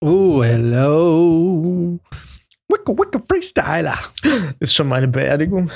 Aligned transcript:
Oh, 0.00 0.44
hello. 0.44 1.98
Wicka 2.68 2.92
Wicka 2.92 3.18
Freestyler. 3.28 3.98
Ist 4.60 4.74
schon 4.74 4.86
meine 4.86 5.08
Beerdigung. 5.08 5.70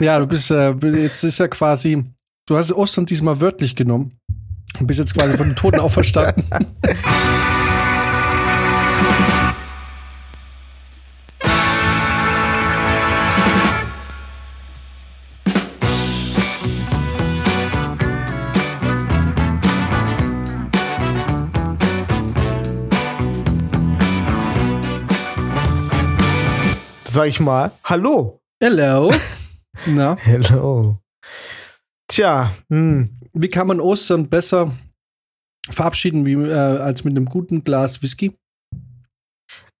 ja, 0.00 0.18
du 0.18 0.26
bist, 0.26 0.50
äh, 0.50 0.72
jetzt 0.72 1.24
ist 1.24 1.38
ja 1.38 1.48
quasi, 1.48 2.04
du 2.46 2.58
hast 2.58 2.70
Ostern 2.72 3.06
diesmal 3.06 3.40
wörtlich 3.40 3.74
genommen. 3.74 4.18
Du 4.78 4.86
bist 4.86 4.98
jetzt 4.98 5.14
quasi 5.14 5.38
von 5.38 5.48
den 5.48 5.56
Toten 5.56 5.80
auferstanden. 5.80 6.44
Sag 27.10 27.26
ich 27.28 27.40
mal, 27.40 27.72
hallo. 27.84 28.38
Hello. 28.62 29.10
Na, 29.86 30.14
Hello. 30.16 30.98
Tja, 32.06 32.52
hm. 32.68 33.08
wie 33.32 33.48
kann 33.48 33.66
man 33.66 33.80
Ostern 33.80 34.28
besser 34.28 34.72
verabschieden 35.70 36.26
wie, 36.26 36.34
äh, 36.34 36.52
als 36.52 37.04
mit 37.04 37.16
einem 37.16 37.24
guten 37.26 37.64
Glas 37.64 38.02
Whisky? 38.02 38.36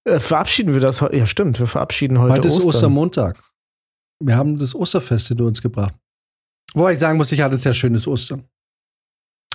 Äh, 0.08 0.20
verabschieden 0.20 0.72
wir 0.72 0.80
das 0.80 1.02
heute? 1.02 1.16
Ja, 1.16 1.26
stimmt, 1.26 1.58
wir 1.58 1.66
verabschieden 1.66 2.18
heute 2.18 2.32
Heute 2.32 2.46
ist 2.46 2.56
Ostern. 2.56 2.68
Ostermontag. 2.68 3.42
Wir 4.24 4.36
haben 4.36 4.58
das 4.58 4.74
Osterfest 4.74 5.28
hinter 5.28 5.44
uns 5.44 5.60
gebracht. 5.60 5.94
Wobei 6.74 6.92
ich 6.92 6.98
sagen 6.98 7.18
muss, 7.18 7.30
ich 7.32 7.42
hatte 7.42 7.56
ein 7.56 7.58
sehr 7.58 7.74
schönes 7.74 8.06
Ostern. 8.06 8.48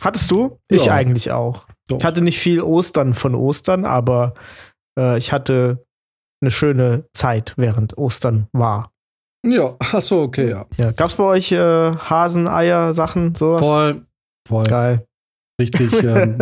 Hattest 0.01 0.29
du? 0.29 0.59
Ich 0.69 0.85
Ja. 0.85 0.93
eigentlich 0.93 1.31
auch. 1.31 1.65
Doch. 1.87 1.97
Ich 1.97 2.05
hatte 2.05 2.21
nicht 2.21 2.39
viel 2.39 2.61
Ostern 2.61 3.15
von 3.15 3.33
Ostern, 3.33 3.85
aber 3.85 4.35
äh, 4.97 5.17
ich 5.17 5.31
hatte 5.31 5.83
eine 6.43 6.51
schöne 6.51 7.05
Zeit, 7.13 7.53
während 7.57 7.97
Ostern 7.97 8.47
war. 8.51 8.91
Ja, 9.45 9.75
ach 9.79 10.01
so, 10.01 10.21
okay, 10.21 10.49
ja. 10.49 10.65
Ja, 10.77 10.91
gab's 10.91 11.15
bei 11.15 11.23
euch 11.23 11.51
äh, 11.51 11.57
Hasen, 11.57 12.47
Eier, 12.47 12.93
Sachen, 12.93 13.35
sowas? 13.35 13.61
Voll, 13.61 14.05
voll. 14.47 14.65
Geil. 14.65 15.05
Richtig 15.59 15.91
ähm, 16.03 16.37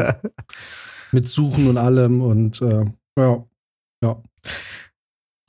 mit 1.11 1.27
Suchen 1.27 1.67
und 1.67 1.77
allem 1.77 2.21
und 2.21 2.61
äh, 2.61 2.85
ja. 3.17 3.45
ja. 4.03 4.21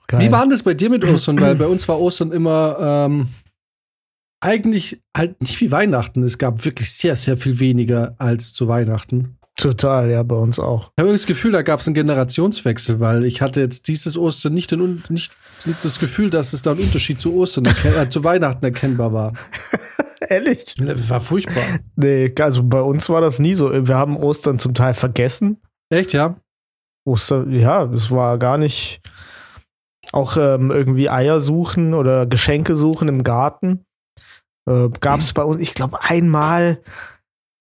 Geil. 0.07 0.21
Wie 0.21 0.33
war 0.33 0.41
denn 0.43 0.51
das 0.51 0.63
bei 0.63 0.75
dir 0.75 0.91
mit 0.91 1.05
Ostern? 1.05 1.41
Weil 1.41 1.55
bei 1.55 1.67
uns 1.67 1.89
war 1.89 2.01
Ostern 2.01 2.33
immer 2.33 2.77
ähm, 2.79 3.29
eigentlich 4.41 5.01
halt 5.17 5.41
nicht 5.41 5.61
wie 5.61 5.71
Weihnachten. 5.71 6.23
Es 6.23 6.39
gab 6.39 6.65
wirklich 6.65 6.91
sehr, 6.93 7.17
sehr 7.17 7.37
viel 7.37 7.61
weniger 7.61 8.15
als 8.19 8.53
zu 8.53 8.69
Weihnachten. 8.69 9.39
Total, 9.57 10.11
ja, 10.11 10.23
bei 10.23 10.35
uns 10.37 10.59
auch. 10.59 10.85
Ich 10.85 10.89
habe 10.99 11.09
irgendwie 11.09 11.19
das 11.19 11.27
Gefühl, 11.27 11.53
da 11.53 11.63
gab 11.63 11.81
es 11.81 11.87
einen 11.87 11.95
Generationswechsel, 11.95 13.01
weil 13.01 13.25
ich 13.25 13.43
hatte 13.43 13.61
jetzt 13.61 13.87
dieses 13.87 14.17
Ostern 14.17 14.55
nicht, 14.55 14.71
den, 14.71 14.81
Un- 14.81 15.03
nicht 15.11 15.35
das 15.83 15.99
Gefühl, 15.99 16.31
dass 16.31 16.53
es 16.55 16.63
da 16.63 16.73
ein 16.73 16.79
Unterschied 16.79 17.21
zu 17.21 17.35
Ostern, 17.37 17.67
äh, 17.67 18.09
zu 18.09 18.25
Weihnachten 18.25 18.65
erkennbar 18.65 19.13
war. 19.13 19.33
Ehrlich? 20.29 20.75
Das 20.79 21.09
war 21.11 21.21
furchtbar. 21.21 21.63
Nee, 21.97 22.33
also 22.41 22.63
bei 22.63 22.81
uns 22.81 23.09
war 23.11 23.21
das 23.21 23.39
nie 23.39 23.55
so. 23.55 23.71
Wir 23.71 23.97
haben 23.97 24.17
Ostern 24.17 24.59
zum 24.59 24.73
Teil 24.75 24.95
vergessen. 24.95 25.61
Echt, 25.91 26.13
ja? 26.15 26.41
Oster, 27.05 27.47
ja, 27.49 27.85
es 27.93 28.11
war 28.11 28.39
gar 28.39 28.57
nicht 28.59 29.01
auch 30.13 30.37
ähm, 30.37 30.71
irgendwie 30.71 31.11
Eier 31.11 31.41
suchen 31.41 31.95
oder 31.95 32.27
Geschenke 32.27 32.75
suchen 32.77 33.09
im 33.09 33.23
Garten. 33.23 33.85
Äh, 34.69 34.89
Gab 35.01 35.21
es 35.21 35.33
bei 35.33 35.43
uns, 35.43 35.61
ich 35.61 35.75
glaube, 35.75 36.03
einmal, 36.03 36.81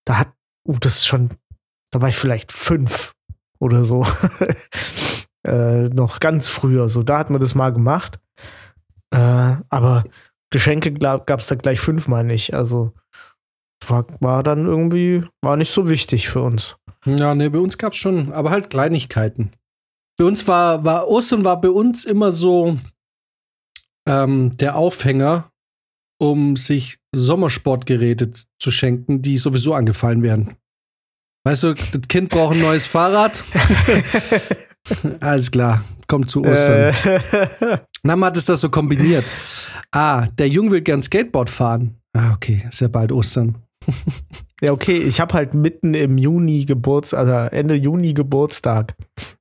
da 0.06 0.18
hat, 0.20 0.32
uh, 0.66 0.76
das 0.78 0.96
ist 0.96 1.06
schon, 1.06 1.30
da 1.92 2.00
war 2.00 2.08
ich 2.08 2.16
vielleicht 2.16 2.50
fünf 2.50 3.14
oder 3.60 3.84
so. 3.84 4.04
äh, 5.46 5.88
noch 5.88 6.18
ganz 6.18 6.48
früher, 6.48 6.88
so, 6.88 7.02
da 7.02 7.18
hat 7.18 7.30
man 7.30 7.40
das 7.40 7.54
mal 7.54 7.72
gemacht. 7.72 8.18
Äh, 9.14 9.56
aber 9.68 10.04
Geschenke 10.50 10.92
gab 10.92 11.30
es 11.30 11.46
da 11.46 11.54
gleich 11.54 11.80
fünfmal 11.80 12.24
nicht. 12.24 12.54
Also 12.54 12.92
war, 13.86 14.06
war 14.20 14.42
dann 14.42 14.66
irgendwie, 14.66 15.24
war 15.42 15.56
nicht 15.56 15.72
so 15.72 15.88
wichtig 15.88 16.28
für 16.28 16.42
uns. 16.42 16.76
Ja, 17.04 17.34
nee, 17.34 17.48
bei 17.48 17.58
uns 17.58 17.78
gab 17.78 17.92
es 17.92 17.98
schon, 17.98 18.32
aber 18.32 18.50
halt 18.50 18.70
Kleinigkeiten. 18.70 19.50
Bei 20.18 20.24
uns 20.24 20.46
war, 20.46 20.84
war 20.84 21.08
Ostern 21.08 21.44
war 21.44 21.60
bei 21.60 21.70
uns 21.70 22.04
immer 22.04 22.32
so 22.32 22.78
ähm, 24.06 24.50
der 24.58 24.76
Aufhänger, 24.76 25.50
um 26.20 26.54
sich 26.56 26.98
Sommersportgeräte 27.14 28.30
zu 28.58 28.70
schenken, 28.70 29.22
die 29.22 29.36
sowieso 29.36 29.74
angefallen 29.74 30.22
werden. 30.22 30.56
Weißt 31.44 31.64
du, 31.64 31.74
das 31.74 32.02
Kind 32.08 32.28
braucht 32.28 32.54
ein 32.54 32.62
neues 32.62 32.86
Fahrrad. 32.86 33.42
Alles 35.20 35.50
klar, 35.50 35.82
kommt 36.06 36.30
zu 36.30 36.44
Ostern. 36.44 36.94
Äh, 37.04 37.78
Na, 38.04 38.16
man 38.16 38.28
hat 38.28 38.36
es 38.36 38.44
das 38.44 38.60
so 38.60 38.70
kombiniert. 38.70 39.24
Ah, 39.90 40.26
der 40.38 40.48
Junge 40.48 40.70
will 40.70 40.80
gern 40.82 41.02
Skateboard 41.02 41.50
fahren. 41.50 41.96
Ah, 42.16 42.32
okay, 42.34 42.64
ist 42.68 42.80
ja 42.80 42.88
bald 42.88 43.10
Ostern. 43.10 43.56
Ja, 44.60 44.70
okay, 44.70 44.98
ich 44.98 45.20
habe 45.20 45.34
halt 45.34 45.54
mitten 45.54 45.94
im 45.94 46.18
Juni 46.18 46.64
Geburtstag, 46.64 47.18
also 47.18 47.32
Ende 47.32 47.74
Juni 47.74 48.14
Geburtstag. 48.14 48.94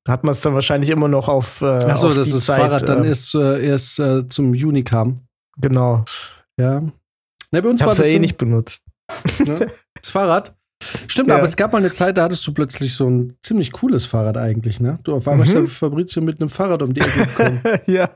Da 0.04 0.14
hat 0.14 0.24
man 0.24 0.32
es 0.32 0.42
dann 0.42 0.56
wahrscheinlich 0.56 0.90
immer 0.90 1.08
noch 1.08 1.28
auf. 1.28 1.62
Äh, 1.62 1.66
Achso, 1.86 2.14
dass 2.16 2.32
das 2.32 2.46
Zeit, 2.46 2.60
Fahrrad 2.60 2.90
dann 2.90 3.04
äh, 3.04 3.10
erst, 3.10 3.36
äh, 3.36 3.64
erst 3.64 4.00
äh, 4.00 4.28
zum 4.28 4.56
Juni 4.56 4.84
kam. 4.84 5.16
Genau. 5.58 6.04
Ja. 6.60 6.82
Ne, 7.52 7.62
bei 7.62 7.70
uns 7.70 7.82
Ich 7.82 7.86
war 7.86 7.92
es 7.92 8.00
ja 8.00 8.06
das 8.06 8.14
eh 8.14 8.20
nicht 8.20 8.38
benutzt. 8.38 8.84
Ne? 9.46 9.68
Das 10.02 10.10
Fahrrad. 10.10 10.56
Stimmt, 11.08 11.30
Ja. 11.30 11.36
aber 11.36 11.46
es 11.46 11.56
gab 11.56 11.72
mal 11.74 11.80
eine 11.80 11.94
Zeit, 11.94 12.18
da 12.18 12.24
hattest 12.24 12.46
du 12.48 12.54
plötzlich 12.54 12.94
so 12.94 13.10
ein 13.10 13.36
ziemlich 13.42 13.72
cooles 13.72 14.06
Fahrrad 14.06 14.38
eigentlich, 14.38 14.80
ne? 14.80 15.00
Du 15.04 15.16
auf 15.16 15.28
einmal 15.28 15.48
Mhm. 15.48 15.68
Fabrizio 15.68 16.22
mit 16.22 16.40
einem 16.42 16.50
Fahrrad 16.50 16.82
um 16.82 16.94
die 16.94 17.02
Ecke 17.02 17.26
gekommen. 17.26 17.62
ja. 17.88 18.10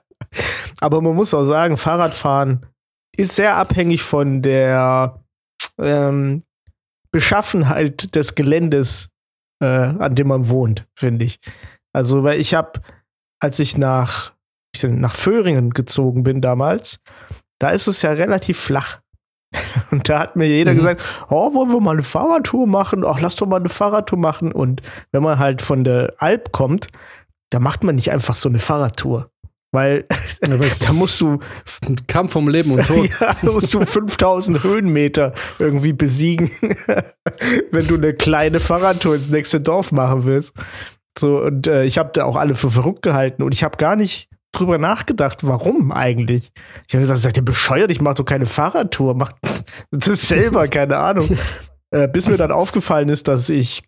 Aber 0.80 1.02
man 1.02 1.16
muss 1.16 1.34
auch 1.34 1.44
sagen, 1.46 1.78
Fahrradfahren 1.78 2.66
ist 3.16 3.36
sehr 3.36 3.56
abhängig 3.56 4.03
von 4.03 4.42
der 4.42 5.22
ähm, 5.78 6.44
Beschaffenheit 7.12 8.16
des 8.16 8.36
Geländes, 8.36 9.09
äh, 9.62 9.66
an 9.66 10.16
dem 10.16 10.28
man 10.28 10.50
wohnt, 10.50 10.86
finde 10.96 11.26
ich. 11.26 11.40
Also, 11.94 12.24
weil 12.24 12.40
ich 12.40 12.53
habe, 12.53 12.82
als 13.40 13.59
ich 13.59 13.78
nach, 13.78 14.34
ich 14.76 14.84
nach 14.84 15.16
Föhringen 15.16 15.70
gezogen 15.70 16.24
bin 16.24 16.42
damals, 16.42 17.00
da 17.59 17.70
ist 17.70 17.88
es 17.88 18.02
ja 18.02 18.12
relativ 18.12 18.59
flach. 18.59 19.00
Und 19.92 20.08
da 20.10 20.20
hat 20.20 20.36
mir 20.36 20.48
jeder 20.48 20.74
Mhm. 20.74 20.78
gesagt, 20.78 21.02
oh, 21.30 21.54
wollen 21.54 21.72
wir 21.72 21.80
mal 21.80 21.92
eine 21.92 22.04
Fahrradtour 22.04 22.68
machen? 22.68 23.04
Ach, 23.06 23.20
lass 23.20 23.36
doch 23.36 23.48
mal 23.48 23.58
eine 23.60 23.70
Fahrradtour 23.70 24.20
machen. 24.20 24.52
Und 24.52 24.82
wenn 25.12 25.24
man 25.24 25.40
halt 25.40 25.62
von 25.62 25.84
der 25.84 26.14
Alp 26.18 26.52
kommt, 26.52 26.88
da 27.50 27.60
macht 27.60 27.84
man 27.84 27.96
nicht 27.96 28.12
einfach 28.12 28.36
so 28.36 28.50
eine 28.50 28.60
Fahrradtour. 28.60 29.30
Weil 29.72 30.06
da 30.42 30.94
musst 30.94 31.20
du, 31.20 31.40
Ein 31.86 31.98
Kampf 32.08 32.32
vom 32.34 32.48
Leben 32.48 32.72
und 32.72 32.86
Tod. 32.86 33.10
ja, 33.20 33.36
da 33.42 33.52
musst 33.52 33.74
du 33.74 33.86
5000 33.86 34.64
Höhenmeter 34.64 35.34
irgendwie 35.60 35.92
besiegen, 35.94 36.50
wenn 37.72 37.88
du 37.88 37.96
eine 37.96 38.14
kleine 38.14 38.60
Fahrradtour 38.60 39.16
ins 39.16 39.30
nächste 39.30 39.60
Dorf 39.60 39.92
machen 39.92 40.24
willst. 40.26 40.54
So, 41.18 41.40
und 41.42 41.68
äh, 41.68 41.84
ich 41.86 41.98
habe 41.98 42.12
da 42.14 42.26
auch 42.26 42.36
alle 42.36 42.56
für 42.56 42.70
verrückt 42.70 43.02
gehalten 43.02 43.44
und 43.44 43.54
ich 43.54 43.64
habe 43.64 43.78
gar 43.78 43.96
nicht 43.96 44.30
drüber 44.58 44.78
nachgedacht, 44.78 45.46
warum 45.46 45.92
eigentlich. 45.92 46.52
Ich 46.88 46.94
habe 46.94 47.02
gesagt, 47.02 47.20
seid 47.20 47.38
ihr 47.38 47.46
bescheuert? 47.46 47.92
Ich 47.92 48.02
mache 48.02 48.16
doch 48.16 48.26
keine 48.26 48.46
Fahrradtour. 48.46 49.14
Mach 49.16 49.32
das 49.92 50.28
selber, 50.28 50.68
keine 50.70 50.98
Ahnung. 50.98 51.30
Äh, 51.92 52.08
bis 52.08 52.28
mir 52.28 52.38
dann 52.38 52.52
aufgefallen 52.52 53.10
ist, 53.10 53.28
dass 53.28 53.50
ich 53.50 53.84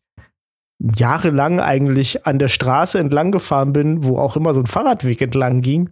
jahrelang 0.79 1.59
eigentlich 1.59 2.25
an 2.25 2.39
der 2.39 2.50
Straße 2.50 3.00
entlang 3.00 3.31
gefahren 3.31 3.73
bin, 3.73 4.03
wo 4.03 4.19
auch 4.19 4.35
immer 4.35 4.53
so 4.53 4.61
ein 4.61 4.67
Fahrradweg 4.67 5.22
entlang 5.22 5.61
ging. 5.61 5.89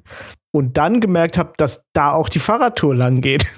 Und 0.52 0.78
dann 0.78 1.02
gemerkt 1.02 1.38
habe, 1.38 1.52
dass 1.58 1.84
da 1.92 2.14
auch 2.14 2.30
die 2.30 2.40
Fahrradtour 2.40 2.96
lang 2.96 3.20
geht. 3.20 3.46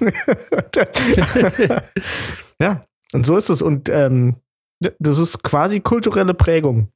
ja, 2.60 2.84
und 3.12 3.24
so 3.24 3.36
ist 3.36 3.50
es. 3.50 3.62
Und 3.62 3.88
ähm, 3.88 4.36
das 4.98 5.18
ist 5.18 5.44
quasi 5.44 5.78
kulturelle 5.80 6.34
Prägung. 6.34 6.88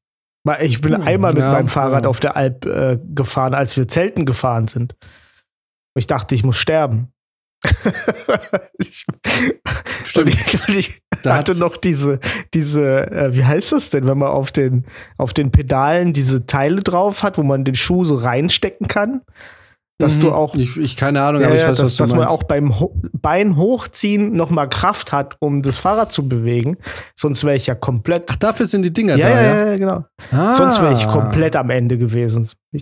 Ich 0.60 0.80
bin 0.80 0.94
Hm, 0.94 1.02
einmal 1.02 1.32
mit 1.32 1.42
ja, 1.42 1.52
meinem 1.52 1.68
Fahrrad 1.68 2.04
ja. 2.04 2.10
auf 2.10 2.20
der 2.20 2.36
Alp 2.36 2.66
äh, 2.66 2.98
gefahren, 3.14 3.54
als 3.54 3.76
wir 3.76 3.86
Zelten 3.86 4.26
gefahren 4.26 4.68
sind. 4.68 4.94
Und 5.94 5.98
ich 5.98 6.06
dachte, 6.06 6.34
ich 6.34 6.42
muss 6.42 6.56
sterben. 6.56 7.12
ich, 8.78 9.06
Stimmt. 10.04 10.34
Ich, 10.34 10.68
ich 10.68 11.02
hatte 11.24 11.56
noch 11.56 11.76
diese, 11.76 12.18
diese, 12.54 13.10
äh, 13.10 13.34
wie 13.34 13.44
heißt 13.44 13.72
das 13.72 13.90
denn, 13.90 14.08
wenn 14.08 14.18
man 14.18 14.30
auf 14.30 14.50
den, 14.50 14.84
auf 15.16 15.32
den 15.32 15.52
Pedalen 15.52 16.12
diese 16.12 16.46
Teile 16.46 16.82
drauf 16.82 17.22
hat, 17.22 17.38
wo 17.38 17.44
man 17.44 17.64
den 17.64 17.76
Schuh 17.76 18.04
so 18.04 18.16
reinstecken 18.16 18.88
kann? 18.88 19.22
Dass 20.02 20.18
du 20.18 20.26
Mhm. 20.28 20.32
auch, 20.32 20.54
Ich, 20.56 20.76
ich 20.76 20.96
keine 20.96 21.22
Ahnung, 21.22 21.40
ja, 21.42 21.46
aber 21.48 21.56
ich 21.56 21.62
weiß, 21.62 21.78
dass, 21.78 21.86
was 21.86 21.96
du 21.96 22.02
dass 22.02 22.10
man 22.10 22.18
meinst. 22.20 22.34
auch 22.34 22.42
beim 22.42 22.78
Ho 22.80 22.94
Bein 23.12 23.56
hochziehen 23.56 24.32
nochmal 24.36 24.68
Kraft 24.68 25.12
hat, 25.12 25.36
um 25.38 25.62
das 25.62 25.78
Fahrrad 25.78 26.12
zu 26.12 26.26
bewegen. 26.28 26.76
Sonst 27.14 27.44
wäre 27.44 27.56
ich 27.56 27.66
ja 27.68 27.74
komplett. 27.74 28.24
Ach, 28.30 28.36
dafür 28.36 28.66
sind 28.66 28.84
die 28.84 28.92
Dinger 28.92 29.16
ja, 29.16 29.28
da, 29.28 29.34
ja, 29.34 29.42
ja? 29.42 29.66
ja, 29.70 29.76
genau. 29.76 30.04
Ah. 30.32 30.52
Sonst 30.52 30.80
wäre 30.80 30.92
ich 30.94 31.06
komplett 31.06 31.54
am 31.56 31.70
Ende 31.70 31.96
gewesen. 31.98 32.50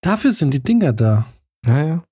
Dafür 0.00 0.32
sind 0.32 0.52
die 0.54 0.62
Dinger 0.62 0.92
da. 0.92 1.24
naja. 1.64 2.02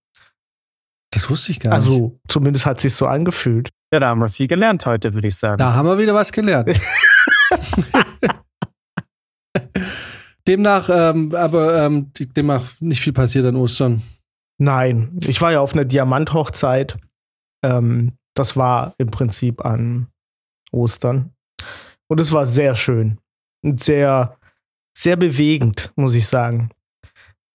Das 1.12 1.28
wusste 1.28 1.50
ich 1.50 1.58
gar 1.58 1.70
nicht. 1.70 1.74
Also, 1.74 2.20
zumindest 2.28 2.66
hat 2.66 2.80
sich 2.80 2.94
so 2.94 3.06
angefühlt. 3.08 3.70
Ja, 3.92 3.98
da 3.98 4.08
haben 4.10 4.20
wir 4.20 4.28
viel 4.28 4.46
gelernt 4.46 4.86
heute, 4.86 5.12
würde 5.12 5.26
ich 5.26 5.36
sagen. 5.36 5.58
Da 5.58 5.74
haben 5.74 5.86
wir 5.88 5.98
wieder 5.98 6.14
was 6.14 6.30
gelernt. 6.30 6.68
demnach, 10.50 10.90
ähm, 10.92 11.34
aber 11.34 11.84
ähm, 11.84 12.10
demnach 12.36 12.80
nicht 12.80 13.00
viel 13.00 13.12
passiert 13.12 13.46
an 13.46 13.56
Ostern. 13.56 14.02
Nein, 14.58 15.16
ich 15.26 15.40
war 15.40 15.52
ja 15.52 15.60
auf 15.60 15.72
einer 15.72 15.84
Diamanthochzeit. 15.84 16.96
Ähm, 17.64 18.12
das 18.34 18.56
war 18.56 18.94
im 18.98 19.10
Prinzip 19.10 19.64
an 19.64 20.08
Ostern. 20.72 21.32
Und 22.08 22.20
es 22.20 22.32
war 22.32 22.44
sehr 22.44 22.74
schön. 22.74 23.18
Und 23.64 23.80
sehr, 23.80 24.36
sehr 24.96 25.16
bewegend, 25.16 25.92
muss 25.96 26.14
ich 26.14 26.26
sagen. 26.26 26.70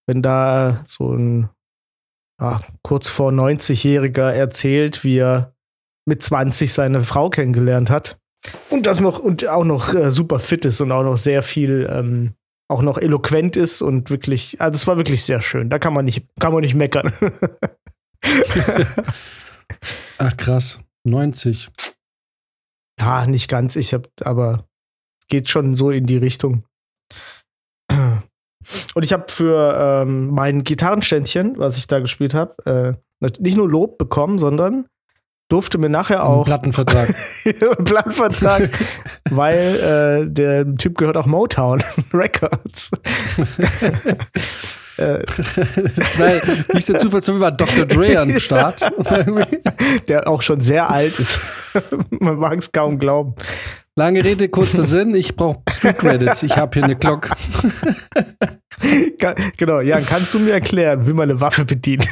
Wenn 0.08 0.22
da 0.22 0.84
so 0.88 1.14
ein 1.14 1.50
ja, 2.40 2.62
kurz 2.84 3.08
vor 3.10 3.32
90-Jähriger 3.32 4.32
erzählt, 4.32 5.04
wie 5.04 5.18
er 5.18 5.54
mit 6.06 6.22
20 6.24 6.72
seine 6.72 7.02
Frau 7.02 7.30
kennengelernt 7.30 7.90
hat. 7.90 8.18
Und 8.70 8.86
das 8.86 9.02
noch 9.02 9.20
und 9.20 9.48
auch 9.48 9.66
noch 9.66 9.94
äh, 9.94 10.12
super 10.12 10.40
fit 10.40 10.66
ist 10.66 10.82
und 10.82 10.92
auch 10.92 11.04
noch 11.04 11.18
sehr 11.18 11.42
viel, 11.42 11.90
ähm, 11.92 12.34
auch 12.68 12.82
noch 12.82 12.98
eloquent 12.98 13.56
ist 13.56 13.82
und 13.82 14.10
wirklich, 14.10 14.60
also 14.60 14.78
es 14.78 14.88
war 14.88 14.98
wirklich 14.98 15.24
sehr 15.24 15.42
schön. 15.42 15.70
Da 15.70 15.80
kann 15.80 15.94
man 15.94 16.06
nicht, 16.06 16.26
kann 16.40 16.52
man 16.52 16.62
nicht 16.62 16.76
meckern. 16.76 17.14
Ach 20.18 20.38
krass, 20.38 20.80
90. 21.04 21.70
Ja, 23.00 23.26
nicht 23.26 23.50
ganz. 23.50 23.76
Ich 23.76 23.94
habe, 23.94 24.10
aber 24.22 24.68
es 25.22 25.28
geht 25.28 25.50
schon 25.50 25.76
so 25.76 25.92
in 25.92 26.06
die 26.06 26.18
Richtung. 26.18 26.66
Und 28.96 29.04
ich 29.04 29.14
habe 29.14 29.26
für 29.28 29.78
ähm, 29.78 30.30
mein 30.32 30.64
Gitarrenständchen, 30.64 31.60
was 31.60 31.78
ich 31.78 31.88
da 31.88 32.00
gespielt 32.00 32.34
habe, 32.34 32.98
äh, 33.22 33.30
nicht 33.40 33.58
nur 33.58 33.70
Lob 33.70 33.98
bekommen, 33.98 34.40
sondern 34.40 34.88
durfte 35.50 35.78
mir 35.78 35.90
nachher 35.90 36.24
auch. 36.24 36.46
Plattenvertrag. 36.46 37.14
Plattenvertrag, 37.86 38.70
weil 39.30 40.26
äh, 40.28 40.30
der 40.30 40.76
Typ 40.78 40.98
gehört 40.98 41.18
auch 41.18 41.26
Motown 41.26 41.84
Records. 42.14 42.92
weil, 44.98 46.42
wie 46.72 46.78
ist 46.78 46.90
der 46.90 47.00
Zufall, 47.00 47.22
so 47.22 47.40
war 47.40 47.52
Dr. 47.52 47.86
Dre 47.86 48.18
am 48.20 48.38
Start. 48.40 48.90
der 50.08 50.28
auch 50.28 50.42
schon 50.42 50.62
sehr 50.62 50.90
alt 50.90 51.20
ist. 51.20 51.40
Man 52.10 52.38
mag 52.38 52.58
es 52.60 52.72
kaum 52.72 52.98
glauben. 52.98 53.36
Lange 53.98 54.26
Rede, 54.26 54.50
kurzer 54.50 54.84
Sinn. 54.84 55.16
Ich 55.16 55.36
brauche 55.36 55.62
Street 55.70 55.98
Credits. 55.98 56.44
Ich 56.44 56.58
habe 56.58 56.74
hier 56.74 56.84
eine 56.84 56.96
Glock. 56.98 57.30
genau, 59.58 59.80
Jan, 59.80 60.06
kannst 60.06 60.34
du 60.34 60.40
mir 60.40 60.54
erklären, 60.54 61.08
wie 61.08 61.14
man 61.14 61.30
eine 61.30 61.40
Waffe 61.40 61.64
bedient? 61.64 62.06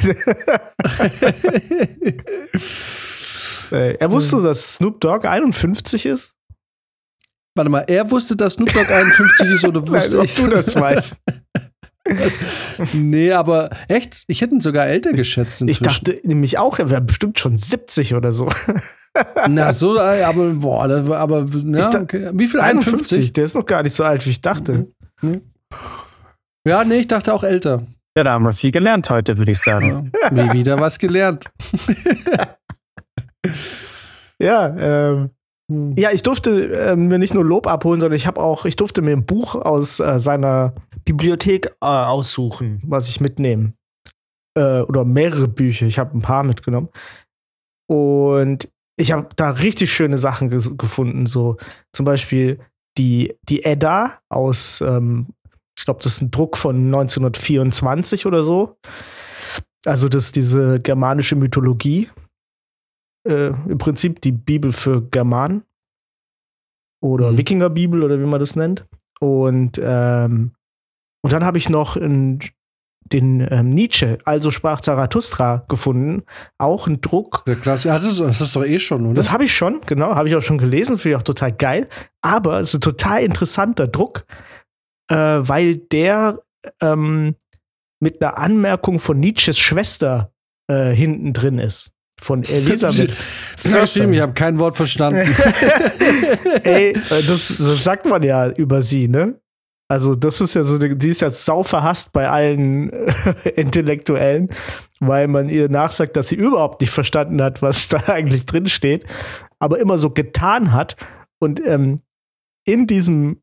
Er 3.70 4.10
wusste, 4.10 4.42
dass 4.42 4.74
Snoop 4.74 5.00
Dogg 5.00 5.26
51 5.26 6.06
ist? 6.06 6.34
Warte 7.56 7.70
mal, 7.70 7.84
er 7.86 8.10
wusste, 8.10 8.36
dass 8.36 8.54
Snoop 8.54 8.72
Dogg 8.72 8.90
51 8.90 9.48
ist 9.50 9.64
oder 9.64 9.80
wusste 9.88 10.16
Nein, 10.16 10.26
ich? 10.26 10.34
du 10.36 10.48
das 10.48 10.74
weißt. 10.74 11.16
nee, 12.92 13.32
aber 13.32 13.70
echt, 13.88 14.24
ich 14.26 14.40
hätte 14.40 14.54
ihn 14.54 14.60
sogar 14.60 14.86
älter 14.86 15.12
geschätzt 15.12 15.62
inzwischen. 15.62 15.84
Ich 15.84 15.88
dachte 15.88 16.20
nämlich 16.24 16.58
auch, 16.58 16.78
er 16.78 16.90
wäre 16.90 17.00
bestimmt 17.00 17.38
schon 17.38 17.56
70 17.56 18.14
oder 18.14 18.32
so. 18.32 18.48
Na, 19.48 19.72
so, 19.72 19.98
aber, 19.98 20.50
boah, 20.50 20.84
aber, 20.84 21.46
ja, 21.46 22.00
okay. 22.00 22.30
Wie 22.34 22.46
viel? 22.46 22.60
51? 22.60 23.18
51? 23.18 23.32
Der 23.32 23.44
ist 23.44 23.54
noch 23.54 23.64
gar 23.64 23.82
nicht 23.82 23.94
so 23.94 24.04
alt, 24.04 24.26
wie 24.26 24.30
ich 24.30 24.40
dachte. 24.40 24.88
Mhm. 25.22 25.40
Ja, 26.66 26.84
nee, 26.84 26.98
ich 26.98 27.06
dachte 27.06 27.32
auch 27.32 27.44
älter. 27.44 27.82
Ja, 28.16 28.24
da 28.24 28.32
haben 28.32 28.44
wir 28.44 28.52
viel 28.52 28.70
gelernt 28.70 29.08
heute, 29.10 29.38
würde 29.38 29.52
ich 29.52 29.60
sagen. 29.60 30.12
Ja, 30.34 30.52
wieder 30.52 30.78
was 30.78 30.98
gelernt. 30.98 31.50
Ja, 34.38 34.76
ähm, 34.76 35.30
hm. 35.70 35.94
Ja, 35.96 36.10
ich 36.12 36.22
durfte 36.22 36.74
äh, 36.74 36.96
mir 36.96 37.18
nicht 37.18 37.34
nur 37.34 37.44
Lob 37.44 37.66
abholen, 37.66 38.00
sondern 38.00 38.16
ich 38.16 38.26
habe 38.26 38.40
auch, 38.40 38.64
ich 38.64 38.76
durfte 38.76 39.02
mir 39.02 39.12
ein 39.12 39.24
Buch 39.24 39.54
aus 39.54 40.00
äh, 40.00 40.18
seiner 40.18 40.74
Bibliothek 41.04 41.66
äh, 41.80 41.86
aussuchen, 41.86 42.80
was 42.84 43.08
ich 43.08 43.20
mitnehme. 43.20 43.72
Äh, 44.56 44.80
oder 44.80 45.04
mehrere 45.04 45.48
Bücher. 45.48 45.86
Ich 45.86 45.98
habe 45.98 46.16
ein 46.16 46.22
paar 46.22 46.44
mitgenommen. 46.44 46.88
Und 47.88 48.68
ich 48.96 49.12
habe 49.12 49.28
da 49.36 49.50
richtig 49.50 49.92
schöne 49.92 50.18
Sachen 50.18 50.50
gefunden. 50.50 51.26
So 51.26 51.56
zum 51.92 52.04
Beispiel 52.04 52.60
die, 52.98 53.34
die 53.48 53.64
Edda 53.64 54.18
aus, 54.28 54.80
ähm, 54.80 55.28
ich 55.76 55.84
glaube, 55.84 56.00
das 56.02 56.14
ist 56.14 56.22
ein 56.22 56.30
Druck 56.30 56.56
von 56.56 56.76
1924 56.86 58.26
oder 58.26 58.44
so. 58.44 58.76
Also 59.84 60.08
das 60.08 60.26
ist 60.26 60.36
diese 60.36 60.80
germanische 60.80 61.36
Mythologie 61.36 62.08
äh, 63.24 63.48
im 63.48 63.78
Prinzip 63.78 64.20
die 64.20 64.32
Bibel 64.32 64.72
für 64.72 65.02
Germanen 65.02 65.64
oder 67.00 67.32
mhm. 67.32 67.38
Wikingerbibel 67.38 68.02
oder 68.02 68.18
wie 68.18 68.26
man 68.26 68.40
das 68.40 68.56
nennt. 68.56 68.86
Und, 69.20 69.80
ähm, 69.82 70.52
und 71.22 71.32
dann 71.32 71.44
habe 71.44 71.58
ich 71.58 71.68
noch 71.68 71.96
in, 71.96 72.40
den 73.12 73.46
ähm, 73.50 73.70
Nietzsche, 73.70 74.18
also 74.24 74.50
sprach 74.50 74.80
Zarathustra, 74.80 75.64
gefunden. 75.68 76.22
Auch 76.58 76.86
ein 76.86 77.00
Druck. 77.00 77.44
Der 77.46 77.56
Klasse, 77.56 77.88
das 77.88 78.04
ist, 78.04 78.20
das 78.20 78.40
ist 78.40 78.56
doch 78.56 78.64
eh 78.64 78.78
schon, 78.78 79.04
oder? 79.04 79.14
Das 79.14 79.30
habe 79.30 79.44
ich 79.44 79.54
schon, 79.54 79.80
genau, 79.82 80.14
habe 80.14 80.28
ich 80.28 80.36
auch 80.36 80.42
schon 80.42 80.58
gelesen, 80.58 80.98
finde 80.98 81.16
ich 81.16 81.20
auch 81.20 81.24
total 81.24 81.52
geil. 81.52 81.88
Aber 82.22 82.60
es 82.60 82.68
ist 82.68 82.76
ein 82.76 82.80
total 82.80 83.22
interessanter 83.22 83.88
Druck, 83.88 84.24
äh, 85.10 85.16
weil 85.16 85.76
der 85.76 86.40
ähm, 86.80 87.36
mit 88.00 88.22
einer 88.22 88.38
Anmerkung 88.38 88.98
von 88.98 89.20
Nietzsches 89.20 89.58
Schwester 89.58 90.32
äh, 90.68 90.90
hinten 90.90 91.32
drin 91.32 91.58
ist 91.58 91.93
von 92.24 92.42
Elisabeth. 92.48 93.12
Förster. 93.12 94.10
ich 94.10 94.20
habe 94.20 94.32
kein 94.32 94.58
Wort 94.58 94.76
verstanden. 94.76 95.20
Ey, 96.64 96.90
äh, 96.92 96.94
das, 96.94 97.54
das, 97.58 97.84
sagt 97.84 98.06
man 98.06 98.22
ja 98.22 98.48
über 98.50 98.82
sie, 98.82 99.08
ne? 99.08 99.38
Also, 99.88 100.14
das 100.14 100.40
ist 100.40 100.54
ja 100.54 100.64
so, 100.64 100.78
die 100.78 101.08
ist 101.08 101.20
ja 101.20 101.28
sau 101.28 101.62
verhasst 101.62 102.14
bei 102.14 102.28
allen 102.28 102.90
Intellektuellen, 103.54 104.48
weil 104.98 105.28
man 105.28 105.50
ihr 105.50 105.68
nachsagt, 105.68 106.16
dass 106.16 106.28
sie 106.28 106.36
überhaupt 106.36 106.80
nicht 106.80 106.90
verstanden 106.90 107.42
hat, 107.42 107.60
was 107.60 107.88
da 107.88 107.98
eigentlich 108.06 108.46
drin 108.46 108.66
steht, 108.66 109.04
aber 109.58 109.78
immer 109.78 109.98
so 109.98 110.08
getan 110.08 110.72
hat. 110.72 110.96
Und 111.38 111.60
ähm, 111.66 112.00
in 112.64 112.86
diesem, 112.86 113.42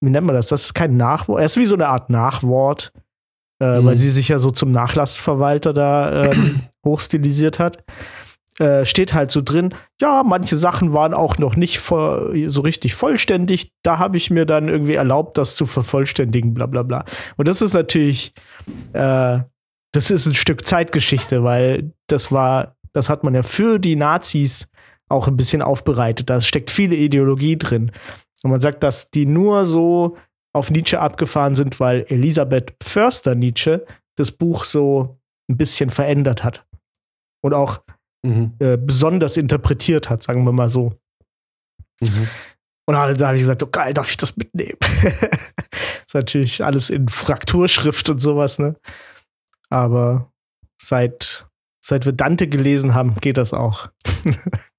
wie 0.00 0.10
nennt 0.10 0.24
man 0.24 0.36
das? 0.36 0.46
Das 0.46 0.66
ist 0.66 0.74
kein 0.74 0.96
Nachwort, 0.96 1.40
er 1.40 1.46
ist 1.46 1.56
wie 1.56 1.66
so 1.66 1.74
eine 1.74 1.88
Art 1.88 2.10
Nachwort, 2.10 2.92
äh, 3.62 3.80
mhm. 3.80 3.86
weil 3.86 3.96
sie 3.96 4.10
sich 4.10 4.28
ja 4.28 4.40
so 4.40 4.50
zum 4.50 4.72
Nachlassverwalter 4.72 5.72
da 5.72 6.24
ähm, 6.24 6.60
hochstilisiert 6.84 7.60
hat. 7.60 7.84
Äh, 8.58 8.84
steht 8.84 9.14
halt 9.14 9.30
so 9.30 9.40
drin, 9.40 9.72
ja, 10.00 10.22
manche 10.24 10.56
Sachen 10.56 10.92
waren 10.92 11.14
auch 11.14 11.38
noch 11.38 11.56
nicht 11.56 11.80
so 11.80 12.60
richtig 12.60 12.94
vollständig. 12.94 13.72
Da 13.82 13.98
habe 13.98 14.16
ich 14.16 14.30
mir 14.30 14.46
dann 14.46 14.68
irgendwie 14.68 14.94
erlaubt, 14.94 15.38
das 15.38 15.54
zu 15.54 15.64
vervollständigen, 15.64 16.54
bla 16.54 16.66
bla 16.66 16.82
bla. 16.82 17.04
Und 17.36 17.46
das 17.46 17.62
ist 17.62 17.72
natürlich, 17.72 18.34
äh, 18.94 19.38
das 19.92 20.10
ist 20.10 20.26
ein 20.26 20.34
Stück 20.34 20.66
Zeitgeschichte, 20.66 21.44
weil 21.44 21.92
das 22.08 22.32
war, 22.32 22.76
das 22.92 23.08
hat 23.08 23.22
man 23.22 23.34
ja 23.34 23.42
für 23.42 23.78
die 23.78 23.96
Nazis 23.96 24.68
auch 25.08 25.28
ein 25.28 25.36
bisschen 25.36 25.62
aufbereitet. 25.62 26.28
Da 26.28 26.40
steckt 26.40 26.70
viele 26.70 26.96
Ideologie 26.96 27.56
drin. 27.56 27.92
Und 28.42 28.50
man 28.50 28.60
sagt, 28.60 28.82
dass 28.82 29.10
die 29.10 29.24
nur 29.24 29.64
so 29.66 30.16
auf 30.52 30.70
Nietzsche 30.70 31.00
abgefahren 31.00 31.54
sind, 31.54 31.80
weil 31.80 32.04
Elisabeth 32.08 32.74
Förster 32.82 33.34
Nietzsche 33.34 33.86
das 34.16 34.32
Buch 34.32 34.64
so 34.64 35.18
ein 35.48 35.56
bisschen 35.56 35.90
verändert 35.90 36.44
hat. 36.44 36.66
Und 37.42 37.54
auch 37.54 37.82
mhm. 38.22 38.54
äh, 38.58 38.76
besonders 38.76 39.36
interpretiert 39.36 40.10
hat, 40.10 40.22
sagen 40.22 40.44
wir 40.44 40.52
mal 40.52 40.68
so. 40.68 40.94
Mhm. 42.00 42.28
Und 42.86 42.94
da, 42.94 43.12
da 43.12 43.26
habe 43.28 43.36
ich 43.36 43.42
gesagt, 43.42 43.62
oh 43.62 43.68
geil, 43.68 43.94
darf 43.94 44.10
ich 44.10 44.16
das 44.16 44.36
mitnehmen? 44.36 44.78
ist 46.06 46.14
natürlich 46.14 46.64
alles 46.64 46.90
in 46.90 47.08
Frakturschrift 47.08 48.08
und 48.10 48.18
sowas, 48.18 48.58
ne? 48.58 48.76
Aber 49.70 50.32
seit, 50.80 51.46
seit 51.80 52.04
wir 52.04 52.12
Dante 52.12 52.48
gelesen 52.48 52.94
haben, 52.94 53.14
geht 53.16 53.38
das 53.38 53.54
auch. 53.54 53.88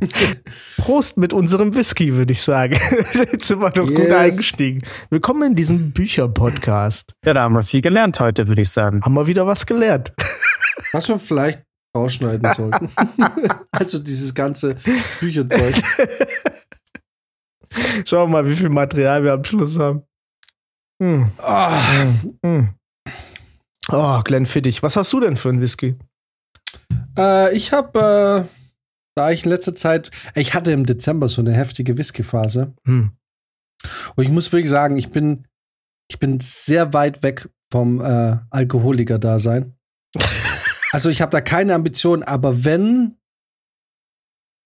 Prost 0.76 1.16
mit 1.16 1.32
unserem 1.32 1.74
Whisky, 1.74 2.14
würde 2.14 2.32
ich 2.32 2.42
sagen. 2.42 2.74
Jetzt 3.14 3.46
sind 3.46 3.60
wir 3.60 3.70
doch 3.70 3.88
yes. 3.88 4.00
gut 4.00 4.10
eingestiegen. 4.10 4.82
Willkommen 5.10 5.50
in 5.50 5.54
diesem 5.54 5.92
Bücher-Podcast. 5.92 7.14
Ja, 7.24 7.34
da 7.34 7.42
haben 7.42 7.54
wir 7.54 7.62
viel 7.62 7.80
gelernt 7.80 8.18
heute, 8.20 8.48
würde 8.48 8.62
ich 8.62 8.70
sagen. 8.70 9.02
Haben 9.04 9.14
wir 9.14 9.26
wieder 9.26 9.46
was 9.46 9.66
gelernt. 9.66 10.12
Was 10.92 11.08
wir 11.08 11.18
vielleicht 11.18 11.62
rausschneiden 11.96 12.52
sollten. 12.52 12.90
also 13.70 13.98
dieses 13.98 14.34
ganze 14.34 14.76
Bücherzeug. 15.20 15.74
Schauen 18.04 18.30
wir 18.30 18.42
mal, 18.42 18.48
wie 18.48 18.56
viel 18.56 18.68
Material 18.68 19.22
wir 19.22 19.32
am 19.32 19.44
Schluss 19.44 19.78
haben. 19.78 20.02
Hm. 21.00 21.30
Oh. 21.40 21.70
Hm. 22.44 22.74
oh, 23.90 24.20
Glenn 24.24 24.46
Fittich. 24.46 24.82
Was 24.82 24.96
hast 24.96 25.12
du 25.12 25.20
denn 25.20 25.36
für 25.36 25.50
einen 25.50 25.60
Whisky? 25.60 25.96
Äh, 27.16 27.54
ich 27.56 27.72
habe 27.72 28.46
äh 28.48 28.63
da 29.16 29.30
ich 29.30 29.44
in 29.44 29.50
letzter 29.50 29.74
Zeit, 29.74 30.10
ich 30.34 30.54
hatte 30.54 30.72
im 30.72 30.86
Dezember 30.86 31.28
so 31.28 31.40
eine 31.40 31.52
heftige 31.52 31.96
Whisky-Phase. 31.96 32.74
Hm. 32.84 33.12
Und 34.16 34.24
ich 34.24 34.30
muss 34.30 34.52
wirklich 34.52 34.70
sagen, 34.70 34.96
ich 34.96 35.10
bin, 35.10 35.46
ich 36.10 36.18
bin 36.18 36.40
sehr 36.40 36.92
weit 36.92 37.22
weg 37.22 37.48
vom 37.70 38.00
äh, 38.00 38.38
Alkoholiker-Dasein. 38.50 39.76
also 40.92 41.10
ich 41.10 41.22
habe 41.22 41.30
da 41.30 41.40
keine 41.40 41.74
Ambition, 41.74 42.22
aber 42.22 42.64
wenn, 42.64 43.16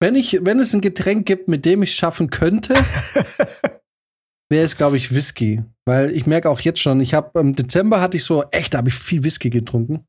wenn 0.00 0.14
ich, 0.14 0.38
wenn 0.42 0.60
es 0.60 0.74
ein 0.74 0.80
Getränk 0.80 1.26
gibt, 1.26 1.48
mit 1.48 1.64
dem 1.64 1.82
ich 1.82 1.90
es 1.90 1.96
schaffen 1.96 2.30
könnte, 2.30 2.74
wäre 4.50 4.64
es, 4.64 4.76
glaube 4.76 4.96
ich, 4.96 5.14
Whisky. 5.14 5.62
Weil 5.86 6.10
ich 6.12 6.26
merke 6.26 6.48
auch 6.48 6.60
jetzt 6.60 6.80
schon, 6.80 7.00
ich 7.00 7.14
habe 7.14 7.38
im 7.40 7.54
Dezember 7.54 8.00
hatte 8.00 8.16
ich 8.16 8.24
so, 8.24 8.44
echt, 8.50 8.74
da 8.74 8.78
habe 8.78 8.88
ich 8.88 8.94
viel 8.94 9.24
Whisky 9.24 9.50
getrunken. 9.50 10.06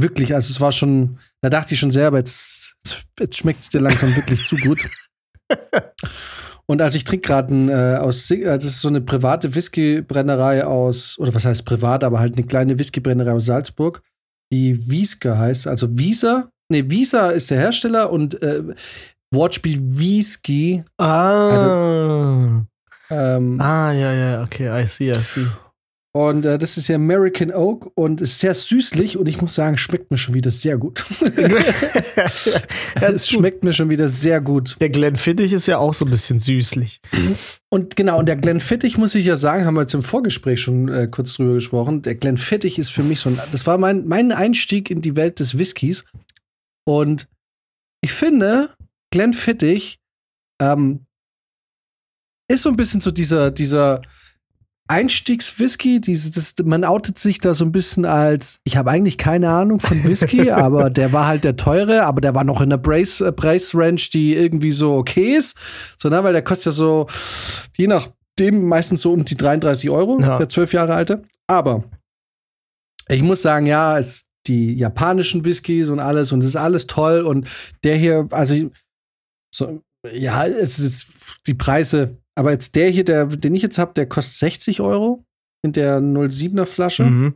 Wirklich, 0.00 0.34
also 0.34 0.50
es 0.50 0.60
war 0.60 0.72
schon, 0.72 1.18
da 1.42 1.50
dachte 1.50 1.74
ich 1.74 1.80
schon 1.80 1.90
selber, 1.90 2.18
jetzt, 2.18 2.61
jetzt 3.18 3.36
schmeckt 3.36 3.62
es 3.62 3.68
dir 3.68 3.80
langsam 3.80 4.14
wirklich 4.14 4.46
zu 4.46 4.56
gut. 4.56 4.88
Und 6.66 6.80
also 6.80 6.96
ich 6.96 7.04
trinke 7.04 7.26
gerade 7.26 7.54
äh, 7.54 7.98
aus, 7.98 8.30
also 8.30 8.44
das 8.44 8.64
ist 8.64 8.80
so 8.80 8.88
eine 8.88 9.00
private 9.00 9.54
Whiskybrennerei 9.54 10.64
aus, 10.64 11.18
oder 11.18 11.34
was 11.34 11.44
heißt 11.44 11.64
privat, 11.64 12.04
aber 12.04 12.20
halt 12.20 12.36
eine 12.36 12.46
kleine 12.46 12.78
Whiskybrennerei 12.78 13.32
aus 13.32 13.46
Salzburg, 13.46 14.02
die 14.52 14.90
Wieska 14.90 15.36
heißt, 15.36 15.66
also 15.66 15.98
Wieser, 15.98 16.50
nee, 16.70 16.84
Wieser 16.86 17.32
ist 17.32 17.50
der 17.50 17.58
Hersteller 17.58 18.10
und 18.10 18.40
äh, 18.42 18.62
Wortspiel 19.34 19.80
Whisky. 19.82 20.84
Ah. 20.98 21.48
Also, 21.50 22.66
ähm, 23.10 23.60
ah, 23.60 23.92
ja, 23.92 24.12
ja, 24.12 24.42
okay, 24.42 24.82
I 24.82 24.86
see, 24.86 25.10
I 25.10 25.18
see. 25.18 25.46
Und 26.14 26.44
äh, 26.44 26.58
das 26.58 26.76
ist 26.76 26.88
ja 26.88 26.96
American 26.96 27.50
Oak 27.50 27.90
und 27.94 28.20
ist 28.20 28.38
sehr 28.38 28.52
süßlich 28.52 29.16
und 29.16 29.30
ich 29.30 29.40
muss 29.40 29.54
sagen, 29.54 29.78
schmeckt 29.78 30.10
mir 30.10 30.18
schon 30.18 30.34
wieder 30.34 30.50
sehr 30.50 30.76
gut. 30.76 31.02
es 33.00 33.28
schmeckt 33.30 33.64
mir 33.64 33.72
schon 33.72 33.88
wieder 33.88 34.10
sehr 34.10 34.42
gut. 34.42 34.76
Der 34.82 34.90
Glenfiddich 34.90 35.54
ist 35.54 35.68
ja 35.68 35.78
auch 35.78 35.94
so 35.94 36.04
ein 36.04 36.10
bisschen 36.10 36.38
süßlich. 36.38 37.00
Und 37.70 37.96
genau, 37.96 38.18
und 38.18 38.26
der 38.26 38.36
Glenfiddich 38.36 38.98
muss 38.98 39.14
ich 39.14 39.24
ja 39.24 39.36
sagen, 39.36 39.64
haben 39.64 39.74
wir 39.74 39.82
jetzt 39.82 39.94
im 39.94 40.02
Vorgespräch 40.02 40.60
schon 40.60 40.88
äh, 40.88 41.08
kurz 41.10 41.32
drüber 41.32 41.54
gesprochen. 41.54 42.02
Der 42.02 42.14
Glenfiddich 42.14 42.78
ist 42.78 42.90
für 42.90 43.02
mich 43.02 43.20
so 43.20 43.30
ein, 43.30 43.40
das 43.50 43.66
war 43.66 43.78
mein, 43.78 44.06
mein 44.06 44.32
Einstieg 44.32 44.90
in 44.90 45.00
die 45.00 45.16
Welt 45.16 45.40
des 45.40 45.56
Whiskys. 45.56 46.04
Und 46.84 47.26
ich 48.02 48.12
finde, 48.12 48.76
Glenfiddich 49.10 49.98
ähm, 50.60 51.06
ist 52.48 52.64
so 52.64 52.68
ein 52.68 52.76
bisschen 52.76 53.00
so 53.00 53.10
dieser, 53.10 53.50
dieser, 53.50 54.02
Einstiegswhisky, 54.92 56.02
dieses, 56.02 56.54
man 56.64 56.84
outet 56.84 57.18
sich 57.18 57.38
da 57.38 57.54
so 57.54 57.64
ein 57.64 57.72
bisschen 57.72 58.04
als, 58.04 58.58
ich 58.64 58.76
habe 58.76 58.90
eigentlich 58.90 59.16
keine 59.16 59.48
Ahnung 59.48 59.80
von 59.80 60.04
Whisky, 60.04 60.50
aber 60.50 60.90
der 60.90 61.14
war 61.14 61.26
halt 61.26 61.44
der 61.44 61.56
teure, 61.56 62.04
aber 62.04 62.20
der 62.20 62.34
war 62.34 62.44
noch 62.44 62.60
in 62.60 62.68
der 62.68 62.76
Brace, 62.76 63.22
äh, 63.22 63.32
Preisrange, 63.32 64.10
die 64.12 64.36
irgendwie 64.36 64.72
so 64.72 64.94
okay 64.94 65.34
ist. 65.36 65.56
So, 65.96 66.10
ne, 66.10 66.22
weil 66.22 66.34
der 66.34 66.42
kostet 66.42 66.66
ja 66.66 66.72
so, 66.72 67.06
je 67.74 67.86
nachdem, 67.86 68.66
meistens 68.66 69.00
so 69.00 69.14
um 69.14 69.24
die 69.24 69.34
33 69.34 69.88
Euro, 69.88 70.20
ja. 70.20 70.36
der 70.36 70.50
zwölf 70.50 70.74
Jahre 70.74 70.94
alte. 70.94 71.22
Aber 71.46 71.84
ich 73.08 73.22
muss 73.22 73.40
sagen, 73.40 73.66
ja, 73.66 73.98
es, 73.98 74.26
die 74.46 74.74
japanischen 74.74 75.46
Whiskys 75.46 75.88
und 75.88 76.00
alles 76.00 76.32
und 76.32 76.40
es 76.40 76.48
ist 76.48 76.56
alles 76.56 76.86
toll 76.86 77.22
und 77.22 77.48
der 77.82 77.96
hier, 77.96 78.28
also 78.30 78.54
so, 79.54 79.80
ja, 80.12 80.46
es 80.46 80.78
ist 80.78 81.40
die 81.46 81.54
Preise 81.54 82.18
aber 82.34 82.52
jetzt 82.52 82.74
der 82.76 82.88
hier, 82.88 83.04
der, 83.04 83.26
den 83.26 83.54
ich 83.54 83.62
jetzt 83.62 83.78
habe, 83.78 83.92
der 83.94 84.06
kostet 84.06 84.38
60 84.38 84.80
Euro 84.80 85.24
in 85.62 85.72
der 85.72 86.00
07er 86.00 86.66
Flasche. 86.66 87.04
Mhm. 87.04 87.34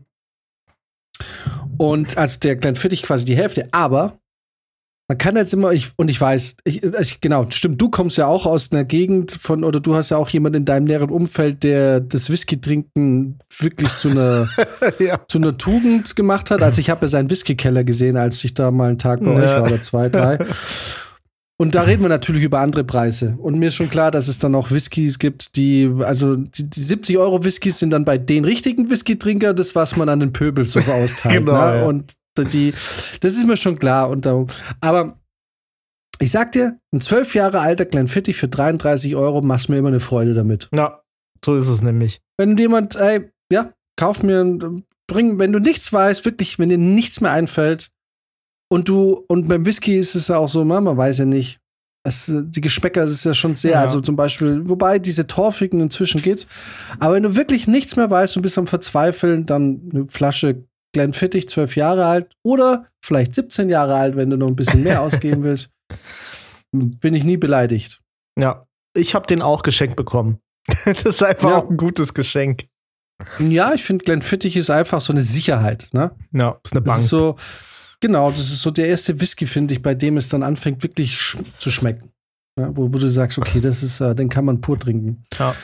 Und 1.78 2.16
also 2.16 2.40
der 2.40 2.56
Glenfiddich 2.56 3.02
quasi 3.02 3.24
die 3.24 3.36
Hälfte. 3.36 3.68
Aber 3.72 4.18
man 5.08 5.18
kann 5.18 5.36
jetzt 5.36 5.52
immer, 5.54 5.72
ich, 5.72 5.92
und 5.96 6.10
ich 6.10 6.20
weiß, 6.20 6.56
ich, 6.64 6.82
ich, 6.82 7.20
genau, 7.20 7.46
stimmt, 7.50 7.80
du 7.80 7.90
kommst 7.90 8.18
ja 8.18 8.26
auch 8.26 8.44
aus 8.44 8.72
einer 8.72 8.82
Gegend 8.82 9.30
von, 9.30 9.62
oder 9.62 9.78
du 9.78 9.94
hast 9.94 10.10
ja 10.10 10.16
auch 10.16 10.28
jemanden 10.30 10.58
in 10.58 10.64
deinem 10.64 10.84
näheren 10.84 11.10
Umfeld, 11.10 11.62
der 11.62 12.00
das 12.00 12.28
Whisky-Trinken 12.28 13.38
wirklich 13.56 13.94
zu 13.94 14.10
einer, 14.10 14.48
ja. 14.98 15.20
zu 15.28 15.38
einer 15.38 15.56
Tugend 15.56 16.16
gemacht 16.16 16.50
hat. 16.50 16.62
Also 16.62 16.80
ich 16.80 16.90
habe 16.90 17.02
ja 17.02 17.08
seinen 17.08 17.30
Whisky-Keller 17.30 17.84
gesehen, 17.84 18.16
als 18.16 18.42
ich 18.42 18.54
da 18.54 18.72
mal 18.72 18.88
einen 18.88 18.98
Tag 18.98 19.22
bei 19.22 19.32
ja. 19.32 19.36
euch 19.36 19.56
war 19.56 19.62
oder 19.62 19.82
zwei, 19.82 20.08
drei. 20.08 20.38
Und 21.58 21.74
da 21.74 21.82
reden 21.82 22.02
wir 22.02 22.10
natürlich 22.10 22.42
über 22.42 22.60
andere 22.60 22.84
Preise. 22.84 23.34
Und 23.38 23.58
mir 23.58 23.68
ist 23.68 23.76
schon 23.76 23.88
klar, 23.88 24.10
dass 24.10 24.28
es 24.28 24.38
dann 24.38 24.54
auch 24.54 24.70
Whiskys 24.70 25.18
gibt, 25.18 25.56
die, 25.56 25.90
also 26.00 26.36
die, 26.36 26.68
die 26.68 26.80
70 26.80 27.16
Euro 27.16 27.44
Whiskys 27.44 27.78
sind 27.78 27.90
dann 27.90 28.04
bei 28.04 28.18
den 28.18 28.44
richtigen 28.44 28.90
Whisky-Trinker 28.90 29.54
das, 29.54 29.74
was 29.74 29.96
man 29.96 30.10
an 30.10 30.20
den 30.20 30.32
Pöbel 30.32 30.66
so 30.66 30.80
austeilt. 30.92 31.46
genau, 31.46 31.52
ne? 31.52 31.76
ja. 31.78 31.84
Und 31.86 32.14
die, 32.52 32.72
das 33.20 33.34
ist 33.34 33.46
mir 33.46 33.56
schon 33.56 33.78
klar. 33.78 34.10
Und 34.10 34.26
da, 34.26 34.44
aber 34.80 35.18
ich 36.18 36.30
sag 36.30 36.52
dir, 36.52 36.78
ein 36.92 37.00
zwölf 37.00 37.34
Jahre 37.34 37.60
alter 37.60 37.86
Glenfiddich 37.86 38.36
für 38.36 38.48
33 38.48 39.16
Euro 39.16 39.40
machst 39.40 39.70
mir 39.70 39.78
immer 39.78 39.88
eine 39.88 40.00
Freude 40.00 40.34
damit. 40.34 40.68
Ja, 40.74 41.02
so 41.44 41.56
ist 41.56 41.68
es 41.68 41.82
nämlich. 41.82 42.20
Wenn 42.38 42.56
jemand, 42.58 42.96
ey, 42.96 43.30
ja, 43.50 43.72
kauf 43.98 44.22
mir, 44.22 44.58
bring, 45.06 45.38
wenn 45.38 45.52
du 45.52 45.58
nichts 45.58 45.90
weißt, 45.92 46.24
wirklich, 46.24 46.58
wenn 46.58 46.68
dir 46.68 46.78
nichts 46.78 47.20
mehr 47.20 47.32
einfällt, 47.32 47.90
und 48.68 48.88
du, 48.88 49.24
und 49.28 49.48
beim 49.48 49.64
Whisky 49.66 49.98
ist 49.98 50.14
es 50.14 50.28
ja 50.28 50.38
auch 50.38 50.48
so, 50.48 50.64
man, 50.64 50.84
weiß 50.96 51.18
ja 51.18 51.24
nicht. 51.24 51.60
Es, 52.04 52.32
die 52.32 52.60
Geschmäcker 52.60 53.04
ist 53.04 53.24
ja 53.24 53.34
schon 53.34 53.56
sehr, 53.56 53.72
ja. 53.72 53.80
also 53.80 54.00
zum 54.00 54.14
Beispiel, 54.14 54.68
wobei 54.68 55.00
diese 55.00 55.26
torfigen 55.26 55.80
inzwischen 55.80 56.22
geht's. 56.22 56.46
Aber 57.00 57.14
wenn 57.14 57.24
du 57.24 57.34
wirklich 57.34 57.66
nichts 57.66 57.96
mehr 57.96 58.10
weißt 58.10 58.36
und 58.36 58.42
bist 58.42 58.58
am 58.58 58.68
Verzweifeln, 58.68 59.44
dann 59.44 59.90
eine 59.92 60.06
Flasche 60.08 60.64
Glenfiddich, 60.92 61.48
zwölf 61.48 61.76
Jahre 61.76 62.06
alt 62.06 62.32
oder 62.44 62.86
vielleicht 63.04 63.34
17 63.34 63.68
Jahre 63.68 63.96
alt, 63.96 64.16
wenn 64.16 64.30
du 64.30 64.36
noch 64.36 64.48
ein 64.48 64.56
bisschen 64.56 64.82
mehr 64.84 65.00
ausgeben 65.02 65.42
willst, 65.42 65.72
bin 66.72 67.14
ich 67.14 67.24
nie 67.24 67.36
beleidigt. 67.36 68.00
Ja, 68.38 68.66
ich 68.96 69.14
habe 69.14 69.26
den 69.26 69.42
auch 69.42 69.62
geschenkt 69.62 69.96
bekommen. 69.96 70.38
das 70.84 71.04
ist 71.04 71.22
einfach 71.22 71.50
ja. 71.50 71.56
auch 71.58 71.70
ein 71.70 71.76
gutes 71.76 72.14
Geschenk. 72.14 72.66
Ja, 73.38 73.74
ich 73.74 73.82
finde, 73.84 74.04
Glenfiddich 74.04 74.56
ist 74.56 74.70
einfach 74.70 75.00
so 75.00 75.12
eine 75.12 75.22
Sicherheit. 75.22 75.88
Ne? 75.92 76.12
Ja, 76.32 76.60
ist 76.64 76.74
eine 76.74 76.82
Bank. 76.82 77.00
Ist 77.00 77.08
so, 77.08 77.36
Genau, 78.00 78.30
das 78.30 78.52
ist 78.52 78.62
so 78.62 78.70
der 78.70 78.88
erste 78.88 79.20
Whisky, 79.20 79.46
finde 79.46 79.74
ich, 79.74 79.82
bei 79.82 79.94
dem 79.94 80.16
es 80.16 80.28
dann 80.28 80.42
anfängt, 80.42 80.82
wirklich 80.82 81.18
sch 81.18 81.38
zu 81.58 81.70
schmecken. 81.70 82.12
Ja, 82.58 82.74
wo, 82.74 82.92
wo, 82.92 82.98
du 82.98 83.08
sagst, 83.08 83.38
okay, 83.38 83.60
das 83.60 83.82
ist, 83.82 84.00
äh, 84.00 84.14
den 84.14 84.28
kann 84.28 84.44
man 84.44 84.60
pur 84.60 84.78
trinken. 84.78 85.22
Ja. 85.38 85.54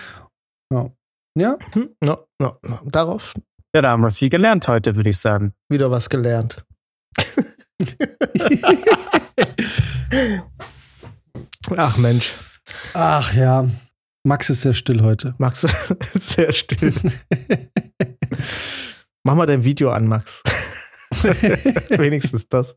Ja. 0.72 0.90
ja? 1.38 1.58
Hm, 1.72 1.90
no, 2.00 2.26
no, 2.38 2.58
no. 2.62 2.80
Darauf. 2.84 3.34
Ja, 3.74 3.80
da 3.80 3.90
haben 3.90 4.02
wir 4.02 4.10
viel 4.10 4.28
gelernt 4.28 4.68
heute, 4.68 4.96
würde 4.96 5.08
ich 5.10 5.18
sagen. 5.18 5.54
Wieder 5.70 5.90
was 5.90 6.10
gelernt. 6.10 6.64
Ach 11.76 11.96
Mensch. 11.96 12.34
Ach 12.92 13.34
ja. 13.34 13.66
Max 14.24 14.50
ist 14.50 14.62
sehr 14.62 14.74
still 14.74 15.02
heute. 15.02 15.34
Max 15.38 15.64
ist 16.14 16.30
sehr 16.30 16.52
still. 16.52 16.94
Mach 19.24 19.34
mal 19.34 19.46
dein 19.46 19.64
Video 19.64 19.90
an, 19.90 20.06
Max. 20.06 20.42
Wenigstens 21.88 22.48
das. 22.48 22.76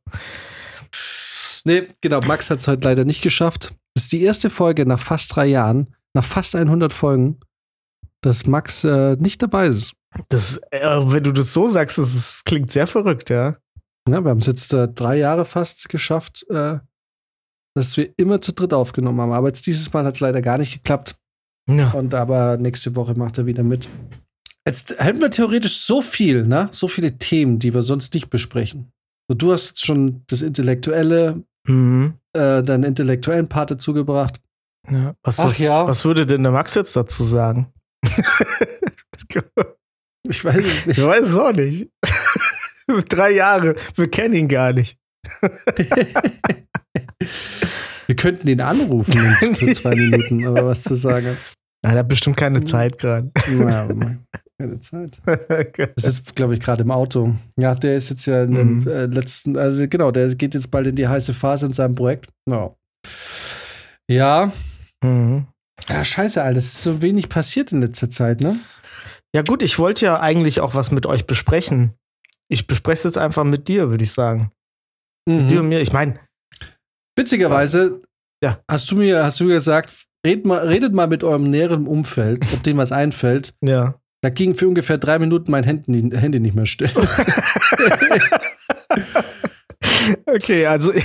Nee, 1.64 1.88
genau, 2.02 2.22
Max 2.22 2.50
hat 2.50 2.60
es 2.60 2.68
heute 2.68 2.88
leider 2.88 3.06
nicht 3.06 3.22
geschafft. 3.22 3.76
Das 3.96 4.04
ist 4.04 4.12
die 4.12 4.22
erste 4.22 4.50
Folge 4.50 4.86
nach 4.86 5.00
fast 5.00 5.36
drei 5.36 5.48
Jahren, 5.48 5.96
nach 6.14 6.24
fast 6.24 6.56
100 6.56 6.94
Folgen, 6.94 7.40
dass 8.22 8.46
Max 8.46 8.84
äh, 8.84 9.16
nicht 9.20 9.42
dabei 9.42 9.68
ist. 9.68 9.94
Das, 10.30 10.60
äh, 10.72 10.82
wenn 10.82 11.24
du 11.24 11.32
das 11.32 11.54
so 11.54 11.68
sagst, 11.68 11.98
das, 11.98 12.14
das 12.14 12.44
klingt 12.46 12.72
sehr 12.72 12.88
verrückt, 12.88 13.30
ja. 13.30 13.58
Ja, 14.08 14.22
wir 14.24 14.30
haben 14.30 14.40
es 14.40 14.46
jetzt 14.46 14.72
äh, 14.74 14.88
drei 14.88 15.18
Jahre 15.18 15.46
fast 15.46 15.90
geschafft, 15.90 16.46
äh, 16.50 16.80
dass 17.76 17.98
wir 17.98 18.14
immer 18.18 18.40
zu 18.40 18.54
dritt 18.54 18.74
aufgenommen 18.74 19.20
haben. 19.20 19.34
Aber 19.34 19.48
jetzt 19.48 19.66
dieses 19.66 19.92
Mal 19.92 20.06
hat 20.06 20.16
es 20.16 20.20
leider 20.20 20.42
gar 20.42 20.58
nicht 20.58 20.74
geklappt. 20.74 21.16
Ja. 21.68 21.92
Und 21.92 22.14
aber 22.14 22.58
nächste 22.58 22.96
Woche 22.96 23.16
macht 23.16 23.40
er 23.40 23.48
wieder 23.48 23.64
mit. 23.64 23.90
Jetzt 24.68 24.96
hätten 24.98 25.22
wir 25.22 25.30
theoretisch 25.30 25.78
so 25.78 26.02
viel, 26.02 26.48
ne? 26.48 26.70
So 26.72 26.88
viele 26.88 27.18
Themen, 27.20 27.60
die 27.60 27.74
wir 27.74 27.84
sonst 27.84 28.14
nicht 28.16 28.30
besprechen. 28.30 28.92
So, 29.28 29.36
du 29.36 29.52
hast 29.52 29.86
schon 29.86 30.24
das 30.28 30.42
Intellektuelle, 30.42 31.44
mhm. 31.68 32.16
äh, 32.34 32.64
deinen 32.64 32.84
intellektuellen 32.84 33.48
Part 33.48 33.72
dazu 33.72 33.94
gebracht. 33.94 34.42
Ja, 34.90 35.16
was, 35.24 35.40
Ach, 35.40 35.46
was, 35.46 35.60
ja. 35.60 35.88
was 35.88 36.04
würde 36.06 36.26
denn 36.26 36.44
der 36.44 36.52
Max 36.52 36.74
jetzt 36.76 36.96
dazu 36.96 37.26
sagen? 37.26 37.72
ich 40.28 40.44
weiß 40.44 40.58
es 40.58 40.86
nicht. 40.86 40.98
Ich 40.98 41.06
weiß 41.06 41.30
es 41.30 41.36
auch 41.36 41.54
nicht. 41.54 41.92
Drei 43.10 43.32
Jahre, 43.32 43.76
wir 43.96 44.10
kennen 44.10 44.36
ihn 44.36 44.48
gar 44.48 44.74
nicht. 44.74 45.00
wir 48.06 48.16
könnten 48.16 48.48
ihn 48.48 48.62
anrufen 48.62 49.14
für 49.56 49.74
zwei 49.74 49.96
Minuten, 49.96 50.46
aber 50.46 50.68
was 50.68 50.84
zu 50.84 50.94
sagen. 50.94 51.36
Nein, 51.86 51.98
er 51.98 52.00
hat 52.00 52.08
bestimmt 52.08 52.36
keine 52.36 52.64
Zeit 52.64 52.98
gerade. 52.98 53.32
Naja, 53.56 53.88
keine 54.60 54.80
Zeit. 54.80 55.22
Das 55.96 56.06
ist, 56.06 56.36
glaube 56.36 56.56
ich, 56.56 56.60
gerade 56.60 56.82
im 56.82 56.90
Auto. 56.90 57.36
Ja, 57.58 57.76
der 57.76 57.96
ist 57.96 58.10
jetzt 58.10 58.26
ja 58.26 58.44
in 58.44 58.56
dem 58.56 58.78
mhm. 58.80 58.88
äh, 58.88 59.06
letzten, 59.06 59.56
also 59.56 59.88
genau, 59.88 60.10
der 60.10 60.34
geht 60.34 60.56
jetzt 60.56 60.72
bald 60.72 60.88
in 60.88 60.96
die 60.96 61.08
heiße 61.08 61.34
Phase 61.36 61.68
in 61.68 61.74
seinem 61.74 61.94
Projekt. 61.94 62.30
No. 62.50 62.76
Ja. 64.10 64.52
Mhm. 65.04 65.46
Ja, 65.88 66.04
scheiße, 66.04 66.42
Alter, 66.42 66.58
es 66.58 66.74
ist 66.74 66.82
so 66.82 67.04
wenig 67.04 67.30
passiert 67.30 67.72
in 67.72 67.82
letzter 67.82 68.10
Zeit, 68.10 68.42
ne? 68.42 68.60
Ja, 69.36 69.44
gut, 69.44 69.62
ich 69.62 69.78
wollte 69.78 70.06
ja 70.06 70.20
eigentlich 70.20 70.62
auch 70.62 70.74
was 70.74 70.90
mit 70.90 71.06
euch 71.06 71.28
besprechen. 71.28 71.94
Ich 72.50 72.66
bespreche 72.66 72.98
es 72.98 73.04
jetzt 73.04 73.18
einfach 73.20 73.44
mit 73.44 73.68
dir, 73.68 73.92
würde 73.92 74.04
ich 74.04 74.12
sagen. 74.12 74.52
Mhm. 75.28 75.36
Mit 75.36 75.52
dir 75.52 75.60
und 75.60 75.70
mir. 75.70 75.82
Ich 75.82 75.94
meine. 75.94 76.20
Witzigerweise 77.16 78.02
ja. 78.44 78.60
hast 78.70 78.90
du 78.90 78.96
mir, 78.96 79.24
hast 79.24 79.40
du 79.40 79.48
gesagt, 79.48 80.08
red 80.26 80.46
mal, 80.46 80.68
redet 80.68 80.94
mal 80.94 81.08
mit 81.08 81.24
eurem 81.24 81.44
näheren 81.44 81.88
Umfeld, 81.88 82.46
ob 82.54 82.64
dem 82.64 82.78
was 82.78 82.92
einfällt. 82.92 83.54
Ja. 83.64 83.96
Da 84.22 84.30
ging 84.30 84.56
für 84.56 84.68
ungefähr 84.68 84.98
drei 84.98 85.20
Minuten 85.20 85.52
mein 85.52 85.64
Handy, 85.64 86.10
Handy 86.18 86.40
nicht 86.40 86.56
mehr 86.56 86.66
still. 86.66 86.90
okay, 90.26 90.66
also. 90.66 90.92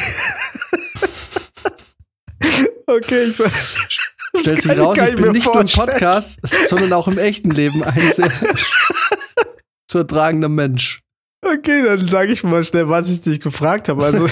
Okay, 2.86 3.24
ich 3.26 3.36
Stellt 4.40 4.62
sich 4.62 4.76
raus, 4.76 4.98
ich 4.98 5.10
ich 5.10 5.16
bin 5.16 5.30
nicht 5.30 5.46
nur 5.46 5.60
im 5.60 5.68
vorstellen. 5.68 5.88
Podcast, 5.90 6.40
sondern 6.68 6.92
auch 6.92 7.06
im 7.06 7.18
echten 7.18 7.50
Leben 7.50 7.84
ein 7.84 8.00
sehr 8.00 8.28
zu 9.86 9.98
ertragender 9.98 10.48
Mensch. 10.48 11.02
Okay, 11.42 11.82
dann 11.84 12.08
sage 12.08 12.32
ich 12.32 12.42
mal 12.42 12.64
schnell, 12.64 12.88
was 12.88 13.08
ich 13.10 13.20
dich 13.20 13.40
gefragt 13.40 13.88
habe. 13.88 14.04
Also 14.04 14.26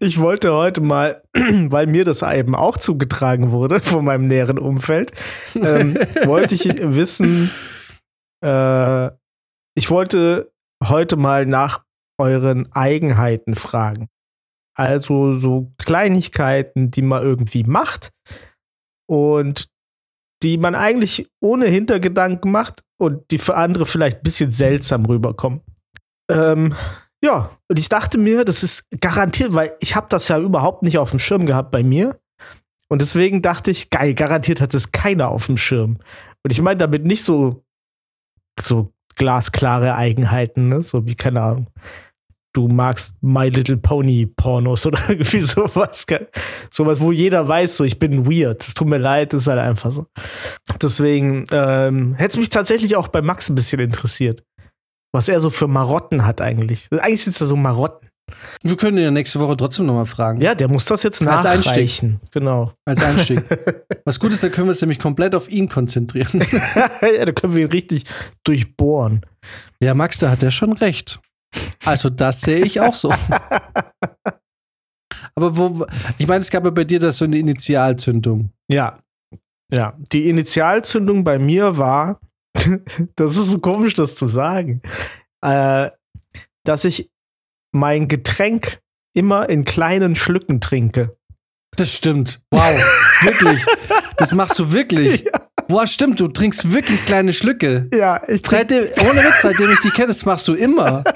ich, 0.00 0.18
wollte 0.18 0.52
heute 0.52 0.80
mal, 0.80 1.22
weil 1.34 1.86
mir 1.86 2.04
das 2.04 2.22
eben 2.22 2.54
auch 2.54 2.76
zugetragen 2.76 3.50
wurde 3.50 3.80
von 3.80 4.04
meinem 4.04 4.26
näheren 4.26 4.58
Umfeld, 4.58 5.12
ähm, 5.54 5.94
wollte 6.24 6.54
ich 6.54 6.64
wissen, 6.82 7.50
äh, 8.44 9.10
ich 9.76 9.90
wollte 9.90 10.52
heute 10.82 11.16
mal 11.16 11.46
nach 11.46 11.84
euren 12.20 12.70
Eigenheiten 12.72 13.54
fragen. 13.54 14.08
Also 14.74 15.38
so 15.38 15.72
Kleinigkeiten, 15.78 16.90
die 16.90 17.02
man 17.02 17.22
irgendwie 17.22 17.64
macht 17.64 18.12
und 19.08 19.68
die 20.42 20.56
man 20.56 20.74
eigentlich 20.74 21.28
ohne 21.40 21.66
Hintergedanken 21.66 22.50
macht 22.52 22.82
und 23.00 23.30
die 23.30 23.38
für 23.38 23.56
andere 23.56 23.86
vielleicht 23.86 24.18
ein 24.18 24.22
bisschen 24.22 24.52
seltsam 24.52 25.04
rüberkommen. 25.06 25.62
Ähm, 26.30 26.74
ja, 27.22 27.50
und 27.68 27.78
ich 27.78 27.88
dachte 27.88 28.18
mir, 28.18 28.44
das 28.44 28.62
ist 28.62 28.84
garantiert, 29.00 29.54
weil 29.54 29.72
ich 29.80 29.96
habe 29.96 30.06
das 30.08 30.28
ja 30.28 30.38
überhaupt 30.38 30.82
nicht 30.82 30.98
auf 30.98 31.10
dem 31.10 31.18
Schirm 31.18 31.46
gehabt 31.46 31.70
bei 31.70 31.82
mir. 31.82 32.18
Und 32.88 33.02
deswegen 33.02 33.42
dachte 33.42 33.70
ich, 33.70 33.90
geil, 33.90 34.14
garantiert 34.14 34.60
hat 34.60 34.72
es 34.72 34.92
keiner 34.92 35.28
auf 35.28 35.46
dem 35.46 35.56
Schirm. 35.56 35.98
Und 36.42 36.52
ich 36.52 36.62
meine 36.62 36.78
damit 36.78 37.04
nicht 37.04 37.22
so, 37.22 37.64
so 38.58 38.92
glasklare 39.16 39.94
Eigenheiten, 39.94 40.68
ne? 40.68 40.82
so 40.82 41.04
wie, 41.04 41.14
keine 41.14 41.42
Ahnung, 41.42 41.66
du 42.54 42.68
magst 42.68 43.14
My 43.20 43.48
Little 43.48 43.76
Pony 43.76 44.26
Pornos 44.26 44.86
oder 44.86 44.98
irgendwie 45.08 45.40
sowas. 45.40 46.06
Sowas, 46.70 47.00
wo 47.00 47.12
jeder 47.12 47.46
weiß, 47.46 47.76
so 47.76 47.84
ich 47.84 47.98
bin 47.98 48.26
weird. 48.26 48.66
Es 48.66 48.74
tut 48.74 48.88
mir 48.88 48.98
leid, 48.98 49.34
ist 49.34 49.48
halt 49.48 49.58
einfach 49.58 49.90
so. 49.90 50.06
Deswegen 50.80 51.44
ähm, 51.50 52.14
hätte 52.14 52.32
es 52.32 52.38
mich 52.38 52.50
tatsächlich 52.50 52.96
auch 52.96 53.08
bei 53.08 53.22
Max 53.22 53.48
ein 53.48 53.54
bisschen 53.54 53.80
interessiert. 53.80 54.44
Was 55.12 55.28
er 55.28 55.40
so 55.40 55.50
für 55.50 55.68
Marotten 55.68 56.24
hat 56.24 56.40
eigentlich. 56.40 56.88
Eigentlich 56.92 57.24
sind 57.24 57.32
es 57.32 57.40
ja 57.40 57.46
so 57.46 57.56
Marotten. 57.56 58.08
Wir 58.62 58.76
können 58.76 58.98
ihn 58.98 59.04
ja 59.04 59.10
nächste 59.10 59.40
Woche 59.40 59.56
trotzdem 59.56 59.86
nochmal 59.86 60.04
fragen. 60.06 60.40
Ja, 60.40 60.54
der 60.54 60.68
muss 60.68 60.84
das 60.84 61.02
jetzt 61.02 61.26
Als 61.26 61.46
Einstieg. 61.46 61.72
nachreichen. 61.72 62.20
Genau. 62.30 62.72
Als 62.84 63.02
Einstieg. 63.02 63.42
Was 64.04 64.20
gut 64.20 64.32
ist, 64.32 64.44
da 64.44 64.50
können 64.50 64.66
wir 64.66 64.72
uns 64.72 64.82
nämlich 64.82 64.98
komplett 64.98 65.34
auf 65.34 65.48
ihn 65.50 65.68
konzentrieren. 65.68 66.44
ja, 67.00 67.24
da 67.24 67.32
können 67.32 67.54
wir 67.54 67.62
ihn 67.62 67.70
richtig 67.70 68.04
durchbohren. 68.44 69.24
Ja, 69.80 69.94
Max, 69.94 70.18
da 70.18 70.30
hat 70.30 70.42
er 70.42 70.50
schon 70.50 70.72
recht. 70.72 71.20
Also, 71.84 72.10
das 72.10 72.42
sehe 72.42 72.64
ich 72.64 72.80
auch 72.80 72.94
so. 72.94 73.10
Aber 75.34 75.56
wo, 75.56 75.86
ich 76.18 76.26
meine, 76.26 76.40
es 76.40 76.50
gab 76.50 76.64
ja 76.64 76.70
bei 76.70 76.84
dir 76.84 77.00
das 77.00 77.16
so 77.18 77.24
eine 77.24 77.38
Initialzündung. 77.38 78.50
Ja. 78.70 78.98
Ja. 79.72 79.94
Die 80.12 80.28
Initialzündung 80.28 81.24
bei 81.24 81.38
mir 81.38 81.78
war, 81.78 82.20
das 83.16 83.36
ist 83.36 83.50
so 83.50 83.58
komisch, 83.58 83.94
das 83.94 84.14
zu 84.14 84.28
sagen, 84.28 84.82
äh, 85.42 85.90
dass 86.64 86.84
ich 86.84 87.10
mein 87.72 88.08
Getränk 88.08 88.80
immer 89.14 89.48
in 89.48 89.64
kleinen 89.64 90.16
Schlücken 90.16 90.60
trinke. 90.60 91.16
Das 91.76 91.94
stimmt. 91.94 92.40
Wow. 92.50 92.74
wirklich. 93.22 93.64
Das 94.16 94.32
machst 94.32 94.58
du 94.58 94.72
wirklich. 94.72 95.24
Boah, 95.68 95.86
stimmt. 95.86 96.18
Du 96.18 96.28
trinkst 96.28 96.72
wirklich 96.72 97.04
kleine 97.06 97.32
Schlücke. 97.32 97.82
Ja, 97.92 98.22
ich 98.26 98.42
trinke. 98.42 98.50
Seitdem, 98.50 99.08
ohne 99.08 99.20
Witz, 99.22 99.42
seitdem 99.42 99.70
ich 99.72 99.80
die 99.80 99.90
kenne, 99.90 100.08
das 100.08 100.24
machst 100.24 100.48
du 100.48 100.54
immer. 100.54 101.04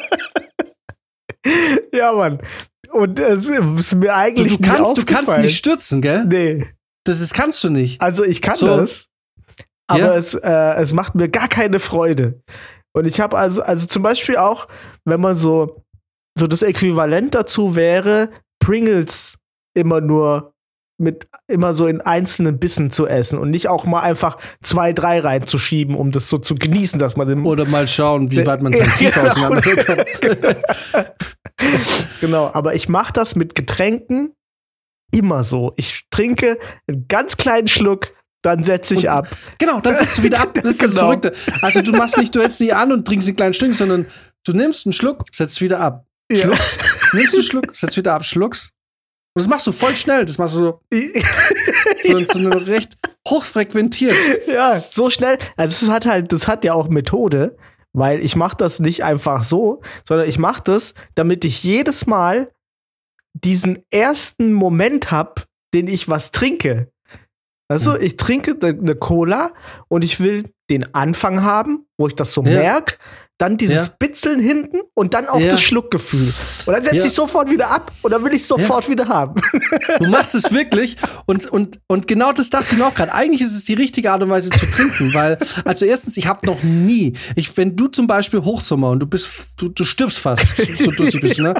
Ja, 1.92 2.12
Mann. 2.12 2.38
Und 2.92 3.18
es 3.18 3.46
ist 3.48 3.94
mir 3.94 4.06
Du, 4.06 4.14
eigentlich 4.14 4.58
du, 4.58 4.62
kannst, 4.62 4.96
nie 4.96 5.04
du 5.04 5.12
kannst 5.12 5.38
nicht 5.38 5.56
stürzen, 5.56 6.00
gell? 6.00 6.24
Nee. 6.24 6.64
Das 7.04 7.20
ist, 7.20 7.34
kannst 7.34 7.62
du 7.64 7.70
nicht. 7.70 8.00
Also 8.00 8.24
ich 8.24 8.40
kann 8.40 8.54
So. 8.54 8.76
das, 8.76 9.08
aber 9.92 10.12
Ja. 10.12 10.14
es, 10.14 10.34
äh, 10.34 10.74
es 10.80 10.92
macht 10.92 11.14
mir 11.14 11.28
gar 11.28 11.48
keine 11.48 11.78
Freude. 11.78 12.40
Und 12.94 13.06
ich 13.06 13.20
habe 13.20 13.38
also, 13.38 13.62
also 13.62 13.86
zum 13.86 14.02
Beispiel 14.02 14.36
auch, 14.36 14.68
wenn 15.04 15.20
man 15.20 15.36
so, 15.36 15.82
so 16.38 16.46
das 16.46 16.62
Äquivalent 16.62 17.34
dazu 17.34 17.76
wäre, 17.76 18.30
Pringles 18.62 19.38
immer 19.74 20.00
nur 20.00 20.52
mit 20.98 21.26
immer 21.48 21.74
so 21.74 21.86
in 21.86 22.00
einzelnen 22.00 22.58
Bissen 22.58 22.90
zu 22.90 23.06
essen 23.08 23.38
und 23.38 23.50
nicht 23.50 23.68
auch 23.68 23.86
mal 23.86 24.00
einfach 24.00 24.38
zwei, 24.62 24.92
drei 24.92 25.20
reinzuschieben, 25.20 25.96
um 25.96 26.12
das 26.12 26.28
so 26.28 26.38
zu 26.38 26.54
genießen, 26.54 27.00
dass 27.00 27.16
man 27.16 27.26
den 27.28 27.44
Oder 27.44 27.64
mal 27.64 27.88
schauen, 27.88 28.30
wie 28.30 28.46
weit 28.46 28.62
man 28.62 28.72
sein 28.74 28.88
Kiefer 28.90 29.22
genau. 29.22 29.30
auseinander 29.32 29.60
bekommt. 29.60 31.10
Genau, 32.20 32.50
aber 32.54 32.74
ich 32.74 32.88
mache 32.88 33.12
das 33.12 33.36
mit 33.36 33.54
Getränken 33.54 34.34
immer 35.14 35.44
so. 35.44 35.72
Ich 35.76 36.06
trinke 36.10 36.58
einen 36.88 37.06
ganz 37.08 37.36
kleinen 37.36 37.68
Schluck, 37.68 38.12
dann 38.42 38.64
setze 38.64 38.94
ich 38.94 39.04
Und- 39.04 39.08
ab. 39.08 39.28
Genau, 39.58 39.80
dann 39.80 39.96
setzt 39.96 40.18
du 40.18 40.22
wieder 40.24 40.40
ab. 40.42 40.54
Das 40.62 40.64
ist 40.72 40.82
das 40.82 40.90
Genau. 40.90 41.00
Verrückte. 41.02 41.32
Also 41.62 41.80
du 41.82 41.92
machst 41.92 42.16
nicht, 42.18 42.34
du 42.34 42.40
hältst 42.40 42.60
nicht 42.60 42.74
an 42.74 42.92
und 42.92 43.06
trinkst 43.06 43.28
einen 43.28 43.36
kleinen 43.36 43.54
Stück, 43.54 43.74
sondern 43.74 44.06
du 44.44 44.52
nimmst 44.52 44.86
einen 44.86 44.92
Schluck, 44.92 45.24
setzt 45.32 45.60
wieder 45.60 45.80
ab. 45.80 46.04
Ja. 46.30 46.38
Schluckst, 46.38 46.80
nimmst 47.12 47.34
einen 47.34 47.42
Schluck, 47.42 47.76
setzt 47.76 47.96
wieder 47.96 48.14
ab, 48.14 48.24
schluckst. 48.24 48.70
Und 49.34 49.40
das 49.42 49.48
machst 49.48 49.66
du 49.66 49.72
voll 49.72 49.96
schnell. 49.96 50.24
Das 50.26 50.36
machst 50.38 50.56
du 50.56 50.58
so, 50.58 50.80
so, 52.02 52.26
so 52.26 52.38
eine 52.38 52.66
recht 52.66 52.98
hochfrequentiert. 53.28 54.14
ja, 54.46 54.82
so 54.90 55.08
schnell. 55.10 55.38
Also 55.56 55.86
es 55.86 55.90
hat 55.92 56.06
halt, 56.06 56.32
das 56.32 56.48
hat 56.48 56.64
ja 56.64 56.74
auch 56.74 56.88
Methode, 56.88 57.56
weil 57.94 58.22
ich 58.24 58.36
mache 58.36 58.56
das 58.56 58.78
nicht 58.80 59.04
einfach 59.04 59.42
so, 59.42 59.80
sondern 60.06 60.28
ich 60.28 60.38
mache 60.38 60.62
das, 60.64 60.94
damit 61.14 61.44
ich 61.44 61.62
jedes 61.62 62.06
Mal 62.06 62.50
diesen 63.34 63.82
ersten 63.90 64.52
Moment 64.52 65.10
habe, 65.10 65.42
den 65.74 65.86
ich 65.88 66.08
was 66.08 66.32
trinke. 66.32 66.90
Also 67.72 67.98
ich 67.98 68.16
trinke 68.16 68.56
eine 68.62 68.94
Cola 68.94 69.52
und 69.88 70.04
ich 70.04 70.20
will 70.20 70.44
den 70.70 70.94
Anfang 70.94 71.42
haben, 71.42 71.86
wo 71.98 72.06
ich 72.06 72.14
das 72.14 72.32
so 72.32 72.42
Ja. 72.44 72.60
merk, 72.60 72.98
dann 73.42 73.56
dieses 73.56 73.86
Ja. 73.86 73.92
Bitzeln 73.98 74.38
hinten 74.38 74.78
und 74.94 75.14
dann 75.14 75.26
auch 75.28 75.40
Ja. 75.40 75.50
das 75.50 75.60
Schluckgefühl. 75.60 76.32
Und 76.66 76.72
dann 76.74 76.84
setze 76.84 76.96
Ja. 76.98 77.04
ich 77.06 77.12
sofort 77.12 77.50
wieder 77.50 77.70
ab 77.72 77.90
und 78.02 78.12
dann 78.12 78.22
will 78.24 78.32
ich 78.32 78.46
sofort 78.46 78.88
wieder 78.88 79.08
haben. 79.08 79.40
Du 79.98 80.06
machst 80.08 80.34
es 80.36 80.52
wirklich 80.52 80.96
und, 81.26 81.46
und, 81.46 81.80
und 81.88 82.06
genau 82.06 82.32
das 82.32 82.50
dachte 82.50 82.68
ich 82.72 82.78
mir 82.78 82.86
auch 82.86 82.94
gerade. 82.94 83.12
Eigentlich 83.12 83.40
ist 83.40 83.54
es 83.54 83.64
die 83.64 83.74
richtige 83.74 84.12
Art 84.12 84.22
und 84.22 84.30
Weise 84.30 84.50
zu 84.50 84.64
trinken, 84.66 85.12
weil, 85.12 85.38
also 85.64 85.84
erstens, 85.84 86.16
ich 86.16 86.26
habe 86.28 86.46
noch 86.46 86.62
nie, 86.62 87.14
ich, 87.34 87.56
wenn 87.56 87.74
du 87.76 87.88
zum 87.88 88.06
Beispiel 88.06 88.40
Hochsommer 88.42 88.90
und 88.90 89.00
du 89.00 89.06
bist, 89.06 89.28
du, 89.58 89.68
du 89.68 89.84
stirbst 89.84 90.18
fast, 90.18 90.46
so 90.78 90.90
durstig 90.90 91.20
bist, 91.20 91.38
ne? 91.40 91.54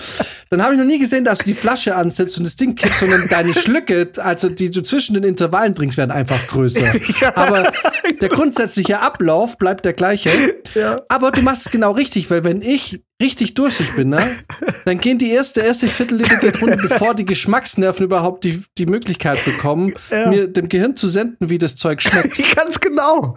Dann 0.51 0.63
habe 0.63 0.75
ich 0.75 0.79
noch 0.79 0.87
nie 0.87 0.99
gesehen, 1.01 1.25
dass 1.25 1.39
du 1.39 1.45
die 1.47 1.55
Flasche 1.55 1.97
ansetzt 1.97 2.39
und 2.39 2.47
das 2.47 2.55
Ding 2.57 2.75
kippst, 2.77 3.01
sondern 3.01 3.27
deine 3.29 3.53
Schlücke, 3.55 4.09
also 4.19 4.49
die 4.49 4.71
du 4.71 4.83
zwischen 4.83 5.15
den 5.15 5.25
Intervallen 5.25 5.75
trinkst, 5.75 5.99
werden 5.99 6.11
einfach 6.13 6.47
größer. 6.47 6.81
Aber 7.35 7.73
der 8.21 8.29
grundsätzliche 8.29 9.01
Ablauf 9.01 9.59
bleibt 9.59 9.85
der 9.85 9.93
gleiche. 9.95 10.31
Ja. 10.75 10.97
Aber 11.09 11.31
du 11.33 11.43
machst 11.43 11.67
es 11.67 11.72
genau 11.73 11.91
richtig, 11.93 12.31
weil 12.31 12.45
wenn 12.45 12.63
ich 12.63 13.03
richtig 13.21 13.55
durstig 13.55 13.95
bin, 13.97 14.11
ne, 14.11 14.21
dann 14.85 14.99
gehen 14.99 15.19
die 15.19 15.31
erste, 15.31 15.61
erste 15.63 15.89
Viertelliter 15.89 16.37
geht 16.37 16.63
runter, 16.63 16.77
bevor 16.77 17.15
die 17.15 17.25
Geschmacksnerven 17.25 18.05
überhaupt 18.05 18.45
die, 18.45 18.63
die 18.79 18.87
Möglichkeit 18.87 19.45
bekommen, 19.45 19.95
Ja. 20.11 20.29
mir 20.29 20.47
dem 20.47 20.69
Gehirn 20.69 20.95
zu 20.97 21.09
senden, 21.09 21.49
wie 21.51 21.59
das 21.59 21.75
Zeug 21.77 22.01
schmeckt. 22.03 22.39
Ganz 22.57 22.79
genau. 22.81 23.35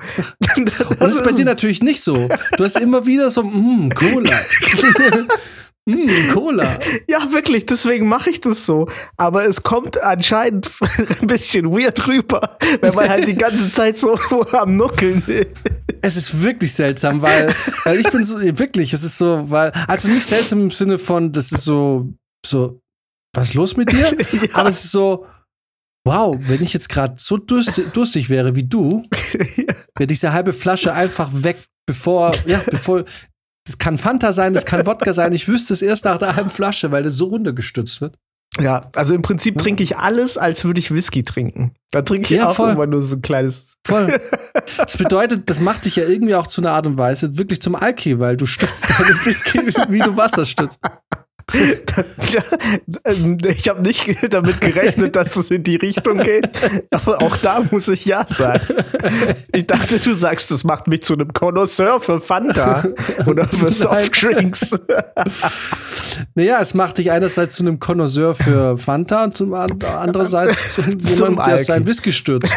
Und 0.56 0.72
das 1.00 1.16
ist 1.16 1.24
bei 1.24 1.32
dir 1.32 1.46
natürlich 1.46 1.82
nicht 1.82 2.02
so. 2.04 2.30
Du 2.58 2.64
hast 2.64 2.78
immer 2.78 3.06
wieder 3.08 3.30
so, 3.32 3.44
mmm, 3.44 3.90
Cola. 3.94 4.30
mmm, 5.86 6.10
Cola. 6.34 6.68
Ja, 7.08 7.32
wirklich, 7.32 7.66
deswegen 7.66 8.08
mache 8.08 8.30
ich 8.30 8.42
das 8.42 8.66
so. 8.66 8.88
Aber 9.18 9.46
es 9.46 9.64
kommt 9.64 10.02
anscheinend 10.02 10.72
ein 11.22 11.28
bisschen 11.28 11.72
weird 11.72 12.08
rüber, 12.08 12.58
wenn 12.82 12.94
man 12.94 13.10
halt 13.10 13.28
die 13.28 13.36
ganze 13.36 13.72
Zeit 13.72 13.98
so 13.98 14.14
am 14.52 14.76
Nuckeln 14.76 15.24
ist. 15.28 15.48
Es 16.02 16.16
ist 16.16 16.42
wirklich 16.42 16.74
seltsam, 16.74 17.22
weil, 17.22 17.54
weil 17.84 18.00
ich 18.00 18.10
bin 18.10 18.24
so, 18.24 18.40
wirklich, 18.40 18.94
es 18.94 19.04
ist 19.04 19.18
so, 19.18 19.50
weil, 19.50 19.72
also 19.88 20.10
nicht 20.10 20.26
seltsam 20.26 20.62
im 20.62 20.72
Sinne 20.72 21.00
von, 21.00 21.32
das 21.32 21.52
ist 21.52 21.64
so, 21.64 22.14
so, 22.46 22.80
was 23.34 23.50
ist 23.50 23.54
los 23.56 23.76
mit 23.76 23.92
dir? 23.92 24.16
Aber 24.54 24.70
es 24.70 24.86
ist 24.86 24.92
so, 24.92 25.26
wow, 26.06 26.38
wenn 26.40 26.62
ich 26.62 26.74
jetzt 26.74 26.90
gerade 26.90 27.16
so 27.18 27.38
durstig, 27.38 27.92
durstig 27.92 28.30
wäre 28.30 28.56
wie 28.56 28.64
du, 28.64 29.04
wäre 29.98 30.08
diese 30.08 30.32
halbe 30.32 30.54
Flasche 30.54 30.94
einfach 30.94 31.32
weg, 31.34 31.58
bevor, 31.88 32.32
ja, 32.46 32.62
bevor, 32.70 33.04
das 33.66 33.78
kann 33.78 33.98
Fanta 33.98 34.32
sein, 34.32 34.54
das 34.54 34.66
kann 34.66 34.86
Wodka 34.86 35.14
sein, 35.14 35.34
ich 35.34 35.48
wüsste 35.48 35.74
es 35.74 35.82
erst 35.82 36.06
nach 36.06 36.18
der 36.18 36.36
halben 36.36 36.50
Flasche, 36.50 36.92
weil 36.92 37.04
das 37.04 37.14
so 37.16 37.26
runtergestützt 37.26 38.02
wird. 38.02 38.16
Ja, 38.62 38.90
also 38.96 39.14
im 39.14 39.22
Prinzip 39.22 39.58
trinke 39.58 39.84
ich 39.84 39.98
alles, 39.98 40.38
als 40.38 40.64
würde 40.64 40.80
ich 40.80 40.90
Whisky 40.92 41.24
trinken. 41.26 41.74
Da 41.92 42.04
trinke 42.04 42.34
ich 42.34 42.40
Ja, 42.40 42.50
auch 42.50 42.56
voll. 42.56 42.72
immer 42.72 42.86
nur 42.88 43.02
so 43.02 43.18
ein 43.18 43.22
kleines. 43.22 43.74
Voll. 43.86 44.20
Das 44.78 44.98
bedeutet, 44.98 45.50
das 45.50 45.60
macht 45.60 45.86
dich 45.86 45.96
ja 45.98 46.06
irgendwie 46.06 46.36
auch 46.36 46.48
zu 46.48 46.62
einer 46.62 46.72
Art 46.72 46.88
und 46.88 46.98
Weise 46.98 47.38
wirklich 47.38 47.62
zum 47.62 47.76
Alki, 47.76 48.20
weil 48.20 48.38
du 48.38 48.46
stützt 48.46 48.86
deine 48.98 49.14
Whisky, 49.26 49.60
wie 49.90 50.00
du 50.00 50.16
Wasser 50.18 50.46
stützt. 50.46 50.80
ich 53.48 53.70
habe 53.70 53.82
nicht 53.82 54.34
damit 54.34 54.60
gerechnet, 54.62 55.16
dass 55.16 55.36
es 55.36 55.52
in 55.52 55.64
die 55.64 55.76
Richtung 55.76 56.18
geht, 56.18 56.50
aber 56.92 57.22
auch 57.22 57.38
da 57.38 57.62
muss 57.72 57.88
ich 57.88 58.06
ja 58.06 58.26
sagen. 58.28 58.62
Ich 59.54 59.68
dachte, 59.68 60.00
du 60.00 60.14
sagst, 60.16 60.50
das 60.52 60.64
macht 60.64 60.88
mich 60.88 61.04
zu 61.04 61.14
einem 61.14 61.32
Connoisseur 61.34 62.02
für 62.02 62.20
Fanta 62.20 62.84
oder 63.26 63.48
für. 63.48 63.72
Softdrinks. 63.72 64.76
Naja, 66.34 66.62
es 66.62 66.74
macht 66.74 66.98
dich 66.98 67.12
einerseits 67.12 67.56
zu 67.56 67.64
einem 67.64 67.78
Connoisseur 67.80 68.36
für 68.36 68.78
Fanta 68.78 69.26
und 69.26 69.36
zum 69.36 69.54
an- 69.54 69.78
andererseits 69.84 70.76
zu 70.76 70.82
jemand, 70.82 71.40
der 71.46 71.54
Alki. 71.56 71.64
sein 71.66 71.86
Whisky 71.86 72.12
stürzt. 72.14 72.50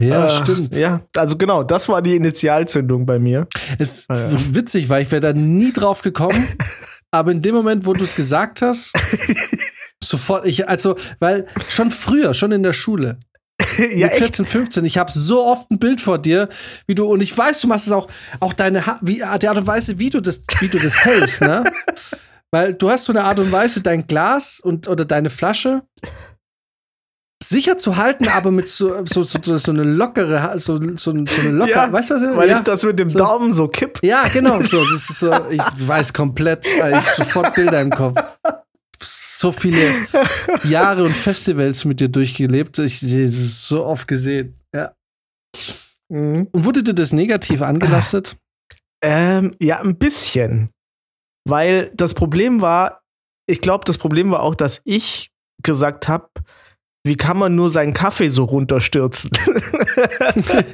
Ja, 0.00 0.26
Äh, 0.26 0.28
stimmt. 0.30 0.74
Ja, 0.76 1.00
also 1.16 1.36
genau, 1.36 1.62
das 1.62 1.88
war 1.88 2.02
die 2.02 2.16
Initialzündung 2.16 3.06
bei 3.06 3.18
mir. 3.18 3.46
Es 3.78 4.04
Ah, 4.08 4.14
ja. 4.16 4.26
ist 4.28 4.54
witzig, 4.54 4.88
weil 4.88 5.02
ich 5.02 5.10
wäre 5.10 5.20
da 5.20 5.32
nie 5.32 5.72
drauf 5.72 6.02
gekommen. 6.02 6.46
aber 7.10 7.30
in 7.32 7.42
dem 7.42 7.54
Moment, 7.54 7.86
wo 7.86 7.92
du 7.94 8.02
es 8.04 8.14
gesagt 8.14 8.60
hast, 8.62 8.92
sofort, 10.02 10.46
ich, 10.46 10.68
also, 10.68 10.96
weil 11.20 11.46
schon 11.68 11.90
früher, 11.90 12.34
schon 12.34 12.52
in 12.52 12.62
der 12.62 12.72
Schule, 12.72 13.18
ja, 13.78 14.08
mit 14.08 14.14
14, 14.16 14.44
15, 14.46 14.84
ich 14.84 14.98
habe 14.98 15.12
so 15.12 15.44
oft 15.46 15.70
ein 15.70 15.78
Bild 15.78 16.00
vor 16.00 16.18
dir, 16.18 16.48
wie 16.86 16.94
du, 16.96 17.06
und 17.06 17.22
ich 17.22 17.36
weiß, 17.36 17.60
du 17.60 17.68
machst 17.68 17.86
es 17.86 17.92
auch, 17.92 18.08
auch 18.40 18.52
deine, 18.52 18.84
Ha- 18.86 18.98
wie, 19.00 19.16
die 19.16 19.22
Art 19.48 19.58
und 19.58 19.66
Weise, 19.66 19.98
wie 19.98 20.10
du 20.10 20.20
das, 20.20 20.44
wie 20.60 20.68
du 20.68 20.78
das 20.78 21.04
hältst, 21.04 21.40
ne? 21.40 21.64
Weil 22.50 22.74
du 22.74 22.90
hast 22.90 23.04
so 23.04 23.12
eine 23.12 23.24
Art 23.24 23.38
und 23.40 23.50
Weise, 23.52 23.80
dein 23.80 24.06
Glas 24.06 24.60
und, 24.60 24.86
oder 24.88 25.04
deine 25.04 25.30
Flasche 25.30 25.82
sicher 27.48 27.78
zu 27.78 27.96
halten, 27.96 28.28
aber 28.28 28.50
mit 28.50 28.68
so, 28.68 29.04
so, 29.04 29.22
so, 29.22 29.56
so 29.56 29.70
eine 29.72 29.84
lockere, 29.84 30.58
so, 30.58 30.78
so, 30.96 31.10
eine 31.10 31.24
lockere, 31.50 31.68
Ja, 31.86 31.92
weißt 31.92 32.10
du, 32.10 32.14
was 32.16 32.36
Weil 32.36 32.48
ja. 32.48 32.56
ich 32.56 32.62
das 32.62 32.82
mit 32.84 32.98
dem. 32.98 33.08
Daumen 33.08 33.52
so 33.52 33.68
kipp. 33.68 33.98
Ja, 34.02 34.24
genau, 34.32 34.62
so. 34.62 34.80
Das 34.84 35.08
ist 35.10 35.18
so, 35.20 35.32
ich 35.50 35.62
weiß 35.88 36.12
komplett, 36.12 36.66
weil 36.80 36.98
ich 36.98 37.04
sofort 37.04 37.54
Bilder 37.54 37.80
im 37.80 37.90
Kopf. 37.90 38.20
So 39.00 39.52
viele 39.52 39.78
Jahre 40.64 41.04
und 41.04 41.14
Festivals 41.16 41.84
mit 41.84 42.00
dir 42.00 42.08
durchgelebt. 42.08 42.78
Ich 42.78 43.02
ich- 43.02 43.12
es 43.12 43.68
so 43.68 43.84
oft 43.84 44.08
gesehen. 44.08 44.54
Ja. 44.74 44.92
Mhm. 46.08 46.48
Und 46.52 46.64
wurde 46.64 46.82
dir 46.82 46.94
das 46.94 47.12
negativ 47.12 47.60
angelastet? 47.62 48.36
Ähm, 49.02 49.54
ja, 49.60 49.80
ein 49.80 49.96
bisschen. 49.98 50.70
Weil 51.46 51.90
das 51.94 52.14
Problem 52.14 52.62
war, 52.62 53.02
ich 53.46 53.60
glaube, 53.60 53.84
das 53.84 53.98
Problem 53.98 54.30
war 54.30 54.40
auch, 54.40 54.54
dass 54.54 54.80
ich 54.84 55.30
gesagt 55.62 56.08
habe, 56.08 56.28
wie 57.04 57.16
kann 57.16 57.36
man 57.36 57.54
nur 57.54 57.70
seinen 57.70 57.92
Kaffee 57.92 58.28
so 58.28 58.44
runterstürzen? 58.44 59.30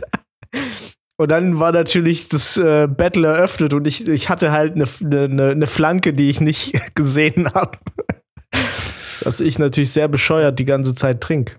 und 1.16 1.30
dann 1.30 1.58
war 1.60 1.72
natürlich 1.72 2.28
das 2.28 2.56
äh, 2.56 2.86
Battle 2.86 3.26
eröffnet 3.28 3.74
und 3.74 3.86
ich, 3.86 4.06
ich 4.08 4.28
hatte 4.28 4.52
halt 4.52 4.74
eine 4.74 4.86
ne, 5.28 5.54
ne 5.56 5.66
Flanke, 5.66 6.14
die 6.14 6.28
ich 6.30 6.40
nicht 6.40 6.78
gesehen 6.94 7.52
habe. 7.54 7.78
Dass 9.22 9.40
ich 9.40 9.58
natürlich 9.58 9.92
sehr 9.92 10.08
bescheuert 10.08 10.58
die 10.58 10.64
ganze 10.64 10.94
Zeit 10.94 11.20
trinke. 11.20 11.56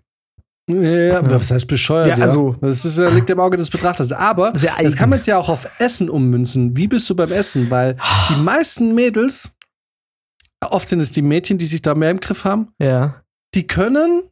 Ja, 0.67 1.29
was 1.29 1.51
heißt 1.51 1.67
bescheuert? 1.67 2.07
Ja, 2.07 2.15
Ja, 2.17 2.23
also- 2.23 2.55
Das 2.61 2.85
ist, 2.85 2.97
liegt 2.97 3.29
im 3.29 3.39
Auge 3.39 3.57
des 3.57 3.69
Betrachters. 3.69 4.11
Aber 4.11 4.51
das 4.51 4.95
kann 4.95 5.09
man 5.09 5.19
jetzt 5.19 5.25
ja 5.27 5.37
auch 5.37 5.49
auf 5.49 5.67
Essen 5.79 6.09
ummünzen. 6.09 6.75
Wie 6.77 6.87
bist 6.87 7.09
du 7.09 7.15
beim 7.15 7.31
Essen? 7.31 7.69
Weil 7.69 7.97
die 8.29 8.35
meisten 8.35 8.95
Mädels, 8.95 9.55
oft 10.61 10.87
sind 10.87 11.01
es 11.01 11.11
die 11.11 11.21
Mädchen, 11.21 11.57
die 11.57 11.65
sich 11.65 11.81
da 11.81 11.93
mehr 11.93 12.09
im 12.11 12.19
Griff 12.19 12.45
haben, 12.45 12.69
Ja. 12.79 13.21
die 13.53 13.67
können 13.67 14.23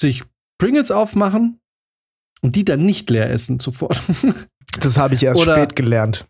sich 0.00 0.24
Pringles 0.58 0.90
aufmachen 0.90 1.60
und 2.42 2.56
die 2.56 2.64
dann 2.64 2.80
nicht 2.80 3.10
leer 3.10 3.30
essen 3.30 3.58
sofort. 3.60 4.00
Das 4.80 4.96
habe 4.98 5.14
ich 5.14 5.22
erst 5.24 5.40
Oder- 5.40 5.54
spät 5.56 5.74
gelernt. 5.74 6.26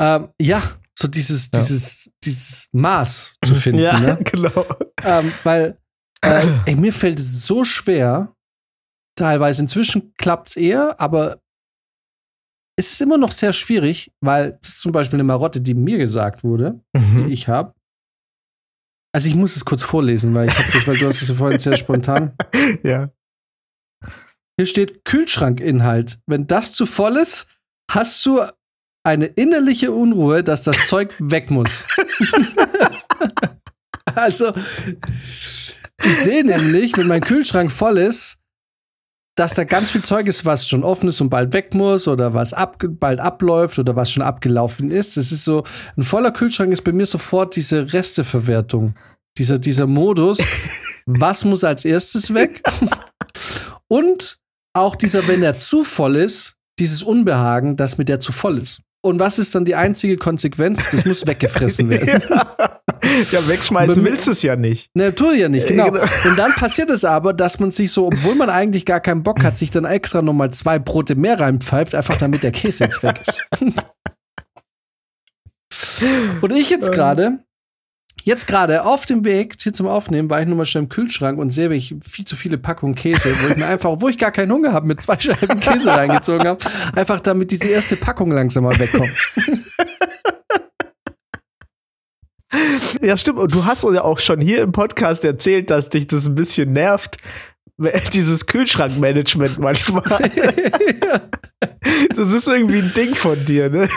ähm, 0.00 0.28
ja, 0.40 0.60
so 0.98 1.06
dieses, 1.06 1.50
Ja. 1.52 1.60
dieses, 1.60 2.10
dieses 2.24 2.68
Maß 2.72 3.36
zu 3.44 3.54
finden. 3.54 3.82
ja, 3.82 4.00
Ne? 4.00 4.18
genau. 4.24 4.64
Ähm, 5.04 5.30
weil 5.44 5.78
äh, 6.22 6.46
ey, 6.66 6.74
mir 6.74 6.92
fällt 6.92 7.18
es 7.20 7.46
so 7.46 7.62
schwer, 7.64 8.34
teilweise 9.16 9.62
inzwischen 9.62 10.12
klappt 10.16 10.48
es 10.48 10.56
eher, 10.56 10.98
aber 10.98 11.38
es 12.76 12.92
ist 12.92 13.00
immer 13.02 13.18
noch 13.18 13.30
sehr 13.32 13.52
schwierig, 13.52 14.10
weil 14.20 14.58
das 14.62 14.70
ist 14.74 14.80
zum 14.80 14.92
Beispiel 14.92 15.16
eine 15.16 15.24
Marotte, 15.24 15.60
die 15.60 15.74
mir 15.74 15.98
gesagt 15.98 16.42
wurde, 16.42 16.80
die 16.96 17.00
Mhm. 17.24 17.30
ich 17.30 17.46
habe. 17.48 17.74
Also 19.14 19.28
ich 19.28 19.34
muss 19.34 19.56
es 19.56 19.64
kurz 19.64 19.82
vorlesen, 19.82 20.34
weil 20.34 20.48
ich 20.48 20.58
habe 20.58 20.68
das, 20.72 20.86
weil 20.86 20.96
du 20.96 21.06
hast 21.06 21.22
es 21.22 21.28
ja 21.28 21.34
vorhin 21.34 21.58
sehr 21.58 21.76
spontan. 21.76 22.36
Ja. 22.82 23.10
Hier 24.58 24.66
steht 24.66 25.04
Kühlschrankinhalt. 25.04 26.18
Wenn 26.26 26.46
das 26.46 26.72
zu 26.72 26.84
voll 26.84 27.16
ist, 27.16 27.46
hast 27.90 28.24
du 28.26 28.42
eine 29.04 29.26
innerliche 29.26 29.92
Unruhe, 29.92 30.42
dass 30.42 30.62
das 30.62 30.88
Zeug 30.88 31.14
weg 31.18 31.50
muss. 31.50 31.84
also, 34.14 34.52
ich 36.02 36.16
sehe 36.16 36.44
nämlich, 36.44 36.96
wenn 36.96 37.06
mein 37.06 37.22
Kühlschrank 37.22 37.70
voll 37.70 37.98
ist, 37.98 38.37
dass 39.38 39.54
da 39.54 39.62
ganz 39.64 39.90
viel 39.90 40.02
Zeug 40.02 40.26
ist, 40.26 40.44
was 40.44 40.66
schon 40.66 40.82
offen 40.82 41.08
ist 41.08 41.20
und 41.20 41.30
bald 41.30 41.52
weg 41.52 41.72
muss 41.72 42.08
oder 42.08 42.34
was 42.34 42.52
ab, 42.52 42.82
bald 42.98 43.20
abläuft 43.20 43.78
oder 43.78 43.94
was 43.94 44.10
schon 44.10 44.22
abgelaufen 44.22 44.90
ist. 44.90 45.16
Es 45.16 45.30
ist 45.30 45.44
so, 45.44 45.62
ein 45.96 46.02
voller 46.02 46.32
Kühlschrank 46.32 46.72
ist 46.72 46.82
bei 46.82 46.92
mir 46.92 47.06
sofort 47.06 47.54
diese 47.54 47.92
Resteverwertung. 47.92 48.94
Dieser, 49.36 49.60
dieser 49.60 49.86
Modus, 49.86 50.38
was 51.06 51.44
muss 51.44 51.62
als 51.62 51.84
erstes 51.84 52.34
weg? 52.34 52.62
und 53.86 54.38
auch 54.74 54.96
dieser, 54.96 55.26
wenn 55.28 55.42
er 55.44 55.58
zu 55.58 55.84
voll 55.84 56.16
ist, 56.16 56.56
dieses 56.80 57.04
Unbehagen, 57.04 57.76
dass 57.76 57.96
mit 57.96 58.08
der 58.08 58.18
zu 58.18 58.32
voll 58.32 58.58
ist. 58.58 58.82
Und 59.00 59.20
was 59.20 59.38
ist 59.38 59.54
dann 59.54 59.64
die 59.64 59.76
einzige 59.76 60.16
Konsequenz? 60.16 60.84
Das 60.90 61.04
muss 61.04 61.26
weggefressen 61.26 61.88
werden. 61.88 62.22
ja. 62.28 62.80
ja, 63.30 63.48
wegschmeißen 63.48 64.04
willst 64.04 64.26
du 64.26 64.32
es 64.32 64.42
ja 64.42 64.56
nicht. 64.56 64.90
Ne, 64.94 65.14
tu 65.14 65.30
ja 65.32 65.48
nicht, 65.48 65.68
genau. 65.68 65.92
Genau. 65.92 66.04
Und 66.24 66.36
dann 66.36 66.52
passiert 66.52 66.90
es 66.90 67.04
aber, 67.04 67.32
dass 67.32 67.60
man 67.60 67.70
sich 67.70 67.92
so, 67.92 68.06
obwohl 68.06 68.34
man 68.34 68.50
eigentlich 68.50 68.84
gar 68.84 69.00
keinen 69.00 69.22
Bock 69.22 69.44
hat, 69.44 69.56
sich 69.56 69.70
dann 69.70 69.84
extra 69.84 70.20
nochmal 70.20 70.50
zwei 70.50 70.80
Brote 70.80 71.14
mehr 71.14 71.40
reinpfeift, 71.40 71.94
einfach 71.94 72.18
damit 72.18 72.42
der 72.42 72.50
Käse 72.50 72.84
jetzt 72.84 73.02
weg 73.02 73.20
ist. 73.26 73.46
Und 76.40 76.52
ich 76.52 76.70
jetzt 76.70 76.92
gerade, 76.92 77.44
jetzt 78.28 78.46
gerade 78.46 78.84
auf 78.84 79.06
dem 79.06 79.24
Weg 79.24 79.56
hier 79.58 79.72
zum 79.72 79.88
Aufnehmen, 79.88 80.30
war 80.30 80.40
ich 80.40 80.46
nochmal 80.46 80.66
schnell 80.66 80.84
im 80.84 80.88
Kühlschrank 80.88 81.38
und 81.38 81.50
sehe, 81.50 81.70
wie 81.70 81.76
ich 81.76 81.94
viel 82.06 82.24
zu 82.24 82.36
viele 82.36 82.58
Packungen 82.58 82.94
Käse, 82.94 83.34
wo 83.42 83.48
ich 83.48 83.56
mir 83.56 83.66
einfach, 83.66 83.90
obwohl 83.90 84.10
ich 84.10 84.18
gar 84.18 84.30
keinen 84.30 84.52
Hunger 84.52 84.72
habe, 84.72 84.86
mit 84.86 85.02
zwei 85.02 85.18
Scheiben 85.18 85.58
Käse 85.58 85.90
reingezogen 85.90 86.46
habe, 86.46 86.64
einfach 86.94 87.20
damit 87.20 87.50
diese 87.50 87.68
erste 87.68 87.96
Packung 87.96 88.30
langsam 88.30 88.64
mal 88.64 88.78
wegkommt. 88.78 89.10
Ja, 93.00 93.16
stimmt. 93.16 93.38
Und 93.38 93.54
du 93.54 93.64
hast 93.64 93.84
uns 93.84 93.94
ja 93.94 94.02
auch 94.02 94.18
schon 94.18 94.40
hier 94.40 94.62
im 94.62 94.72
Podcast 94.72 95.24
erzählt, 95.24 95.70
dass 95.70 95.88
dich 95.88 96.06
das 96.06 96.26
ein 96.26 96.34
bisschen 96.34 96.72
nervt, 96.72 97.16
dieses 98.12 98.46
Kühlschrankmanagement 98.46 99.58
manchmal. 99.58 100.02
Das 102.14 102.32
ist 102.32 102.48
irgendwie 102.48 102.78
ein 102.78 102.92
Ding 102.94 103.14
von 103.14 103.36
dir, 103.46 103.70
ne? 103.70 103.88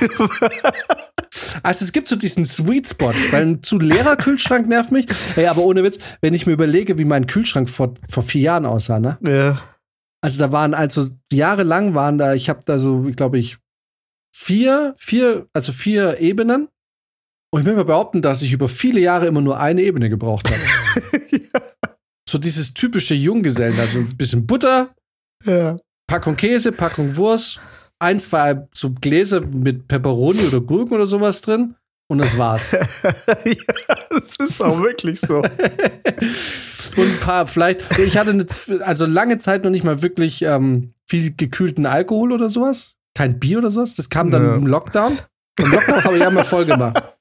Also 1.63 1.85
es 1.85 1.91
gibt 1.91 2.07
so 2.07 2.15
diesen 2.15 2.45
Sweet 2.45 2.87
Spot, 2.87 3.13
weil 3.31 3.45
ein 3.45 3.63
zu 3.63 3.79
leerer 3.79 4.15
Kühlschrank 4.15 4.67
nervt 4.67 4.91
mich. 4.91 5.05
Ey, 5.35 5.47
aber 5.47 5.61
ohne 5.61 5.83
Witz, 5.83 5.99
wenn 6.21 6.33
ich 6.33 6.45
mir 6.45 6.53
überlege, 6.53 6.97
wie 6.97 7.05
mein 7.05 7.27
Kühlschrank 7.27 7.69
vor, 7.69 7.93
vor 8.07 8.23
vier 8.23 8.41
Jahren 8.41 8.65
aussah, 8.65 8.99
ne? 8.99 9.17
Ja. 9.27 9.61
Also 10.21 10.39
da 10.39 10.51
waren 10.51 10.73
also 10.73 11.03
jahrelang 11.31 11.95
waren 11.95 12.17
da, 12.17 12.33
ich 12.33 12.49
habe 12.49 12.59
da 12.65 12.77
so, 12.77 13.09
glaube 13.15 13.39
ich, 13.39 13.57
vier, 14.35 14.93
vier, 14.97 15.47
also 15.53 15.71
vier 15.71 16.19
Ebenen. 16.19 16.67
Und 17.53 17.61
ich 17.61 17.65
will 17.65 17.75
mal 17.75 17.85
behaupten, 17.85 18.21
dass 18.21 18.41
ich 18.43 18.53
über 18.53 18.69
viele 18.69 18.99
Jahre 18.99 19.27
immer 19.27 19.41
nur 19.41 19.59
eine 19.59 19.81
Ebene 19.81 20.09
gebraucht 20.09 20.49
habe. 20.49 21.21
So 22.31 22.37
dieses 22.37 22.73
typische 22.73 23.13
Junggesellen, 23.13 23.77
also 23.77 23.99
ein 23.99 24.15
bisschen 24.15 24.47
Butter, 24.47 24.95
ja. 25.43 25.77
Packung 26.07 26.37
Käse, 26.37 26.71
Packung 26.71 27.17
Wurst, 27.17 27.59
ein, 28.01 28.19
zwei 28.19 28.67
so 28.73 28.91
Gläser 28.91 29.41
mit 29.41 29.87
Peperoni 29.87 30.41
oder 30.47 30.59
Gurken 30.61 30.93
oder 30.95 31.07
sowas 31.07 31.41
drin. 31.41 31.75
Und 32.07 32.17
das 32.17 32.37
war's. 32.37 32.71
ja, 32.73 32.81
das 34.09 34.35
ist 34.37 34.61
auch 34.61 34.81
wirklich 34.81 35.19
so. 35.21 35.37
und 35.41 35.47
ein 36.97 37.19
paar, 37.21 37.47
vielleicht, 37.47 37.97
ich 37.99 38.17
hatte 38.17 38.33
nicht, 38.33 38.51
also 38.81 39.05
lange 39.05 39.37
Zeit 39.37 39.63
noch 39.63 39.71
nicht 39.71 39.85
mal 39.85 40.01
wirklich 40.01 40.41
ähm, 40.41 40.93
viel 41.09 41.33
gekühlten 41.33 41.85
Alkohol 41.85 42.33
oder 42.33 42.49
sowas. 42.49 42.95
Kein 43.15 43.39
Bier 43.39 43.59
oder 43.59 43.71
sowas. 43.71 43.95
Das 43.95 44.09
kam 44.09 44.29
dann 44.29 44.43
Ja. 44.45 44.55
im 44.55 44.67
Lockdown. 44.67 45.19
Im 45.59 45.71
Lockdown 45.71 46.03
habe 46.03 46.17
ich 46.17 46.23
einmal 46.25 46.43
voll 46.43 46.65
gemacht. 46.65 47.01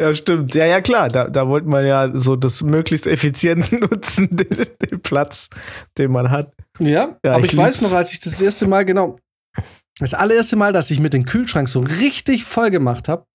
Ja, 0.00 0.12
stimmt. 0.12 0.52
Ja, 0.56 0.66
ja, 0.66 0.80
klar. 0.80 1.08
Da, 1.08 1.28
da 1.28 1.46
wollte 1.46 1.68
man 1.68 1.86
ja 1.86 2.10
so 2.12 2.34
das 2.34 2.64
möglichst 2.64 3.06
effizient 3.06 3.70
nutzen, 3.70 4.28
den, 4.32 4.48
den 4.82 5.00
Platz, 5.00 5.48
den 5.96 6.10
man 6.10 6.28
hat. 6.32 6.52
Ja, 6.80 7.16
Ja, 7.24 7.34
aber 7.34 7.44
ich 7.44 7.52
ich, 7.52 7.56
weiß 7.56 7.82
noch, 7.82 7.92
als 7.92 8.12
ich 8.12 8.18
das 8.18 8.40
erste 8.40 8.66
Mal, 8.66 8.84
genau, 8.84 9.16
das 9.98 10.14
allererste 10.14 10.56
Mal, 10.56 10.72
dass 10.72 10.90
ich 10.90 11.00
mit 11.00 11.12
dem 11.12 11.24
Kühlschrank 11.24 11.68
so 11.68 11.80
richtig 11.80 12.44
voll 12.44 12.70
gemacht 12.70 13.08
habe, 13.08 13.26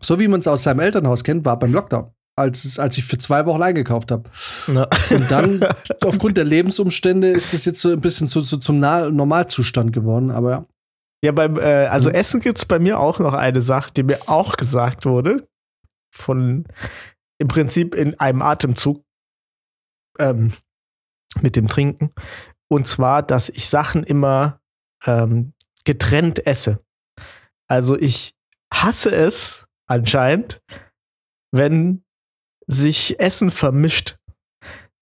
so 0.00 0.18
wie 0.18 0.28
man 0.28 0.40
es 0.40 0.48
aus 0.48 0.64
seinem 0.64 0.80
Elternhaus 0.80 1.24
kennt, 1.24 1.44
war 1.44 1.58
beim 1.58 1.72
Lockdown. 1.72 2.10
Als, 2.34 2.78
als 2.78 2.96
ich 2.96 3.04
für 3.04 3.18
zwei 3.18 3.44
Wochen 3.44 3.62
eingekauft 3.62 4.10
habe. 4.10 4.24
Ja. 4.66 4.88
Und 5.10 5.30
dann, 5.30 5.60
aufgrund 6.02 6.38
der 6.38 6.44
Lebensumstände, 6.44 7.28
ist 7.28 7.52
es 7.52 7.66
jetzt 7.66 7.82
so 7.82 7.92
ein 7.92 8.00
bisschen 8.00 8.26
so, 8.26 8.40
so 8.40 8.56
zum 8.56 8.80
Normalzustand 8.80 9.92
geworden. 9.92 10.30
Aber 10.30 10.50
ja. 10.50 10.64
Ja, 11.24 11.32
beim, 11.32 11.58
äh, 11.58 11.86
also 11.86 12.08
Mhm. 12.08 12.14
Essen 12.16 12.40
gibt 12.40 12.56
es 12.56 12.64
bei 12.64 12.78
mir 12.78 12.98
auch 12.98 13.18
noch 13.18 13.34
eine 13.34 13.60
Sache, 13.60 13.92
die 13.92 14.02
mir 14.02 14.18
auch 14.28 14.56
gesagt 14.56 15.04
wurde. 15.04 15.46
Von 16.10 16.66
im 17.38 17.48
Prinzip 17.48 17.94
in 17.94 18.18
einem 18.18 18.40
Atemzug 18.40 19.04
ähm, 20.18 20.52
mit 21.42 21.54
dem 21.54 21.68
Trinken. 21.68 22.12
Und 22.68 22.86
zwar, 22.86 23.22
dass 23.22 23.50
ich 23.50 23.68
Sachen 23.68 24.04
immer 24.04 24.61
ähm, 25.06 25.52
getrennt 25.84 26.46
esse. 26.46 26.80
Also 27.68 27.98
ich 27.98 28.34
hasse 28.72 29.10
es, 29.14 29.66
anscheinend, 29.86 30.62
wenn 31.52 32.04
sich 32.66 33.18
Essen 33.20 33.50
vermischt. 33.50 34.16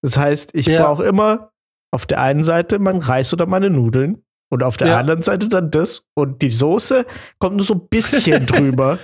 Das 0.03 0.17
heißt, 0.17 0.55
ich 0.55 0.67
Ja. 0.67 0.85
brauche 0.87 1.05
immer 1.05 1.53
auf 1.93 2.07
der 2.07 2.21
einen 2.21 2.45
Seite 2.45 2.79
mein 2.79 2.97
Reis 2.99 3.33
oder 3.33 3.47
meine 3.47 3.69
Nudeln 3.71 4.25
und 4.51 4.63
auf 4.63 4.77
der 4.77 4.89
Ja. 4.89 4.99
anderen 4.99 5.23
Seite 5.23 5.49
dann 5.49 5.71
das 5.71 6.07
und 6.15 6.43
die 6.43 6.51
Soße 6.51 7.05
kommt 7.39 7.57
nur 7.57 7.67
so 7.67 7.75
ein 7.75 7.89
bisschen 7.89 8.47
drüber 8.47 8.99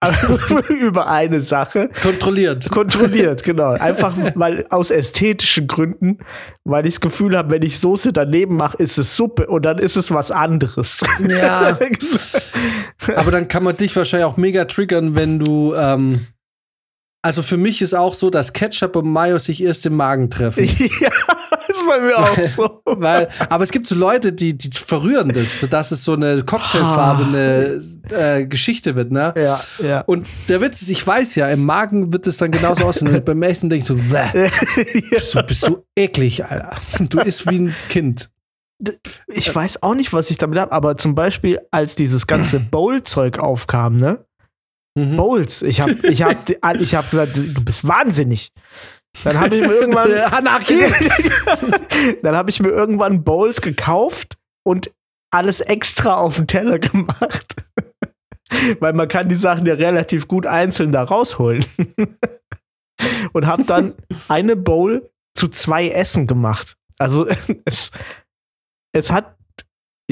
über 0.68 1.08
eine 1.08 1.40
Sache. 1.40 1.90
Kontrolliert. 2.02 2.70
Kontrolliert, 2.70 3.42
genau. 3.44 3.72
Einfach 3.72 4.14
weil 4.34 4.64
aus 4.70 4.90
ästhetischen 4.90 5.66
Gründen, 5.66 6.18
weil 6.64 6.86
ich 6.86 6.94
das 6.94 7.00
Gefühl 7.00 7.36
habe, 7.36 7.50
wenn 7.50 7.62
ich 7.62 7.78
Soße 7.78 8.12
daneben 8.12 8.56
mache, 8.56 8.76
ist 8.78 8.98
es 8.98 9.16
Suppe 9.16 9.46
und 9.46 9.64
dann 9.64 9.78
ist 9.78 9.96
es 9.96 10.12
was 10.12 10.30
anderes. 10.30 11.02
Ja. 11.28 11.78
Aber 13.16 13.30
dann 13.30 13.48
kann 13.48 13.62
man 13.62 13.76
dich 13.76 13.94
wahrscheinlich 13.96 14.26
auch 14.26 14.36
mega 14.36 14.64
triggern, 14.64 15.14
wenn 15.14 15.38
du. 15.38 15.74
Ähm, 15.74 16.26
also 17.26 17.42
für 17.42 17.56
mich 17.56 17.82
ist 17.82 17.92
auch 17.92 18.14
so, 18.14 18.30
dass 18.30 18.52
Ketchup 18.52 18.94
und 18.94 19.10
Mayo 19.10 19.40
sich 19.40 19.60
erst 19.60 19.84
im 19.84 19.96
Magen 19.96 20.30
treffen. 20.30 20.64
ja, 21.00 21.10
ist 21.66 21.84
bei 21.88 21.98
mir 21.98 22.16
auch 22.16 22.40
so. 22.44 22.82
Weil, 22.84 23.28
aber 23.48 23.64
es 23.64 23.72
gibt 23.72 23.88
so 23.88 23.96
Leute, 23.96 24.32
die, 24.32 24.56
die 24.56 24.70
verrühren 24.70 25.30
das, 25.30 25.60
sodass 25.60 25.90
es 25.90 26.04
so 26.04 26.12
eine 26.12 26.44
cocktailfarbene 26.44 27.80
äh, 28.10 28.46
Geschichte 28.46 28.94
wird, 28.94 29.10
ne? 29.10 29.34
Ja, 29.36 29.60
ja. 29.84 30.00
Und 30.02 30.28
der 30.48 30.60
Witz 30.60 30.82
ist, 30.82 30.88
ich 30.88 31.04
weiß 31.04 31.34
ja, 31.34 31.48
im 31.48 31.64
Magen 31.64 32.12
wird 32.12 32.28
es 32.28 32.36
dann 32.36 32.52
genauso 32.52 32.84
aussehen. 32.84 33.12
Und 33.12 33.24
beim 33.24 33.42
Essen 33.42 33.70
denke 33.70 33.82
ich 33.82 33.88
so, 33.88 33.94
bist, 35.10 35.34
du, 35.34 35.42
bist 35.42 35.66
du 35.66 35.84
eklig, 35.96 36.44
Alter. 36.44 36.70
Du 37.00 37.18
isst 37.18 37.50
wie 37.50 37.58
ein 37.58 37.74
Kind. 37.88 38.30
Ich 39.26 39.52
weiß 39.52 39.82
auch 39.82 39.96
nicht, 39.96 40.12
was 40.12 40.30
ich 40.30 40.38
damit 40.38 40.60
habe, 40.60 40.70
aber 40.70 40.96
zum 40.96 41.16
Beispiel, 41.16 41.58
als 41.72 41.96
dieses 41.96 42.28
ganze 42.28 42.60
Bowl-Zeug 42.60 43.40
aufkam, 43.40 43.96
ne? 43.96 44.24
Mhm. 44.96 45.16
Bowls. 45.16 45.62
Ich 45.62 45.80
habe 45.80 45.92
ich 46.08 46.22
hab, 46.22 46.50
ich 46.80 46.94
hab 46.94 47.10
gesagt, 47.10 47.36
du 47.36 47.64
bist 47.64 47.86
wahnsinnig. 47.86 48.52
Dann 49.24 49.38
habe 49.38 49.56
ich 49.56 49.66
mir 49.66 49.74
irgendwann. 49.74 50.12
Anarchie! 50.32 50.80
dann 52.22 52.34
habe 52.34 52.50
ich 52.50 52.60
mir 52.60 52.70
irgendwann 52.70 53.22
Bowls 53.22 53.60
gekauft 53.60 54.36
und 54.64 54.90
alles 55.30 55.60
extra 55.60 56.14
auf 56.14 56.36
den 56.36 56.46
Teller 56.46 56.78
gemacht. 56.78 57.54
Weil 58.80 58.92
man 58.92 59.08
kann 59.08 59.28
die 59.28 59.36
Sachen 59.36 59.66
ja 59.66 59.74
relativ 59.74 60.28
gut 60.28 60.46
einzeln 60.46 60.92
da 60.92 61.02
rausholen. 61.02 61.64
und 63.32 63.46
habe 63.46 63.64
dann 63.64 63.94
eine 64.28 64.56
Bowl 64.56 65.10
zu 65.34 65.48
zwei 65.48 65.88
Essen 65.88 66.26
gemacht. 66.26 66.76
Also 66.98 67.26
es, 67.64 67.90
es 68.92 69.10
hat 69.10 69.35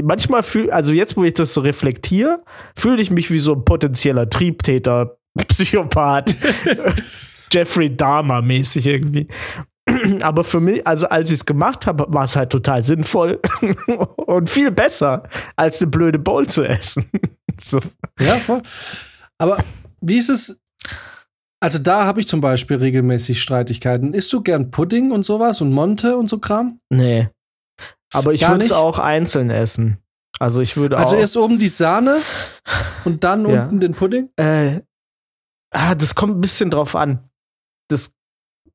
manchmal 0.03 0.43
fühl, 0.43 0.71
also 0.71 0.93
jetzt, 0.93 1.17
wo 1.17 1.25
ich 1.25 1.35
das 1.35 1.55
so 1.55 1.61
reflektiere, 1.61 2.43
fühle 2.77 3.03
ich 3.03 3.11
mich 3.11 3.31
wie 3.31 3.39
so 3.39 3.55
ein 3.55 3.65
potenzieller 3.65 4.29
Triebtäter, 4.29 5.19
Psychopath, 5.49 6.35
Jeffrey 7.53 7.95
Dahmer 7.95 8.43
mäßig 8.43 8.87
irgendwie. 8.87 9.29
Aber 10.23 10.45
für 10.45 10.61
mich, 10.61 10.87
also 10.87 11.07
als 11.09 11.31
ich 11.31 11.41
es 11.41 11.47
gemacht 11.47 11.87
habe, 11.87 12.07
war 12.09 12.25
es 12.25 12.37
halt 12.37 12.51
total 12.51 12.83
sinnvoll 12.83 13.41
und 14.17 14.51
viel 14.51 14.71
besser, 14.71 15.25
als 15.57 15.81
eine 15.81 15.91
blöde 15.91 16.19
Bowl 16.19 16.47
zu 16.47 16.65
essen. 16.65 17.07
so. 17.61 17.79
Ja, 18.21 18.37
voll. 18.37 18.63
Aber 19.39 19.59
wie 20.01 20.17
ist 20.17 20.31
es? 20.31 20.61
Also 21.61 21.79
da 21.79 22.05
habe 22.05 22.21
ich 22.21 22.27
zum 22.27 22.41
Beispiel 22.41 22.77
regelmäßig 22.77 23.41
Streitigkeiten. 23.41 24.13
Isst 24.13 24.33
du 24.33 24.43
gern 24.43 24.71
Pudding 24.71 25.13
und 25.13 25.25
sowas 25.25 25.61
und 25.61 25.73
Monte 25.73 26.17
und 26.17 26.29
so 26.29 26.39
Kram? 26.39 26.79
Nee. 26.91 27.29
Aber 28.14 28.33
ich 28.33 28.46
würde 28.48 28.64
es 28.64 28.72
auch 28.72 28.98
einzeln 28.98 29.50
essen. 29.50 29.98
Also 30.40 30.61
ich 30.61 30.77
würde 30.77 30.98
Also 30.98 31.16
auch. 31.16 31.20
erst 31.20 31.37
oben 31.37 31.59
die 31.59 31.68
Sahne 31.68 32.18
und 33.05 33.22
dann 33.24 33.48
Ja. 33.48 33.62
unten 33.64 33.81
den 33.81 33.94
Pudding? 33.94 34.31
Äh, 34.37 34.81
ah, 35.72 35.94
das 35.94 36.14
kommt 36.14 36.37
ein 36.37 36.40
bisschen 36.40 36.70
drauf 36.70 36.96
an. 36.96 37.29
Das 37.88 38.12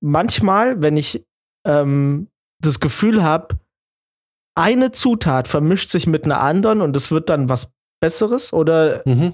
manchmal, 0.01 0.81
wenn 0.81 0.95
ich 0.97 1.25
ähm, 1.65 2.29
das 2.61 2.79
Gefühl 2.79 3.23
habe, 3.23 3.59
eine 4.57 4.91
Zutat 4.91 5.47
vermischt 5.47 5.89
sich 5.89 6.07
mit 6.07 6.25
einer 6.25 6.39
anderen 6.41 6.81
und 6.81 6.95
es 6.95 7.11
wird 7.11 7.29
dann 7.29 7.49
was 7.49 7.73
Besseres 8.01 8.53
oder 8.53 9.01
Mhm. 9.05 9.33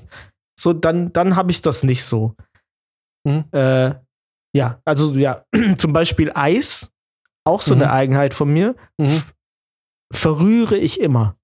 so, 0.60 0.74
dann, 0.74 1.14
dann 1.14 1.36
habe 1.36 1.52
ich 1.52 1.62
das 1.62 1.84
nicht 1.84 2.04
so. 2.04 2.36
Mhm. 3.28 3.46
Äh, 3.52 3.96
ja, 4.56 4.82
also 4.86 5.14
ja, 5.14 5.46
zum 5.78 5.94
Beispiel 5.94 6.32
Eis, 6.34 6.92
auch 7.44 7.62
so 7.62 7.76
Mhm. 7.76 7.82
eine 7.84 7.92
Eigenheit 7.92 8.34
von 8.34 8.52
mir, 8.52 8.76
Mhm. 9.00 9.22
Verrühre 10.14 10.78
ich 10.78 11.00
immer. 11.02 11.38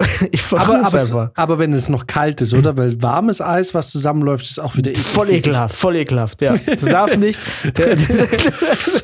ich 0.32 0.40
verrühre 0.40 0.78
Aber, 0.86 0.96
es 0.98 1.10
aber, 1.10 1.24
es- 1.24 1.38
aber 1.38 1.58
wenn 1.58 1.72
es 1.74 1.90
noch 1.90 2.06
kalt 2.06 2.40
ist, 2.40 2.54
oder? 2.54 2.76
Weil 2.78 3.02
warmes 3.02 3.42
Eis, 3.42 3.74
was 3.74 3.90
zusammenläuft, 3.90 4.46
ist 4.46 4.58
auch 4.58 4.74
wieder 4.76 4.90
eklig. 4.92 5.04
Voll 5.04 5.30
ekelhaft, 5.30 5.76
voll 5.76 5.96
ekelhaft, 5.96 6.40
ja. 6.40 6.56
Das 6.56 6.80
darf 6.80 7.16
nicht. 7.18 7.38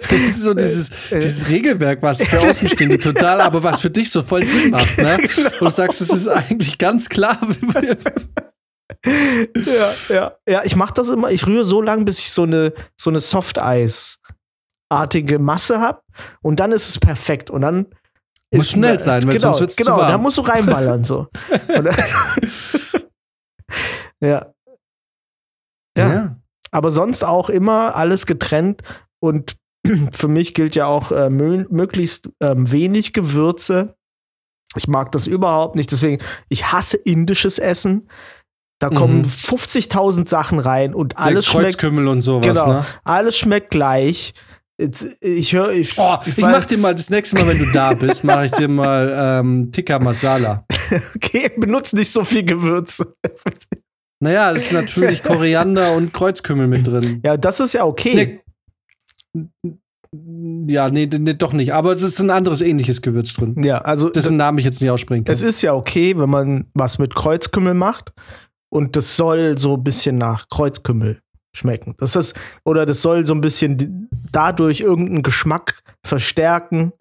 Das 0.09 0.13
ist 0.13 0.43
so 0.43 0.55
dieses, 0.55 0.91
dieses 1.13 1.49
Regelwerk, 1.51 2.01
was 2.01 2.23
für 2.23 2.41
Außenstehende 2.41 2.99
total, 2.99 3.41
aber 3.43 3.63
was 3.63 3.81
für 3.81 3.91
dich 3.91 4.11
so 4.11 4.23
voll 4.23 4.47
Sinn 4.47 4.71
macht, 4.71 4.97
ne? 4.99 5.19
Und 5.61 5.61
du 5.61 5.69
sagst, 5.71 6.01
es 6.01 6.11
ist 6.11 6.29
eigentlich 6.29 6.79
ganz 6.79 7.09
klar. 7.09 7.39
ja, 9.05 9.93
ja, 10.09 10.33
ja, 10.49 10.63
ich 10.65 10.77
mache 10.77 10.95
das 10.95 11.09
immer. 11.09 11.31
Ich 11.31 11.47
rühre 11.47 11.65
so 11.65 11.83
lange, 11.83 12.05
bis 12.05 12.21
ich 12.21 12.31
so 12.31 12.45
eine, 12.45 12.73
so 12.97 13.11
eine 13.11 13.21
Softeis-artige 14.91 15.39
Masse 15.39 15.81
habe. 15.81 16.01
Und 16.43 16.61
dann 16.61 16.73
ist 16.73 16.89
es 16.89 16.99
perfekt. 16.99 17.51
Und 17.51 17.63
dann. 17.63 17.87
Muss 18.55 18.71
schnell 18.71 18.99
sein, 19.01 19.23
weil 19.25 19.33
genau, 19.37 19.49
sonst 19.53 19.61
wird's 19.61 19.77
zu 19.77 19.83
Genau, 19.83 19.97
warm. 19.99 20.09
da 20.13 20.19
musst 20.19 20.39
du 20.39 20.43
reinballern 20.43 21.03
so. 21.05 21.27
Dann, 21.69 21.87
ja. 24.21 24.53
ja. 25.99 26.37
Aber 26.71 26.91
sonst 26.91 27.25
auch 27.25 27.51
immer 27.51 27.97
alles 27.97 28.25
getrennt. 28.25 28.83
Und 29.21 29.57
für 30.13 30.29
mich 30.29 30.55
gilt 30.55 30.77
ja 30.77 30.87
auch 30.87 31.11
äh, 31.11 31.29
mö 31.29 31.67
möglichst 31.69 32.29
ähm, 32.41 32.71
wenig 32.71 33.13
Gewürze. 33.13 33.97
Ich 34.77 34.87
mag 34.89 35.11
das 35.13 35.27
überhaupt 35.27 35.75
nicht. 35.75 35.91
Deswegen, 35.91 36.23
ich 36.49 36.71
hasse 36.73 36.97
indisches 36.99 37.59
Essen. 37.59 38.09
Da 38.79 38.91
kommen 38.91 39.23
Mhm. 39.23 39.25
50.000 39.27 40.29
Sachen 40.29 40.59
rein 40.61 40.95
und 40.95 41.13
Der 41.15 41.21
alles 41.21 41.47
schmeckt, 41.47 41.65
Kreuzkümmel 41.79 42.09
und 42.09 42.21
sowas, 42.21 42.47
genau, 42.47 42.67
ne? 42.69 42.87
alles 43.05 43.37
schmeckt 43.39 43.71
gleich. 43.71 44.35
Jetzt, 44.79 45.07
ich 45.21 45.55
höre, 45.55 45.71
ich, 45.73 45.99
Oh, 45.99 46.17
ich, 46.27 46.35
weiß- 46.35 46.41
mach 46.51 46.67
dir 46.67 46.77
mal 46.77 46.95
das 46.95 47.09
nächste 47.09 47.37
Mal, 47.37 47.49
wenn 47.49 47.59
du 47.59 47.73
da 47.73 47.95
bist, 47.95 48.25
mache 48.25 48.45
ich 48.47 48.53
dir 48.53 48.69
mal 48.69 49.11
ähm, 49.41 49.73
Tikka 49.73 49.99
Masala. 49.99 50.67
okay, 51.17 51.51
benutze 51.57 51.97
nicht 51.97 52.11
so 52.11 52.25
viel 52.25 52.45
Gewürze. 52.45 53.15
Naja, 54.21 54.53
das 54.53 54.65
ist 54.65 54.73
natürlich 54.73 55.23
Koriander 55.23 55.95
und 55.95 56.13
Kreuzkümmel 56.13 56.67
mit 56.67 56.87
drin. 56.87 57.21
Ja, 57.25 57.37
das 57.39 57.61
ist 57.61 57.73
ja 57.73 57.85
okay. 57.85 58.41
Nee. 59.35 59.45
Ja, 60.69 60.89
nee, 60.89 61.07
nee, 61.07 61.35
doch 61.35 61.53
nicht. 61.53 61.73
Aber 61.75 61.93
es 61.93 62.03
ist 62.03 62.21
ein 62.21 62.31
anderes 62.31 62.61
ähnliches 62.61 63.03
Gewürz 63.03 63.35
drin. 63.35 63.63
Ja, 63.63 63.79
also 63.79 64.09
Dessen 64.09 64.37
Namen 64.37 64.59
ich 64.59 64.65
jetzt 64.65 64.81
nicht 64.81 64.91
aussprechen 64.91 65.25
kann. 65.25 65.33
Es 65.33 65.43
ist 65.43 65.63
ja 65.63 65.75
okay, 65.75 66.17
wenn 66.19 66.31
man 66.31 66.67
was 66.75 66.99
mit 66.99 67.15
Kreuzkümmel 67.15 67.75
macht 67.75 68.13
und 68.71 68.97
das 68.97 69.17
soll 69.17 69.59
so 69.59 69.75
ein 69.75 69.85
bisschen 69.85 70.17
nach 70.17 70.49
Kreuzkümmel 70.49 71.21
schmecken. 71.57 71.95
Das 71.99 72.17
ist, 72.17 72.35
oder 72.65 72.87
das 72.87 73.03
soll 73.03 73.27
so 73.27 73.35
ein 73.35 73.41
bisschen 73.41 74.09
dadurch 74.33 74.81
irgendeinen 74.81 75.23
Geschmack 75.23 75.83
verstärken, 76.05 76.93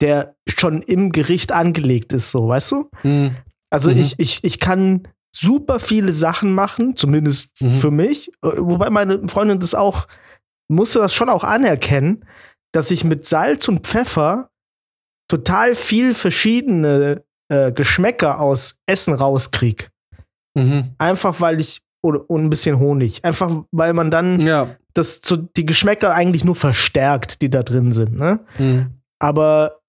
der 0.00 0.34
schon 0.48 0.82
im 0.82 1.12
Gericht 1.12 1.52
angelegt 1.52 2.12
ist, 2.12 2.30
so, 2.30 2.48
weißt 2.48 2.72
du? 2.72 2.90
Hm. 3.02 3.36
Also 3.70 3.90
Mhm. 3.90 3.98
ich, 3.98 4.14
ich, 4.18 4.44
ich 4.44 4.58
kann 4.58 5.06
super 5.34 5.78
viele 5.78 6.12
Sachen 6.12 6.54
machen, 6.54 6.96
zumindest 6.96 7.48
Mhm. 7.60 7.70
für 7.78 7.90
mich, 7.90 8.28
äh, 8.42 8.48
wobei 8.58 8.90
meine 8.90 9.28
Freundin 9.28 9.60
das 9.60 9.74
auch, 9.74 10.06
musste 10.68 10.98
das 10.98 11.14
schon 11.14 11.28
auch 11.28 11.44
anerkennen, 11.44 12.24
dass 12.72 12.90
ich 12.90 13.04
mit 13.04 13.26
Salz 13.26 13.68
und 13.68 13.86
Pfeffer 13.86 14.50
total 15.28 15.74
viel 15.74 16.14
verschiedene 16.14 17.22
äh, 17.50 17.70
Geschmäcker 17.72 18.40
aus 18.40 18.80
Essen 18.86 19.14
rauskrieg. 19.14 19.90
Mhm. 20.54 20.94
Einfach 20.98 21.40
weil 21.40 21.60
ich, 21.60 21.81
oder 22.02 22.28
und 22.28 22.44
ein 22.44 22.50
bisschen 22.50 22.78
Honig, 22.78 23.24
einfach 23.24 23.62
weil 23.70 23.92
man 23.94 24.10
dann 24.10 24.40
Ja. 24.40 24.76
das 24.94 25.20
zu, 25.22 25.36
die 25.36 25.64
Geschmäcker 25.66 26.12
eigentlich 26.14 26.44
nur 26.44 26.54
verstärkt, 26.56 27.40
die 27.42 27.50
da 27.50 27.62
drin 27.62 27.92
sind, 27.92 28.18
ne? 28.18 28.40
Hm. 28.56 28.90
Aber 29.20 29.80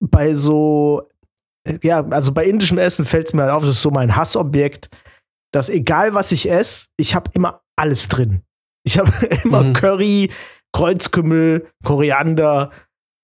bei 0.00 0.34
so, 0.34 1.08
ja, 1.82 2.06
also 2.10 2.32
bei 2.32 2.44
indischem 2.46 2.78
Essen 2.78 3.04
fällt 3.04 3.26
es 3.28 3.34
mir 3.34 3.42
halt 3.42 3.52
auf, 3.52 3.62
das 3.64 3.72
ist 3.76 3.82
so 3.82 3.90
mein 3.90 4.14
Hassobjekt, 4.16 4.88
dass 5.52 5.68
egal 5.68 6.14
was 6.14 6.32
ich 6.32 6.48
esse, 6.50 6.88
ich 6.96 7.14
habe 7.14 7.30
immer 7.34 7.62
alles 7.76 8.08
drin. 8.08 8.42
Ich 8.84 8.98
habe 8.98 9.10
immer 9.44 9.62
Mhm. 9.64 9.72
Curry, 9.72 10.30
Kreuzkümmel, 10.72 11.66
Koriander. 11.84 12.70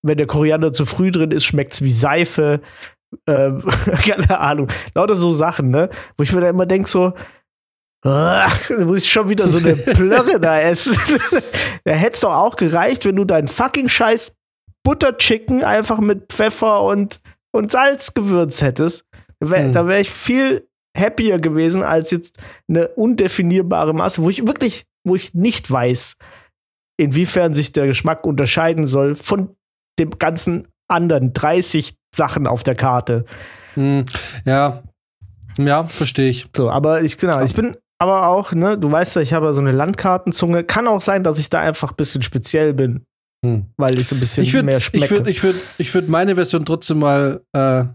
Wenn 0.05 0.17
der 0.17 0.27
Koriander 0.27 0.73
zu 0.73 0.85
früh 0.85 1.11
drin 1.11 1.31
ist, 1.31 1.45
schmeckt 1.45 1.73
es 1.73 1.81
wie 1.81 1.91
Seife. 1.91 2.59
Ähm, 3.27 3.61
keine 4.03 4.39
Ahnung. 4.39 4.67
Lauter 4.95 5.15
so 5.15 5.31
Sachen, 5.31 5.69
ne? 5.69 5.89
Wo 6.17 6.23
ich 6.23 6.33
mir 6.33 6.41
dann 6.41 6.49
immer 6.55 6.65
denke, 6.65 6.89
so, 6.89 7.13
ah, 8.03 8.51
da 8.69 8.85
muss 8.85 9.03
ich 9.03 9.11
schon 9.11 9.29
wieder 9.29 9.47
so 9.47 9.57
eine 9.57 9.75
Plörre 9.95 10.39
da 10.39 10.59
essen. 10.59 10.95
da 11.83 11.93
hätte 11.93 12.13
es 12.13 12.21
doch 12.21 12.33
auch 12.33 12.55
gereicht, 12.55 13.05
wenn 13.05 13.15
du 13.15 13.25
deinen 13.25 13.47
fucking 13.47 13.89
Scheiß 13.89 14.35
Butterchicken 14.83 15.63
einfach 15.63 15.99
mit 15.99 16.31
Pfeffer 16.31 16.83
und, 16.83 17.21
und 17.51 17.71
Salz 17.71 18.13
gewürzt 18.13 18.61
hättest. 18.61 19.05
Da 19.39 19.49
wäre 19.49 19.73
Hm. 19.73 19.87
wär 19.87 19.99
ich 19.99 20.11
viel 20.11 20.67
happier 20.97 21.39
gewesen 21.39 21.83
als 21.83 22.11
jetzt 22.11 22.37
eine 22.69 22.89
undefinierbare 22.89 23.93
Masse, 23.93 24.21
wo 24.21 24.29
ich 24.29 24.45
wirklich, 24.45 24.85
wo 25.05 25.15
ich 25.15 25.33
nicht 25.33 25.69
weiß, 25.69 26.17
inwiefern 26.97 27.53
sich 27.53 27.71
der 27.71 27.87
Geschmack 27.87 28.25
unterscheiden 28.25 28.85
soll 28.85 29.15
von 29.15 29.55
dem 29.99 30.11
ganzen 30.11 30.67
anderen 30.87 31.33
30 31.33 31.95
Sachen 32.15 32.45
auf 32.45 32.63
der 32.63 32.75
Karte. 32.75 33.25
Hm, 33.73 34.05
ja. 34.45 34.83
Ja, 35.57 35.85
verstehe 35.85 36.29
ich. 36.29 36.47
So, 36.55 36.69
aber 36.69 37.01
ich, 37.01 37.17
genau, 37.17 37.41
ich 37.41 37.53
bin 37.53 37.77
aber 38.03 38.27
auch, 38.27 38.51
ne, 38.51 38.77
du 38.77 38.91
weißt 38.91 39.15
ja, 39.15 39.21
ich 39.21 39.31
habe 39.31 39.53
so 39.53 39.61
eine 39.61 39.71
Landkartenzunge. 39.71 40.65
Kann 40.65 40.89
auch 40.89 41.01
sein, 41.01 41.23
dass 41.23 41.39
ich 41.39 41.49
da 41.49 41.61
einfach 41.61 41.91
ein 41.91 41.95
bisschen 41.95 42.21
speziell 42.21 42.73
bin. 42.73 43.05
Hm. 43.45 43.67
Weil 43.77 43.97
ich 43.97 44.09
so 44.09 44.15
ein 44.17 44.19
bisschen 44.19 44.43
ich 44.43 44.53
würd, 44.53 44.65
mehr 44.65 44.81
schmecke. 44.81 45.05
Ich 45.05 45.11
würde 45.11 45.31
ich 45.31 45.41
würd, 45.41 45.55
ich 45.77 45.93
würd 45.93 46.09
meine 46.09 46.35
Version 46.35 46.65
trotzdem 46.65 46.99
mal 46.99 47.41
äh, 47.53 47.85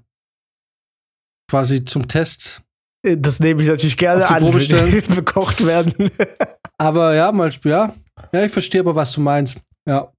quasi 1.51 1.85
zum 1.85 2.09
Test. 2.09 2.63
Äh, 3.05 3.19
das 3.19 3.39
nehme 3.41 3.61
ich 3.61 3.69
natürlich 3.69 3.99
gerne 3.99 4.25
die 4.27 4.33
an, 4.33 4.43
Probe 4.43 4.61
stellen. 4.61 5.03
bekocht 5.15 5.67
werden. 5.67 6.11
aber 6.79 7.15
ja, 7.15 7.31
mal 7.31 7.51
ja. 7.65 7.93
Ja, 8.33 8.45
ich 8.45 8.51
verstehe 8.51 8.81
aber, 8.81 8.95
was 8.95 9.13
du 9.13 9.21
meinst. 9.21 9.61
Ja. 9.87 10.11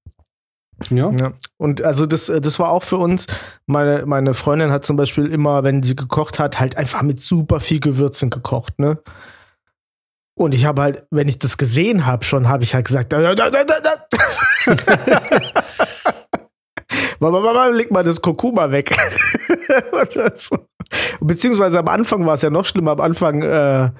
Ja. 0.91 1.09
ja. 1.09 1.33
Und 1.57 1.81
also 1.81 2.05
das, 2.05 2.29
äh, 2.29 2.39
das 2.41 2.59
war 2.59 2.69
auch 2.69 2.83
für 2.83 2.97
uns. 2.97 3.25
Meine, 3.65 4.05
meine 4.05 4.35
Freundin 4.35 4.69
hat 4.69 4.85
zum 4.85 4.97
Beispiel 4.97 5.25
immer, 5.25 5.63
wenn 5.63 5.81
sie 5.81 5.95
gekocht 5.95 6.37
hat, 6.37 6.59
halt 6.59 6.77
einfach 6.77 7.01
mit 7.01 7.19
super 7.19 7.59
viel 7.59 7.79
Gewürzen 7.79 8.29
gekocht, 8.29 8.77
ne? 8.77 8.99
Und 10.39 10.55
ich 10.55 10.63
habe 10.63 10.81
halt, 10.81 11.03
wenn 11.11 11.27
ich 11.27 11.37
das 11.37 11.57
gesehen 11.57 12.05
habe, 12.05 12.23
schon 12.23 12.47
habe 12.47 12.63
ich 12.63 12.73
halt 12.73 12.85
gesagt, 12.85 13.11
da, 13.11 13.35
da, 13.35 13.49
da, 13.49 13.63
da, 13.65 13.75
da. 13.81 13.97
leg 17.71 17.91
mal 17.91 18.05
das 18.05 18.21
Kurkuma 18.21 18.71
weg. 18.71 18.95
Beziehungsweise 21.19 21.79
am 21.79 21.89
Anfang 21.89 22.25
war 22.25 22.35
es 22.35 22.41
ja 22.41 22.49
noch 22.49 22.63
schlimmer. 22.63 22.91
Am 22.91 23.01
Anfang 23.01 23.41
äh, 23.41 23.91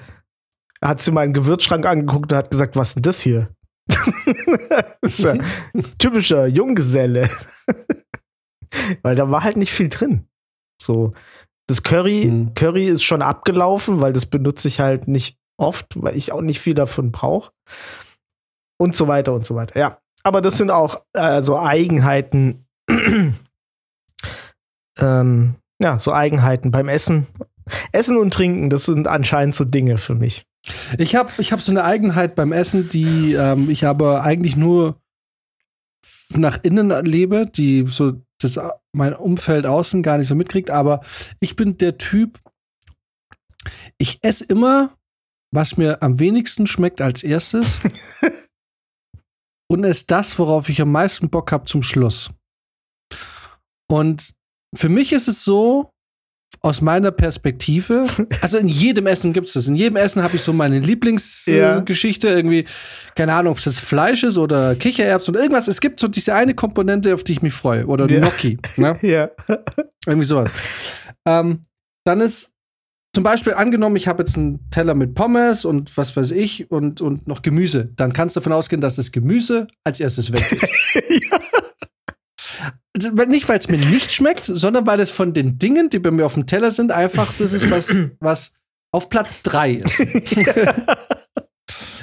hat 0.82 1.00
sie 1.02 1.12
meinen 1.12 1.34
Gewürzschrank 1.34 1.84
angeguckt 1.84 2.32
und 2.32 2.38
hat 2.38 2.50
gesagt, 2.50 2.74
was 2.74 2.88
ist 2.88 2.94
denn 2.94 3.02
das 3.02 3.20
hier? 3.20 3.50
das 5.02 5.18
ja 5.18 5.34
typischer 5.98 6.46
Junggeselle. 6.46 7.28
weil 9.02 9.14
da 9.14 9.30
war 9.30 9.44
halt 9.44 9.58
nicht 9.58 9.72
viel 9.72 9.90
drin. 9.90 10.26
So, 10.80 11.12
das 11.66 11.82
Curry, 11.82 12.22
hm. 12.22 12.54
Curry 12.54 12.86
ist 12.86 13.02
schon 13.02 13.20
abgelaufen, 13.20 14.00
weil 14.00 14.14
das 14.14 14.24
benutze 14.24 14.68
ich 14.68 14.80
halt 14.80 15.06
nicht 15.06 15.39
oft, 15.60 16.02
weil 16.02 16.16
ich 16.16 16.32
auch 16.32 16.40
nicht 16.40 16.60
viel 16.60 16.74
davon 16.74 17.12
brauche. 17.12 17.52
Und 18.78 18.96
so 18.96 19.08
weiter 19.08 19.34
und 19.34 19.44
so 19.44 19.54
weiter. 19.54 19.78
Ja, 19.78 19.98
aber 20.22 20.40
das 20.40 20.56
sind 20.56 20.70
auch 20.70 21.02
äh, 21.12 21.42
so 21.42 21.58
Eigenheiten, 21.58 22.66
ähm, 24.98 25.54
ja, 25.82 25.98
so 25.98 26.12
Eigenheiten 26.12 26.70
beim 26.70 26.88
Essen. 26.88 27.26
Essen 27.92 28.16
und 28.16 28.32
Trinken, 28.32 28.70
das 28.70 28.86
sind 28.86 29.06
anscheinend 29.06 29.54
so 29.54 29.64
Dinge 29.64 29.98
für 29.98 30.14
mich. 30.14 30.44
Ich 30.98 31.14
habe 31.14 31.30
ich 31.38 31.52
hab 31.52 31.60
so 31.60 31.70
eine 31.72 31.84
Eigenheit 31.84 32.34
beim 32.34 32.52
Essen, 32.52 32.88
die 32.88 33.34
ähm, 33.34 33.70
ich 33.70 33.86
aber 33.86 34.22
eigentlich 34.22 34.56
nur 34.56 35.00
nach 36.34 36.58
innen 36.62 36.90
lebe, 37.04 37.46
die 37.46 37.86
so 37.86 38.12
das 38.40 38.58
mein 38.92 39.14
Umfeld 39.14 39.66
außen 39.66 40.02
gar 40.02 40.18
nicht 40.18 40.28
so 40.28 40.34
mitkriegt, 40.34 40.70
aber 40.70 41.00
ich 41.40 41.56
bin 41.56 41.76
der 41.76 41.98
Typ, 41.98 42.40
ich 43.98 44.18
esse 44.22 44.44
immer, 44.46 44.96
was 45.52 45.76
mir 45.76 46.02
am 46.02 46.18
wenigsten 46.18 46.66
schmeckt 46.66 47.00
als 47.00 47.22
erstes 47.22 47.80
und 49.70 49.84
esse 49.84 50.04
das, 50.06 50.38
worauf 50.38 50.68
ich 50.68 50.80
am 50.80 50.92
meisten 50.92 51.30
Bock 51.30 51.52
habe 51.52 51.64
zum 51.64 51.82
Schluss. 51.82 52.32
Und 53.90 54.32
für 54.76 54.88
mich 54.88 55.12
ist 55.12 55.28
es 55.28 55.44
so, 55.44 55.90
aus 56.62 56.82
meiner 56.82 57.10
Perspektive, 57.10 58.06
also 58.42 58.58
in 58.58 58.68
jedem 58.68 59.06
Essen 59.06 59.32
gibt 59.32 59.46
es 59.46 59.54
das. 59.54 59.68
In 59.68 59.76
jedem 59.76 59.96
Essen 59.96 60.22
habe 60.22 60.36
ich 60.36 60.42
so 60.42 60.52
meine 60.52 60.78
Lieblingsgeschichte, 60.78 62.28
ja. 62.28 62.36
irgendwie, 62.36 62.66
keine 63.14 63.34
Ahnung, 63.34 63.52
ob 63.52 63.58
es 63.58 63.64
das 63.64 63.80
Fleisch 63.80 64.22
ist 64.24 64.36
oder 64.36 64.74
Kichererbsen 64.74 65.34
oder 65.34 65.42
irgendwas. 65.42 65.68
Es 65.68 65.80
gibt 65.80 66.00
so 66.00 66.08
diese 66.08 66.34
eine 66.34 66.54
Komponente, 66.54 67.14
auf 67.14 67.24
die 67.24 67.32
ich 67.32 67.42
mich 67.42 67.54
freue. 67.54 67.86
Oder 67.86 68.08
ja. 68.10 68.20
Gnocchi. 68.20 68.58
Ne? 68.76 68.98
ja. 69.02 69.30
Irgendwie 70.06 70.26
sowas. 70.26 70.50
Ähm, 71.26 71.62
dann 72.04 72.20
ist 72.20 72.49
zum 73.12 73.24
Beispiel 73.24 73.54
angenommen, 73.54 73.96
ich 73.96 74.06
habe 74.06 74.22
jetzt 74.22 74.36
einen 74.36 74.70
Teller 74.70 74.94
mit 74.94 75.14
Pommes 75.14 75.64
und 75.64 75.96
was 75.96 76.16
weiß 76.16 76.30
ich 76.30 76.70
und, 76.70 77.00
und 77.00 77.26
noch 77.26 77.42
Gemüse. 77.42 77.90
Dann 77.96 78.12
kannst 78.12 78.36
du 78.36 78.40
davon 78.40 78.52
ausgehen, 78.52 78.80
dass 78.80 78.96
das 78.96 79.10
Gemüse 79.10 79.66
als 79.84 79.98
erstes 79.98 80.32
weggeht. 80.32 80.68
ja. 81.32 81.40
Also, 82.94 83.10
nicht, 83.10 83.48
weil 83.48 83.58
es 83.58 83.68
mir 83.68 83.78
nicht 83.78 84.12
schmeckt, 84.12 84.44
sondern 84.44 84.86
weil 84.86 85.00
es 85.00 85.10
von 85.10 85.32
den 85.32 85.58
Dingen, 85.58 85.90
die 85.90 85.98
bei 85.98 86.10
mir 86.10 86.26
auf 86.26 86.34
dem 86.34 86.46
Teller 86.46 86.70
sind, 86.70 86.92
einfach 86.92 87.32
das 87.34 87.52
ist 87.52 87.70
was, 87.70 87.96
was 88.20 88.52
auf 88.92 89.08
Platz 89.08 89.42
3 89.42 89.72
ist. 89.74 89.98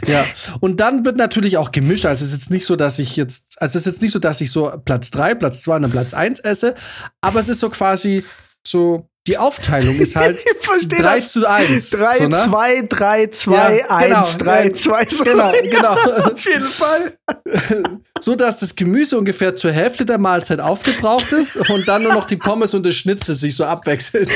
ja, 0.07 0.25
und 0.59 0.79
dann 0.79 1.05
wird 1.05 1.17
natürlich 1.17 1.57
auch 1.57 1.71
gemischt. 1.71 2.05
Also 2.05 2.23
es 2.23 2.31
ist 2.31 2.39
jetzt 2.39 2.51
nicht 2.51 2.65
so, 2.65 2.75
dass 2.75 2.99
ich 2.99 3.15
jetzt, 3.15 3.61
also 3.61 3.77
es 3.77 3.85
ist 3.85 3.93
jetzt 3.93 4.01
nicht 4.01 4.11
so, 4.11 4.19
dass 4.19 4.41
ich 4.41 4.51
so 4.51 4.71
Platz 4.83 5.11
3, 5.11 5.35
Platz 5.35 5.61
2 5.61 5.75
und 5.77 5.81
dann 5.83 5.91
Platz 5.91 6.13
1 6.13 6.39
esse, 6.39 6.75
aber 7.21 7.39
es 7.39 7.49
ist 7.49 7.59
so 7.59 7.69
quasi 7.69 8.25
so 8.65 9.09
die 9.27 9.37
Aufteilung 9.37 9.95
ist 9.97 10.15
halt 10.15 10.43
3 10.89 11.19
zu 11.19 11.47
1. 11.47 11.89
3, 11.89 12.17
so, 12.17 12.27
ne? 12.27 12.37
2, 12.37 12.81
3, 12.83 13.27
2, 13.27 13.77
ja, 13.77 13.89
1, 13.89 14.37
3, 14.37 14.69
2, 14.71 15.05
so. 15.05 15.23
Genau, 15.23 15.51
genau. 15.63 15.93
Auf 15.93 16.45
jeden 16.45 16.63
Fall. 16.63 17.17
So 18.19 18.33
dass 18.33 18.57
das 18.57 18.75
Gemüse 18.75 19.15
ungefähr 19.15 19.55
zur 19.55 19.71
Hälfte 19.71 20.03
der 20.03 20.17
Mahlzeit 20.17 20.59
aufgebraucht 20.59 21.31
ist 21.33 21.55
und 21.69 21.87
dann 21.87 22.01
nur 22.01 22.13
noch 22.13 22.25
die 22.25 22.35
Pommes 22.35 22.73
und 22.73 22.83
das 22.83 22.95
Schnitzel 22.95 23.35
sich 23.35 23.55
so 23.55 23.63
abwechseln. 23.63 24.27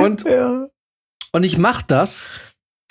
und, 0.00 0.24
ja. 0.24 0.66
und 1.30 1.44
ich 1.44 1.56
mache 1.56 1.84
das, 1.86 2.28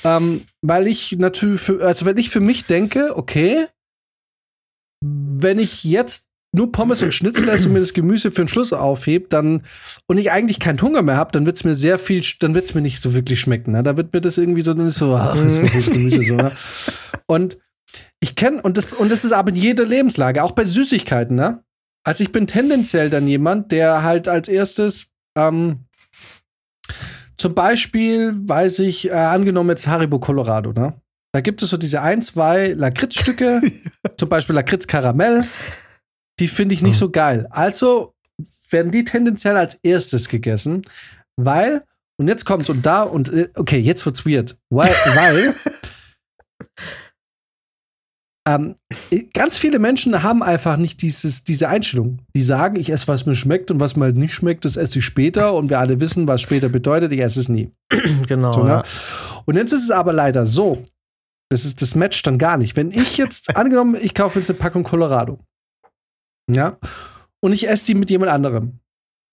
ähm, 0.05 0.43
weil 0.61 0.87
ich 0.87 1.17
natürlich, 1.17 1.59
für, 1.59 1.85
also 1.85 2.05
wenn 2.05 2.17
ich 2.17 2.29
für 2.29 2.39
mich 2.39 2.65
denke, 2.65 3.17
okay, 3.17 3.67
wenn 5.01 5.59
ich 5.59 5.83
jetzt 5.83 6.27
nur 6.53 6.71
Pommes 6.71 7.03
und 7.03 7.13
Schnitzel 7.13 7.47
esse 7.49 7.67
und 7.67 7.73
mir 7.73 7.79
das 7.79 7.93
Gemüse 7.93 8.31
für 8.31 8.43
den 8.43 8.47
Schluss 8.47 8.73
aufhebt, 8.73 9.33
dann 9.33 9.63
und 10.07 10.17
ich 10.17 10.31
eigentlich 10.31 10.59
keinen 10.59 10.81
Hunger 10.81 11.01
mehr 11.01 11.17
habe, 11.17 11.31
dann 11.31 11.45
wird 11.45 11.57
es 11.57 11.63
mir 11.63 11.75
sehr 11.75 11.99
viel, 11.99 12.23
dann 12.39 12.55
wird 12.55 12.65
es 12.65 12.73
mir 12.73 12.81
nicht 12.81 13.01
so 13.01 13.13
wirklich 13.13 13.39
schmecken. 13.39 13.73
Ne? 13.73 13.83
Da 13.83 13.97
wird 13.97 14.13
mir 14.13 14.21
das 14.21 14.37
irgendwie 14.37 14.61
so, 14.61 14.73
dann 14.73 14.87
ist 14.87 14.95
so, 14.95 15.15
ach, 15.15 15.35
ist 15.35 15.59
so 15.59 15.67
viel 15.67 15.93
Gemüse 15.93 16.23
so. 16.23 16.35
Ne? 16.35 16.51
Und 17.27 17.57
ich 18.19 18.35
kenne 18.35 18.61
und 18.61 18.77
das 18.77 18.91
und 18.93 19.11
das 19.11 19.25
ist 19.25 19.33
aber 19.33 19.49
in 19.49 19.55
jeder 19.55 19.85
Lebenslage, 19.85 20.43
auch 20.43 20.51
bei 20.51 20.63
Süßigkeiten. 20.63 21.35
Ne? 21.35 21.63
Also 22.03 22.23
ich 22.23 22.31
bin 22.31 22.47
tendenziell 22.47 23.09
dann 23.09 23.27
jemand, 23.27 23.71
der 23.71 24.03
halt 24.03 24.27
als 24.27 24.47
erstes 24.47 25.11
ähm, 25.37 25.85
zum 27.37 27.53
Beispiel, 27.53 28.33
weiß 28.35 28.79
ich, 28.79 29.09
äh, 29.09 29.13
angenommen 29.13 29.69
jetzt 29.69 29.87
Haribo 29.87 30.19
Colorado, 30.19 30.73
ne? 30.73 30.99
Da 31.37 31.41
gibt 31.41 31.61
es 31.61 31.69
so 31.69 31.77
diese 31.77 32.01
ein, 32.01 32.23
zwei 32.23 32.69
Lakritzstücke, 32.69 33.61
zum 34.17 34.27
Beispiel 34.27 34.55
Lakritz 34.55 34.87
Karamell. 34.87 35.45
Die 36.39 36.47
finde 36.47 36.73
ich 36.73 36.81
nicht 36.81 36.95
oh. 36.95 37.05
so 37.05 37.11
geil. 37.11 37.45
Also 37.51 38.15
werden 38.71 38.91
die 38.91 39.03
tendenziell 39.03 39.55
als 39.55 39.75
erstes 39.83 40.29
gegessen, 40.29 40.81
weil, 41.39 41.83
und 42.19 42.27
jetzt 42.27 42.45
kommt's, 42.45 42.71
und 42.71 42.87
da, 42.87 43.03
und 43.03 43.31
äh, 43.31 43.49
okay, 43.53 43.77
jetzt 43.77 44.03
wird's 44.07 44.25
weird. 44.25 44.57
Weil, 44.71 44.89
weil 45.15 45.53
ähm, 48.49 48.73
ganz 49.35 49.59
viele 49.59 49.77
Menschen 49.77 50.23
haben 50.23 50.41
einfach 50.41 50.77
nicht 50.77 51.03
dieses, 51.03 51.43
diese 51.43 51.69
Einstellung. 51.69 52.17
Die 52.35 52.41
sagen, 52.41 52.79
ich 52.79 52.91
esse, 52.91 53.07
was 53.09 53.27
mir 53.27 53.35
schmeckt 53.35 53.69
und 53.69 53.79
was 53.79 53.95
mir 53.95 54.05
halt 54.05 54.17
nicht 54.17 54.33
schmeckt, 54.33 54.65
das 54.65 54.75
esse 54.75 54.97
ich 54.97 55.05
später 55.05 55.53
und 55.53 55.69
wir 55.69 55.77
alle 55.77 56.01
wissen, 56.01 56.27
was 56.27 56.41
später 56.41 56.69
bedeutet, 56.69 57.11
ich 57.11 57.19
esse 57.19 57.41
es 57.41 57.47
nie. 57.47 57.71
Genau. 58.27 58.51
So, 58.51 58.63
ne? 58.63 58.69
ja. 58.69 58.83
Und 59.45 59.55
jetzt 59.55 59.71
ist 59.71 59.83
es 59.83 59.91
aber 59.91 60.13
leider 60.13 60.47
so, 60.47 60.83
das, 61.49 61.65
ist, 61.65 61.81
das 61.81 61.95
matcht 61.95 62.25
dann 62.27 62.37
gar 62.37 62.57
nicht. 62.57 62.75
Wenn 62.75 62.91
ich 62.91 63.17
jetzt, 63.17 63.55
angenommen, 63.55 63.97
ich 63.99 64.13
kaufe 64.13 64.39
jetzt 64.39 64.49
eine 64.49 64.59
Packung 64.59 64.83
Colorado. 64.83 65.39
Ja. 66.49 66.77
Und 67.41 67.53
ich 67.53 67.67
esse 67.67 67.87
die 67.87 67.95
mit 67.95 68.09
jemand 68.09 68.31
anderem, 68.31 68.79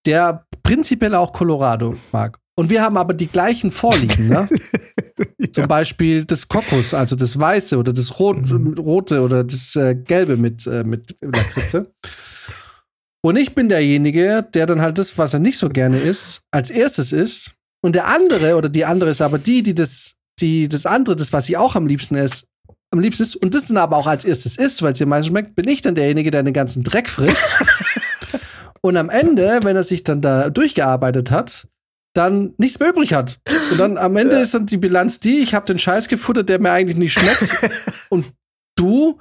der 0.05 0.45
prinzipiell 0.63 1.15
auch 1.15 1.33
Colorado 1.33 1.95
mag. 2.11 2.39
Und 2.57 2.69
wir 2.69 2.81
haben 2.81 2.95
aber 2.95 3.13
die 3.13 3.27
gleichen 3.27 3.71
Vorlieben, 3.71 4.29
ne? 4.29 4.47
ja. 5.39 5.51
Zum 5.51 5.67
Beispiel 5.67 6.23
das 6.23 6.47
Kokos, 6.47 6.93
also 6.93 7.15
das 7.15 7.37
Weiße 7.37 7.77
oder 7.77 7.91
das 7.91 8.17
Rot, 8.19 8.49
mhm. 8.49 8.77
Rote 8.77 9.21
oder 9.21 9.43
das 9.43 9.75
äh, 9.75 9.95
Gelbe 9.95 10.37
mit, 10.37 10.65
äh, 10.67 10.83
mit 10.83 11.17
Lakritze. 11.21 11.91
Und 13.21 13.37
ich 13.37 13.55
bin 13.55 13.67
derjenige, 13.67 14.47
der 14.53 14.67
dann 14.67 14.81
halt 14.81 14.99
das, 14.99 15.17
was 15.17 15.33
er 15.33 15.39
nicht 15.39 15.57
so 15.57 15.67
gerne 15.67 15.97
isst, 15.97 16.43
als 16.51 16.69
erstes 16.69 17.11
isst. 17.11 17.55
Und 17.83 17.95
der 17.95 18.07
andere 18.07 18.55
oder 18.55 18.69
die 18.69 18.85
andere 18.85 19.09
ist 19.09 19.21
aber 19.21 19.37
die, 19.37 19.63
die 19.63 19.75
das 19.75 20.15
die, 20.39 20.67
das 20.67 20.85
andere, 20.85 21.15
das, 21.15 21.33
was 21.33 21.45
sie 21.45 21.57
auch 21.57 21.75
am 21.75 21.87
liebsten 21.87 22.15
ist, 22.15 22.47
am 22.91 22.99
liebsten 22.99 23.23
ist, 23.23 23.35
und 23.35 23.53
das 23.53 23.67
dann 23.67 23.77
aber 23.77 23.97
auch 23.97 24.07
als 24.07 24.25
erstes 24.25 24.57
isst, 24.57 24.81
weil 24.81 24.93
es 24.93 24.99
ihr 24.99 25.05
meistens 25.05 25.27
schmeckt, 25.27 25.55
bin 25.55 25.67
ich 25.67 25.81
dann 25.81 25.95
derjenige, 25.95 26.31
der 26.31 26.43
den 26.43 26.53
ganzen 26.53 26.83
Dreck 26.83 27.09
frisst. 27.09 27.63
und 28.81 28.97
am 28.97 29.09
Ende, 29.09 29.59
wenn 29.63 29.75
er 29.75 29.83
sich 29.83 30.03
dann 30.03 30.21
da 30.21 30.49
durchgearbeitet 30.49 31.31
hat, 31.31 31.67
dann 32.13 32.53
nichts 32.57 32.79
mehr 32.79 32.89
übrig 32.89 33.13
hat. 33.13 33.39
Und 33.71 33.79
dann 33.79 33.97
am 33.97 34.15
Ende 34.15 34.37
ja. 34.37 34.41
ist 34.41 34.53
dann 34.53 34.65
die 34.65 34.77
Bilanz 34.77 35.19
die, 35.19 35.39
ich 35.39 35.53
habe 35.53 35.65
den 35.65 35.79
Scheiß 35.79 36.07
gefuttert, 36.07 36.47
der 36.47 36.59
mir 36.59 36.71
eigentlich 36.71 36.97
nicht 36.97 37.13
schmeckt. 37.13 37.71
und 38.09 38.31
du 38.75 39.19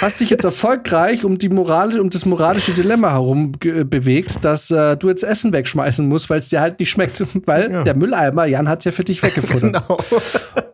hast 0.00 0.20
dich 0.20 0.30
jetzt 0.30 0.44
erfolgreich 0.44 1.24
um 1.24 1.38
die 1.38 1.48
Moral, 1.48 1.98
um 2.00 2.10
das 2.10 2.24
moralische 2.24 2.72
Dilemma 2.72 3.12
herum 3.12 3.52
bewegt, 3.52 4.44
dass 4.44 4.70
äh, 4.70 4.96
du 4.96 5.08
jetzt 5.08 5.22
Essen 5.22 5.52
wegschmeißen 5.52 6.06
musst, 6.06 6.30
weil 6.30 6.38
es 6.38 6.48
dir 6.48 6.60
halt 6.60 6.80
nicht 6.80 6.90
schmeckt, 6.90 7.22
weil 7.46 7.70
ja. 7.70 7.82
der 7.82 7.94
Mülleimer 7.94 8.46
Jan 8.46 8.68
hat's 8.68 8.84
ja 8.84 8.92
für 8.92 9.04
dich 9.04 9.22
weggefuttert. 9.22 9.60
Genau. 9.70 9.96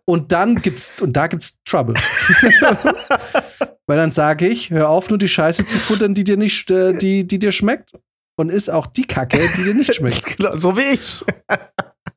Und 0.05 0.33
dann 0.33 0.55
gibt's 0.55 1.03
und 1.03 1.17
da 1.17 1.27
gibt's 1.27 1.59
Trouble. 1.65 1.95
weil 3.87 3.97
dann 3.97 4.11
sage 4.11 4.47
ich, 4.47 4.71
hör 4.71 4.89
auf, 4.89 5.09
nur 5.11 5.19
die 5.19 5.29
Scheiße 5.29 5.67
zu 5.67 5.77
futtern, 5.77 6.15
die 6.15 6.25
dir 6.25 6.37
nicht, 6.37 6.71
äh, 6.71 6.97
die, 6.97 7.27
die 7.27 7.39
dir 7.39 7.53
schmeckt, 7.53 7.93
und 8.37 8.51
isst 8.51 8.71
auch 8.71 8.87
die 8.87 9.07
Kacke, 9.07 9.39
die 9.57 9.65
dir 9.65 9.75
nicht 9.75 9.95
schmeckt. 9.95 10.37
genau, 10.37 10.55
so 10.57 10.77
wie 10.77 10.95
ich. 10.95 11.25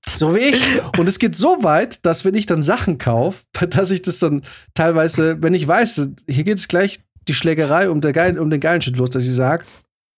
So 0.08 0.36
wie 0.36 0.40
ich. 0.40 0.64
Und 0.98 1.08
es 1.08 1.20
geht 1.20 1.36
so 1.36 1.64
weit, 1.64 2.06
dass 2.06 2.26
wenn 2.26 2.36
ich 2.36 2.46
dann 2.46 2.62
Sachen 2.62 2.98
kaufe, 2.98 3.44
dass 3.70 3.92
ich 3.92 4.02
das 4.02 4.20
dann 4.20 4.44
teilweise, 4.74 5.42
wenn 5.42 5.54
ich 5.54 5.68
weiß, 5.68 6.10
hier 6.28 6.44
geht 6.44 6.58
es 6.58 6.68
gleich 6.68 7.00
die 7.28 7.34
Schlägerei 7.34 7.90
um, 7.90 8.02
Geil, 8.02 8.40
um 8.40 8.50
den 8.50 8.60
geilen 8.60 8.82
Shit 8.82 8.98
los, 8.98 9.12
dass 9.12 9.26
ich 9.26 9.34
sage, 9.34 9.64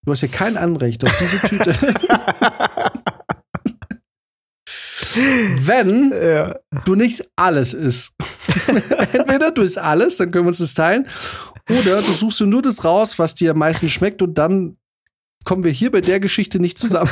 du 0.05 0.11
hast 0.11 0.21
hier 0.21 0.29
kein 0.29 0.57
Anrecht 0.57 1.03
auf 1.03 1.17
diese 1.17 1.39
Tüte. 1.47 1.75
wenn 5.15 6.11
ja. 6.11 6.55
du 6.85 6.95
nicht 6.95 7.29
alles 7.35 7.73
isst. 7.73 8.13
Entweder 9.13 9.51
du 9.51 9.61
isst 9.61 9.77
alles, 9.77 10.17
dann 10.17 10.31
können 10.31 10.45
wir 10.45 10.49
uns 10.49 10.59
das 10.59 10.73
teilen, 10.73 11.07
oder 11.69 12.01
du 12.01 12.13
suchst 12.13 12.39
dir 12.39 12.45
nur 12.45 12.61
das 12.61 12.83
raus, 12.83 13.19
was 13.19 13.35
dir 13.35 13.51
am 13.51 13.57
meisten 13.57 13.89
schmeckt 13.89 14.21
und 14.21 14.35
dann 14.35 14.77
kommen 15.43 15.63
wir 15.63 15.71
hier 15.71 15.91
bei 15.91 16.01
der 16.01 16.19
Geschichte 16.19 16.59
nicht 16.59 16.77
zusammen. 16.77 17.11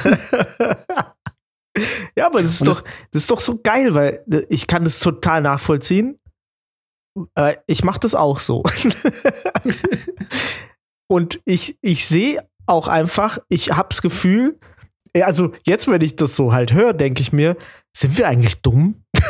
Ja, 2.16 2.26
aber 2.26 2.42
das 2.42 2.54
ist, 2.54 2.68
doch, 2.68 2.84
das 3.12 3.24
ist 3.24 3.32
doch 3.32 3.40
so 3.40 3.60
geil, 3.62 3.96
weil 3.96 4.24
äh, 4.32 4.46
ich 4.50 4.68
kann 4.68 4.84
das 4.84 5.00
total 5.00 5.42
nachvollziehen. 5.42 6.20
Äh, 7.36 7.58
ich 7.68 7.84
mache 7.84 8.00
das 8.00 8.16
auch 8.16 8.40
so. 8.40 8.64
Und 11.08 11.42
ich, 11.46 11.78
ich 11.82 12.06
sehe 12.06 12.44
auch 12.66 12.88
einfach, 12.88 13.40
ich 13.50 13.72
habe 13.72 13.90
das 13.90 14.02
Gefühl, 14.02 14.60
also 15.16 15.54
jetzt, 15.66 15.90
wenn 15.90 16.02
ich 16.02 16.16
das 16.16 16.36
so 16.36 16.54
halt 16.54 16.74
höre, 16.74 16.94
denke 16.94 17.22
ich 17.22 17.34
mir, 17.34 17.58
sind 17.98 18.18
wir 18.18 18.28
eigentlich 18.28 18.62
dumm? 18.62 19.04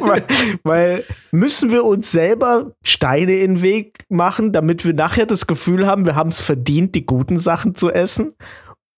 weil, 0.00 0.24
weil, 0.64 1.04
müssen 1.30 1.70
wir 1.70 1.84
uns 1.84 2.10
selber 2.10 2.72
Steine 2.82 3.36
in 3.36 3.56
den 3.56 3.62
Weg 3.62 4.04
machen, 4.08 4.52
damit 4.52 4.84
wir 4.84 4.94
nachher 4.94 5.26
das 5.26 5.46
Gefühl 5.46 5.86
haben, 5.86 6.06
wir 6.06 6.16
haben 6.16 6.30
es 6.30 6.40
verdient, 6.40 6.96
die 6.96 7.06
guten 7.06 7.38
Sachen 7.38 7.76
zu 7.76 7.90
essen? 7.90 8.34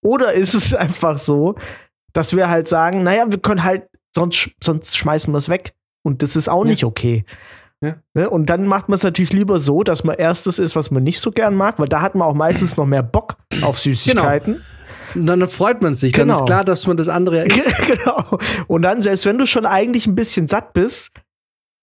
Oder 0.02 0.32
ist 0.32 0.54
es 0.54 0.72
einfach 0.72 1.18
so, 1.18 1.56
dass 2.16 2.34
wir 2.34 2.48
halt 2.48 2.68
sagen, 2.68 3.02
naja, 3.02 3.26
wir 3.28 3.38
können 3.38 3.62
halt, 3.62 3.88
sonst, 4.14 4.50
sonst 4.62 4.96
schmeißen 4.96 5.32
wir 5.32 5.38
es 5.38 5.48
weg. 5.48 5.74
Und 6.02 6.22
das 6.22 6.36
ist 6.36 6.48
auch 6.48 6.64
ja. 6.64 6.70
nicht 6.70 6.84
okay. 6.84 7.24
Ja. 7.82 7.96
Ne? 8.14 8.30
Und 8.30 8.46
dann 8.46 8.66
macht 8.66 8.88
man 8.88 8.94
es 8.94 9.02
natürlich 9.02 9.32
lieber 9.32 9.58
so, 9.58 9.82
dass 9.82 10.02
man 10.02 10.16
erstes 10.16 10.58
ist, 10.58 10.76
was 10.76 10.90
man 10.90 11.02
nicht 11.02 11.20
so 11.20 11.30
gern 11.30 11.54
mag, 11.54 11.78
weil 11.78 11.88
da 11.88 12.00
hat 12.00 12.14
man 12.14 12.26
auch 12.26 12.34
meistens 12.34 12.76
noch 12.76 12.86
mehr 12.86 13.02
Bock 13.02 13.36
auf 13.62 13.78
Süßigkeiten. 13.78 14.54
Genau. 14.54 14.66
Und 15.14 15.26
dann 15.26 15.48
freut 15.48 15.82
man 15.82 15.94
sich. 15.94 16.12
Genau. 16.12 16.22
Dann 16.22 16.30
ist 16.30 16.36
genau. 16.36 16.46
klar, 16.46 16.64
dass 16.64 16.86
man 16.86 16.96
das 16.96 17.08
andere 17.08 17.44
isst. 17.44 17.86
genau. 17.86 18.38
Und 18.66 18.82
dann, 18.82 19.02
selbst 19.02 19.26
wenn 19.26 19.38
du 19.38 19.46
schon 19.46 19.66
eigentlich 19.66 20.06
ein 20.06 20.14
bisschen 20.14 20.48
satt 20.48 20.72
bist, 20.72 21.10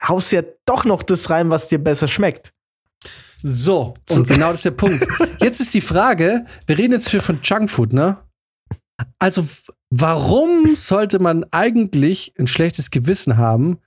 haust 0.07 0.31
du 0.31 0.37
ja 0.37 0.43
doch 0.65 0.85
noch 0.85 1.03
das 1.03 1.29
rein, 1.29 1.49
was 1.49 1.67
dir 1.67 1.79
besser 1.79 2.07
schmeckt. 2.07 2.53
So, 3.37 3.95
und 4.09 4.27
genau 4.27 4.49
das 4.49 4.59
ist 4.59 4.65
der 4.65 4.71
Punkt. 4.71 5.05
Jetzt 5.41 5.59
ist 5.59 5.73
die 5.73 5.81
Frage, 5.81 6.45
wir 6.65 6.77
reden 6.77 6.93
jetzt 6.93 7.09
hier 7.09 7.21
von 7.21 7.39
Junkfood, 7.43 7.91
ne? 7.91 8.17
Also, 9.19 9.45
warum 9.95 10.75
sollte 10.75 11.19
man 11.19 11.45
eigentlich 11.51 12.33
ein 12.39 12.47
schlechtes 12.47 12.89
Gewissen 12.89 13.37
haben, 13.37 13.77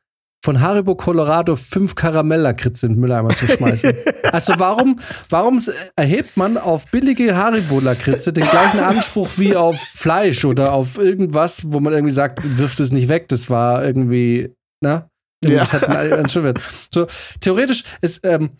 von 0.45 0.61
Haribo 0.61 0.95
Colorado 0.95 1.57
fünf 1.57 1.97
Karamell-Lakritze 1.97 2.87
in 2.87 2.93
den 2.93 3.01
Mülleimer 3.01 3.31
zu 3.31 3.47
schmeißen. 3.47 3.93
also 4.31 4.55
warum, 4.59 5.01
warum 5.29 5.61
erhebt 5.97 6.37
man 6.37 6.57
auf 6.57 6.87
billige 6.93 7.35
Haribo-Lakritze 7.35 8.33
den 8.33 8.45
gleichen 8.45 8.79
Anspruch 8.79 9.31
wie 9.39 9.57
auf 9.57 9.77
Fleisch 9.77 10.45
oder 10.45 10.73
auf 10.73 10.99
irgendwas, 10.99 11.73
wo 11.73 11.81
man 11.81 11.93
irgendwie 11.93 12.15
sagt, 12.15 12.39
wirft 12.45 12.79
es 12.79 12.93
nicht 12.93 13.09
weg, 13.09 13.27
das 13.27 13.51
war 13.51 13.85
irgendwie, 13.85 14.55
ne? 14.81 15.11
Ja. 15.45 15.59
Das 15.59 15.73
hat 15.73 15.89
einen, 15.89 16.29
so, 16.29 17.07
theoretisch, 17.41 17.83
es, 18.01 18.21
ähm, 18.23 18.51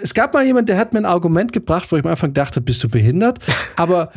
es 0.00 0.14
gab 0.14 0.32
mal 0.32 0.46
jemand, 0.46 0.68
der 0.68 0.78
hat 0.78 0.92
mir 0.92 1.00
ein 1.00 1.06
Argument 1.06 1.52
gebracht, 1.52 1.90
wo 1.90 1.96
ich 1.96 2.04
am 2.04 2.10
Anfang 2.10 2.32
dachte, 2.32 2.60
bist 2.60 2.84
du 2.84 2.88
behindert? 2.88 3.40
Aber 3.76 4.12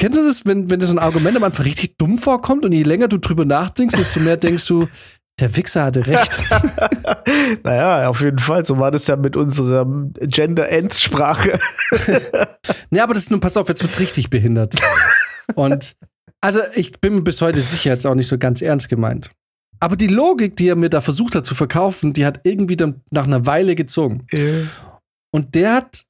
Kennst 0.00 0.18
du 0.18 0.22
das, 0.22 0.46
wenn, 0.46 0.70
wenn 0.70 0.80
dir 0.80 0.86
so 0.86 0.94
ein 0.94 0.98
Argument 0.98 1.36
am 1.36 1.44
Anfang 1.44 1.66
richtig 1.66 1.98
dumm 1.98 2.16
vorkommt 2.16 2.64
und 2.64 2.72
je 2.72 2.84
länger 2.84 3.06
du 3.06 3.18
drüber 3.18 3.44
nachdenkst, 3.44 3.96
desto 3.96 4.20
mehr 4.20 4.38
denkst 4.38 4.66
du, 4.66 4.88
der 5.38 5.54
Wichser 5.54 5.84
hatte 5.84 6.06
recht. 6.06 6.32
naja, 7.64 8.08
auf 8.08 8.22
jeden 8.22 8.38
Fall. 8.38 8.64
So 8.64 8.78
war 8.78 8.90
das 8.90 9.06
ja 9.08 9.16
mit 9.16 9.36
unserer 9.36 9.86
Gender-Ends-Sprache. 10.14 11.58
ja, 12.90 13.02
aber 13.02 13.12
das 13.12 13.24
ist 13.24 13.30
nun, 13.30 13.40
pass 13.40 13.58
auf, 13.58 13.68
jetzt 13.68 13.82
wird's 13.82 14.00
richtig 14.00 14.30
behindert. 14.30 14.74
Und 15.54 15.96
also 16.40 16.60
ich 16.74 16.98
bin 17.00 17.16
mir 17.16 17.22
bis 17.22 17.42
heute 17.42 17.60
sicher, 17.60 17.90
jetzt 17.90 18.06
auch 18.06 18.14
nicht 18.14 18.28
so 18.28 18.38
ganz 18.38 18.62
ernst 18.62 18.88
gemeint. 18.88 19.30
Aber 19.80 19.96
die 19.96 20.06
Logik, 20.06 20.56
die 20.56 20.68
er 20.68 20.76
mir 20.76 20.88
da 20.88 21.02
versucht 21.02 21.34
hat 21.34 21.44
zu 21.44 21.54
verkaufen, 21.54 22.14
die 22.14 22.24
hat 22.24 22.40
irgendwie 22.44 22.76
dann 22.76 23.02
nach 23.10 23.26
einer 23.26 23.44
Weile 23.44 23.74
gezogen. 23.74 24.26
Äh. 24.30 24.62
Und 25.30 25.54
der 25.54 25.74
hat 25.74 26.04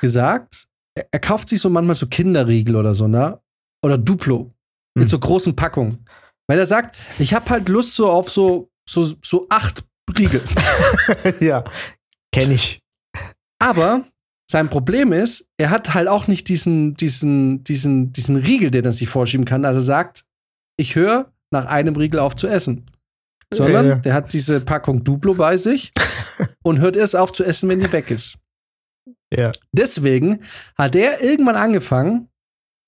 gesagt, 0.00 0.66
er, 0.94 1.06
er, 1.10 1.20
kauft 1.20 1.48
sich 1.48 1.60
so 1.60 1.70
manchmal 1.70 1.96
so 1.96 2.06
Kinderriegel 2.06 2.76
oder 2.76 2.94
so, 2.94 3.08
ne? 3.08 3.40
Oder 3.84 3.98
Duplo. 3.98 4.54
Mit 4.96 5.04
hm. 5.04 5.08
so 5.08 5.18
großen 5.18 5.56
Packungen. 5.56 6.04
Weil 6.46 6.58
er 6.58 6.66
sagt, 6.66 6.96
ich 7.18 7.34
habe 7.34 7.48
halt 7.50 7.68
Lust 7.68 7.96
so 7.96 8.10
auf 8.10 8.30
so 8.30 8.70
so, 8.88 9.14
so 9.22 9.46
acht 9.48 9.84
Riegel. 10.16 10.42
ja, 11.40 11.64
kenne 12.32 12.54
ich. 12.54 12.80
Aber 13.58 14.04
sein 14.50 14.68
Problem 14.68 15.12
ist, 15.12 15.48
er 15.56 15.70
hat 15.70 15.94
halt 15.94 16.08
auch 16.08 16.26
nicht 16.26 16.48
diesen, 16.48 16.94
diesen, 16.94 17.64
diesen, 17.64 18.12
diesen 18.12 18.36
Riegel, 18.36 18.70
den 18.70 18.84
er 18.84 18.92
sich 18.92 19.08
vorschieben 19.08 19.46
kann. 19.46 19.64
Also 19.64 19.80
sagt, 19.80 20.24
ich 20.76 20.94
höre 20.94 21.32
nach 21.50 21.66
einem 21.66 21.96
Riegel 21.96 22.20
auf 22.20 22.36
zu 22.36 22.46
essen. 22.46 22.84
Sondern 23.52 23.86
ja, 23.86 23.96
der 23.96 24.14
hat 24.14 24.32
diese 24.32 24.60
Packung 24.60 25.04
Duplo 25.04 25.34
bei 25.34 25.56
sich 25.56 25.92
und 26.62 26.80
hört 26.80 26.96
erst 26.96 27.16
auf 27.16 27.32
zu 27.32 27.44
essen, 27.44 27.68
wenn 27.68 27.80
die 27.80 27.92
weg 27.92 28.10
ist. 28.10 28.38
Ja. 29.36 29.50
Deswegen 29.72 30.40
hat 30.76 30.96
er 30.96 31.22
irgendwann 31.22 31.56
angefangen, 31.56 32.28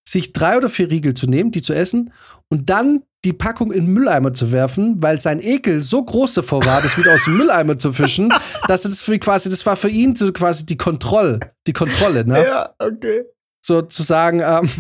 sich 0.09 0.33
drei 0.33 0.57
oder 0.57 0.69
vier 0.69 0.91
Riegel 0.91 1.15
zu 1.15 1.27
nehmen, 1.27 1.51
die 1.51 1.63
zu 1.63 1.73
essen 1.73 2.13
und 2.49 2.71
dann 2.71 3.03
die 3.25 3.33
Packung 3.33 3.73
in 3.73 3.87
den 3.87 3.93
Mülleimer 3.93 4.33
zu 4.33 4.53
werfen, 4.53 5.03
weil 5.03 5.21
sein 5.21 5.41
Ekel 5.43 5.83
so 5.83 6.05
groß 6.05 6.35
davor 6.35 6.65
war, 6.65 6.81
das 6.81 6.97
wieder 6.97 7.13
aus 7.15 7.25
dem 7.25 7.37
Mülleimer 7.37 7.77
zu 7.77 7.93
fischen, 7.93 8.33
dass 8.69 8.83
das 8.83 9.03
für 9.03 9.19
quasi, 9.19 9.51
das 9.51 9.67
war 9.67 9.75
für 9.75 9.89
ihn 9.89 10.15
so 10.15 10.33
quasi 10.33 10.65
die 10.65 10.77
Kontrolle, 10.77 11.41
die 11.67 11.73
Kontrolle, 11.73 12.25
ne? 12.25 12.45
Ja, 12.45 12.75
okay. 12.79 13.25
So 13.61 13.83
zu 13.83 14.05
sagen, 14.05 14.41
ähm, 14.45 14.71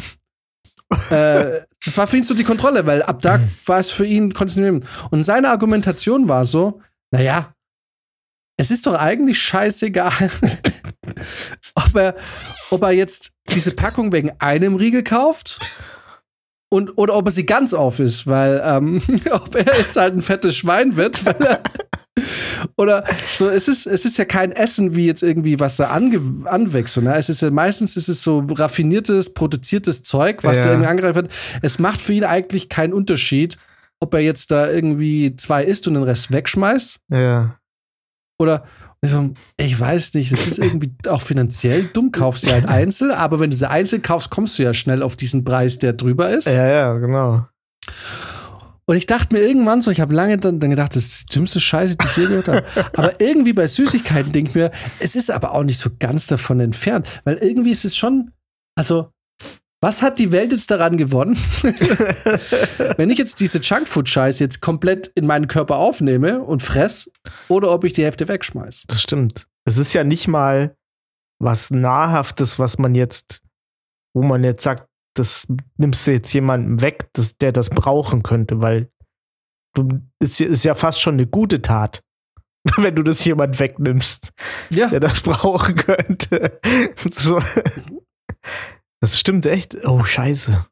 äh, 1.10 1.62
das 1.84 1.96
war 1.96 2.06
für 2.06 2.18
ihn 2.18 2.24
so 2.24 2.34
die 2.34 2.44
Kontrolle, 2.44 2.86
weil 2.86 3.02
ab 3.02 3.20
da 3.20 3.40
war 3.66 3.80
es 3.80 3.90
für 3.90 4.06
ihn, 4.06 4.32
nehmen. 4.56 4.84
Und 5.10 5.24
seine 5.24 5.50
Argumentation 5.50 6.28
war 6.28 6.44
so, 6.44 6.80
naja, 7.10 7.52
es 8.56 8.70
ist 8.70 8.86
doch 8.86 8.94
eigentlich 8.94 9.40
scheißegal, 9.40 10.30
ob 11.74 11.94
er, 11.96 12.16
ob 12.70 12.82
er 12.82 12.92
jetzt 12.92 13.32
diese 13.54 13.72
Packung 13.72 14.12
wegen 14.12 14.32
einem 14.38 14.76
Riegel 14.76 15.02
kauft 15.02 15.60
und, 16.68 16.98
oder 16.98 17.14
ob 17.14 17.26
er 17.26 17.30
sie 17.30 17.46
ganz 17.46 17.74
auf 17.74 18.00
ist, 18.00 18.26
weil 18.26 18.60
ähm, 18.64 19.00
ob 19.30 19.54
er 19.54 19.78
jetzt 19.78 19.96
halt 19.96 20.14
ein 20.14 20.22
fettes 20.22 20.56
Schwein 20.56 20.96
wird, 20.96 21.24
er, 21.24 21.62
oder 22.76 23.04
so, 23.34 23.48
es 23.48 23.68
ist, 23.68 23.86
es 23.86 24.04
ist 24.04 24.18
ja 24.18 24.24
kein 24.24 24.52
Essen 24.52 24.96
wie 24.96 25.06
jetzt 25.06 25.22
irgendwie, 25.22 25.60
was 25.60 25.76
da 25.76 25.88
ange, 25.88 26.20
anwächst. 26.46 26.96
Ne? 26.98 27.14
Es 27.14 27.28
ist 27.28 27.42
ja 27.42 27.50
meistens 27.50 27.96
ist 27.96 28.08
es 28.08 28.22
so 28.22 28.44
raffiniertes, 28.48 29.34
produziertes 29.34 30.02
Zeug, 30.02 30.42
was 30.42 30.58
ja. 30.58 30.64
da 30.64 30.70
irgendwie 30.70 30.88
angreift 30.88 31.16
wird. 31.16 31.32
Es 31.62 31.78
macht 31.78 32.00
für 32.00 32.12
ihn 32.12 32.24
eigentlich 32.24 32.68
keinen 32.68 32.92
Unterschied, 32.92 33.58
ob 34.00 34.14
er 34.14 34.20
jetzt 34.20 34.50
da 34.50 34.68
irgendwie 34.68 35.36
zwei 35.36 35.64
isst 35.64 35.86
und 35.86 35.94
den 35.94 36.02
Rest 36.02 36.32
wegschmeißt. 36.32 37.00
Ja. 37.10 37.58
Oder, 38.38 38.64
ich, 39.03 39.11
so, 39.11 39.30
ich 39.57 39.78
weiß 39.78 40.14
nicht, 40.14 40.32
das 40.32 40.47
ist 40.47 40.59
irgendwie 40.59 40.92
auch 41.09 41.22
finanziell 41.22 41.84
dumm, 41.92 42.12
kaufst 42.12 42.47
du 42.47 42.53
halt 42.53 42.66
einzeln, 42.66 43.11
aber 43.11 43.40
wenn 43.40 43.51
du 43.51 43.57
sie 43.57 43.68
einzeln 43.68 44.03
kaufst, 44.03 44.30
kommst 44.30 44.59
du 44.59 44.62
ja 44.62 44.74
schnell 44.74 45.03
auf 45.03 45.16
diesen 45.16 45.44
Preis, 45.44 45.78
der 45.78 45.92
drüber 45.92 46.30
ist. 46.30 46.47
Ja, 46.47 46.66
ja, 46.66 46.94
genau. 46.94 47.47
Und 48.88 48.97
ich 48.97 49.07
dachte 49.07 49.34
mir 49.34 49.42
irgendwann 49.42 49.82
so, 49.82 49.90
ich 49.90 50.01
habe 50.01 50.14
lange 50.14 50.38
dann, 50.38 50.61
dann, 50.61 50.70
gedacht, 50.70 50.94
das 50.94 51.05
ist 51.05 51.30
die 51.30 51.34
dümmste 51.34 51.59
Scheiße, 51.59 51.97
die 51.97 52.07
ich 52.07 52.16
je 52.16 52.26
gehört 52.26 52.49
habe. 52.49 52.64
aber 52.97 53.20
irgendwie 53.20 53.53
bei 53.53 53.66
Süßigkeiten 53.66 54.30
denke 54.30 54.51
ich 54.51 54.55
mir, 54.55 54.70
es 55.01 55.16
ist 55.16 55.30
aber 55.30 55.55
auch 55.55 55.64
nicht 55.64 55.80
so 55.80 55.90
ganz 55.99 56.28
davon 56.28 56.61
entfernt, 56.61 57.20
weil 57.24 57.36
irgendwie 57.36 57.72
ist 57.72 57.84
es 57.84 57.97
schon, 57.97 58.30
also 58.76 59.11
was 59.82 60.02
hat 60.02 60.18
die 60.18 60.32
Welt 60.32 60.52
jetzt 60.52 60.70
daran 60.70 60.96
gewonnen, 60.96 61.36
wenn 62.96 63.10
ich 63.10 63.18
jetzt 63.18 63.40
diese 63.40 63.58
Junkfood-Scheiße 63.58 64.42
jetzt 64.42 64.60
komplett 64.60 65.08
in 65.14 65.26
meinen 65.26 65.48
Körper 65.48 65.76
aufnehme 65.76 66.42
und 66.42 66.62
fress 66.62 67.10
oder 67.48 67.70
ob 67.70 67.84
ich 67.84 67.92
die 67.92 68.04
Hälfte 68.04 68.26
wegschmeiß? 68.28 68.84
Das 68.88 69.02
stimmt. 69.02 69.46
Es 69.66 69.76
ist 69.76 69.92
ja 69.92 70.02
nicht 70.04 70.28
mal 70.28 70.76
was 71.38 71.70
Nahrhaftes, 71.70 72.58
was 72.58 72.78
man 72.78 72.94
jetzt, 72.94 73.42
wo 74.14 74.22
man 74.22 74.42
jetzt 74.44 74.62
sagt, 74.62 74.88
das 75.14 75.46
nimmst 75.76 76.06
du 76.06 76.12
jetzt 76.12 76.32
jemandem 76.32 76.80
weg, 76.80 77.08
das, 77.12 77.36
der 77.36 77.52
das 77.52 77.70
brauchen 77.70 78.22
könnte, 78.22 78.62
weil 78.62 78.90
du 79.74 80.00
ist, 80.20 80.40
ist 80.40 80.64
ja 80.64 80.74
fast 80.74 81.00
schon 81.00 81.14
eine 81.14 81.26
gute 81.26 81.60
Tat. 81.62 82.02
wenn 82.78 82.96
du 82.96 83.02
das 83.04 83.24
jemand 83.24 83.60
wegnimmst, 83.60 84.30
Ja. 84.70 84.88
der 84.88 85.00
das 85.00 85.20
brauchen 85.22 85.76
könnte. 85.76 86.58
So. 87.10 87.38
Das 89.07 89.20
stimmt 89.20 89.46
echt. 89.46 89.76
Oh, 89.84 90.02
scheiße. 90.02 90.66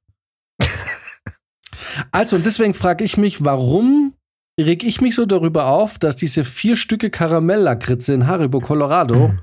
Also, 2.10 2.34
und 2.34 2.44
deswegen 2.44 2.74
frage 2.74 3.04
ich 3.04 3.16
mich, 3.16 3.44
warum 3.44 4.14
reg 4.60 4.82
ich 4.82 5.00
mich 5.00 5.14
so 5.14 5.24
darüber 5.24 5.66
auf, 5.66 6.00
dass 6.00 6.16
diese 6.16 6.42
vier 6.42 6.74
Stücke 6.74 7.10
Karamell-Lakritze 7.10 8.12
in 8.12 8.26
Haribo, 8.26 8.58
Colorado, 8.58 9.36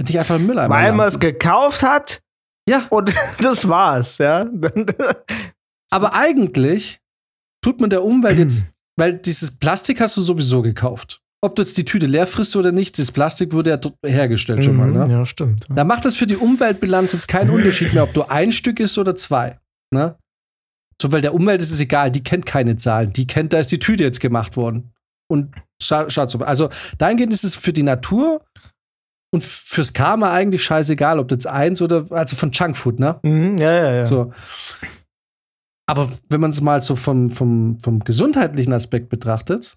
nicht 0.00 0.18
einfach 0.18 0.34
im 0.34 0.46
Mülleimer 0.46 0.74
Weil 0.74 0.92
man 0.92 1.06
es 1.06 1.20
gekauft 1.20 1.84
hat 1.84 2.20
Ja, 2.68 2.84
und 2.90 3.12
das 3.38 3.68
war's, 3.68 4.18
ja. 4.18 4.44
aber 5.92 6.14
eigentlich 6.14 7.00
tut 7.62 7.80
man 7.80 7.90
der 7.90 8.02
Umwelt 8.02 8.40
jetzt, 8.40 8.72
weil 8.96 9.12
dieses 9.12 9.56
Plastik 9.56 10.00
hast 10.00 10.16
du 10.16 10.20
sowieso 10.20 10.62
gekauft. 10.62 11.21
Ob 11.44 11.56
du 11.56 11.62
jetzt 11.62 11.76
die 11.76 11.84
Tüte 11.84 12.06
leer 12.06 12.28
frisst 12.28 12.54
oder 12.54 12.70
nicht, 12.70 12.98
das 13.00 13.10
Plastik 13.10 13.52
wurde 13.52 13.70
ja 13.70 13.76
dort 13.76 13.96
hergestellt 14.06 14.64
schon 14.64 14.76
mal. 14.76 14.86
Mhm, 14.86 14.92
Ne? 15.08 15.12
Ja, 15.12 15.26
stimmt. 15.26 15.66
Da 15.74 15.82
macht 15.82 16.04
es 16.04 16.14
für 16.14 16.26
die 16.26 16.36
Umweltbilanz 16.36 17.12
jetzt 17.12 17.26
keinen 17.26 17.50
Unterschied 17.56 17.92
mehr, 17.94 18.04
ob 18.04 18.12
du 18.14 18.22
ein 18.22 18.52
Stück 18.52 18.78
isst 18.78 18.96
oder 18.96 19.16
zwei. 19.16 19.58
Ne? 19.92 20.16
So, 21.00 21.10
weil 21.10 21.20
der 21.20 21.34
Umwelt 21.34 21.60
ist 21.60 21.72
es 21.72 21.80
egal, 21.80 22.12
die 22.12 22.22
kennt 22.22 22.46
keine 22.46 22.76
Zahlen. 22.76 23.12
Die 23.12 23.26
kennt, 23.26 23.52
da 23.52 23.58
ist 23.58 23.72
die 23.72 23.80
Tüte 23.80 24.04
jetzt 24.04 24.20
gemacht 24.20 24.56
worden. 24.56 24.92
Und 25.28 25.52
scha 25.82 26.08
schaut 26.08 26.30
so. 26.30 26.38
Also, 26.38 26.68
dahingehend 26.98 27.32
ist 27.32 27.42
es 27.42 27.56
für 27.56 27.72
die 27.72 27.82
Natur 27.82 28.44
und 29.34 29.42
fürs 29.42 29.92
Karma 29.94 30.32
eigentlich 30.32 30.62
scheißegal, 30.62 31.18
ob 31.18 31.26
du 31.26 31.34
jetzt 31.34 31.48
eins 31.48 31.82
oder, 31.82 32.06
also 32.10 32.36
von 32.36 32.52
Junkfood, 32.52 33.00
ne? 33.00 33.18
Mhm, 33.24 33.58
ja, 33.58 33.72
ja, 33.72 33.92
ja. 33.94 34.06
So. 34.06 34.32
Aber 35.88 36.08
wenn 36.28 36.40
man 36.40 36.50
es 36.50 36.60
mal 36.60 36.80
so 36.80 36.94
vom, 36.94 37.30
vom, 37.32 37.80
vom 37.80 37.98
gesundheitlichen 38.00 38.72
Aspekt 38.72 39.08
betrachtet, 39.08 39.76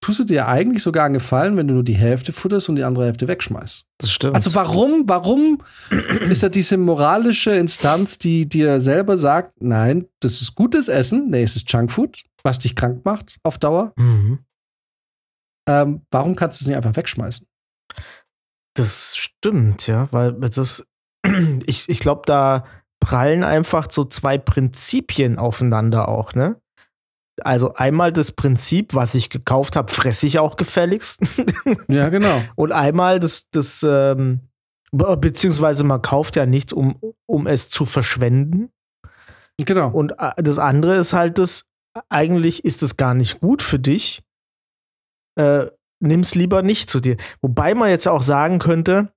tust 0.00 0.20
du 0.20 0.24
dir 0.24 0.48
eigentlich 0.48 0.82
sogar 0.82 1.04
einen 1.04 1.14
Gefallen, 1.14 1.56
wenn 1.56 1.68
du 1.68 1.74
nur 1.74 1.84
die 1.84 1.94
Hälfte 1.94 2.32
futterst 2.32 2.68
und 2.68 2.76
die 2.76 2.84
andere 2.84 3.06
Hälfte 3.06 3.28
wegschmeißt. 3.28 3.84
Das 3.98 4.10
stimmt. 4.10 4.34
Also 4.34 4.54
warum, 4.54 5.04
warum 5.06 5.62
ist 6.30 6.42
da 6.42 6.48
diese 6.48 6.76
moralische 6.76 7.52
Instanz, 7.52 8.18
die 8.18 8.48
dir 8.48 8.80
selber 8.80 9.16
sagt, 9.16 9.60
nein, 9.60 10.06
das 10.20 10.40
ist 10.40 10.54
gutes 10.54 10.88
Essen, 10.88 11.30
nee, 11.30 11.42
es 11.42 11.56
ist 11.56 11.70
Junkfood, 11.72 12.24
was 12.42 12.58
dich 12.58 12.76
krank 12.76 13.04
macht 13.04 13.38
auf 13.42 13.58
Dauer. 13.58 13.92
mhm. 13.96 14.40
Ähm, 15.68 16.00
warum 16.10 16.34
kannst 16.34 16.58
du 16.58 16.64
es 16.64 16.66
nicht 16.66 16.76
einfach 16.76 16.96
wegschmeißen? 16.96 17.46
Das 18.74 19.16
stimmt, 19.16 19.86
ja, 19.86 20.08
weil 20.12 20.32
das, 20.32 20.86
ich, 21.66 21.90
ich 21.90 22.00
glaube, 22.00 22.22
da 22.24 22.64
prallen 23.00 23.44
einfach 23.44 23.90
so 23.90 24.04
zwei 24.04 24.38
Prinzipien 24.38 25.38
aufeinander 25.38 26.08
auch, 26.08 26.34
ne? 26.34 26.60
Also 27.44 27.74
einmal 27.74 28.12
das 28.12 28.32
Prinzip, 28.32 28.94
was 28.94 29.14
ich 29.14 29.30
gekauft 29.30 29.76
habe, 29.76 29.92
fresse 29.92 30.26
ich 30.26 30.38
auch 30.38 30.56
gefälligst. 30.56 31.20
Ja, 31.88 32.08
genau. 32.08 32.42
Und 32.56 32.72
einmal 32.72 33.18
das, 33.20 33.48
das 33.50 33.82
ähm, 33.88 34.40
be- 34.92 35.16
beziehungsweise 35.16 35.84
man 35.84 36.02
kauft 36.02 36.36
ja 36.36 36.46
nichts, 36.46 36.72
um, 36.72 36.98
um 37.26 37.46
es 37.46 37.68
zu 37.68 37.84
verschwenden. 37.84 38.70
Genau. 39.58 39.90
Und 39.90 40.12
äh, 40.18 40.42
das 40.42 40.58
andere 40.58 40.96
ist 40.96 41.12
halt 41.12 41.38
das, 41.38 41.68
eigentlich 42.08 42.64
ist 42.64 42.82
es 42.82 42.96
gar 42.96 43.14
nicht 43.14 43.40
gut 43.40 43.62
für 43.62 43.78
dich. 43.78 44.22
Äh, 45.36 45.66
nimm's 46.00 46.34
lieber 46.34 46.62
nicht 46.62 46.88
zu 46.90 47.00
dir. 47.00 47.16
Wobei 47.40 47.74
man 47.74 47.90
jetzt 47.90 48.06
auch 48.08 48.22
sagen 48.22 48.58
könnte, 48.58 49.12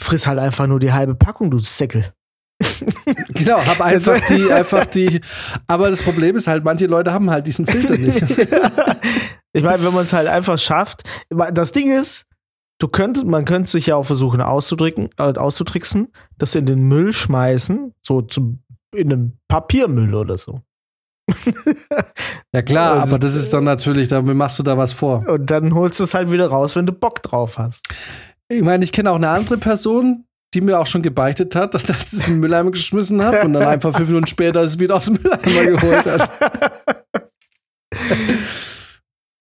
friss 0.00 0.26
halt 0.26 0.38
einfach 0.38 0.66
nur 0.66 0.80
die 0.80 0.92
halbe 0.92 1.14
Packung, 1.14 1.50
du 1.50 1.58
Säckel. 1.58 2.12
Genau, 3.34 3.58
hab 3.58 3.80
einfach 3.80 4.18
die, 4.28 4.50
einfach 4.50 4.86
die. 4.86 5.20
Aber 5.66 5.90
das 5.90 6.02
Problem 6.02 6.36
ist 6.36 6.46
halt, 6.46 6.64
manche 6.64 6.86
Leute 6.86 7.12
haben 7.12 7.30
halt 7.30 7.46
diesen 7.46 7.66
Filter 7.66 7.96
nicht. 7.96 8.22
ich 9.52 9.62
meine, 9.62 9.84
wenn 9.84 9.94
man 9.94 10.04
es 10.04 10.12
halt 10.12 10.28
einfach 10.28 10.58
schafft, 10.58 11.02
das 11.28 11.72
Ding 11.72 11.92
ist, 11.92 12.26
du 12.78 12.88
könntest, 12.88 13.26
man 13.26 13.44
könnte 13.44 13.70
sich 13.70 13.86
ja 13.86 13.96
auch 13.96 14.04
versuchen 14.04 14.40
auszudrücken, 14.40 15.10
äh, 15.18 15.34
auszutricksen, 15.34 16.12
das 16.38 16.54
in 16.54 16.66
den 16.66 16.82
Müll 16.88 17.12
schmeißen, 17.12 17.92
so 18.02 18.22
zum, 18.22 18.62
in 18.94 19.12
einen 19.12 19.38
Papiermüll 19.48 20.14
oder 20.14 20.38
so. 20.38 20.60
Ja 22.52 22.62
klar, 22.62 23.02
aber 23.02 23.18
das 23.18 23.34
ist 23.34 23.52
dann 23.52 23.64
natürlich, 23.64 24.08
damit 24.08 24.36
machst 24.36 24.58
du 24.58 24.62
da 24.62 24.76
was 24.76 24.92
vor. 24.92 25.26
Und 25.26 25.50
dann 25.50 25.74
holst 25.74 25.98
du 25.98 26.04
es 26.04 26.14
halt 26.14 26.30
wieder 26.30 26.48
raus, 26.48 26.76
wenn 26.76 26.86
du 26.86 26.92
Bock 26.92 27.22
drauf 27.22 27.58
hast. 27.58 27.86
Ich 28.48 28.62
meine, 28.62 28.84
ich 28.84 28.92
kenne 28.92 29.10
auch 29.10 29.16
eine 29.16 29.30
andere 29.30 29.56
Person, 29.56 30.26
die 30.54 30.60
mir 30.60 30.78
auch 30.78 30.86
schon 30.86 31.02
gebeichtet 31.02 31.54
hat, 31.56 31.74
dass 31.74 31.84
er 31.84 31.96
es 31.96 32.28
in 32.28 32.34
den 32.34 32.40
Mülleimer 32.40 32.70
geschmissen 32.70 33.22
hat 33.24 33.44
und 33.44 33.52
dann 33.52 33.64
einfach 33.64 33.94
fünf 33.94 34.08
Minuten 34.08 34.26
später 34.26 34.62
es 34.62 34.78
wieder 34.78 34.96
aus 34.96 35.06
dem 35.06 35.14
Mülleimer 35.14 35.78
geholt 35.78 36.06
hat. 36.06 36.30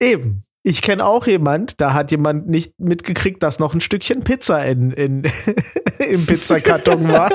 Eben. 0.01 0.43
Ich 0.65 0.81
kenne 0.81 1.05
auch 1.05 1.27
jemand, 1.27 1.81
da 1.81 1.93
hat 1.93 2.11
jemand 2.11 2.47
nicht 2.47 2.79
mitgekriegt, 2.79 3.43
dass 3.43 3.59
noch 3.59 3.73
ein 3.73 3.81
Stückchen 3.81 4.21
Pizza 4.21 4.65
in, 4.65 4.91
in, 4.91 5.23
im 5.99 6.25
Pizzakarton 6.25 7.09
war. 7.09 7.29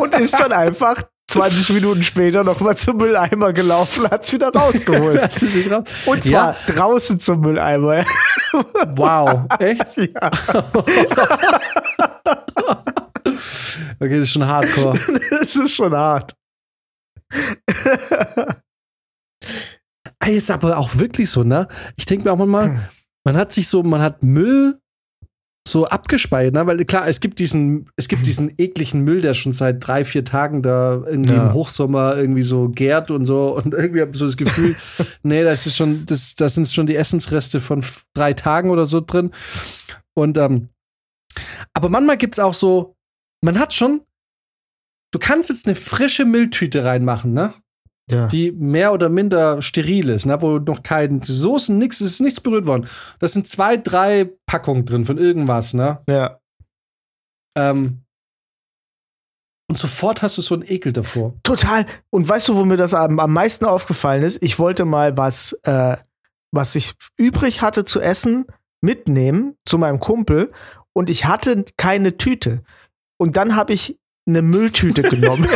und 0.00 0.14
ist 0.18 0.34
dann 0.34 0.52
einfach 0.52 1.04
20 1.34 1.70
Minuten 1.70 2.02
später 2.04 2.44
nochmal 2.44 2.76
zum 2.76 2.96
Mülleimer 2.96 3.52
gelaufen, 3.52 4.08
hat 4.08 4.24
es 4.24 4.32
wieder 4.32 4.50
rausgeholt. 4.50 5.20
Und 6.06 6.24
zwar 6.24 6.54
draußen 6.68 7.18
zum 7.18 7.40
Mülleimer. 7.40 8.04
Wow, 8.94 9.46
echt? 9.58 9.96
ja. 9.96 10.30
Okay, 14.00 14.18
das 14.18 14.28
ist 14.28 14.30
schon 14.32 14.46
hardcore. 14.46 14.98
Das 15.30 15.56
ist 15.56 15.72
schon 15.74 15.94
hart. 15.94 16.34
Ah, 20.20 20.28
jetzt 20.28 20.50
aber 20.50 20.78
auch 20.78 20.96
wirklich 20.98 21.28
so, 21.30 21.42
ne? 21.42 21.68
Ich 21.96 22.06
denke 22.06 22.24
mir 22.24 22.32
auch 22.32 22.36
manchmal, 22.36 22.88
man 23.24 23.36
hat 23.36 23.52
sich 23.52 23.68
so, 23.68 23.82
man 23.82 24.00
hat 24.00 24.22
Müll 24.22 24.78
so 25.66 25.86
abgespeichert, 25.86 26.54
ne? 26.54 26.66
Weil 26.66 26.84
klar, 26.84 27.08
es 27.08 27.20
gibt 27.20 27.38
diesen, 27.38 27.90
es 27.96 28.08
gibt 28.08 28.26
diesen 28.26 28.52
ekligen 28.58 29.02
Müll, 29.02 29.20
der 29.22 29.34
schon 29.34 29.52
seit 29.52 29.86
drei, 29.86 30.04
vier 30.04 30.24
Tagen 30.24 30.62
da 30.62 31.02
irgendwie 31.06 31.34
Ja. 31.34 31.46
im 31.48 31.54
Hochsommer 31.54 32.16
irgendwie 32.16 32.42
so 32.42 32.68
gärt 32.68 33.10
und 33.10 33.24
so. 33.26 33.56
Und 33.56 33.74
irgendwie 33.74 34.00
habe 34.02 34.12
ich 34.12 34.18
so 34.18 34.26
das 34.26 34.36
Gefühl, 34.36 34.74
nee, 35.22 35.42
das 35.42 35.66
ist 35.66 35.76
schon, 35.76 36.04
das, 36.06 36.34
das 36.34 36.54
sind 36.54 36.68
schon 36.68 36.86
die 36.86 36.96
Essensreste 36.96 37.60
von 37.60 37.82
drei 38.14 38.32
Tagen 38.34 38.70
oder 38.70 38.86
so 38.86 39.00
drin. 39.00 39.30
Und 40.14 40.36
ähm, 40.38 40.68
aber 41.72 41.88
manchmal 41.88 42.16
gibt's 42.16 42.38
auch 42.38 42.54
so, 42.54 42.96
man 43.42 43.58
hat 43.58 43.74
schon, 43.74 44.02
du 45.12 45.18
kannst 45.18 45.50
jetzt 45.50 45.66
eine 45.66 45.74
frische 45.74 46.24
Mülltüte 46.24 46.84
reinmachen, 46.84 47.32
ne? 47.32 47.52
Ja. 48.10 48.26
die 48.26 48.52
mehr 48.52 48.92
oder 48.92 49.08
minder 49.08 49.62
steril 49.62 50.10
ist, 50.10 50.26
ne, 50.26 50.42
wo 50.42 50.58
noch 50.58 50.82
kein 50.82 51.22
Soßen, 51.22 51.78
nix, 51.78 52.02
es 52.02 52.12
ist 52.12 52.20
nichts 52.20 52.38
berührt 52.38 52.66
worden. 52.66 52.86
Da 53.18 53.26
sind 53.26 53.48
zwei, 53.48 53.78
drei 53.78 54.30
Packungen 54.44 54.84
drin 54.84 55.06
von 55.06 55.16
irgendwas, 55.16 55.72
ne? 55.72 56.02
ja. 56.06 56.38
Ähm, 57.56 58.04
und 59.70 59.78
sofort 59.78 60.22
hast 60.22 60.36
du 60.36 60.42
so 60.42 60.54
einen 60.54 60.64
Ekel 60.66 60.92
davor. 60.92 61.34
Total. 61.42 61.86
Und 62.10 62.28
weißt 62.28 62.48
du, 62.48 62.56
wo 62.56 62.64
mir 62.64 62.76
das 62.76 62.92
am, 62.92 63.18
am 63.18 63.32
meisten 63.32 63.64
aufgefallen 63.64 64.22
ist? 64.22 64.42
Ich 64.42 64.58
wollte 64.58 64.84
mal 64.84 65.16
was, 65.16 65.58
äh, 65.62 65.96
was 66.52 66.74
ich 66.74 66.92
übrig 67.16 67.62
hatte 67.62 67.84
zu 67.84 68.00
essen, 68.00 68.44
mitnehmen 68.82 69.56
zu 69.64 69.78
meinem 69.78 69.98
Kumpel 69.98 70.52
und 70.94 71.10
ich 71.10 71.26
hatte 71.26 71.64
keine 71.76 72.16
Tüte. 72.16 72.62
Und 73.18 73.36
dann 73.36 73.56
habe 73.56 73.72
ich 73.72 73.98
eine 74.26 74.42
Mülltüte 74.42 75.02
genommen. 75.02 75.46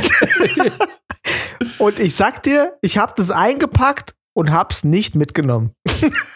und 1.79 1.99
ich 1.99 2.15
sag 2.15 2.43
dir, 2.43 2.77
ich 2.83 2.99
habe 2.99 3.15
das 3.17 3.31
eingepackt 3.31 4.15
und 4.35 4.53
hab's 4.53 4.85
nicht 4.85 5.15
mitgenommen. 5.15 5.73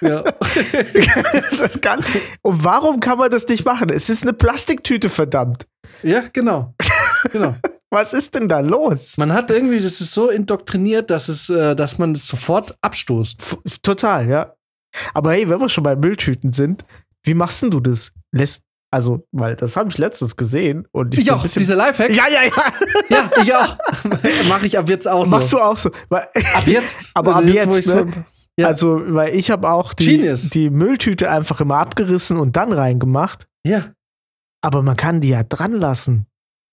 Ja. 0.00 0.22
das 1.58 1.80
kann, 1.80 2.00
und 2.42 2.64
warum 2.64 3.00
kann 3.00 3.18
man 3.18 3.30
das 3.30 3.46
nicht 3.46 3.64
machen? 3.64 3.90
Es 3.90 4.10
ist 4.10 4.22
eine 4.22 4.32
Plastiktüte, 4.32 5.08
verdammt. 5.08 5.66
ja, 6.02 6.22
genau. 6.32 6.74
genau. 7.30 7.54
Was 7.90 8.14
ist 8.14 8.34
denn 8.34 8.48
da 8.48 8.60
los? 8.60 9.18
Man 9.18 9.34
hat 9.34 9.50
irgendwie, 9.50 9.78
das 9.78 10.00
ist 10.00 10.12
so 10.12 10.30
indoktriniert, 10.30 11.10
dass 11.10 11.28
es, 11.28 11.50
äh, 11.50 11.76
dass 11.76 11.98
man 11.98 12.12
es 12.12 12.26
sofort 12.26 12.74
abstoßt. 12.80 13.38
F 13.40 13.78
total, 13.82 14.28
ja. 14.28 14.54
Aber 15.12 15.32
hey, 15.32 15.48
wenn 15.50 15.60
wir 15.60 15.68
schon 15.68 15.84
bei 15.84 15.94
Mülltüten 15.94 16.52
sind, 16.52 16.86
wie 17.22 17.34
machst 17.34 17.62
denn 17.62 17.70
du 17.70 17.80
das? 17.80 18.12
Lässt, 18.34 18.64
also, 18.92 19.26
weil 19.32 19.56
das 19.56 19.76
habe 19.76 19.88
ich 19.88 19.96
letztens 19.96 20.36
gesehen 20.36 20.86
und 20.92 21.14
ich, 21.14 21.20
Ich 21.22 21.32
auch, 21.32 21.42
dieser 21.46 21.76
Lifehack. 21.76 22.14
Ja, 22.14 22.24
ja, 22.28 22.42
ja. 22.44 22.72
Ja, 23.08 23.30
ich 23.42 23.54
auch. 23.54 23.78
Mache 24.48 24.66
ich 24.66 24.78
ab 24.78 24.88
jetzt 24.88 25.08
auch 25.08 25.24
so. 25.24 25.30
Machst 25.30 25.52
du 25.52 25.58
auch 25.58 25.78
so. 25.78 25.90
Weil, 26.10 26.28
ab 26.54 26.66
jetzt. 26.66 27.10
Aber 27.14 27.36
ab 27.36 27.44
wo 27.44 27.48
jetzt, 27.48 27.78
ich's 27.78 27.86
ne? 27.86 28.24
Ja. 28.58 28.66
Also, 28.66 29.00
weil 29.14 29.34
ich 29.34 29.50
habe 29.50 29.70
auch 29.70 29.94
die, 29.94 30.18
Genius. 30.18 30.50
die 30.50 30.68
Mülltüte 30.68 31.30
einfach 31.30 31.62
immer 31.62 31.78
abgerissen 31.78 32.36
und 32.36 32.54
dann 32.56 32.70
reingemacht. 32.70 33.48
ja, 33.66 33.94
Aber 34.60 34.82
man 34.82 34.96
kann 34.98 35.22
die 35.22 35.30
ja 35.30 35.42
dran 35.42 35.72
lassen. 35.72 36.26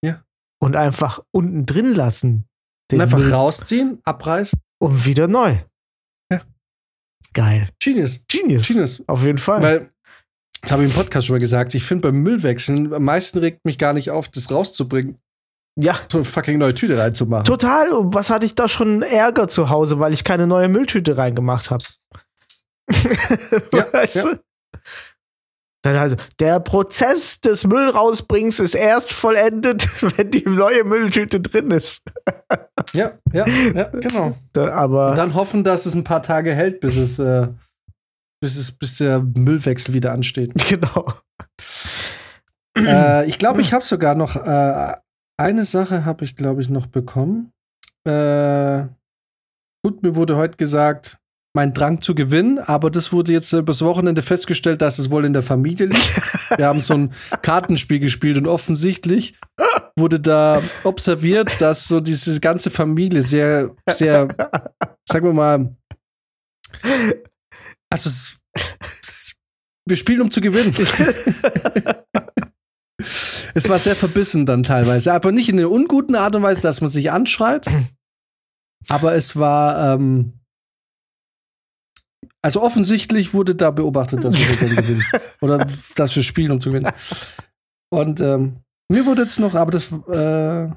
Ja. 0.03 0.22
Und 0.61 0.76
einfach 0.76 1.22
unten 1.32 1.65
drin 1.65 1.95
lassen. 1.95 2.49
und 2.91 2.99
einfach 2.99 3.17
Müll. 3.20 3.34
rausziehen, 3.34 3.99
abreißen. 4.03 4.59
Und 4.82 5.05
wieder 5.05 5.28
neu. 5.30 5.59
Ja. 6.30 6.41
Geil. 7.34 7.70
Genius. 7.82 8.26
Genius. 8.28 8.67
Genius. 8.67 9.03
Auf 9.07 9.24
jeden 9.24 9.38
Fall. 9.38 9.61
Weil, 9.61 9.91
das 10.70 10.74
habe 10.74 10.84
ich 10.84 10.91
im 10.91 10.95
Podcast 10.95 11.26
schon 11.26 11.34
mal 11.34 11.39
gesagt, 11.39 11.74
ich 11.74 11.84
finde 11.84 12.09
beim 12.09 12.22
Müllwechseln, 12.22 12.93
am 12.93 13.03
meisten 13.03 13.39
regt 13.39 13.65
mich 13.65 13.80
gar 13.80 13.93
nicht 13.93 14.11
auf, 14.11 14.30
das 14.30 14.51
rauszubringen, 14.51 15.17
ja. 15.76 15.95
so 16.11 16.20
eine 16.20 16.26
fucking 16.26 16.59
neue 16.59 16.76
Tüte 16.76 16.95
reinzumachen. 16.95 17.45
Total. 17.45 17.91
Und 17.91 18.13
was 18.13 18.30
hatte 18.30 18.45
ich 18.45 18.53
da 18.53 18.67
schon 18.67 19.01
Ärger 19.01 19.47
zu 19.47 19.72
Hause, 19.72 19.97
weil 19.97 20.13
ich 20.13 20.24
keine 20.24 20.45
neue 20.45 20.70
Mülltüte 20.70 21.17
reingemacht 21.17 21.72
habe? 21.72 21.84
Ja, 23.74 23.93
weißt 23.93 24.15
ja. 24.15 24.24
du? 24.24 24.39
Dann 25.82 25.95
also, 25.95 26.17
der 26.39 26.59
Prozess 26.59 27.41
des 27.41 27.65
Müllrausbringens 27.65 28.59
ist 28.59 28.76
erst 28.76 29.11
vollendet, 29.11 29.88
wenn 30.17 30.30
die 30.30 30.47
neue 30.47 30.84
Mülltüte 30.84 31.39
drin 31.39 31.72
ist. 31.72 32.03
Ja, 32.93 33.13
ja, 33.34 33.47
ja, 33.47 33.84
genau. 33.93 34.36
Da, 34.53 34.72
aber 34.74 35.09
Und 35.09 35.17
dann 35.17 35.34
hoffen, 35.34 35.63
dass 35.63 35.88
es 35.88 35.95
ein 35.95 36.03
paar 36.03 36.22
Tage 36.22 36.53
hält, 36.53 36.80
bis 36.80 36.95
es, 36.95 37.17
äh, 37.17 37.47
bis 38.41 38.55
es, 38.55 38.71
bis 38.71 38.97
der 38.97 39.19
Müllwechsel 39.19 39.93
wieder 39.93 40.11
ansteht. 40.13 40.53
genau. 40.69 41.13
äh, 42.77 43.27
ich 43.27 43.37
glaube, 43.37 43.61
ich 43.61 43.73
habe 43.73 43.83
sogar 43.83 44.15
noch 44.15 44.35
äh, 44.35 44.93
eine 45.37 45.63
Sache 45.63 46.05
habe 46.05 46.25
ich, 46.25 46.35
glaube 46.35 46.61
ich, 46.61 46.69
noch 46.69 46.87
bekommen. 46.87 47.53
Äh, 48.05 48.87
gut, 49.83 50.03
mir 50.03 50.15
wurde 50.15 50.35
heute 50.35 50.57
gesagt, 50.57 51.17
mein 51.55 51.73
Drang 51.73 52.01
zu 52.01 52.13
gewinnen, 52.13 52.59
aber 52.59 52.91
das 52.91 53.11
wurde 53.11 53.31
jetzt 53.31 53.51
übers 53.53 53.81
Wochenende 53.81 54.21
festgestellt, 54.21 54.81
dass 54.81 54.99
es 54.99 55.09
wohl 55.09 55.25
in 55.25 55.33
der 55.33 55.41
Familie 55.41 55.87
liegt. 55.87 56.57
Wir 56.57 56.67
haben 56.67 56.79
so 56.79 56.93
ein 56.93 57.13
Kartenspiel 57.41 57.99
gespielt 57.99 58.37
und 58.37 58.47
offensichtlich 58.47 59.35
wurde 59.97 60.19
da 60.19 60.61
observiert, 60.83 61.59
dass 61.59 61.87
so 61.87 61.99
diese 61.99 62.39
ganze 62.39 62.69
Familie 62.69 63.21
sehr, 63.21 63.75
sehr, 63.89 64.27
sagen 65.09 65.25
wir 65.25 65.33
mal, 65.33 65.75
also 67.89 68.09
es, 68.09 68.39
es, 69.01 69.35
wir 69.85 69.95
spielen, 69.95 70.21
um 70.21 70.31
zu 70.31 70.41
gewinnen. 70.41 70.73
es 73.53 73.69
war 73.69 73.79
sehr 73.79 73.95
verbissen 73.95 74.45
dann 74.45 74.63
teilweise. 74.63 75.13
Aber 75.13 75.31
nicht 75.31 75.49
in 75.49 75.59
einer 75.59 75.71
unguten 75.71 76.15
Art 76.15 76.35
und 76.35 76.43
Weise, 76.43 76.61
dass 76.61 76.81
man 76.81 76.89
sich 76.89 77.11
anschreit. 77.11 77.67
Aber 78.87 79.15
es 79.15 79.35
war, 79.35 79.93
ähm, 79.93 80.33
also 82.41 82.61
offensichtlich 82.61 83.33
wurde 83.33 83.55
da 83.55 83.71
beobachtet, 83.71 84.23
dass 84.23 84.35
wir 84.35 84.55
gewinnen. 84.55 85.03
Oder 85.41 85.65
dass 85.95 86.15
wir 86.15 86.23
spielen, 86.23 86.51
um 86.51 86.61
zu 86.61 86.69
gewinnen. 86.69 86.91
Und 87.89 88.21
ähm, 88.21 88.57
mir 88.91 89.05
wurde 89.05 89.23
jetzt 89.23 89.39
noch, 89.39 89.55
aber 89.55 89.71
das, 89.71 89.91
äh, 89.91 90.69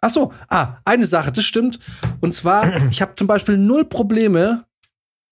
ach 0.00 0.10
so, 0.10 0.32
ah, 0.48 0.78
eine 0.84 1.06
Sache, 1.06 1.32
das 1.32 1.44
stimmt. 1.44 1.78
Und 2.20 2.34
zwar, 2.34 2.86
ich 2.90 3.00
habe 3.02 3.14
zum 3.14 3.26
Beispiel 3.26 3.56
null 3.56 3.84
Probleme, 3.84 4.66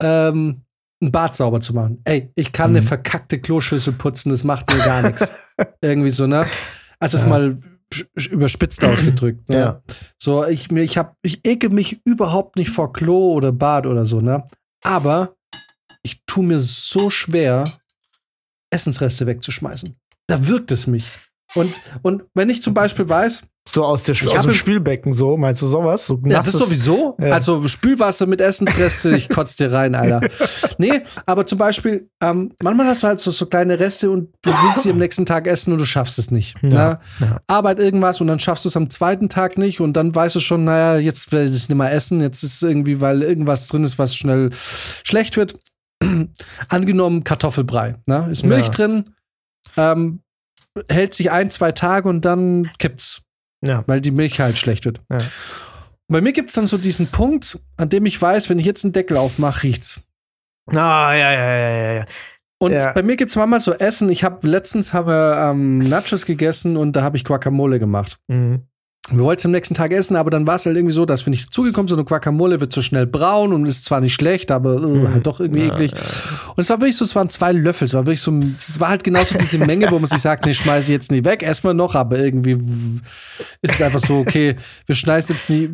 ähm, 0.03 0.63
ein 1.03 1.13
Bad 1.13 1.35
sauber 1.37 1.61
zu 1.61 1.75
machen. 1.75 2.01
Ey, 2.05 2.31
ich 2.35 2.53
kann 2.53 2.71
eine 2.71 2.81
Mhm. 2.81 2.87
verkackte 2.87 3.41
Kloschüssel 3.41 3.93
putzen, 3.93 4.31
das 4.31 4.43
macht 4.45 4.69
mir 4.73 4.79
gar 4.79 5.03
nichts. 5.03 5.47
Irgendwie 5.81 6.11
so, 6.11 6.27
ne? 6.27 6.45
Also 6.99 7.17
es 7.19 7.23
Ja. 7.25 7.29
mal 7.29 7.57
überspitzt 8.31 8.85
ausgedrückt. 8.85 9.49
Ne? 9.49 9.57
Ja. 9.59 9.83
So, 10.19 10.45
ich 10.45 10.71
mir, 10.71 10.83
ich 10.83 10.99
hab, 10.99 11.17
ich 11.23 11.45
ekel 11.47 11.71
mich 11.71 12.01
überhaupt 12.05 12.57
nicht 12.57 12.71
vor 12.71 12.93
Klo 12.93 13.33
oder 13.33 13.53
Bad 13.53 13.87
oder 13.87 14.05
so, 14.05 14.21
ne? 14.21 14.45
Aber 14.83 15.37
ich 16.03 16.23
tue 16.27 16.45
mir 16.45 16.61
so 16.61 17.11
schwer, 17.11 17.65
Essensreste 18.71 19.27
wegzuschmeißen. 19.27 19.97
Da 20.27 20.49
wirkt 20.49 20.71
es 20.73 20.87
mich. 20.87 21.11
Und, 21.55 21.81
und 22.03 22.25
wenn 22.35 22.51
ich 22.51 22.63
zum 22.63 22.75
Beispiel 22.75 23.09
weiß, 23.09 23.43
So 23.67 23.85
aus, 23.85 24.05
der, 24.05 24.15
aus 24.35 24.43
dem 24.43 24.53
Spülbecken, 24.53 25.13
so, 25.13 25.37
meinst 25.37 25.63
du 25.63 25.67
sowas? 25.67 26.07
So 26.07 26.21
ja, 26.25 26.39
das 26.39 26.53
sowieso. 26.53 27.17
Ja. 27.21 27.29
Also 27.29 27.67
Spülwasser 27.67 28.27
mit 28.27 28.41
Essensreste, 28.41 29.17
ich 29.17 29.29
kotze 29.29 29.57
dir 29.57 29.73
rein, 29.73 29.95
Alter. 29.95 30.21
Nee, 30.79 31.03
aber 31.27 31.47
zum 31.47 31.59
Beispiel, 31.59 32.09
ähm, 32.23 32.53
manchmal 32.63 32.87
hast 32.87 33.03
du 33.03 33.09
halt 33.09 33.21
so, 33.21 33.31
so 33.31 33.47
kleine 33.47 33.81
Reste 33.81 34.11
und 34.11 34.29
du 34.43 34.51
willst 34.51 34.83
sie 34.83 34.91
am 34.91 34.99
nächsten 34.99 35.27
Tag 35.27 35.47
essen 35.47 35.73
und 35.73 35.81
du 35.81 35.85
schaffst 35.85 36.19
es 36.19 36.31
nicht. 36.31 36.55
Ja, 36.63 36.69
ne? 36.69 36.99
ja. 37.21 37.41
Arbeit 37.47 37.79
irgendwas 37.79 38.21
und 38.21 38.27
dann 38.27 38.39
schaffst 38.39 38.65
du 38.65 38.69
es 38.69 38.77
am 38.77 38.91
zweiten 38.91 39.29
Tag 39.29 39.59
nicht 39.59 39.81
und 39.81 39.95
dann 39.95 40.15
weißt 40.15 40.37
du 40.37 40.41
schon, 40.41 40.65
naja, 40.65 40.99
jetzt 40.99 41.33
will 41.33 41.45
ich 41.45 41.51
es 41.51 41.69
nicht 41.69 41.79
mehr 41.79 41.93
essen, 41.93 42.21
jetzt 42.21 42.43
ist 42.43 42.63
irgendwie, 42.63 43.01
weil 43.01 43.23
irgendwas 43.23 43.69
drin 43.69 43.85
ist, 43.85 43.99
was 43.99 44.15
schnell 44.15 44.51
schlecht 44.53 45.37
wird. 45.37 45.59
Angenommen 46.69 47.25
Kartoffelbrei, 47.25 47.97
ne? 48.07 48.29
Ist 48.31 48.45
Milch 48.45 48.71
drin, 48.71 49.15
ähm, 49.77 50.21
hält 50.91 51.15
sich 51.15 51.31
ein, 51.31 51.51
zwei 51.51 51.73
Tage 51.73 52.09
und 52.09 52.25
dann 52.25 52.71
kippt's 52.79 53.23
Ja. 53.65 53.85
weil 53.87 54.01
die 54.01 54.11
Milch 54.11 54.41
halt 54.41 54.59
schlecht 54.59 54.85
wird. 54.85 55.01
Ja. 55.11 55.19
Bei 56.11 56.21
mir 56.21 56.33
gibt 56.33 56.49
es 56.49 56.55
dann 56.55 56.67
so 56.67 56.79
diesen 56.79 57.09
Punkt, 57.09 57.59
an 57.77 57.89
dem 57.91 58.07
ich 58.07 58.21
weiß, 58.21 58.49
wenn 58.49 58.59
ich 58.59 58.65
jetzt 58.67 58.85
einen 58.85 58.93
Deckel 58.93 59.17
aufmache, 59.17 59.63
riecht's. 59.65 60.01
Ah, 60.71 61.13
ja, 61.15 61.33
ja, 61.33 61.57
ja, 61.57 61.69
ja, 61.71 61.93
ja. 62.01 62.05
Und 62.61 62.73
Ja. 62.73 62.93
bei 62.93 63.03
mir 63.03 63.17
gibt 63.17 63.31
es 63.31 63.37
manchmal 63.37 63.61
so 63.61 63.73
Essen. 63.75 64.09
Ich 64.11 64.25
habe 64.25 64.47
letztens 64.49 64.93
haben 64.93 65.07
wir 65.07 65.37
ähm, 65.51 65.79
Nachos 65.79 66.27
gegessen 66.27 66.77
und 66.77 66.93
da 66.97 67.03
habe 67.03 67.17
ich 67.17 67.25
Guacamole 67.25 67.79
gemacht. 67.79 68.19
Mhm. 68.29 68.63
Wir 69.11 69.21
wollten 69.21 69.41
es 69.41 69.45
am 69.47 69.53
nächsten 69.53 69.75
Tag 69.75 69.91
essen, 69.93 70.17
aber 70.17 70.29
dann 70.31 70.47
war 70.47 70.57
es 70.57 70.67
halt 70.67 70.77
irgendwie 70.77 70.93
so, 70.93 71.07
dass 71.07 71.25
wir 71.25 71.31
nicht 71.31 71.47
dazugekommen 71.47 71.89
sind 71.89 71.99
und 71.99 72.07
Guacamole 72.09 72.61
wird 72.61 72.73
so 72.73 72.83
schnell 72.83 73.07
braun 73.07 73.53
und 73.55 73.65
ist 73.67 73.85
zwar 73.87 74.01
nicht 74.01 74.13
schlecht, 74.15 74.51
aber 74.51 74.79
Mhm. 74.81 75.09
halt 75.13 75.27
doch 75.27 75.41
irgendwie 75.41 75.67
Ja, 75.67 75.73
eklig. 75.73 75.93
Und 76.55 76.59
es 76.61 76.69
war 76.69 76.79
wirklich 76.81 76.97
so, 76.97 77.05
es 77.07 77.17
waren 77.17 77.31
zwei 77.31 77.53
Löffel. 77.53 77.87
Es 77.87 77.95
war 77.95 78.05
wirklich 78.05 78.21
so, 78.21 78.39
es 78.59 78.79
war 78.81 78.89
halt 78.91 79.05
genauso 79.05 79.39
diese 79.39 79.59
Menge, 79.59 79.91
wo 79.91 79.99
man 79.99 80.07
sich 80.09 80.19
sagt, 80.19 80.45
nee, 80.45 80.53
schmeiße 80.53 80.89
ich 80.93 80.95
jetzt 80.95 81.11
nie 81.11 81.25
weg, 81.25 81.43
erstmal 81.43 81.73
noch, 81.75 81.95
aber 81.95 82.19
irgendwie 82.19 82.53
ist 83.63 83.75
es 83.75 83.83
einfach 83.83 84.01
so, 84.01 84.19
okay, 84.19 84.57
wir 84.87 84.95
schmeißen 84.95 85.35
jetzt 85.35 85.49
nie, 85.49 85.69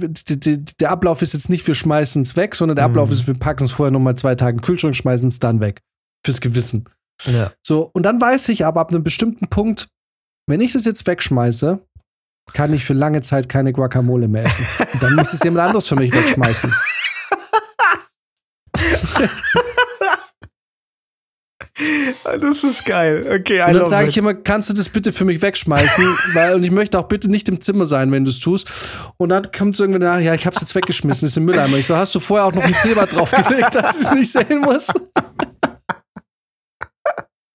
der 0.79 0.91
Ablauf 0.91 1.21
ist 1.23 1.33
jetzt 1.33 1.51
nicht, 1.51 1.67
wir 1.67 1.75
schmeißen 1.75 2.23
es 2.23 2.37
weg, 2.37 2.55
sondern 2.55 2.77
der 2.77 2.85
Ablauf 2.85 3.09
Mhm. 3.09 3.15
ist, 3.15 3.27
wir 3.27 3.35
packen 3.35 3.65
es 3.65 3.73
vorher 3.73 3.91
nochmal 3.91 4.15
zwei 4.17 4.35
Tage 4.37 4.53
in 4.53 4.57
den 4.59 4.65
Kühlschrank, 4.65 4.95
schmeißen 4.95 5.29
es 5.29 5.39
dann 5.41 5.61
weg. 5.61 5.81
Fürs 6.25 6.41
Gewissen. 6.41 6.85
Ja. 7.27 7.53
So, 7.63 7.91
und 7.93 8.05
dann 8.05 8.21
weiß 8.21 8.49
ich 8.51 8.65
aber 8.65 8.81
ab 8.81 8.93
einem 8.93 9.03
bestimmten 9.03 9.49
Punkt, 9.49 9.89
wenn 10.47 10.61
ich 10.61 10.73
das 10.73 10.85
jetzt 10.85 11.07
wegschmeiße, 11.07 11.81
kann 12.53 12.73
ich 12.73 12.85
für 12.85 12.93
lange 12.93 13.23
Zeit 13.23 13.49
keine 13.49 13.73
Guacamole 13.73 14.29
mehr 14.29 14.45
essen. 14.45 14.87
Und 14.93 15.03
dann 15.03 15.15
muss 15.15 15.33
es 15.33 15.43
jemand 15.43 15.67
anderes 15.67 15.89
für 15.89 15.97
mich 15.97 16.15
wegschmeißen. 16.15 16.73
Das 22.41 22.63
ist 22.63 22.85
geil. 22.85 23.27
Okay, 23.41 23.59
I 23.59 23.69
Und 23.69 23.75
dann 23.75 23.87
sage 23.87 24.09
ich 24.09 24.17
immer, 24.17 24.33
kannst 24.33 24.71
du 24.71 24.75
das 24.75 24.89
bitte 24.89 25.13
für 25.13 25.25
mich 25.25 25.43
wegschmeißen? 25.43 26.05
Weil, 26.33 26.55
und 26.55 26.63
ich 26.63 26.71
möchte 26.71 26.99
auch 26.99 27.09
bitte 27.09 27.29
nicht 27.29 27.49
im 27.49 27.61
Zimmer 27.61 27.85
sein, 27.85 28.13
wenn 28.13 28.25
du 28.25 28.31
es 28.31 28.39
tust. 28.39 28.71
Und 29.17 29.31
dann 29.31 29.51
kommt 29.51 29.77
so 29.77 29.83
irgendwann 29.83 30.03
nach, 30.03 30.21
ja, 30.21 30.35
ich 30.35 30.47
hab's 30.47 30.61
jetzt 30.61 30.75
weggeschmissen, 30.75 31.27
ist 31.27 31.37
im 31.37 31.45
Mülleimer. 31.45 31.77
Ich 31.77 31.87
so, 31.87 31.97
hast 31.97 32.15
du 32.15 32.21
vorher 32.21 32.47
auch 32.47 32.53
noch 32.53 32.63
ein 32.63 32.75
Zebra 32.75 33.07
draufgelegt, 33.07 33.75
dass 33.75 34.01
ich 34.01 34.07
es 34.07 34.15
nicht 34.15 34.33
sehen 34.33 34.61
muss? 34.61 34.89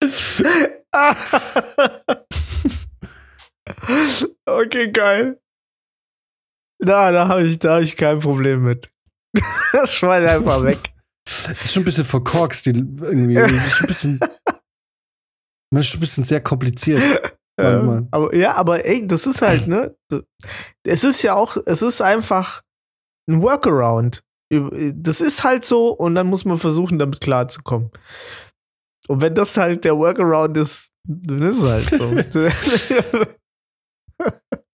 okay, 4.45 4.91
geil. 4.91 5.39
Na, 6.82 7.11
da 7.11 7.27
habe 7.27 7.43
ich, 7.43 7.59
da 7.59 7.75
hab 7.75 7.82
ich 7.82 7.95
kein 7.95 8.19
Problem 8.19 8.63
mit. 8.63 8.91
Das 9.71 9.93
Schwein 9.93 10.27
einfach 10.27 10.63
weg. 10.63 10.80
Ist 11.27 11.73
schon 11.73 11.84
ein 11.84 11.86
bisschen 11.86 12.05
verkorkst, 12.05 12.65
die 12.65 12.71
irgendwie. 12.71 13.36
Ist 13.36 13.75
schon 13.75 13.86
ein 13.86 13.88
bisschen, 13.88 14.19
man 15.71 15.82
ist 15.82 15.88
schon 15.89 15.99
ein 15.99 16.01
bisschen 16.01 16.23
sehr 16.23 16.41
kompliziert. 16.41 17.03
Ähm, 17.59 18.07
aber 18.09 18.34
ja, 18.34 18.55
aber 18.55 18.86
ey, 18.86 19.05
das 19.05 19.27
ist 19.27 19.41
halt, 19.41 19.67
ne? 19.67 19.95
Es 20.84 21.03
ist 21.03 21.21
ja 21.21 21.36
auch, 21.36 21.57
es 21.65 21.82
ist 21.82 22.01
einfach 22.01 22.63
ein 23.30 23.41
Workaround. 23.41 24.23
Das 24.49 25.21
ist 25.21 25.43
halt 25.43 25.65
so 25.65 25.91
und 25.91 26.15
dann 26.15 26.27
muss 26.27 26.45
man 26.45 26.57
versuchen, 26.57 26.97
damit 26.97 27.21
klarzukommen. 27.21 27.91
Und 29.07 29.21
wenn 29.21 29.36
das 29.36 29.57
halt 29.57 29.86
der 29.86 29.97
Workaround 29.97 30.57
ist, 30.57 30.91
dann 31.07 31.41
ist 31.43 31.61
es 31.61 31.69
halt 31.69 31.93
so. 31.93 33.27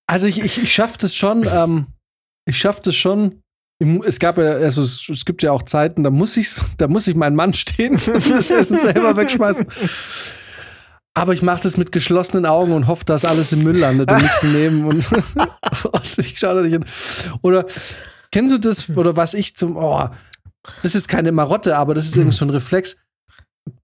Also 0.08 0.28
ich, 0.28 0.42
ich, 0.42 0.62
ich 0.62 0.74
schaff 0.74 0.98
das 0.98 1.16
schon, 1.16 1.48
ähm, 1.52 1.88
ich 2.46 2.58
schaff 2.58 2.80
das 2.80 2.96
schon. 2.96 3.42
Es 4.06 4.20
gab 4.20 4.38
ja, 4.38 4.54
also 4.54 4.82
es, 4.82 5.10
es 5.10 5.26
gibt 5.26 5.44
ja 5.44 5.52
auch 5.52 5.64
Zeiten, 5.64 6.04
da 6.04 6.10
muss 6.10 6.38
ich, 6.38 6.50
da 6.78 6.88
muss 6.88 7.08
ich 7.08 7.16
meinen 7.16 7.36
Mann 7.36 7.54
stehen 7.54 7.94
und 8.14 8.30
das 8.30 8.50
Essen 8.50 8.78
selber 8.78 9.18
wegschmeißen. 9.18 9.68
Aber 11.18 11.34
ich 11.34 11.42
mache 11.42 11.64
das 11.64 11.78
mit 11.78 11.94
geschlossenen 11.94 12.46
Augen 12.46 12.74
und 12.74 12.88
hoffe, 12.88 13.06
dass 13.06 13.24
alles 13.24 13.54
im 13.54 13.64
Müll 13.64 13.78
landet 13.78 14.12
und 14.12 14.22
nichts 14.22 14.40
daneben. 14.42 14.84
Und, 14.84 15.06
und 15.92 16.18
ich 16.18 16.38
schaue 16.38 16.56
da 16.56 16.62
nicht 16.62 16.74
hin. 16.74 16.86
Oder 17.42 17.66
kennst 18.32 18.54
du 18.54 18.58
das, 18.58 18.90
oder 18.90 19.16
was 19.16 19.34
ich 19.34 19.56
zum, 19.56 19.78
oh, 19.78 20.10
das 20.84 20.94
ist 20.94 21.08
keine 21.08 21.32
Marotte, 21.32 21.78
aber 21.78 21.94
das 21.94 22.06
ist 22.06 22.18
irgendwie 22.18 22.36
so 22.36 22.44
ein 22.46 22.50
Reflex. 22.50 22.98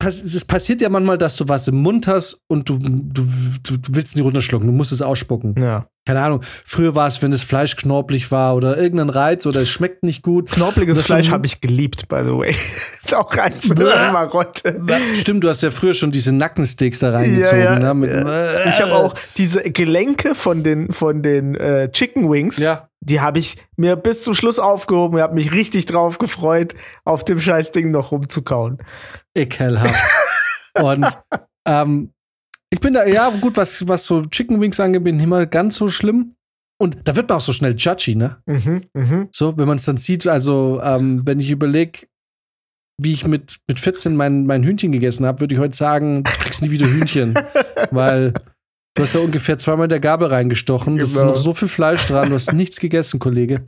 Es 0.06 0.46
passiert 0.46 0.82
ja 0.82 0.90
manchmal, 0.90 1.18
dass 1.18 1.36
du 1.36 1.48
was 1.48 1.68
im 1.68 1.82
Mund 1.82 2.08
hast 2.08 2.42
und 2.48 2.70
du, 2.70 2.78
du, 2.78 3.24
du, 3.64 3.78
willst 3.92 4.16
nicht 4.16 4.26
runterschlucken, 4.26 4.68
du 4.68 4.74
musst 4.74 4.92
es 4.92 5.02
ausspucken 5.02 5.56
ja. 5.62 5.88
keine 6.06 6.22
Ahnung, 6.22 6.42
früher 6.66 6.96
war 6.96 7.08
es, 7.08 7.22
wenn 7.22 7.32
das 7.32 7.44
Fleisch 7.44 7.76
knorpelig 7.76 8.32
war 8.32 8.56
oder 8.56 8.78
irgendein 8.78 9.10
Reiz 9.10 9.46
oder 9.46 9.62
es 9.62 9.70
schmeckt 9.70 10.04
nicht 10.04 10.24
gut. 10.24 10.50
Knorpeliges 10.52 10.98
Das 10.98 11.06
Fleisch 11.06 11.30
habe 11.30 11.46
ich 11.46 11.62
geliebt, 11.62 12.08
by 12.08 12.22
the 12.24 12.32
way. 12.32 12.52
ist 13.12 13.16
auch 13.16 13.36
rein 13.36 13.54
eine 13.70 14.12
Marotte. 14.12 14.82
Stimmt, 15.16 15.44
du 15.44 15.50
hast 15.50 15.62
ja 15.62 15.72
früher 15.72 15.94
schon 15.94 16.12
diese 16.12 16.32
Nackensteaks 16.32 17.00
da 17.00 17.12
reingezogen. 17.12 17.60
Ja, 17.60 17.80
ja, 17.80 17.94
ne, 17.94 18.08
ja. 18.08 18.70
Ich 18.70 18.82
habe 18.82 18.94
auch 18.94 19.16
diese 19.38 19.62
Gelenke 19.62 20.36
von 20.36 20.64
den, 20.64 20.92
von 20.92 21.22
den 21.22 21.56
äh, 21.56 21.92
Chicken 21.92 22.32
Wings, 22.32 22.58
Ja, 22.58 22.90
die 23.04 23.20
habe 23.20 23.40
ich 23.40 23.58
mir 23.78 23.96
bis 23.96 24.24
zum 24.24 24.36
Schluss 24.36 24.60
aufgehoben 24.60 25.16
und 25.16 25.22
habe 25.22 25.34
mich 25.34 25.52
richtig 25.52 25.88
drauf 25.88 26.20
gefreut, 26.20 26.76
auf 27.04 27.24
dem 27.24 27.40
scheiß 27.40 27.72
Ding 27.72 27.90
noch 27.90 28.12
rumzukauen. 28.12 28.78
ekelhaft. 29.36 29.91
Und 30.82 31.06
ähm, 31.66 32.12
ich 32.70 32.80
bin 32.80 32.94
da, 32.94 33.06
ja, 33.06 33.30
gut, 33.30 33.58
was, 33.58 33.88
was 33.88 34.06
so 34.06 34.24
Chicken 34.26 34.62
Wings 34.62 34.80
angeht, 34.80 35.04
bin 35.04 35.20
ich 35.20 35.28
mal 35.28 35.46
ganz 35.48 35.76
so 35.76 35.90
schlimm. 35.90 36.36
Und 36.82 36.98
da 37.04 37.16
wird 37.16 37.30
man 37.30 37.38
auch 37.38 37.42
so 37.42 37.54
schnell 37.54 37.76
judgy, 37.78 38.16
ne? 38.16 38.38
Mhm, 38.46 38.84
mhm. 38.94 39.28
So, 39.32 39.58
wenn 39.58 39.68
man 39.68 39.78
es 39.78 39.86
dann 39.86 39.98
sieht, 39.98 40.26
also, 40.26 40.82
ähm, 40.84 41.22
wenn 41.26 41.40
ich 41.40 41.52
überlege, 41.52 42.08
wie 43.00 43.14
ich 43.14 43.28
mit, 43.28 43.58
mit 43.68 43.80
14 43.80 44.16
mein, 44.16 44.46
mein 44.46 44.64
Hühnchen 44.64 44.92
gegessen 44.92 45.26
habe, 45.26 45.42
würde 45.42 45.54
ich 45.56 45.62
heute 45.62 45.76
sagen, 45.76 46.24
du 46.24 46.32
kriegst 46.32 46.62
nie 46.62 46.72
wieder 46.72 46.88
Hühnchen. 46.88 47.34
weil 47.92 48.34
du 48.96 49.04
hast 49.04 49.14
ja 49.14 49.20
ungefähr 49.22 49.58
zweimal 49.58 49.88
der 49.88 50.00
Gabel 50.00 50.28
reingestochen. 50.30 50.98
Das 50.98 51.14
Genau. 51.14 51.26
ist 51.34 51.38
noch 51.38 51.44
so 51.44 51.54
viel 51.54 51.68
Fleisch 51.68 52.06
dran. 52.08 52.30
Du 52.30 52.36
hast 52.36 52.54
nichts 52.54 52.80
gegessen, 52.80 53.20
Kollege. 53.20 53.68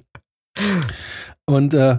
Und, 1.45 1.74
äh, 1.74 1.97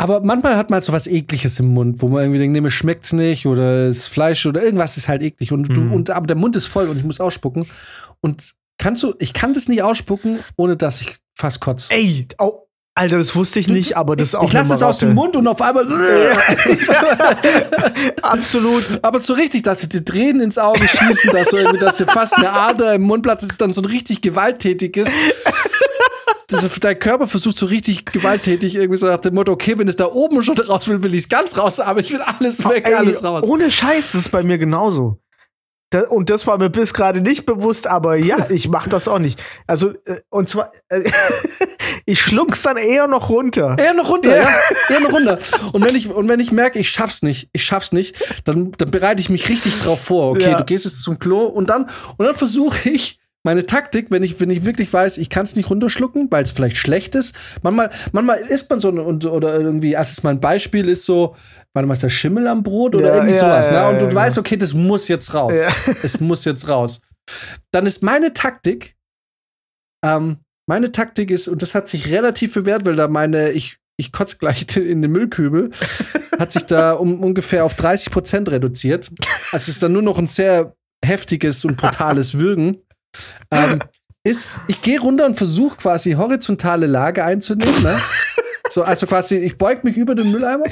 aber 0.00 0.20
manchmal 0.22 0.56
hat 0.56 0.70
man 0.70 0.76
halt 0.76 0.84
so 0.84 0.94
was 0.94 1.06
Ekliges 1.06 1.60
im 1.60 1.74
Mund, 1.74 2.00
wo 2.00 2.08
man 2.08 2.22
irgendwie 2.22 2.38
denkt, 2.38 2.54
nee, 2.54 2.62
mir 2.62 2.70
schmeckt's 2.70 3.12
nicht 3.12 3.46
oder 3.46 3.88
das 3.88 4.06
Fleisch 4.06 4.46
oder 4.46 4.62
irgendwas 4.62 4.96
ist 4.96 5.08
halt 5.08 5.20
eklig. 5.20 5.52
Und 5.52 5.64
du, 5.76 5.80
Mhm. 5.82 5.92
und, 5.92 6.10
aber 6.10 6.26
der 6.26 6.36
Mund 6.36 6.56
ist 6.56 6.66
voll 6.66 6.88
und 6.88 6.96
ich 6.96 7.04
muss 7.04 7.20
ausspucken. 7.20 7.66
Und 8.22 8.52
kannst 8.78 9.02
du, 9.02 9.14
ich 9.18 9.34
kann 9.34 9.52
das 9.52 9.68
nicht 9.68 9.82
ausspucken, 9.82 10.38
ohne 10.56 10.78
dass 10.78 11.02
ich 11.02 11.16
fast 11.38 11.60
kotze. 11.60 11.92
Ey, 11.92 12.26
oh, 12.38 12.62
Alter, 12.94 13.18
das 13.18 13.36
wusste 13.36 13.60
ich 13.60 13.68
nicht, 13.68 13.96
aber 13.96 14.16
das 14.16 14.28
ist 14.28 14.34
auch 14.34 14.48
ich 14.48 14.52
lasse 14.54 14.74
es 14.74 14.82
aus 14.82 14.98
dem. 14.98 15.14
Mund 15.14 15.36
und 15.36 15.46
auf 15.46 15.60
einmal. 15.62 15.86
Absolut. 18.22 18.98
Aber 19.02 19.18
so 19.18 19.34
richtig, 19.34 19.62
dass 19.62 19.80
sie 19.80 19.88
die 19.88 20.04
Tränen 20.04 20.40
ins 20.40 20.58
Auge 20.58 20.86
schießen, 20.86 21.30
dass, 21.30 21.50
so 21.50 21.56
irgendwie, 21.56 21.78
dass 21.78 21.98
dir 21.98 22.06
fast 22.06 22.36
eine 22.36 22.52
Ader 22.52 22.94
im 22.94 23.02
Mund 23.02 23.22
platzt, 23.22 23.44
dass 23.44 23.52
es 23.52 23.58
dann 23.58 23.72
so 23.72 23.80
richtig 23.82 24.20
gewalttätig 24.22 24.96
ist. 24.96 25.12
Das, 26.48 26.68
dein 26.80 26.98
Körper 26.98 27.26
versucht 27.28 27.56
so 27.56 27.66
richtig 27.66 28.06
gewalttätig 28.06 28.74
irgendwie 28.74 28.98
so 28.98 29.06
nach 29.06 29.18
dem 29.18 29.34
Motto, 29.34 29.52
okay, 29.52 29.78
wenn 29.78 29.86
es 29.88 29.96
da 29.96 30.06
oben 30.06 30.42
schon 30.42 30.58
raus 30.58 30.88
will, 30.88 31.02
will 31.02 31.14
ich 31.14 31.22
es 31.22 31.28
ganz 31.28 31.56
raus, 31.56 31.78
aber 31.78 32.00
ich 32.00 32.12
will 32.12 32.20
alles 32.20 32.64
weg, 32.68 32.86
Ey, 32.86 32.94
alles 32.94 33.22
raus. 33.22 33.44
Ohne 33.48 33.70
Scheiß, 33.70 34.12
das 34.12 34.22
ist 34.22 34.28
bei 34.30 34.42
mir 34.42 34.58
genauso. 34.58 35.18
Da, 35.92 36.02
und 36.02 36.30
das 36.30 36.46
war 36.46 36.56
mir 36.58 36.70
bis 36.70 36.94
gerade 36.94 37.20
nicht 37.20 37.46
bewusst, 37.46 37.86
aber 37.88 38.16
ja, 38.16 38.46
ich 38.50 38.68
mach 38.68 38.88
das 38.88 39.08
auch 39.08 39.18
nicht. 39.18 39.42
Also, 39.66 39.90
äh, 40.06 40.20
und 40.28 40.48
zwar, 40.48 40.72
äh, 40.88 41.08
ich 42.06 42.20
schluck's 42.20 42.62
dann 42.62 42.76
eher 42.76 43.06
noch 43.08 43.28
runter. 43.28 43.76
Eher 43.78 43.94
noch 43.94 44.08
runter, 44.08 44.36
ja. 44.36 44.48
Eher 44.88 45.00
noch 45.00 45.12
runter. 45.12 45.38
Und 45.72 45.84
wenn 45.84 45.94
ich, 45.94 46.08
und 46.08 46.28
wenn 46.28 46.40
ich 46.40 46.50
merke, 46.52 46.78
ich 46.78 46.90
schaff's 46.90 47.22
nicht, 47.22 47.48
ich 47.52 47.64
schaff's 47.64 47.92
nicht, 47.92 48.16
dann, 48.44 48.72
dann 48.72 48.90
bereite 48.90 49.20
ich 49.20 49.30
mich 49.30 49.48
richtig 49.48 49.80
drauf 49.80 50.00
vor. 50.04 50.30
Okay, 50.32 50.50
Ja. 50.50 50.56
du 50.58 50.64
gehst 50.64 50.84
jetzt 50.84 51.02
zum 51.02 51.18
Klo 51.18 51.44
und 51.44 51.68
dann, 51.70 51.90
und 52.16 52.24
dann 52.26 52.34
versuche 52.36 52.88
ich, 52.90 53.19
meine 53.42 53.64
Taktik, 53.64 54.10
wenn 54.10 54.22
ich, 54.22 54.38
wenn 54.40 54.50
ich 54.50 54.64
wirklich 54.64 54.92
weiß, 54.92 55.18
ich 55.18 55.30
kann 55.30 55.44
es 55.44 55.56
nicht 55.56 55.70
runterschlucken, 55.70 56.30
weil 56.30 56.44
es 56.44 56.50
vielleicht 56.50 56.76
schlecht 56.76 57.14
ist. 57.14 57.34
Manchmal, 57.62 57.90
manchmal 58.12 58.38
isst 58.38 58.68
man 58.68 58.80
so 58.80 58.90
und, 58.90 59.24
oder 59.24 59.58
irgendwie, 59.58 59.96
als 59.96 60.10
jetzt 60.10 60.22
mal 60.22 60.30
ein 60.30 60.40
Beispiel 60.40 60.88
ist 60.88 61.04
so, 61.04 61.34
warte 61.72 61.86
mal, 61.86 61.94
ist 61.94 62.04
da 62.04 62.10
Schimmel 62.10 62.46
am 62.48 62.62
Brot 62.62 62.94
oder 62.94 63.08
Ja, 63.08 63.14
irgendwie 63.14 63.34
ja, 63.34 63.40
sowas, 63.40 63.68
ja, 63.68 63.84
ne? 63.84 63.88
Und 63.90 64.02
du 64.02 64.06
ja, 64.06 64.14
weißt, 64.14 64.38
okay, 64.38 64.56
das 64.56 64.74
muss 64.74 65.08
jetzt 65.08 65.32
raus. 65.32 65.54
Es 66.02 66.20
muss 66.20 66.44
jetzt 66.44 66.68
raus. 66.68 67.00
Dann 67.72 67.86
ist 67.86 68.02
meine 68.02 68.32
Taktik, 68.32 68.96
ähm, 70.04 70.38
meine 70.68 70.92
Taktik 70.92 71.30
ist, 71.30 71.48
und 71.48 71.62
das 71.62 71.74
hat 71.74 71.88
sich 71.88 72.10
relativ 72.10 72.54
bewährt, 72.54 72.84
weil 72.84 72.96
da 72.96 73.08
meine, 73.08 73.50
ich, 73.50 73.78
ich 73.96 74.12
kotze 74.12 74.36
gleich 74.38 74.64
in 74.76 75.02
den 75.02 75.12
Müllkübel, 75.12 75.70
hat 76.38 76.52
sich 76.52 76.64
da 76.64 76.92
um 76.92 77.22
ungefähr 77.22 77.64
auf 77.64 77.74
30 77.74 78.12
Prozent 78.12 78.50
reduziert. 78.50 79.10
Also 79.52 79.64
es 79.64 79.68
ist 79.68 79.82
dann 79.82 79.92
nur 79.92 80.02
noch 80.02 80.18
ein 80.18 80.28
sehr 80.28 80.74
heftiges 81.02 81.64
und 81.64 81.76
brutales 81.76 82.34
Würgen. 82.38 82.82
Ähm, 83.50 83.80
ist, 84.24 84.48
ich 84.68 84.80
gehe 84.82 85.00
runter 85.00 85.26
und 85.26 85.36
versuche 85.36 85.76
quasi 85.76 86.12
horizontale 86.12 86.86
Lage 86.86 87.24
einzunehmen. 87.24 87.82
Ne? 87.82 87.98
So, 88.68 88.84
also 88.84 89.06
quasi, 89.08 89.36
ich 89.38 89.58
beug 89.58 89.82
mich 89.82 89.96
über 89.96 90.14
den 90.14 90.30
Mülleimer 90.30 90.64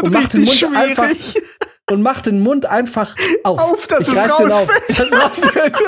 und 0.00 0.12
mach 0.12 0.28
den 0.28 0.44
Mund 0.44 0.64
einfach 0.74 1.10
schwierig. 1.10 1.42
und 1.90 2.00
mach 2.00 2.22
den 2.22 2.40
Mund 2.40 2.64
einfach 2.64 3.14
auf. 3.42 3.60
Auf, 3.60 3.86
dass 3.86 4.08
ich 4.08 4.10
es 4.14 4.14
den 4.14 4.30
auf, 4.30 4.40
rausfällt. 4.40 4.98
dass 4.98 5.12
es 5.12 5.22
rausfällt. 5.22 5.78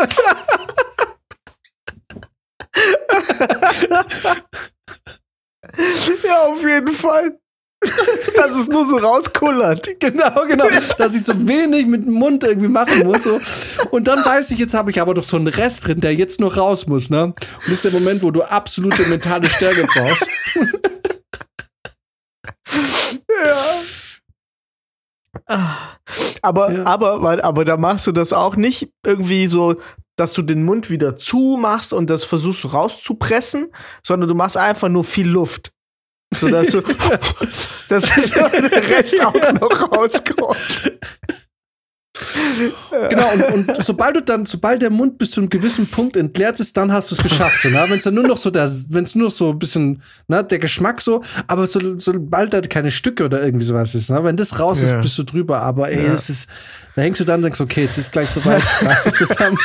Ja, 6.24 6.44
auf 6.44 6.62
jeden 6.62 6.92
Fall. 6.92 7.38
Dass 8.36 8.56
es 8.56 8.68
nur 8.68 8.86
so 8.88 8.96
rauskullert. 8.96 9.86
Genau, 10.00 10.44
genau. 10.46 10.66
Dass 10.98 11.14
ich 11.14 11.22
so 11.24 11.32
wenig 11.48 11.86
mit 11.86 12.04
dem 12.06 12.14
Mund 12.14 12.42
irgendwie 12.44 12.68
machen 12.68 13.04
muss. 13.04 13.24
So. 13.24 13.38
Und 13.90 14.08
dann 14.08 14.24
weiß 14.24 14.50
ich, 14.50 14.58
jetzt 14.58 14.74
habe 14.74 14.90
ich 14.90 15.00
aber 15.00 15.14
doch 15.14 15.24
so 15.24 15.36
einen 15.36 15.46
Rest 15.48 15.86
drin, 15.86 16.00
der 16.00 16.14
jetzt 16.14 16.40
noch 16.40 16.56
raus 16.56 16.86
muss. 16.86 17.10
Ne? 17.10 17.24
Und 17.26 17.34
das 17.66 17.72
ist 17.72 17.84
der 17.84 17.92
Moment, 17.92 18.22
wo 18.22 18.30
du 18.30 18.42
absolute 18.42 19.02
mentale 19.08 19.48
Stärke 19.48 19.86
brauchst. 19.86 20.26
Ja. 25.48 25.82
Aber, 26.42 26.72
Ja. 26.72 26.84
aber, 26.86 27.22
weil- 27.22 27.40
aber 27.40 27.64
da 27.64 27.76
machst 27.76 28.06
du 28.06 28.12
das 28.12 28.32
auch 28.32 28.56
nicht 28.56 28.90
irgendwie 29.04 29.46
so, 29.46 29.76
dass 30.16 30.32
du 30.32 30.42
den 30.42 30.64
Mund 30.64 30.90
wieder 30.90 31.16
zumachst 31.16 31.92
und 31.92 32.08
das 32.10 32.24
versuchst 32.24 32.72
rauszupressen, 32.72 33.68
sondern 34.04 34.28
du 34.28 34.34
machst 34.34 34.56
einfach 34.56 34.88
nur 34.88 35.04
viel 35.04 35.28
Luft. 35.28 35.72
Sodass 36.40 36.68
du, 36.68 36.80
dass 37.88 38.16
ist 38.16 38.36
der 38.36 38.52
Rest 38.88 39.20
auch 39.24 39.52
noch 39.60 39.92
rauskommt. 39.92 40.56
Genau, 43.10 43.30
und, 43.30 43.68
und 43.68 43.84
sobald 43.84 44.16
du 44.16 44.22
dann, 44.22 44.46
sobald 44.46 44.80
der 44.80 44.88
Mund 44.90 45.18
bis 45.18 45.32
zu 45.32 45.40
einem 45.40 45.50
gewissen 45.50 45.86
Punkt 45.86 46.16
entleert 46.16 46.58
ist, 46.60 46.74
dann 46.76 46.90
hast 46.90 47.10
du 47.10 47.14
es 47.14 47.22
geschafft. 47.22 47.60
So, 47.60 47.68
ne? 47.68 47.84
Wenn 47.88 47.98
es 47.98 48.04
dann 48.04 48.14
nur 48.14 48.26
noch 48.26 48.38
so, 48.38 48.52
wenn 48.54 49.04
es 49.04 49.14
nur 49.14 49.26
noch 49.28 49.34
so 49.34 49.50
ein 49.50 49.58
bisschen, 49.58 50.02
ne, 50.26 50.42
der 50.42 50.58
Geschmack 50.58 51.02
so, 51.02 51.22
aber 51.46 51.66
so, 51.66 51.98
sobald 51.98 52.54
da 52.54 52.60
keine 52.62 52.90
Stücke 52.90 53.24
oder 53.24 53.44
irgendwie 53.44 53.66
sowas 53.66 53.94
ist, 53.94 54.08
ne? 54.08 54.24
wenn 54.24 54.36
das 54.36 54.58
raus 54.58 54.80
ist, 54.80 54.92
Ja. 54.92 55.00
bist 55.00 55.18
du 55.18 55.24
drüber. 55.24 55.60
Aber 55.60 55.90
ey, 55.90 56.06
Ja. 56.06 56.12
das 56.12 56.30
ist, 56.30 56.48
da 56.94 57.02
hängst 57.02 57.20
du 57.20 57.24
dann 57.24 57.36
und 57.40 57.42
denkst, 57.42 57.60
okay, 57.60 57.82
jetzt 57.82 57.98
ist 57.98 58.12
gleich 58.12 58.30
soweit, 58.30 58.62
reiß 58.82 59.04
dich 59.04 59.14
zusammen. 59.14 59.58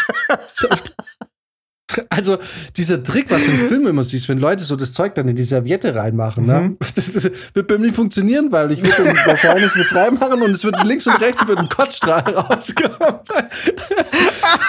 So. 1.96 2.02
Also, 2.10 2.38
dieser 2.78 3.04
Trick, 3.04 3.30
was 3.32 3.46
im 3.48 3.68
Film 3.68 3.88
immer 3.88 4.04
siehst, 4.04 4.30
wenn 4.30 4.38
Leute 4.38 4.64
so 4.64 4.76
das 4.76 4.94
Zeug 4.94 5.16
dann 5.16 5.28
in 5.28 5.36
die 5.36 5.44
Serviette 5.44 5.96
reinmachen, 5.96 6.46
ne? 6.46 6.60
Mhm. 6.62 6.78
Das 6.96 7.08
ist, 7.10 7.56
wird 7.56 7.68
bei 7.68 7.78
mir 7.78 7.86
nicht 7.86 7.96
funktionieren, 7.96 8.52
weil 8.52 8.72
ich 8.72 8.82
würde 8.82 9.14
wahrscheinlich 9.26 9.74
mit 9.76 9.94
reinmachen 9.96 10.42
und 10.42 10.52
es 10.52 10.64
wird 10.64 10.84
links 10.84 11.08
und 11.08 11.20
rechts 11.22 11.46
wird 11.48 11.60
ein 11.60 11.70
Kotzstrahl 11.70 12.22
rauskommen. 12.36 13.20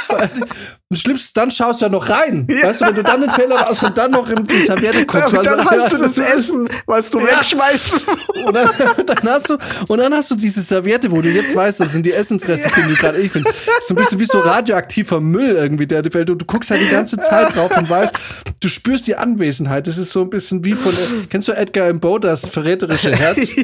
und 0.88 0.96
schlimmstens 0.98 1.32
dann 1.32 1.50
schaust 1.50 1.80
du 1.80 1.86
ja 1.86 1.90
noch 1.90 2.08
rein. 2.08 2.46
Weißt 2.48 2.80
du, 2.80 2.86
wenn 2.86 2.94
du 2.94 3.02
dann 3.02 3.20
den 3.20 3.30
Fehler 3.30 3.56
machst 3.56 3.82
und 3.82 3.96
dann 3.96 4.10
noch 4.10 4.28
in 4.28 4.44
die 4.44 4.56
Serviette 4.58 5.06
guckst. 5.06 5.28
Aber 5.28 5.38
weißt 5.38 5.50
dann 5.50 5.70
hast 5.70 5.92
du 5.92 5.98
das 6.02 6.18
Essen, 6.18 6.68
was 6.86 7.10
du 7.10 7.18
Ja. 7.18 7.36
wegschmeißen 7.38 8.00
und 8.44 8.54
dann, 8.54 8.70
dann 9.06 9.28
hast 9.28 9.50
du 9.50 9.58
und 9.88 9.98
dann 9.98 10.14
hast 10.14 10.30
du 10.30 10.34
diese 10.34 10.62
Serviette, 10.62 11.10
wo 11.10 11.20
du 11.22 11.28
jetzt 11.30 11.54
weißt, 11.54 11.80
das 11.80 11.92
sind 11.92 12.04
die 12.06 12.12
Essensreste, 12.12 12.70
die 12.76 12.88
du 12.88 12.94
gerade 12.96 13.18
ich 13.18 13.32
finde. 13.32 13.50
So 13.86 13.94
ein 13.94 13.96
bisschen 13.96 14.20
wie 14.20 14.24
so 14.26 14.38
radioaktiver 14.40 15.20
Müll 15.20 15.56
irgendwie, 15.56 15.86
der 15.86 16.02
fällt. 16.10 16.30
Und 16.30 16.38
du 16.40 16.44
guckst 16.44 16.70
halt 16.70 16.80
die 16.82 16.88
ganze 16.90 17.16
Zeit 17.18 17.54
drauf 17.54 17.76
und 17.76 17.88
weißt, 17.88 18.14
du 18.60 18.68
spürst 18.68 19.06
die 19.06 19.16
Anwesenheit. 19.16 19.86
Das 19.86 19.98
ist 19.98 20.12
so 20.12 20.22
ein 20.22 20.30
bisschen 20.30 20.64
wie 20.64 20.74
von 20.74 20.92
kennst 21.30 21.48
du 21.48 21.52
Edgar 21.52 21.84
Allan 21.84 22.00
Poe, 22.00 22.20
das 22.20 22.48
verräterische 22.48 23.14
Herz? 23.14 23.54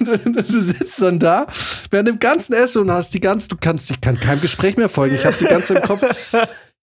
du, 0.00 0.18
du 0.18 0.60
sitzt 0.60 1.00
dann 1.02 1.18
da 1.18 1.46
während 1.90 2.08
dem 2.08 2.18
ganzen 2.18 2.52
Essen 2.54 2.82
und 2.82 2.90
hast 2.90 3.14
die 3.14 3.20
ganze, 3.20 3.48
du 3.48 3.56
kannst, 3.60 3.85
ich 3.90 4.00
kann 4.00 4.18
keinem 4.18 4.40
Gespräch 4.40 4.76
mehr 4.76 4.88
folgen. 4.88 5.16
Ich 5.16 5.24
habe 5.24 5.36
die 5.38 5.44
ganze 5.44 5.76
im 5.76 5.82
Kopf 5.82 6.02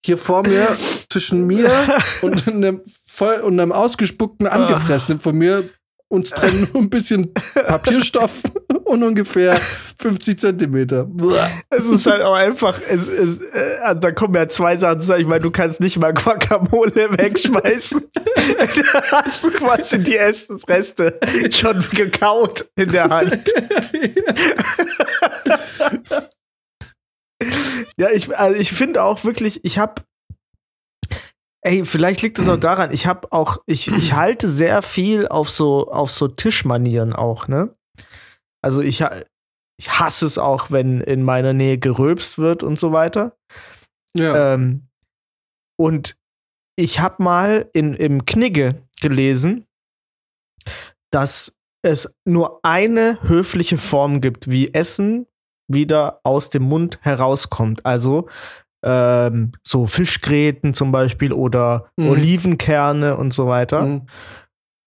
hier 0.06 0.18
vor 0.18 0.46
mir 0.48 0.68
zwischen 1.10 1.48
mir 1.48 1.70
und 2.22 2.48
einem 2.48 2.82
voll 3.04 3.36
und 3.36 3.60
einem 3.60 3.72
ausgespuckten 3.72 4.48
angefressenen 4.48 5.20
von 5.20 5.36
mir 5.38 5.64
uns 6.14 6.30
trennen 6.30 6.70
nur 6.72 6.84
ein 6.84 6.90
bisschen 6.92 7.34
Papierstoff 7.34 8.44
und 8.84 9.02
ungefähr 9.02 9.54
50 9.98 10.40
Zentimeter. 10.40 11.10
Es 11.72 11.86
ist 11.86 12.06
halt 12.06 12.22
auch 12.22 12.36
einfach, 12.36 12.80
es, 12.88 13.08
es, 13.08 13.42
äh, 13.42 13.96
da 14.00 14.12
kommen 14.12 14.36
ja 14.36 14.48
zwei 14.48 14.78
Sachen 14.78 15.02
zusammen. 15.02 15.22
Ich 15.22 15.28
meine, 15.28 15.42
du 15.42 15.50
kannst 15.50 15.80
nicht 15.80 15.98
mal 15.98 16.14
Guacamole 16.14 16.94
wegschmeißen. 17.18 18.06
da 18.14 19.02
hast 19.12 19.44
du 19.44 19.52
quasi 19.52 20.04
die 20.04 20.18
Essensreste 20.18 21.20
schon 21.50 21.84
gekaut 21.92 22.68
in 22.76 22.92
der 22.92 23.10
Hand. 23.10 23.40
ja, 27.98 28.10
ich, 28.10 28.36
also 28.38 28.60
ich 28.60 28.72
finde 28.72 29.04
auch 29.04 29.24
wirklich, 29.24 29.64
ich 29.66 29.78
habe 29.78 30.04
Ey, 31.66 31.86
vielleicht 31.86 32.22
liegt 32.22 32.40
es 32.40 32.50
auch 32.50 32.60
daran, 32.60 32.92
ich 32.92 33.08
habe 33.08 33.32
auch, 33.32 33.58
ich, 33.66 33.88
ich 33.88 34.14
halte 34.14 34.50
sehr 34.50 34.82
viel 34.82 35.28
auf 35.28 35.50
so, 35.50 35.90
auf 35.90 36.12
so 36.12 36.28
Tischmanieren 36.28 37.14
auch, 37.14 37.48
ne? 37.48 37.74
Also 38.62 38.82
ich, 38.82 39.04
ich 39.80 40.00
hasse 40.00 40.26
es 40.26 40.38
auch, 40.38 40.72
wenn 40.72 41.00
in 41.00 41.24
meiner 41.24 41.54
Nähe 41.54 41.78
geröbst 41.78 42.38
wird 42.38 42.64
und 42.64 42.80
so 42.80 42.92
weiter. 42.92 43.38
Ja. 44.16 44.54
Ähm, 44.54 44.88
und 45.80 46.18
ich 46.78 47.00
habe 47.00 47.24
mal 47.24 47.70
in, 47.74 47.94
im 47.94 48.26
Knigge 48.26 48.84
gelesen, 49.02 49.66
dass 51.12 51.58
es 51.82 52.16
nur 52.26 52.60
eine 52.64 53.22
höfliche 53.24 53.78
Form 53.78 54.22
gibt, 54.22 54.50
wie 54.50 54.74
Essen 54.74 55.28
wieder 55.74 56.20
aus 56.24 56.50
dem 56.50 56.64
Mund 56.64 57.00
herauskommt. 57.02 57.86
Also 57.86 58.28
ähm, 58.84 59.54
so 59.66 59.88
Fischgräten 59.88 60.74
zum 60.74 60.92
Beispiel 60.92 61.32
oder 61.34 61.90
Mhm. 61.98 62.10
Olivenkerne 62.10 63.16
und 63.18 63.34
so 63.34 63.48
weiter. 63.48 63.82
Mhm. 63.86 64.08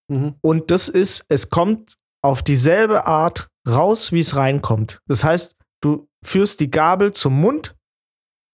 Mhm. 0.08 0.34
Und 0.40 0.70
das 0.70 0.88
ist, 0.88 1.24
es 1.28 1.50
kommt 1.50 1.94
auf 2.22 2.42
dieselbe 2.42 3.06
Art 3.06 3.48
raus, 3.68 4.12
wie 4.12 4.20
es 4.20 4.36
reinkommt. 4.36 5.00
Das 5.06 5.24
heißt, 5.24 5.56
du 5.82 6.08
führst 6.24 6.60
die 6.60 6.70
Gabel 6.70 7.12
zum 7.12 7.40
Mund, 7.40 7.74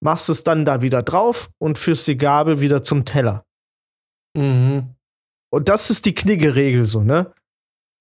machst 0.02 0.28
es 0.30 0.44
dann 0.44 0.64
da 0.64 0.80
wieder 0.82 1.02
drauf 1.02 1.50
und 1.58 1.78
führst 1.78 2.06
die 2.06 2.16
Gabel 2.16 2.60
wieder 2.60 2.82
zum 2.82 3.04
Teller. 3.04 3.44
Mhm. 4.36 4.94
Und 5.52 5.68
das 5.68 5.90
ist 5.90 6.06
die 6.06 6.14
Knigge-Regel 6.14 6.86
so, 6.86 7.02
ne? 7.02 7.32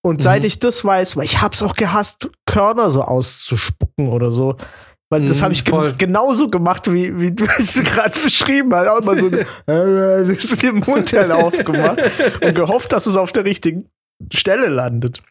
Und 0.03 0.21
seit 0.21 0.45
ich 0.45 0.59
das 0.59 0.83
weiß, 0.83 1.15
weil 1.17 1.25
ich 1.25 1.41
hab's 1.41 1.61
auch 1.61 1.75
gehasst, 1.75 2.29
Körner 2.47 2.89
so 2.89 3.03
auszuspucken 3.03 4.09
oder 4.09 4.31
so. 4.31 4.57
Weil 5.11 5.27
das 5.27 5.39
Mhm, 5.39 5.43
habe 5.43 5.53
ich 5.53 5.65
ge 5.65 5.93
genauso 5.97 6.49
gemacht, 6.49 6.91
wie, 6.91 7.19
wie 7.19 7.31
du 7.33 7.45
es 7.57 7.75
gerade 7.83 8.17
beschrieben 8.19 8.73
hast. 8.73 8.87
Auch 8.87 8.99
immer 8.99 9.19
so 9.19 9.27
äh, 9.67 10.25
das 10.25 10.57
den 10.59 10.77
Mund 10.77 11.11
halt 11.13 11.31
aufgemacht 11.31 12.01
und 12.41 12.55
gehofft, 12.55 12.93
dass 12.93 13.05
es 13.05 13.15
auf 13.17 13.31
der 13.31 13.43
richtigen 13.45 13.89
Stelle 14.33 14.69
landet. 14.69 15.21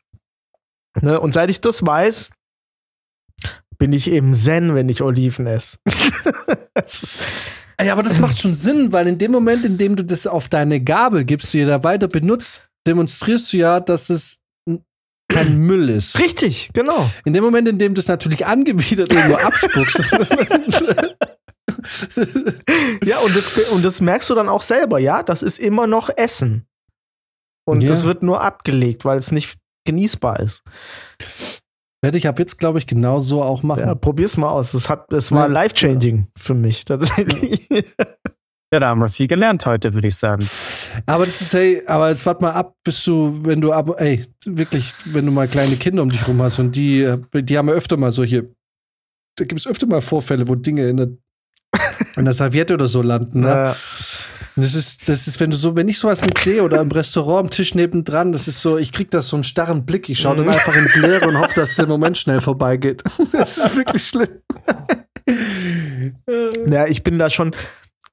Ne? 1.00 1.18
Und 1.18 1.34
seit 1.34 1.50
ich 1.50 1.60
das 1.60 1.84
weiß, 1.84 2.30
bin 3.78 3.92
ich 3.92 4.10
eben 4.10 4.34
Zen, 4.34 4.74
wenn 4.74 4.88
ich 4.88 5.02
Oliven 5.02 5.46
esse. 5.46 5.78
Ja, 7.82 7.92
aber 7.92 8.02
das 8.02 8.18
macht 8.18 8.38
schon 8.38 8.52
Sinn, 8.52 8.92
weil 8.92 9.06
in 9.06 9.16
dem 9.16 9.32
Moment, 9.32 9.64
in 9.64 9.78
dem 9.78 9.96
du 9.96 10.04
das 10.04 10.26
auf 10.26 10.48
deine 10.48 10.82
Gabel 10.82 11.24
gibst, 11.24 11.54
die 11.54 11.60
du 11.60 11.66
da 11.66 11.82
weiter 11.82 12.08
benutzt, 12.08 12.68
demonstrierst 12.86 13.52
du 13.52 13.56
ja, 13.56 13.80
dass 13.80 14.10
es 14.10 14.39
kein 15.30 15.56
Müll 15.66 15.88
ist. 15.88 16.18
Richtig, 16.18 16.70
genau. 16.74 17.08
In 17.24 17.32
dem 17.32 17.42
Moment, 17.44 17.66
in 17.68 17.78
dem 17.78 17.94
du 17.94 18.00
es 18.00 18.08
natürlich 18.08 18.44
angewidert 18.46 19.10
irgendwo 19.12 19.36
abspuckst. 19.36 20.00
Ja, 23.04 23.18
und 23.20 23.34
das, 23.34 23.70
und 23.70 23.84
das 23.84 24.00
merkst 24.00 24.28
du 24.28 24.34
dann 24.34 24.48
auch 24.48 24.60
selber, 24.62 24.98
ja, 24.98 25.22
das 25.22 25.42
ist 25.42 25.58
immer 25.58 25.86
noch 25.86 26.10
Essen. 26.14 26.66
Und 27.66 27.82
Ja. 27.82 27.88
das 27.88 28.04
wird 28.04 28.22
nur 28.22 28.40
abgelegt, 28.42 29.04
weil 29.04 29.18
es 29.18 29.30
nicht 29.32 29.56
genießbar 29.86 30.40
ist. 30.40 30.62
Werde 32.02 32.18
ich 32.18 32.26
ab 32.28 32.38
jetzt, 32.38 32.58
glaube 32.58 32.78
ich, 32.78 32.86
genau 32.86 33.18
so 33.20 33.42
auch 33.42 33.62
machen. 33.62 33.80
Ja, 33.80 33.94
probier's 33.94 34.36
mal 34.36 34.50
aus. 34.50 34.72
Das, 34.72 34.90
hat, 34.90 35.06
das 35.10 35.32
war 35.32 35.46
Ja. 35.46 35.52
life-changing 35.52 36.26
für 36.36 36.54
mich 36.54 36.84
tatsächlich. 36.84 37.68
Ja, 38.72 38.78
da 38.78 38.88
haben 38.88 39.00
wir 39.00 39.08
viel 39.08 39.26
gelernt 39.26 39.66
heute, 39.66 39.94
würde 39.94 40.06
ich 40.08 40.16
sagen. 40.16 40.46
Aber 41.06 41.26
das 41.26 41.40
ist, 41.40 41.52
hey, 41.54 41.82
aber 41.86 42.10
jetzt 42.10 42.24
warte 42.24 42.42
mal 42.44 42.52
ab, 42.52 42.76
bis 42.84 43.02
du, 43.04 43.36
wenn 43.44 43.60
du 43.60 43.72
ab, 43.72 44.00
ey, 44.00 44.24
wirklich, 44.46 44.94
wenn 45.06 45.26
du 45.26 45.32
mal 45.32 45.48
kleine 45.48 45.74
Kinder 45.76 46.02
um 46.02 46.08
dich 46.08 46.26
rum 46.28 46.40
hast 46.40 46.60
und 46.60 46.76
die, 46.76 47.12
die 47.34 47.58
haben 47.58 47.68
ja 47.68 47.74
öfter 47.74 47.96
mal 47.96 48.12
solche, 48.12 48.44
da 49.36 49.44
gibt 49.44 49.60
es 49.60 49.66
öfter 49.66 49.86
mal 49.86 50.00
Vorfälle, 50.00 50.46
wo 50.46 50.54
Dinge 50.54 50.88
in 50.88 50.96
der, 50.98 51.08
in 52.16 52.24
der 52.24 52.34
Serviette 52.34 52.74
oder 52.74 52.86
so 52.86 53.02
landen, 53.02 53.40
ne? 53.40 53.74
Und 54.56 54.62
Das 54.64 54.74
ist, 54.74 55.08
das 55.08 55.26
ist, 55.26 55.40
wenn 55.40 55.50
du 55.50 55.56
so, 55.56 55.74
wenn 55.74 55.88
ich 55.88 55.98
sowas 55.98 56.22
mit 56.24 56.38
sehe 56.38 56.62
oder 56.62 56.80
im 56.80 56.90
Restaurant 56.90 57.46
am 57.46 57.50
Tisch 57.50 57.74
nebendran, 57.74 58.30
das 58.32 58.46
ist 58.46 58.60
so, 58.60 58.78
ich 58.78 58.92
krieg 58.92 59.10
das 59.10 59.28
so 59.28 59.36
einen 59.36 59.44
starren 59.44 59.84
Blick. 59.86 60.08
Ich 60.08 60.20
schaue 60.20 60.36
dann 60.36 60.46
Mhm. 60.46 60.52
einfach 60.52 60.76
ins 60.76 60.94
Leere 60.96 61.26
und 61.28 61.38
hoffe, 61.38 61.54
dass 61.54 61.74
der 61.74 61.86
Moment 61.88 62.18
schnell 62.18 62.40
vorbeigeht. 62.40 63.02
Das 63.32 63.58
ist 63.58 63.76
wirklich 63.76 64.04
schlimm. 64.04 64.28
ja, 66.66 66.86
ich 66.86 67.02
bin 67.04 67.18
da 67.18 67.30
schon, 67.30 67.52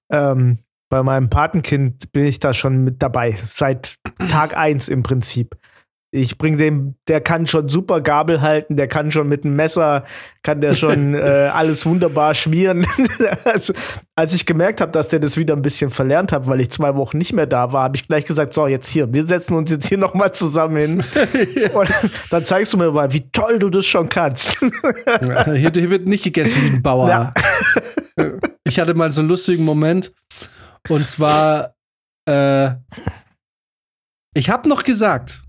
ähm, 0.09 0.59
bei 0.89 1.03
meinem 1.03 1.29
Patenkind 1.29 2.11
bin 2.11 2.25
ich 2.25 2.39
da 2.39 2.53
schon 2.53 2.83
mit 2.83 3.01
dabei. 3.01 3.35
Seit 3.49 3.97
Tag 4.29 4.55
eins 4.55 4.87
im 4.87 5.03
Prinzip. 5.03 5.57
Ich 6.21 6.37
bring 6.37 6.57
dem, 6.57 6.95
der 7.07 7.21
kann 7.21 7.47
schon 7.47 7.69
super 7.69 8.01
Gabel 8.01 8.41
halten, 8.41 8.75
der 8.75 8.87
kann 8.87 9.11
schon 9.11 9.27
mit 9.27 9.43
dem 9.43 9.55
Messer, 9.55 10.03
kann 10.43 10.61
der 10.61 10.75
schon 10.75 11.13
äh, 11.15 11.49
alles 11.53 11.85
wunderbar 11.85 12.33
schmieren. 12.35 12.85
also, 13.45 13.73
als 14.15 14.33
ich 14.33 14.45
gemerkt 14.45 14.81
habe, 14.81 14.91
dass 14.91 15.09
der 15.09 15.19
das 15.19 15.37
wieder 15.37 15.55
ein 15.55 15.61
bisschen 15.61 15.89
verlernt 15.89 16.31
hat, 16.31 16.47
weil 16.47 16.61
ich 16.61 16.71
zwei 16.71 16.95
Wochen 16.95 17.17
nicht 17.17 17.33
mehr 17.33 17.45
da 17.45 17.71
war, 17.71 17.83
habe 17.83 17.95
ich 17.95 18.07
gleich 18.07 18.25
gesagt, 18.25 18.53
so, 18.53 18.67
jetzt 18.67 18.89
hier, 18.89 19.13
wir 19.13 19.25
setzen 19.27 19.55
uns 19.55 19.71
jetzt 19.71 19.87
hier 19.87 19.97
nochmal 19.97 20.33
zusammen 20.33 20.77
hin. 20.77 21.03
Und 21.73 21.89
dann 22.31 22.45
zeigst 22.45 22.73
du 22.73 22.77
mir 22.77 22.91
mal, 22.91 23.13
wie 23.13 23.29
toll 23.31 23.59
du 23.59 23.69
das 23.69 23.85
schon 23.85 24.09
kannst. 24.09 24.57
Ja, 25.21 25.45
Hier, 25.45 25.71
hier 25.73 25.89
wird 25.89 26.07
nicht 26.07 26.23
gegessen 26.23 26.61
wie 26.63 26.75
ein 26.75 26.81
Bauer. 26.81 27.09
Ja. 27.09 27.33
Ich 28.63 28.79
hatte 28.79 28.93
mal 28.93 29.11
so 29.11 29.21
einen 29.21 29.29
lustigen 29.29 29.63
Moment. 29.63 30.11
Und 30.89 31.07
zwar, 31.07 31.75
äh, 32.27 32.71
ich 34.33 34.49
habe 34.49 34.69
noch 34.69 34.83
gesagt, 34.83 35.43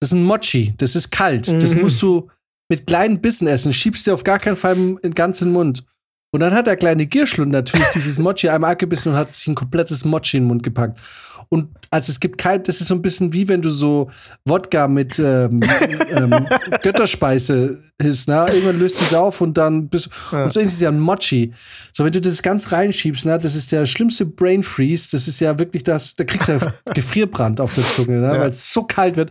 das 0.00 0.10
ist 0.10 0.18
ein 0.18 0.24
Mochi, 0.24 0.74
das 0.78 0.94
ist 0.96 1.10
kalt. 1.10 1.50
Das 1.62 1.74
Mhm. 1.74 1.82
musst 1.82 2.00
du 2.02 2.28
mit 2.68 2.86
kleinen 2.86 3.20
Bissen 3.20 3.46
essen. 3.48 3.72
Schiebst 3.72 4.06
dir 4.06 4.14
auf 4.14 4.24
gar 4.24 4.38
keinen 4.38 4.56
Fall 4.56 4.76
im, 4.76 4.98
im 5.02 5.14
ganzen 5.14 5.52
Mund. 5.52 5.84
Und 6.30 6.40
dann 6.40 6.52
hat 6.52 6.66
der 6.66 6.76
kleine 6.76 7.06
Gierschlund 7.06 7.50
natürlich 7.52 7.86
dieses 7.94 8.18
Mochi 8.18 8.50
einmal 8.50 8.72
abgebissen 8.72 9.12
und 9.12 9.18
hat 9.18 9.34
sich 9.34 9.46
ein 9.48 9.54
komplettes 9.54 10.04
Mochi 10.04 10.36
in 10.36 10.42
den 10.42 10.48
Mund 10.48 10.62
gepackt. 10.62 11.00
Und 11.48 11.68
also 11.90 12.10
es 12.10 12.20
gibt 12.20 12.36
kein, 12.36 12.62
das 12.62 12.82
ist 12.82 12.88
so 12.88 12.94
ein 12.94 13.00
bisschen 13.00 13.32
wie 13.32 13.48
wenn 13.48 13.62
du 13.62 13.70
so 13.70 14.10
Wodka 14.44 14.86
mit 14.88 15.18
ähm, 15.18 15.60
ähm, 16.10 16.46
Götterspeise 16.82 17.78
isst, 17.98 18.28
ne? 18.28 18.46
Irgendwann 18.52 18.78
löst 18.78 19.00
es 19.00 19.14
auf 19.14 19.40
und 19.40 19.56
dann 19.56 19.88
bist 19.88 20.10
Ja. 20.32 20.44
und 20.44 20.52
so 20.52 20.60
ist 20.60 20.74
es 20.74 20.80
ja 20.80 20.90
ein 20.90 21.00
Mochi. 21.00 21.52
So, 21.92 22.04
wenn 22.04 22.12
du 22.12 22.20
das 22.20 22.42
ganz 22.42 22.72
reinschiebst, 22.72 23.24
ne, 23.24 23.38
das 23.38 23.54
ist 23.54 23.72
der 23.72 23.86
schlimmste 23.86 24.26
Brain 24.26 24.62
Freeze, 24.62 25.08
das 25.12 25.28
ist 25.28 25.40
ja 25.40 25.58
wirklich 25.58 25.84
das, 25.84 26.14
da 26.16 26.24
kriegst 26.24 26.48
du 26.48 26.52
ja 26.52 26.72
Gefrierbrand 26.94 27.60
auf 27.60 27.72
der 27.72 27.84
Zunge, 27.88 28.18
ne? 28.20 28.26
Ja. 28.34 28.40
weil 28.40 28.50
es 28.50 28.70
so 28.72 28.82
kalt 28.82 29.16
wird. 29.16 29.30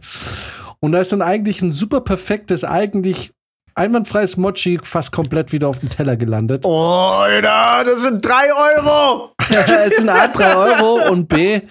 Und 0.79 0.91
da 0.91 1.01
ist 1.01 1.11
dann 1.11 1.21
eigentlich 1.21 1.61
ein 1.61 1.71
super 1.71 2.01
perfektes, 2.01 2.63
eigentlich 2.63 3.31
einwandfreies 3.78 4.38
Mochi 4.38 4.80
fast 4.84 5.11
komplett 5.11 5.51
wieder 5.51 5.67
auf 5.67 5.80
dem 5.80 5.89
Teller 5.89 6.17
gelandet. 6.17 6.65
Oh, 6.65 7.19
Alter, 7.19 7.84
das 7.86 8.01
sind 8.01 8.25
drei 8.25 8.47
Euro! 8.53 9.32
es 9.86 9.97
sind 9.97 10.09
A, 10.09 10.28
3 10.28 10.55
Euro 10.55 11.09
und 11.11 11.28
B. 11.28 11.61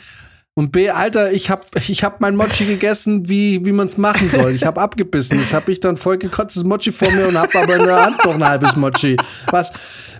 Und 0.59 0.73
B, 0.73 0.89
Alter, 0.89 1.33
ich 1.33 1.51
hab, 1.51 1.61
ich 1.75 2.03
hab 2.03 2.21
mein 2.21 2.35
Mochi 2.35 2.65
gegessen, 2.65 3.29
wie, 3.29 3.63
wie 3.67 3.73
man 3.73 3.87
es 3.87 3.99
machen 3.99 4.31
soll. 4.31 4.53
Ich 4.53 4.65
hab 4.65 4.79
abgebissen. 4.79 5.37
Das 5.37 5.53
hab 5.53 5.69
ich 5.69 5.81
dann 5.81 5.99
voll 5.99 6.17
gekotztes 6.17 6.65
Mochi 6.65 6.93
vor 6.93 7.11
mir 7.11 7.29
und 7.29 7.39
hab 7.39 7.55
aber 7.55 7.77
in 7.77 7.85
der 7.85 8.03
Hand 8.03 8.25
noch 8.25 8.35
ein 8.35 8.45
halbes 8.45 8.75
Mochi. 8.75 9.17
Was, 9.51 9.71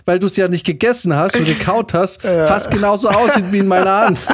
weil 0.05 0.19
du 0.19 0.27
es 0.27 0.37
ja 0.37 0.47
nicht 0.47 0.63
gegessen 0.63 1.15
hast 1.15 1.37
und 1.37 1.45
gekaut 1.45 1.95
hast, 1.95 2.21
fast 2.21 2.69
genauso 2.69 3.09
aussieht 3.09 3.51
wie 3.51 3.59
in 3.59 3.67
meiner 3.67 4.01
Hand. 4.01 4.27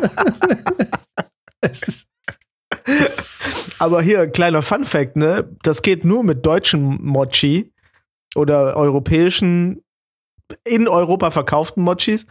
es 1.62 1.84
ist, 1.84 2.08
Aber 3.80 4.02
hier, 4.02 4.22
ein 4.22 4.32
kleiner 4.32 4.62
Fun-Fact, 4.62 5.16
ne? 5.16 5.50
Das 5.64 5.82
geht 5.82 6.06
nur 6.06 6.24
mit 6.24 6.46
deutschen 6.46 7.04
Mochi 7.04 7.72
oder 8.36 8.76
europäischen, 8.76 9.82
in 10.66 10.88
Europa 10.88 11.32
verkauften 11.32 11.84
Mochis, 11.84 12.26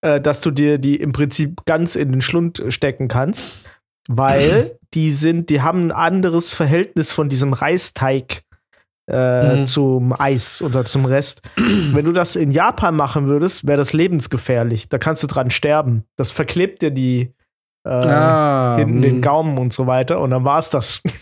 äh, 0.00 0.20
dass 0.20 0.40
du 0.40 0.50
dir 0.50 0.78
die 0.78 0.96
im 0.96 1.12
Prinzip 1.12 1.64
ganz 1.64 1.96
in 1.96 2.12
den 2.12 2.20
Schlund 2.20 2.62
stecken 2.68 3.08
kannst, 3.08 3.66
weil 4.08 4.78
die 4.94 5.10
sind, 5.10 5.50
die 5.50 5.62
haben 5.62 5.84
ein 5.84 5.92
anderes 5.92 6.50
Verhältnis 6.50 7.12
von 7.12 7.28
diesem 7.28 7.52
Reisteig 7.52 8.42
äh, 9.08 9.60
Mhm. 9.60 9.66
zum 9.66 10.12
Eis 10.18 10.60
oder 10.62 10.84
zum 10.84 11.04
Rest. 11.04 11.42
Wenn 11.56 12.04
du 12.04 12.12
das 12.12 12.34
in 12.34 12.50
Japan 12.50 12.96
machen 12.96 13.28
würdest, 13.28 13.66
wäre 13.66 13.78
das 13.78 13.92
lebensgefährlich. 13.92 14.88
Da 14.88 14.98
kannst 14.98 15.22
du 15.22 15.28
dran 15.28 15.50
sterben. 15.50 16.04
Das 16.16 16.30
verklebt 16.32 16.82
dir 16.82 16.90
die 16.90 17.32
äh, 17.86 18.08
ah, 18.08 18.76
hinten 18.78 19.00
den 19.00 19.18
mm. 19.18 19.22
Gaumen 19.22 19.58
und 19.58 19.72
so 19.72 19.86
weiter 19.86 20.20
und 20.20 20.30
dann 20.30 20.44
war's 20.44 20.70
das. 20.70 21.02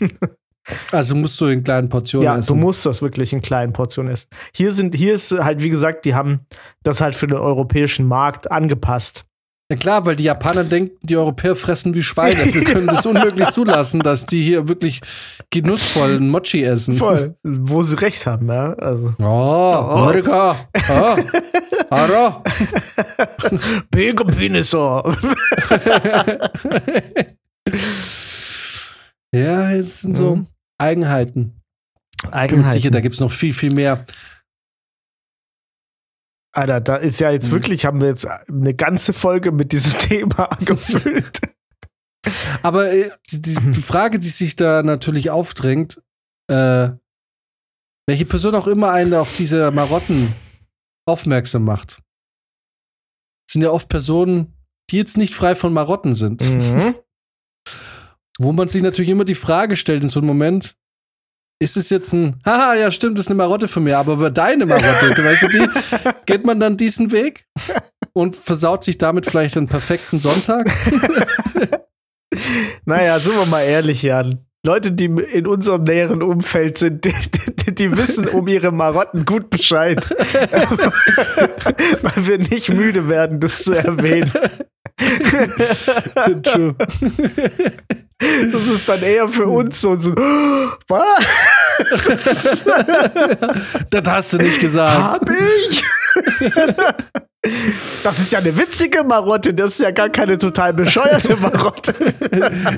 Also 0.92 1.14
musst 1.14 1.38
du 1.42 1.46
in 1.46 1.62
kleinen 1.62 1.90
Portionen 1.90 2.24
ja, 2.24 2.38
essen. 2.38 2.54
du 2.54 2.54
musst 2.54 2.86
das 2.86 3.02
wirklich 3.02 3.34
in 3.34 3.42
kleinen 3.42 3.74
Portionen 3.74 4.12
essen. 4.12 4.30
Hier 4.54 4.72
sind, 4.72 4.94
hier 4.94 5.12
ist 5.12 5.30
halt, 5.30 5.62
wie 5.62 5.68
gesagt, 5.68 6.06
die 6.06 6.14
haben 6.14 6.46
das 6.82 7.02
halt 7.02 7.14
für 7.14 7.26
den 7.26 7.36
europäischen 7.36 8.06
Markt 8.06 8.50
angepasst. 8.50 9.26
Ja 9.70 9.76
klar, 9.76 10.04
weil 10.04 10.14
die 10.14 10.24
Japaner 10.24 10.62
denken, 10.64 10.94
die 11.02 11.16
Europäer 11.16 11.56
fressen 11.56 11.94
wie 11.94 12.02
Schweine. 12.02 12.36
Wir 12.54 12.64
können 12.64 12.86
das 12.86 13.06
unmöglich 13.06 13.48
zulassen, 13.48 14.00
dass 14.00 14.26
die 14.26 14.42
hier 14.42 14.68
wirklich 14.68 15.00
genussvoll 15.50 16.16
ein 16.16 16.28
Mochi 16.28 16.62
essen. 16.64 16.98
Voll. 16.98 17.34
Wo 17.42 17.82
sie 17.82 17.98
recht 17.98 18.26
haben, 18.26 18.48
ja. 18.48 18.74
Also. 18.74 19.14
Oh, 19.18 19.24
Amerika. 19.24 20.54
Oh, 20.90 21.16
Ara. 21.90 22.42
Big 23.90 24.16
Penisor. 24.26 25.16
Ja, 29.34 29.72
es 29.72 30.02
sind 30.02 30.16
so 30.16 30.36
Mhm. 30.36 30.46
Eigenheiten. 30.78 31.60
Ich 32.14 32.20
bin 32.22 32.30
mir 32.30 32.36
Eigenheiten. 32.36 32.70
sicher, 32.70 32.90
da 32.90 33.00
gibt 33.00 33.14
es 33.14 33.20
noch 33.20 33.32
viel, 33.32 33.52
viel 33.52 33.72
mehr. 33.74 34.04
Alter, 36.54 36.80
da 36.80 36.96
ist 36.96 37.20
ja 37.20 37.30
jetzt 37.30 37.48
Mhm. 37.48 37.52
wirklich, 37.52 37.84
haben 37.84 38.00
wir 38.00 38.08
jetzt 38.08 38.26
eine 38.26 38.74
ganze 38.74 39.12
Folge 39.12 39.50
mit 39.52 39.72
diesem 39.72 39.98
Thema 39.98 40.44
angefüllt. 40.52 41.40
Aber 42.62 42.92
äh, 42.92 43.10
die, 43.30 43.42
die, 43.42 43.54
die 43.72 43.82
Frage, 43.92 44.18
die 44.18 44.28
sich 44.28 44.56
da 44.56 44.82
natürlich 44.82 45.30
aufdrängt, 45.30 46.00
äh, 46.50 46.90
welche 48.06 48.26
Person 48.26 48.54
auch 48.54 48.66
immer 48.66 48.90
einen 48.92 49.14
auf 49.14 49.34
diese 49.34 49.70
Marotten 49.70 50.32
aufmerksam 51.06 51.64
macht, 51.64 52.02
sind 53.50 53.62
ja 53.62 53.70
oft 53.70 53.88
Personen, 53.88 54.54
die 54.90 54.96
jetzt 54.96 55.16
nicht 55.16 55.34
frei 55.34 55.54
von 55.54 55.72
Marotten 55.72 56.14
sind. 56.14 56.42
mhm. 56.48 56.94
Wo 58.38 58.52
man 58.52 58.68
sich 58.68 58.82
natürlich 58.82 59.10
immer 59.10 59.24
die 59.24 59.34
Frage 59.36 59.76
stellt 59.76 60.02
in 60.02 60.08
so 60.08 60.20
einem 60.20 60.26
Moment, 60.26 60.76
ist 61.60 61.76
es 61.76 61.90
jetzt 61.90 62.12
ein, 62.12 62.40
haha, 62.44 62.74
ja 62.74 62.90
stimmt, 62.90 63.18
das 63.18 63.26
ist 63.26 63.30
eine 63.30 63.36
Marotte 63.36 63.68
von 63.68 63.84
mir, 63.84 63.98
aber 63.98 64.14
über 64.14 64.30
deine 64.30 64.66
Marotte, 64.66 65.24
weißt 65.24 65.42
du 65.42 65.48
die, 65.48 65.68
geht 66.26 66.44
man 66.44 66.60
dann 66.60 66.76
diesen 66.76 67.12
Weg 67.12 67.46
und 68.12 68.36
versaut 68.36 68.84
sich 68.84 68.98
damit 68.98 69.26
vielleicht 69.26 69.56
einen 69.56 69.68
perfekten 69.68 70.20
Sonntag? 70.20 70.70
Naja, 72.84 73.18
sind 73.18 73.36
wir 73.36 73.46
mal 73.46 73.62
ehrlich, 73.62 74.02
Jan. 74.02 74.44
Leute, 74.66 74.92
die 74.92 75.04
in 75.04 75.46
unserem 75.46 75.84
näheren 75.84 76.22
Umfeld 76.22 76.78
sind, 76.78 77.04
die, 77.04 77.12
die, 77.66 77.74
die 77.74 77.96
wissen 77.96 78.26
um 78.28 78.48
ihre 78.48 78.72
Marotten 78.72 79.26
gut 79.26 79.50
Bescheid. 79.50 80.04
Weil 82.02 82.26
wir 82.26 82.38
nicht 82.38 82.72
müde 82.72 83.08
werden, 83.08 83.40
das 83.40 83.64
zu 83.64 83.74
erwähnen. 83.74 84.32
True. 86.42 86.74
Das 86.78 88.66
ist 88.66 88.88
dann 88.88 89.02
eher 89.02 89.28
für 89.28 89.46
uns 89.46 89.80
so, 89.80 89.96
so 89.96 90.14
was? 90.14 91.24
das 93.90 94.02
hast 94.08 94.32
du 94.34 94.36
nicht 94.38 94.60
gesagt. 94.60 95.20
Hab 95.20 95.28
ich? 95.30 95.84
Das 98.02 98.18
ist 98.20 98.32
ja 98.32 98.38
eine 98.38 98.56
witzige 98.56 99.02
Marotte, 99.04 99.52
das 99.52 99.72
ist 99.72 99.80
ja 99.80 99.90
gar 99.90 100.08
keine 100.08 100.38
total 100.38 100.72
bescheuerte 100.72 101.36
Marotte. 101.36 101.92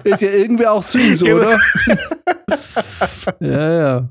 Ist 0.03 0.23
ja 0.23 0.31
irgendwie 0.31 0.67
auch 0.67 0.83
süß, 0.83 1.23
Genau. 1.23 1.37
oder? 1.47 1.61
ja, 3.41 3.73
ja. 3.79 4.09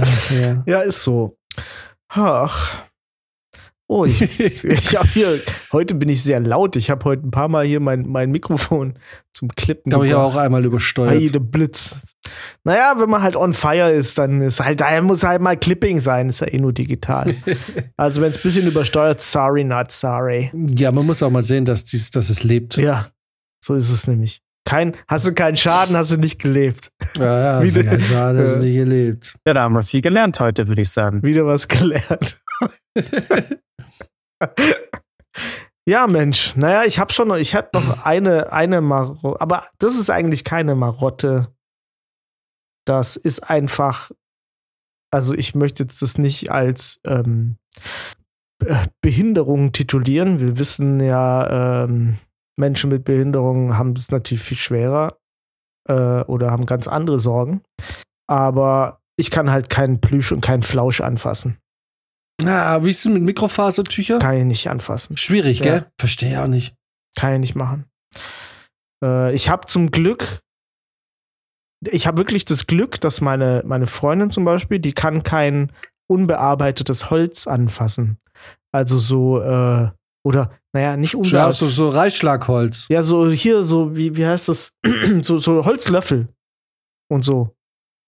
Ach, 0.00 0.30
ja. 0.30 0.62
Ja, 0.66 0.80
ist 0.80 1.04
so. 1.04 1.36
Ach. 2.08 2.72
Oh, 3.86 4.06
ich, 4.06 4.20
ich 4.64 4.96
habe 4.96 5.08
hier, 5.08 5.38
heute 5.72 5.94
bin 5.94 6.08
ich 6.08 6.22
sehr 6.22 6.40
laut. 6.40 6.74
Ich 6.76 6.90
habe 6.90 7.04
heute 7.04 7.26
ein 7.26 7.30
paar 7.30 7.48
Mal 7.48 7.66
hier 7.66 7.80
mein, 7.80 8.06
mein 8.08 8.30
Mikrofon 8.30 8.94
zum 9.30 9.48
Klippen 9.48 9.90
Da 9.90 9.96
habe 9.98 10.06
ich 10.06 10.14
auch 10.14 10.36
einmal 10.36 10.64
übersteuert. 10.64 11.10
Heide 11.10 11.38
Blitz. 11.40 12.14
Naja, 12.64 12.94
wenn 12.98 13.10
man 13.10 13.22
halt 13.22 13.36
on 13.36 13.52
fire 13.52 13.90
ist, 13.90 14.16
dann 14.16 14.40
ist 14.40 14.60
halt, 14.60 14.80
da 14.80 15.00
muss 15.02 15.22
halt 15.22 15.42
mal 15.42 15.56
Clipping 15.58 16.00
sein, 16.00 16.30
ist 16.30 16.40
ja 16.40 16.46
eh 16.48 16.58
nur 16.58 16.72
digital. 16.72 17.34
also 17.98 18.22
wenn 18.22 18.30
es 18.30 18.38
ein 18.38 18.42
bisschen 18.42 18.66
übersteuert, 18.66 19.20
sorry, 19.20 19.64
not 19.64 19.92
sorry. 19.92 20.50
Ja, 20.78 20.90
man 20.90 21.04
muss 21.04 21.22
auch 21.22 21.30
mal 21.30 21.42
sehen, 21.42 21.66
dass, 21.66 21.84
dies, 21.84 22.10
dass 22.10 22.30
es 22.30 22.42
lebt. 22.42 22.76
Ja, 22.78 23.08
so 23.62 23.74
ist 23.74 23.90
es 23.90 24.06
nämlich. 24.06 24.40
Kein, 24.66 24.96
hast 25.08 25.26
du 25.26 25.34
keinen 25.34 25.58
Schaden, 25.58 25.94
hast 25.94 26.10
du 26.10 26.16
nicht 26.16 26.40
gelebt. 26.40 26.88
Ja, 27.18 27.38
ja, 27.58 27.62
Wie 27.62 27.66
ist 27.66 27.76
ja 27.76 27.82
denn? 27.82 27.90
kein 27.90 28.00
Schaden, 28.00 28.38
Ja. 28.38 28.44
es 28.44 28.56
nicht 28.56 28.74
gelebt. 28.76 29.34
Ja, 29.46 29.52
da 29.52 29.60
haben 29.64 29.74
wir 29.74 29.82
viel 29.82 30.00
gelernt 30.00 30.40
heute, 30.40 30.68
würde 30.68 30.80
ich 30.80 30.88
sagen. 30.90 31.22
Wieder 31.22 31.44
was 31.44 31.68
gelernt. 31.68 32.40
Ja, 35.86 36.06
Mensch. 36.06 36.56
Naja, 36.56 36.84
ich 36.84 36.98
habe 36.98 37.12
schon 37.12 37.28
noch, 37.28 37.36
ich 37.36 37.54
hatte 37.54 37.70
noch 37.74 38.04
eine, 38.04 38.52
eine 38.52 38.80
Marotte, 38.80 39.40
aber 39.40 39.66
das 39.78 39.96
ist 39.98 40.10
eigentlich 40.10 40.44
keine 40.44 40.74
Marotte. 40.74 41.54
Das 42.86 43.16
ist 43.16 43.40
einfach, 43.50 44.10
also 45.10 45.34
ich 45.34 45.54
möchte 45.54 45.84
jetzt 45.84 46.02
das 46.02 46.18
nicht 46.18 46.50
als 46.50 47.00
ähm, 47.06 47.56
Be- 48.58 48.86
Behinderung 49.00 49.72
titulieren. 49.72 50.38
Wir 50.38 50.58
wissen 50.58 51.00
ja, 51.00 51.84
ähm, 51.84 52.18
Menschen 52.58 52.90
mit 52.90 53.04
Behinderungen 53.04 53.78
haben 53.78 53.92
es 53.92 54.10
natürlich 54.10 54.42
viel 54.42 54.58
schwerer 54.58 55.18
äh, 55.88 56.20
oder 56.22 56.50
haben 56.50 56.66
ganz 56.66 56.86
andere 56.86 57.18
Sorgen. 57.18 57.62
Aber 58.28 59.00
ich 59.16 59.30
kann 59.30 59.50
halt 59.50 59.70
keinen 59.70 60.00
Plüsch 60.00 60.30
und 60.32 60.40
keinen 60.40 60.62
Flausch 60.62 61.00
anfassen. 61.00 61.58
Ah, 62.48 62.82
wie 62.84 62.90
ist 62.90 63.00
es 63.06 63.12
mit 63.12 63.22
Mikrofasertüchern? 63.22 64.18
Kann 64.20 64.36
ich 64.36 64.44
nicht 64.44 64.68
anfassen. 64.70 65.16
Schwierig, 65.16 65.58
Ja. 65.60 65.64
gell? 65.64 65.86
Verstehe 65.98 66.42
auch 66.42 66.46
nicht. 66.46 66.74
Kann 67.16 67.34
ich 67.34 67.40
nicht 67.40 67.54
machen. 67.54 67.84
Äh, 69.04 69.34
ich 69.34 69.48
habe 69.48 69.66
zum 69.66 69.90
Glück, 69.90 70.40
ich 71.90 72.06
habe 72.06 72.18
wirklich 72.18 72.44
das 72.44 72.66
Glück, 72.66 73.00
dass 73.00 73.20
meine, 73.20 73.62
meine 73.66 73.86
Freundin 73.86 74.30
zum 74.30 74.44
Beispiel, 74.44 74.78
die 74.78 74.92
kann 74.92 75.22
kein 75.22 75.72
unbearbeitetes 76.10 77.10
Holz 77.10 77.46
anfassen. 77.46 78.18
Also 78.72 78.98
so, 78.98 79.40
äh, 79.40 79.90
oder, 80.26 80.50
naja, 80.72 80.96
nicht 80.96 81.12
Ja, 81.14 81.18
unbearbeitet. 81.20 81.58
so, 81.58 81.68
so 81.68 81.88
Reisschlagholz. 81.90 82.86
Ja, 82.88 83.02
so 83.02 83.30
hier, 83.30 83.62
so, 83.64 83.94
wie, 83.96 84.16
wie 84.16 84.26
heißt 84.26 84.48
das? 84.48 84.72
so, 85.22 85.38
so 85.38 85.64
Holzlöffel 85.64 86.28
und 87.10 87.22
so. 87.24 87.54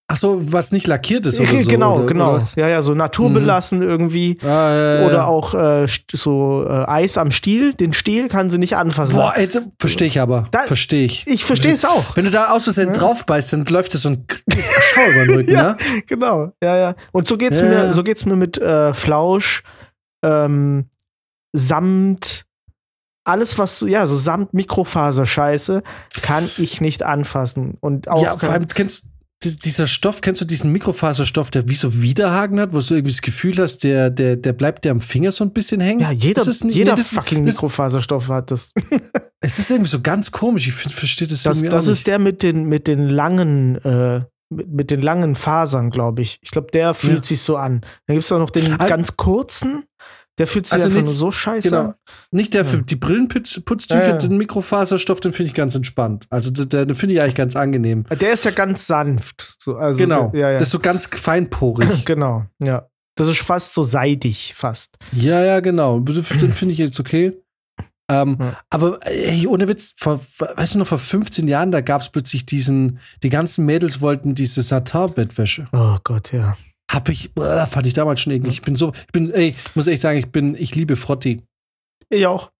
Ach 0.09 0.15
so, 0.15 0.53
was 0.53 0.71
nicht 0.71 0.87
lackiert 0.87 1.25
ist 1.25 1.37
oder 1.37 1.49
so. 1.49 1.69
genau, 1.69 1.95
oder, 1.97 2.05
genau. 2.05 2.35
Oder 2.35 2.43
ja, 2.55 2.69
ja, 2.69 2.81
so 2.81 2.93
naturbelassen 2.93 3.81
irgendwie. 3.81 4.37
Ah, 4.41 4.45
ja, 4.47 4.95
ja, 5.01 5.05
Oder 5.05 5.27
auch 5.27 5.53
äh, 5.53 5.85
so 6.13 6.65
äh, 6.65 6.85
Eis 6.87 7.17
am 7.17 7.29
Stiel. 7.29 7.73
Den 7.73 7.91
Stiel 7.91 8.29
kann 8.29 8.49
sie 8.49 8.57
nicht 8.57 8.77
anfassen. 8.77 9.17
Boah, 9.17 9.33
ey, 9.35 9.49
verstehe 9.77 10.07
ich 10.07 10.21
aber. 10.21 10.47
Verstehe 10.65 11.03
ich. 11.05 11.27
ich 11.27 11.43
verstehe 11.43 11.73
es 11.73 11.83
auch. 11.83 12.15
Wenn 12.15 12.23
du 12.23 12.31
da 12.31 12.51
aus 12.51 12.63
Versehen 12.63 12.87
Ja. 12.87 12.93
drauf 12.93 13.25
beißt, 13.25 13.51
dann 13.51 13.65
läuft 13.65 13.93
dir 13.93 13.97
so 13.97 14.07
ein 14.09 14.25
Schau 14.57 15.01
über 15.11 15.25
den 15.25 15.35
Rücken, 15.35 15.51
Ja. 15.53 15.63
ne? 15.73 15.77
Genau, 16.07 16.53
ja, 16.63 16.77
ja. 16.77 16.95
Und 17.11 17.27
so 17.27 17.35
geht's 17.37 17.61
mir, 17.61 17.91
so 17.91 18.01
geht's 18.03 18.23
mir 18.25 18.37
mit 18.37 18.57
äh, 18.57 18.93
Flausch, 18.93 19.63
ähm, 20.23 20.85
Samt, 21.53 22.45
alles 23.25 23.57
was, 23.57 23.83
ja, 23.87 24.05
so 24.05 24.15
Samt, 24.15 24.53
Mikrofaserscheiße 24.53 25.83
kann 26.21 26.49
ich 26.59 26.79
nicht 26.79 27.03
anfassen. 27.03 27.75
Und 27.81 28.07
auch 28.07 28.23
Ja, 28.23 28.37
vor 28.37 28.51
allem 28.51 28.67
kennst 28.69 29.05
dieser 29.55 29.87
Stoff, 29.87 30.21
kennst 30.21 30.41
du 30.41 30.45
diesen 30.45 30.71
Mikrofaserstoff, 30.71 31.49
der 31.51 31.69
wie 31.69 31.75
so 31.75 32.01
Widerhaken 32.01 32.59
hat, 32.59 32.73
wo 32.73 32.79
du 32.79 32.93
irgendwie 32.95 33.13
das 33.13 33.21
Gefühl 33.21 33.57
hast, 33.59 33.83
der, 33.83 34.09
der, 34.09 34.35
der 34.35 34.53
bleibt 34.53 34.83
dir 34.85 34.91
am 34.91 34.99
Finger 35.01 35.31
so 35.31 35.43
ein 35.43 35.51
bisschen 35.53 35.79
hängen? 35.79 36.01
ja, 36.01 36.11
jeder, 36.11 36.39
Das 36.41 36.47
ist 36.47 36.63
nicht- 36.63 36.75
jeder 36.75 36.93
nee, 36.93 36.97
das- 36.97 37.13
fucking 37.13 37.45
das- 37.45 37.55
Mikrofaserstoff 37.55 38.27
hat 38.29 38.51
das. 38.51 38.73
Es 39.39 39.59
ist 39.59 39.69
irgendwie 39.69 39.89
so 39.91 40.01
ganz 40.01 40.31
komisch. 40.31 40.67
Ich 40.67 40.73
verstehe 40.73 41.27
das, 41.27 41.43
Das, 41.43 41.57
irgendwie 41.57 41.75
das 41.75 41.87
ist 41.87 42.07
der 42.07 42.17
mit 42.17 42.41
den, 42.41 42.65
mit 42.65 42.87
den 42.87 43.07
langen, 43.07 43.75
äh, 43.85 44.21
mit, 44.49 44.67
mit 44.69 44.91
den 44.91 45.01
langen 45.01 45.35
Fasern, 45.35 45.91
glaube 45.91 46.23
ich. 46.23 46.39
Ich 46.41 46.49
glaube, 46.49 46.71
der 46.71 46.95
fühlt 46.95 47.17
Ja. 47.17 47.23
sich 47.23 47.41
so 47.41 47.55
an. 47.55 47.81
Dann 48.07 48.15
gibt 48.15 48.23
es 48.23 48.31
auch 48.31 48.39
noch 48.39 48.49
den 48.49 48.73
Ah. 48.79 48.87
ganz 48.87 49.15
kurzen, 49.15 49.83
der 50.37 50.47
fühlt 50.47 50.65
sich 50.65 50.73
Also 50.73 50.85
einfach 50.85 50.95
nur 50.95 51.03
nicht- 51.03 51.13
so 51.17 51.31
scheiße 51.31 51.69
Genau. 51.69 51.81
an. 51.81 51.93
Nicht 52.31 52.53
der 52.53 52.65
für 52.65 52.77
Ja. 52.77 52.83
die 52.83 52.95
Brillenputztücher, 52.95 53.99
Ja, 54.01 54.07
ja. 54.09 54.17
den 54.17 54.37
Mikrofaserstoff, 54.37 55.19
den 55.19 55.33
finde 55.33 55.47
ich 55.49 55.53
ganz 55.55 55.75
entspannt. 55.75 56.27
Also 56.29 56.51
den 56.51 56.93
finde 56.95 57.15
ich 57.15 57.21
eigentlich 57.21 57.35
ganz 57.35 57.55
angenehm. 57.55 58.03
Der 58.21 58.31
ist 58.33 58.45
ja 58.45 58.51
ganz 58.51 58.87
sanft. 58.87 59.55
So, 59.59 59.75
also 59.77 59.97
genau. 59.97 60.29
Der, 60.29 60.51
ja, 60.51 60.57
ist 60.57 60.71
so 60.71 60.79
ganz 60.79 61.07
feinporig. 61.07 61.89
Genau, 62.05 62.45
ja. 62.63 62.87
Das 63.15 63.27
ist 63.27 63.39
fast 63.41 63.73
so 63.73 63.81
seidig, 63.81 64.53
fast. 64.55 64.95
ja, 65.11 65.43
ja, 65.43 65.59
genau. 65.59 65.99
Den 65.99 66.23
finde 66.53 66.71
ich 66.73 66.77
jetzt 66.77 66.99
okay. 66.99 67.35
Ähm, 68.09 68.37
Ja. 68.39 68.57
Aber 68.69 68.99
ey, 69.05 69.47
ohne 69.47 69.67
Witz, 69.67 69.93
vor, 69.97 70.21
weißt 70.55 70.75
du 70.75 70.79
noch, 70.79 70.87
vor 70.87 70.97
15 70.99 71.47
Jahren, 71.47 71.71
da 71.71 71.81
gab 71.81 72.01
es 72.01 72.09
plötzlich 72.09 72.45
diesen, 72.45 72.99
die 73.23 73.29
ganzen 73.29 73.65
Mädels 73.65 73.99
wollten 74.01 74.33
diese 74.35 74.61
Satin-Bettwäsche. 74.61 75.67
Oh 75.73 75.97
Gott, 76.03 76.31
ja. 76.31 76.55
Hab 76.91 77.09
ich, 77.09 77.31
äh, 77.37 77.65
fand 77.67 77.85
ich 77.87 77.93
damals 77.93 78.21
schon 78.21 78.33
eklig. 78.33 78.53
Ich 78.55 78.61
bin 78.61 78.75
so, 78.75 78.93
ich 78.93 79.11
bin, 79.11 79.31
ey, 79.31 79.49
ich 79.49 79.75
muss 79.75 79.87
echt 79.87 80.01
sagen, 80.01 80.17
ich 80.19 80.31
bin, 80.31 80.55
ich 80.55 80.73
liebe 80.75 80.95
Frotti. 80.95 81.43
Ich 82.09 82.25
auch. 82.25 82.51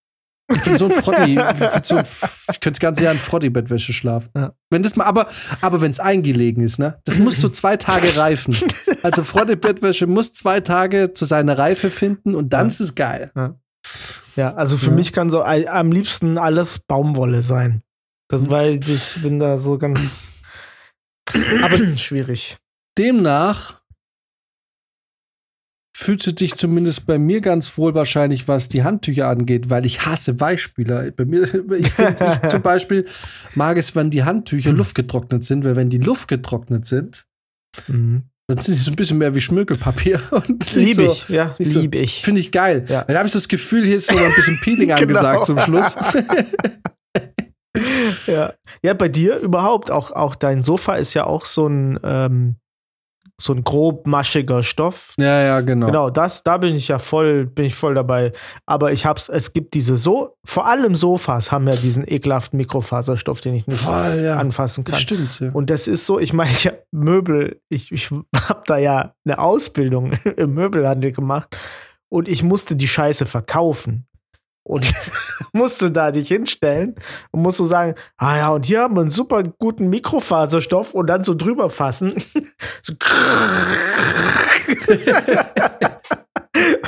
Ich 0.54 0.62
bin 0.64 0.76
so 0.78 0.86
ein 0.86 0.92
Frotti. 0.92 1.34
ich, 1.38 1.40
so 1.84 1.96
ein, 1.96 2.04
ich 2.04 2.60
könnte 2.60 2.70
das 2.72 2.80
ganze 2.80 3.04
Jahr 3.04 3.12
in 3.12 3.18
Frotti-Bettwäsche 3.18 3.92
schlafen. 3.92 4.30
Ja. 4.34 4.54
Wenn 4.70 4.82
das 4.82 4.96
mal, 4.96 5.04
aber, 5.04 5.28
aber 5.60 5.80
wenn 5.82 5.90
es 5.90 6.00
eingelegen 6.00 6.62
ist, 6.62 6.78
ne? 6.78 7.00
Das 7.04 7.18
muss 7.18 7.38
so 7.40 7.48
zwei 7.50 7.76
Tage 7.76 8.16
reifen. 8.16 8.56
Also 9.02 9.24
Frotti-Bettwäsche 9.24 10.06
muss 10.06 10.32
zwei 10.32 10.60
Tage 10.60 11.12
zu 11.14 11.24
seiner 11.26 11.56
Reife 11.58 11.90
finden 11.90 12.34
und 12.34 12.52
dann 12.54 12.62
Ja. 12.62 12.66
ist 12.68 12.80
es 12.80 12.94
geil. 12.94 13.30
Ja, 14.36 14.54
also 14.54 14.76
für 14.78 14.90
Ja. 14.90 14.96
mich 14.96 15.12
kann 15.12 15.28
so 15.30 15.42
am 15.42 15.92
liebsten 15.92 16.38
alles 16.38 16.78
Baumwolle 16.80 17.42
sein. 17.42 17.82
Das, 18.30 18.48
weil 18.50 18.78
ich 18.82 19.22
bin 19.22 19.38
da 19.40 19.56
so 19.58 19.78
ganz 19.78 20.32
Aber 21.62 21.76
schwierig. 21.96 22.56
demnach 22.98 23.77
fühlst 26.00 26.26
du 26.28 26.32
dich 26.32 26.54
zumindest 26.54 27.06
bei 27.06 27.18
mir 27.18 27.40
ganz 27.40 27.76
wohl 27.76 27.92
wahrscheinlich, 27.94 28.46
was 28.46 28.68
die 28.68 28.84
Handtücher 28.84 29.26
angeht, 29.28 29.68
weil 29.68 29.84
ich 29.84 30.06
hasse 30.06 30.34
Beispiele. 30.34 31.10
Bei 31.12 31.24
mir, 31.24 31.42
ich, 31.78 31.90
find, 31.92 32.20
ich 32.20 32.48
zum 32.50 32.62
Beispiel 32.62 33.04
mag 33.56 33.76
es, 33.78 33.96
wenn 33.96 34.10
die 34.10 34.22
Handtücher 34.22 34.72
luftgetrocknet 34.72 35.42
sind, 35.44 35.64
weil 35.64 35.74
wenn 35.76 35.90
die 35.90 35.98
luftgetrocknet 35.98 36.86
sind, 36.86 37.24
Mhm. 37.86 38.22
dann 38.48 38.58
sind 38.58 38.74
sie 38.76 38.82
so 38.82 38.90
ein 38.90 38.96
bisschen 38.96 39.18
mehr 39.18 39.34
wie 39.34 39.40
Schmirgelpapier. 39.40 40.20
Und 40.30 40.48
nicht 40.74 40.74
Lieb 40.74 40.94
so, 40.96 41.12
ich, 41.12 41.28
ja, 41.28 41.54
so- 41.58 41.80
lieb 41.80 41.94
ich. 41.94 42.22
Finde 42.22 42.40
ich 42.40 42.50
geil. 42.50 42.84
Ja. 42.88 43.04
Weil 43.06 43.14
da 43.14 43.18
habe 43.18 43.26
ich 43.26 43.32
das 43.32 43.46
Gefühl, 43.48 43.84
hier 43.84 43.96
ist 43.96 44.10
noch 44.10 44.18
ein 44.20 44.34
bisschen 44.34 44.58
Peeling 44.62 44.88
Genau. 44.88 45.00
angesagt 45.00 45.46
zum 45.46 45.58
Schluss. 45.58 45.96
Ja. 48.26 48.54
ja, 48.82 48.94
bei 48.94 49.08
dir 49.08 49.36
überhaupt, 49.38 49.90
auch, 49.90 50.10
auch 50.12 50.34
dein 50.34 50.62
Sofa 50.62 50.94
ist 50.94 51.14
ja 51.14 51.24
auch 51.24 51.44
so 51.44 51.66
ein, 51.68 51.98
ähm, 52.02 52.56
so 53.40 53.52
ein 53.52 53.62
grobmaschiger 53.62 54.62
Stoff. 54.64 55.14
ja, 55.16 55.40
ja, 55.42 55.60
genau. 55.60 55.86
Genau, 55.86 56.10
das, 56.10 56.42
da 56.42 56.56
bin 56.58 56.74
ich 56.74 56.88
ja 56.88 56.98
voll, 56.98 57.46
bin 57.46 57.66
ich 57.66 57.74
voll 57.76 57.94
dabei. 57.94 58.32
Aber 58.66 58.92
ich 58.92 59.06
hab's, 59.06 59.28
es 59.28 59.52
gibt 59.52 59.74
diese 59.74 59.96
so, 59.96 60.36
vor 60.44 60.66
allem 60.66 60.96
Sofas 60.96 61.52
haben 61.52 61.68
ja 61.68 61.76
diesen 61.76 62.04
ekelhaften 62.06 62.56
Mikrofaserstoff, 62.56 63.40
den 63.40 63.54
ich 63.54 63.66
nicht 63.68 63.80
Voll, 63.80 64.20
ja. 64.22 64.36
anfassen 64.36 64.82
Das 64.84 64.92
kann. 64.96 65.00
stimmt, 65.00 65.40
ja. 65.40 65.50
Und 65.52 65.70
das 65.70 65.86
ist 65.86 66.04
so, 66.04 66.18
ich 66.18 66.32
meine, 66.32 66.50
ich 66.50 66.66
habe 66.66 66.82
Möbel, 66.90 67.60
ich, 67.68 67.92
ich 67.92 68.10
habe 68.10 68.62
da 68.66 68.76
ja 68.78 69.14
eine 69.24 69.38
Ausbildung 69.38 70.12
im 70.36 70.54
Möbelhandel 70.54 71.12
gemacht 71.12 71.56
und 72.08 72.28
ich 72.28 72.42
musste 72.42 72.74
die 72.74 72.88
Scheiße 72.88 73.24
verkaufen. 73.24 74.06
Und 74.68 74.92
musst 75.52 75.82
du 75.82 75.90
da 75.90 76.12
dich 76.12 76.28
hinstellen 76.28 76.94
und 77.30 77.42
musst 77.42 77.58
du 77.58 77.64
sagen, 77.64 77.94
ah 78.16 78.36
ja, 78.36 78.48
und 78.50 78.66
hier 78.66 78.82
haben 78.82 78.94
wir 78.94 79.00
einen 79.00 79.10
super 79.10 79.42
guten 79.42 79.88
Mikrofaserstoff 79.88 80.94
und 80.94 81.08
dann 81.08 81.24
so 81.24 81.34
drüber 81.34 81.70
fassen. 81.70 82.14
so 82.82 82.92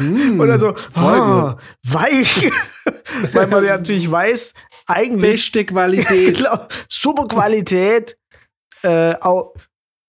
Mm, 0.01 0.41
und 0.41 0.49
dann 0.49 0.61
so, 0.61 0.75
ah, 0.95 1.57
weich. 1.85 2.51
Weil 3.33 3.47
man 3.47 3.65
ja 3.65 3.77
natürlich 3.77 4.11
weiß, 4.11 4.55
eigentlich 4.87 5.33
Beste 5.33 5.65
Qualität. 5.65 6.39
Genau, 6.39 6.59
super 6.89 7.27
Qualität. 7.29 8.17
Äh, 8.83 9.15
auch 9.21 9.55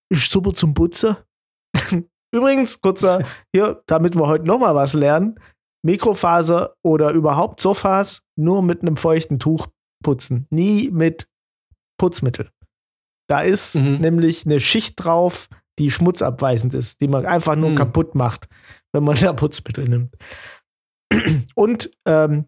ist 0.09 0.32
super 0.32 0.53
zum 0.53 0.74
Putzen. 0.74 1.17
Übrigens, 2.34 2.80
kurzer, 2.80 3.24
hier, 3.53 3.82
damit 3.88 4.15
wir 4.15 4.28
heute 4.28 4.45
noch 4.45 4.59
mal 4.59 4.74
was 4.74 4.93
lernen. 4.93 5.38
Mikrofaser 5.84 6.75
oder 6.84 7.11
überhaupt 7.11 7.59
Sofas 7.59 8.23
nur 8.36 8.61
mit 8.61 8.82
einem 8.82 8.97
feuchten 8.97 9.39
Tuch 9.39 9.67
putzen. 10.03 10.47
Nie 10.49 10.89
mit 10.91 11.27
Putzmittel. 11.97 12.49
Da 13.27 13.41
ist 13.41 13.75
Mhm. 13.75 13.97
nämlich 13.99 14.45
eine 14.45 14.59
Schicht 14.59 14.95
drauf, 15.03 15.47
die 15.79 15.89
schmutzabweisend 15.91 16.73
ist, 16.73 17.01
die 17.01 17.07
man 17.07 17.25
einfach 17.25 17.55
nur 17.55 17.69
Mhm. 17.71 17.75
kaputt 17.75 18.15
macht, 18.15 18.47
wenn 18.93 19.03
man 19.03 19.15
da 19.32 19.34
Putzmittel 19.34 19.88
nimmt. 19.88 20.15
Und 21.55 21.91
ähm, 22.05 22.45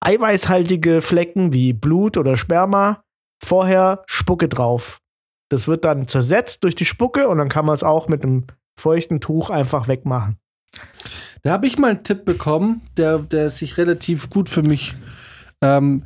eiweißhaltige 0.00 1.00
Flecken 1.02 1.52
wie 1.52 1.72
Blut 1.72 2.16
oder 2.16 2.36
Sperma, 2.36 3.02
vorher 3.42 4.02
Spucke 4.06 4.48
drauf. 4.48 5.00
Das 5.50 5.68
wird 5.68 5.84
dann 5.84 6.08
zersetzt 6.08 6.64
durch 6.64 6.74
die 6.74 6.84
Spucke 6.84 7.28
und 7.28 7.38
dann 7.38 7.48
kann 7.48 7.64
man 7.66 7.74
es 7.74 7.82
auch 7.82 8.08
mit 8.08 8.22
einem 8.22 8.46
feuchten 8.78 9.20
Tuch 9.20 9.50
einfach 9.50 9.88
wegmachen. 9.88 10.38
Da 11.42 11.52
habe 11.52 11.66
ich 11.66 11.78
mal 11.78 11.90
einen 11.90 12.02
Tipp 12.02 12.24
bekommen, 12.24 12.82
der, 12.96 13.18
der 13.18 13.50
sich 13.50 13.76
relativ 13.76 14.30
gut 14.30 14.48
für 14.48 14.62
mich, 14.62 14.94
ähm, 15.62 16.02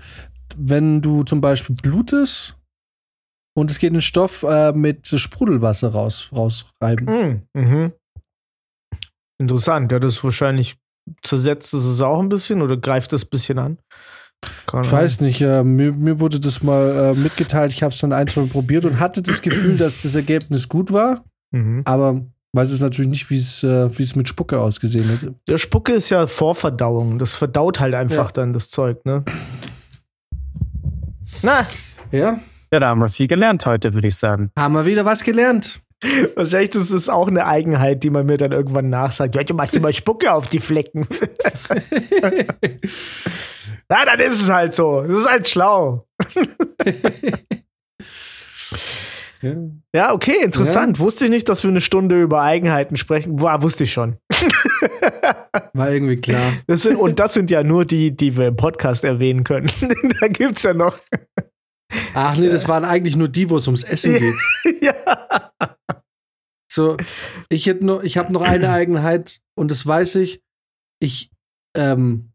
wenn 0.56 1.00
du 1.00 1.22
zum 1.22 1.40
Beispiel 1.40 1.76
blutest 1.76 2.56
und 3.56 3.70
es 3.70 3.78
geht 3.78 3.92
in 3.92 4.00
Stoff 4.00 4.42
äh, 4.42 4.72
mit 4.72 5.06
Sprudelwasser 5.06 5.92
raus, 5.92 6.30
rausreiben. 6.32 7.06
Mhm. 7.54 7.60
Mhm. 7.60 7.92
Interessant, 9.38 9.90
ja, 9.92 9.98
das 9.98 10.16
ist 10.16 10.24
wahrscheinlich 10.24 10.76
zersetzt 11.22 11.74
es 11.74 11.84
es 11.84 12.00
auch 12.00 12.20
ein 12.20 12.28
bisschen 12.28 12.62
oder 12.62 12.76
greift 12.76 13.12
es 13.12 13.24
ein 13.24 13.30
bisschen 13.30 13.58
an? 13.58 13.78
Keine 14.66 14.84
Ich 14.84 14.92
weiß 14.92 15.20
nicht, 15.20 15.40
äh, 15.42 15.62
mir, 15.62 15.92
mir 15.92 16.20
wurde 16.20 16.40
das 16.40 16.62
mal 16.62 17.14
äh, 17.14 17.18
mitgeteilt, 17.18 17.72
ich 17.72 17.82
habe 17.82 17.92
es 17.92 18.00
dann 18.00 18.12
ein, 18.12 18.26
zwei 18.28 18.42
Mal 18.42 18.48
probiert 18.48 18.84
und 18.84 18.98
hatte 19.00 19.22
das 19.22 19.42
Gefühl, 19.42 19.76
dass 19.76 20.02
das 20.02 20.14
Ergebnis 20.14 20.68
gut 20.68 20.92
war. 20.92 21.24
Mhm. 21.52 21.82
aber 21.84 22.24
weiß 22.53 22.70
es 22.72 22.80
natürlich 22.80 23.09
nicht, 23.11 23.30
wie 23.30 23.38
es 23.38 23.62
äh, 23.62 23.96
wie 23.98 24.03
es 24.03 24.16
mit 24.16 24.28
Spucke 24.28 24.59
ausgesehen 24.61 25.09
hätte. 25.09 25.34
Der 25.48 25.59
Spucke 25.59 25.92
ist 25.92 26.11
ja 26.11 26.26
Vorverdauung. 26.26 27.18
Das 27.18 27.32
verdaut 27.32 27.78
halt 27.80 27.94
einfach 27.94 28.26
Ja. 28.26 28.32
dann 28.32 28.53
das 28.53 28.70
Zeug, 28.70 29.05
ne? 29.05 29.24
Na, 31.42 31.66
Ja, 32.11 32.38
Ja, 32.72 32.80
da 32.80 32.88
haben 32.88 33.01
wir 33.01 33.09
viel 33.09 33.28
gelernt 33.28 33.64
heute, 33.66 33.94
würde 33.94 34.09
ich 34.09 34.16
sagen. 34.16 34.51
haben 34.59 34.74
wir 34.74 34.84
wieder 34.84 35.05
was 35.05 35.22
gelernt. 35.24 35.80
wahrscheinlich 36.34 36.74
ist 36.74 36.90
es 36.92 37.09
auch 37.11 37.28
eine 37.28 37.46
Eigenheit, 37.46 38.03
die 38.03 38.11
man 38.11 38.24
mir 38.26 38.36
dann 38.38 38.53
irgendwann 38.53 38.88
nachsagt. 38.90 39.34
Ja, 39.34 39.44
du 39.44 39.53
machst 39.55 39.74
immer 39.76 39.92
Spucke 39.92 40.32
auf 40.32 40.48
die 40.48 40.59
Flecken. 40.61 41.07
Na, 43.88 44.05
dann 44.07 44.20
ist 44.20 44.40
es 44.42 44.48
halt 44.48 44.74
so. 44.74 45.03
Das 45.03 45.18
ist 45.18 45.28
halt 45.28 45.46
schlau. 45.48 46.07
Ja. 49.43 49.55
Ja, 49.95 50.12
okay, 50.12 50.36
interessant. 50.43 50.99
Wusste 50.99 51.24
ich 51.24 51.30
nicht, 51.30 51.49
dass 51.49 51.62
wir 51.62 51.70
eine 51.70 51.80
Stunde 51.80 52.20
über 52.20 52.43
Eigenheiten 52.43 52.97
sprechen. 52.97 53.41
War, 53.41 53.62
wusste 53.62 53.84
ich 53.84 53.93
schon. 53.93 54.18
War 55.72 55.91
irgendwie 55.91 56.16
klar. 56.16 56.53
Das 56.66 56.82
sind, 56.82 56.97
und 56.97 57.18
das 57.18 57.34
sind 57.34 57.51
ja 57.51 57.62
nur 57.62 57.84
die, 57.84 58.14
die 58.14 58.36
wir 58.36 58.49
im 58.49 58.57
Podcast 58.57 59.05
erwähnen 59.05 59.45
können. 59.45 59.70
da 60.20 60.28
gibt's 60.28 60.62
ja 60.62 60.74
noch. 60.74 60.99
Ach 62.14 62.36
nee, 62.36 62.49
das 62.49 62.68
waren 62.68 62.84
eigentlich 62.84 63.16
nur 63.16 63.28
die, 63.28 63.51
wo 63.51 63.57
es 63.57 63.66
ums 63.66 63.82
Essen 63.82 64.18
geht. 64.18 64.34
ja. 64.82 64.95
So, 66.70 66.97
ich 67.49 67.66
hätte 67.66 67.84
nur, 67.84 68.05
ich 68.05 68.16
habe 68.16 68.32
noch 68.32 68.43
eine 68.43 68.70
Eigenheit 68.70 69.41
und 69.57 69.70
das 69.70 69.86
weiß 69.86 70.16
ich. 70.16 70.43
Ich, 71.01 71.30
ähm, 71.76 72.29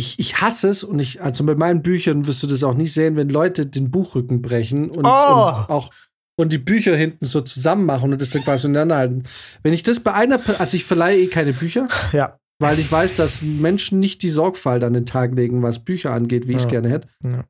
ich, 0.00 0.18
ich 0.18 0.40
hasse 0.40 0.68
es 0.68 0.82
und 0.82 0.98
ich, 0.98 1.20
also 1.22 1.44
bei 1.44 1.54
meinen 1.54 1.82
Büchern 1.82 2.26
wirst 2.26 2.42
du 2.42 2.46
das 2.46 2.64
auch 2.64 2.74
nicht 2.74 2.92
sehen, 2.92 3.16
wenn 3.16 3.28
Leute 3.28 3.66
den 3.66 3.90
Buchrücken 3.90 4.40
brechen 4.42 4.90
und, 4.90 5.04
Oh. 5.04 5.08
und 5.08 5.70
auch 5.70 5.90
und 6.38 6.52
die 6.54 6.58
Bücher 6.58 6.96
hinten 6.96 7.26
so 7.26 7.42
zusammen 7.42 7.84
machen 7.84 8.12
und 8.12 8.20
das 8.20 8.30
dann 8.30 8.42
quasi 8.42 8.66
untereinander 8.66 8.96
halten. 8.96 9.22
Wenn 9.62 9.74
ich 9.74 9.82
das 9.82 10.00
bei 10.00 10.14
einer, 10.14 10.40
also 10.58 10.74
ich 10.76 10.84
verleihe 10.86 11.18
eh 11.20 11.26
keine 11.26 11.52
Bücher, 11.52 11.86
Ja. 12.12 12.38
weil 12.62 12.78
ich 12.78 12.90
weiß, 12.90 13.14
dass 13.14 13.42
Menschen 13.42 14.00
nicht 14.00 14.22
die 14.22 14.30
Sorgfalt 14.30 14.82
an 14.82 14.94
den 14.94 15.04
Tag 15.04 15.34
legen, 15.34 15.62
was 15.62 15.80
Bücher 15.84 16.12
angeht, 16.12 16.48
wie 16.48 16.52
ich 16.52 16.58
es 16.58 16.64
Ja. 16.64 16.70
gerne 16.70 16.88
hätte. 16.88 17.08
Ja. 17.22 17.44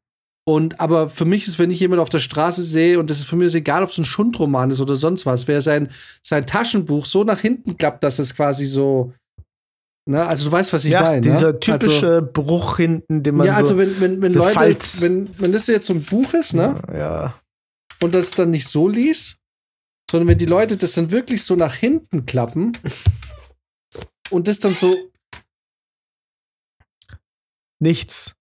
Und 0.49 0.81
aber 0.81 1.09
für 1.09 1.25
mich 1.27 1.47
ist, 1.47 1.61
wenn 1.61 1.71
ich 1.71 1.79
jemanden 1.79 2.03
auf 2.03 2.09
der 2.09 2.19
Straße 2.19 2.63
sehe, 2.63 2.99
und 2.99 3.11
das 3.11 3.19
ist 3.21 3.27
für 3.27 3.37
mich 3.37 3.55
egal, 3.55 3.85
ob 3.85 3.91
es 3.91 3.99
ein 3.99 4.05
Schundroman 4.05 4.71
ist 4.71 4.81
oder 4.81 4.97
sonst 4.97 5.25
was, 5.25 5.47
wer 5.47 5.61
sein, 5.61 5.91
sein 6.25 6.45
Taschenbuch 6.47 7.05
so 7.05 7.23
nach 7.23 7.39
hinten 7.39 7.77
klappt, 7.77 8.03
dass 8.03 8.19
es 8.19 8.35
quasi 8.35 8.67
so. 8.67 9.13
Ne, 10.07 10.27
also 10.27 10.47
du 10.47 10.53
weißt, 10.53 10.73
was 10.73 10.85
ich 10.85 10.93
ja, 10.93 11.03
meine. 11.03 11.21
dieser 11.21 11.53
ne? 11.53 11.61
typische 11.61 12.23
Bruch 12.23 12.79
hinten, 12.79 13.23
den 13.23 13.35
Also, 13.35 13.39
man 13.39 13.47
ja, 13.47 13.55
also 13.55 13.71
so, 13.71 13.79
wenn, 13.79 14.01
wenn, 14.01 14.23
wenn 14.23 14.31
so 14.31 14.41
Leute, 14.41 14.55
Falz. 14.55 15.01
wenn, 15.03 15.39
wenn 15.39 15.53
das 15.53 15.67
jetzt 15.67 15.87
so 15.87 15.95
ein 15.95 16.03
Buch 16.03 16.35
ist, 16.35 16.55
ne, 16.55 16.75
ja. 16.93 17.41
und 18.01 18.15
das 18.15 18.31
dann 18.33 18.51
nicht 18.51 18.67
so 18.67 18.89
liest, 18.89 19.39
sondern 20.11 20.29
wenn 20.29 20.39
die 20.39 20.47
Leute 20.47 20.77
das 20.77 20.95
dann 20.95 21.13
wirklich 21.13 21.45
so 21.45 21.55
nach 21.55 21.75
hinten 21.75 22.27
klappen 22.27 22.77
und 24.31 24.49
das 24.49 24.59
dann 24.59 24.75
so 24.75 24.95
nichts. 27.79 28.35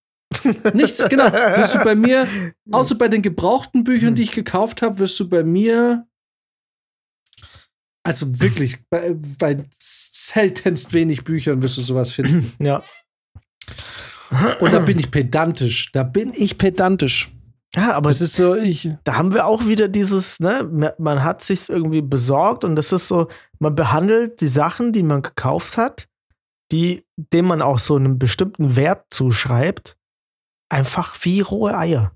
Nichts, 0.73 1.07
genau. 1.09 1.31
Wirst 1.31 1.75
du 1.75 1.83
bei 1.83 1.95
mir, 1.95 2.27
außer 2.71 2.95
bei 2.95 3.07
den 3.07 3.21
gebrauchten 3.21 3.83
Büchern, 3.83 4.15
die 4.15 4.23
ich 4.23 4.31
gekauft 4.31 4.81
habe, 4.81 4.99
wirst 4.99 5.19
du 5.19 5.27
bei 5.27 5.43
mir, 5.43 6.07
also 8.03 8.39
wirklich, 8.39 8.77
bei, 8.89 9.15
bei 9.37 9.65
seltenst 9.77 10.93
wenig 10.93 11.23
Büchern 11.23 11.61
wirst 11.61 11.77
du 11.77 11.81
sowas 11.81 12.11
finden. 12.11 12.53
Ja. 12.65 12.83
Und 14.59 14.73
da 14.73 14.79
bin 14.79 14.99
ich 14.99 15.09
pedantisch. 15.09 15.91
Da 15.91 16.03
bin 16.03 16.33
ich 16.35 16.59
pedantisch. 16.59 17.31
Ja, 17.75 17.93
aber 17.93 18.09
Das 18.09 18.21
ist 18.21 18.35
so, 18.35 18.55
ich. 18.55 18.89
da 19.03 19.15
haben 19.15 19.33
wir 19.33 19.45
auch 19.45 19.67
wieder 19.67 19.87
dieses, 19.87 20.39
ne, 20.39 20.93
man 20.97 21.23
hat 21.23 21.43
sich 21.43 21.69
irgendwie 21.69 22.01
besorgt 22.01 22.63
und 22.63 22.75
das 22.75 22.91
ist 22.91 23.07
so, 23.07 23.27
man 23.59 23.75
behandelt 23.75 24.41
die 24.41 24.47
Sachen, 24.47 24.91
die 24.91 25.03
man 25.03 25.21
gekauft 25.21 25.77
hat, 25.77 26.07
die, 26.71 27.05
dem 27.15 27.45
man 27.45 27.61
auch 27.61 27.79
so 27.79 27.95
einen 27.95 28.17
bestimmten 28.17 28.75
Wert 28.75 29.05
zuschreibt, 29.11 29.97
einfach 30.69 31.15
wie 31.21 31.41
rohe 31.41 31.77
Eier. 31.77 32.11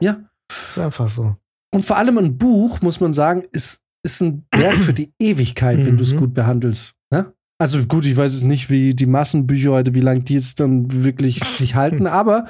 Ja. 0.00 0.24
Das 0.48 0.70
ist 0.70 0.78
einfach 0.78 1.08
so. 1.08 1.36
Und 1.72 1.86
vor 1.86 1.96
allem 1.96 2.18
ein 2.18 2.36
Buch, 2.36 2.80
muss 2.80 2.98
man 2.98 3.12
sagen, 3.12 3.44
ist, 3.52 3.79
ist 4.02 4.20
ein 4.22 4.44
Werk 4.54 4.76
für 4.76 4.92
die 4.94 5.12
Ewigkeit, 5.20 5.84
wenn 5.84 5.96
du 5.96 6.02
es 6.02 6.14
Mhm. 6.14 6.18
gut 6.18 6.34
behandelst. 6.34 6.94
Ne? 7.12 7.32
Also 7.58 7.84
gut, 7.86 8.06
ich 8.06 8.16
weiß 8.16 8.32
es 8.34 8.42
nicht, 8.42 8.70
wie 8.70 8.94
die 8.94 9.06
Massenbücher 9.06 9.70
heute, 9.72 9.94
wie 9.94 10.00
lange 10.00 10.20
die 10.20 10.34
jetzt 10.34 10.60
dann 10.60 11.04
wirklich 11.04 11.42
sich 11.44 11.74
halten, 11.74 12.06
aber 12.06 12.46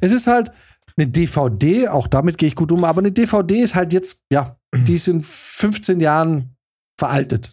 es 0.00 0.12
ist 0.12 0.26
halt 0.26 0.50
eine 0.96 1.08
DVD, 1.08 1.88
auch 1.88 2.06
damit 2.06 2.38
gehe 2.38 2.46
ich 2.46 2.54
gut 2.54 2.70
um, 2.72 2.84
aber 2.84 3.00
eine 3.00 3.10
DVD 3.12 3.60
ist 3.60 3.74
halt 3.74 3.92
jetzt, 3.92 4.22
ja, 4.32 4.56
die 4.74 4.94
ist 4.94 5.08
in 5.08 5.22
15 5.22 6.00
Jahren 6.00 6.54
veraltet. 6.98 7.52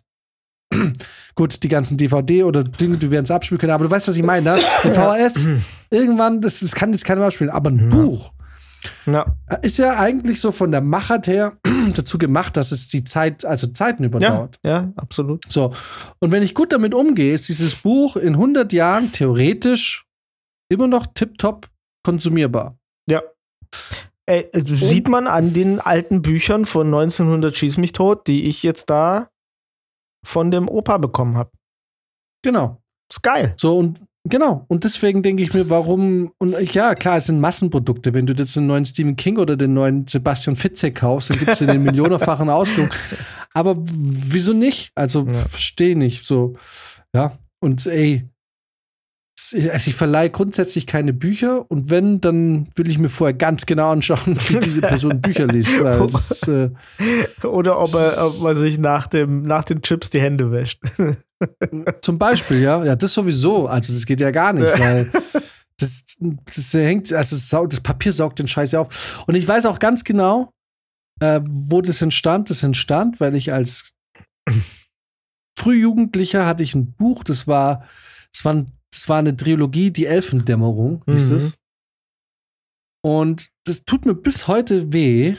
gut, 1.35 1.61
die 1.63 1.67
ganzen 1.67 1.97
DVD 1.97 2.43
oder 2.43 2.63
Dinge, 2.63 2.97
die 2.97 3.11
werden 3.11 3.25
es 3.25 3.31
abspielen 3.31 3.59
können, 3.59 3.73
aber 3.73 3.85
du 3.85 3.91
weißt, 3.91 4.07
was 4.07 4.15
ich 4.15 4.23
meine, 4.23 4.55
ne? 4.55 4.61
Die 4.83 4.89
VHS, 4.91 5.47
irgendwann, 5.89 6.39
das, 6.39 6.59
das 6.61 6.73
kann 6.73 6.91
jetzt 6.93 7.03
keiner 7.03 7.19
mehr 7.19 7.27
abspielen, 7.27 7.51
aber 7.51 7.69
ein 7.71 7.79
Ja. 7.79 7.87
Buch, 7.89 8.31
Ja. 9.05 9.25
ist 9.61 9.77
ja 9.77 9.97
eigentlich 9.97 10.39
so 10.39 10.51
von 10.51 10.71
der 10.71 10.81
Machart 10.81 11.27
her 11.27 11.57
dazu 11.95 12.17
gemacht, 12.17 12.57
dass 12.57 12.71
es 12.71 12.87
die 12.87 13.03
Zeit, 13.03 13.45
also 13.45 13.67
Zeiten 13.67 14.03
Ja, 14.03 14.07
überdauert. 14.07 14.59
ja, 14.63 14.91
absolut. 14.95 15.43
So. 15.51 15.73
Und 16.19 16.31
wenn 16.31 16.43
ich 16.43 16.55
gut 16.55 16.71
damit 16.73 16.93
umgehe, 16.93 17.33
ist 17.33 17.47
dieses 17.49 17.75
Buch 17.75 18.15
in 18.15 18.33
100 18.33 18.71
Jahren 18.73 19.11
theoretisch 19.11 20.05
immer 20.71 20.87
noch 20.87 21.05
tiptop 21.07 21.67
konsumierbar. 22.03 22.77
Ja. 23.09 23.21
Ey, 24.25 24.49
äh, 24.53 24.61
sieht 24.61 25.07
man 25.07 25.27
an 25.27 25.53
den 25.53 25.79
alten 25.79 26.21
Büchern 26.21 26.65
von 26.65 26.87
1900 26.87 27.55
Schieß 27.55 27.77
mich 27.77 27.91
tot, 27.91 28.27
die 28.27 28.45
ich 28.47 28.63
jetzt 28.63 28.89
da 28.89 29.29
von 30.25 30.51
dem 30.51 30.69
Opa 30.69 30.97
bekommen 30.97 31.35
habe. 31.37 31.51
Genau. 32.43 32.81
Ist 33.11 33.23
geil. 33.23 33.53
So 33.57 33.77
und 33.77 34.01
genau. 34.23 34.65
Und 34.67 34.83
deswegen 34.83 35.21
denke 35.21 35.43
ich 35.43 35.53
mir, 35.53 35.69
warum, 35.69 36.31
und 36.37 36.55
ja, 36.73 36.95
klar, 36.95 37.17
es 37.17 37.25
sind 37.25 37.39
Massenprodukte. 37.39 38.13
Wenn 38.13 38.25
du 38.25 38.33
jetzt 38.33 38.55
den 38.55 38.67
neuen 38.67 38.85
Stephen 38.85 39.15
King 39.15 39.37
oder 39.37 39.55
den 39.57 39.73
neuen 39.73 40.07
Sebastian 40.07 40.55
Fitzek 40.55 40.95
kaufst, 40.95 41.29
dann 41.29 41.37
gibt 41.39 41.51
es 41.51 41.59
den 41.59 41.83
millionenfachen 41.83 42.49
Ausflug. 42.49 42.89
Aber 43.53 43.75
wieso 43.79 44.53
nicht? 44.53 44.91
Also, 44.95 45.25
Ja. 45.25 45.33
verstehe 45.33 45.97
nicht. 45.97 46.25
So, 46.25 46.53
ja. 47.13 47.33
Und 47.59 47.85
ey, 47.85 48.27
also 49.53 49.89
ich 49.89 49.95
verleihe 49.95 50.29
grundsätzlich 50.29 50.87
keine 50.87 51.13
Bücher 51.13 51.69
und 51.69 51.89
wenn, 51.89 52.21
dann 52.21 52.67
will 52.75 52.89
ich 52.89 52.99
mir 52.99 53.09
vorher 53.09 53.33
ganz 53.33 53.65
genau 53.65 53.91
anschauen, 53.91 54.37
wie 54.47 54.59
diese 54.59 54.81
Person 54.81 55.21
Bücher 55.21 55.47
liest. 55.47 55.81
Weil 55.81 56.03
es, 56.05 56.47
äh, 56.47 56.69
Oder 57.43 57.79
ob, 57.79 57.93
er, 57.93 58.13
ob 58.25 58.41
man 58.41 58.57
sich 58.57 58.77
nach, 58.77 59.07
dem, 59.07 59.43
nach 59.43 59.63
den 59.63 59.81
Chips 59.81 60.09
die 60.09 60.21
Hände 60.21 60.51
wäscht. 60.51 60.81
Zum 62.01 62.17
Beispiel, 62.17 62.61
ja. 62.61 62.83
Ja, 62.83 62.95
das 62.95 63.13
sowieso. 63.13 63.67
Also, 63.67 63.93
das 63.93 64.05
geht 64.05 64.21
ja 64.21 64.31
gar 64.31 64.53
nicht, 64.53 64.79
weil 64.79 65.11
das, 65.79 66.05
das 66.19 66.73
hängt, 66.73 67.11
also 67.11 67.35
das, 67.35 67.69
das 67.69 67.81
Papier 67.81 68.13
saugt 68.13 68.39
den 68.39 68.47
Scheiß 68.47 68.73
ja 68.73 68.81
auf. 68.81 69.23
Und 69.27 69.35
ich 69.35 69.47
weiß 69.47 69.65
auch 69.65 69.79
ganz 69.79 70.03
genau, 70.03 70.51
äh, 71.19 71.41
wo 71.43 71.81
das 71.81 72.01
entstand. 72.01 72.49
Das 72.49 72.63
entstand, 72.63 73.19
weil 73.19 73.35
ich 73.35 73.51
als 73.51 73.91
Frühjugendlicher 75.57 76.45
hatte 76.45 76.63
ich 76.63 76.75
ein 76.75 76.93
Buch, 76.93 77.23
das 77.23 77.47
war, 77.47 77.85
das 78.33 78.45
war, 78.45 78.53
ein, 78.53 78.71
das 78.91 79.07
war 79.09 79.19
eine 79.19 79.35
Trilogie, 79.35 79.91
die 79.91 80.05
Elfendämmerung, 80.05 81.03
hieß 81.07 81.31
Mhm. 81.31 81.37
es. 81.37 81.57
Und 83.03 83.49
das 83.65 83.83
tut 83.85 84.05
mir 84.05 84.13
bis 84.13 84.47
heute 84.47 84.93
weh. 84.93 85.35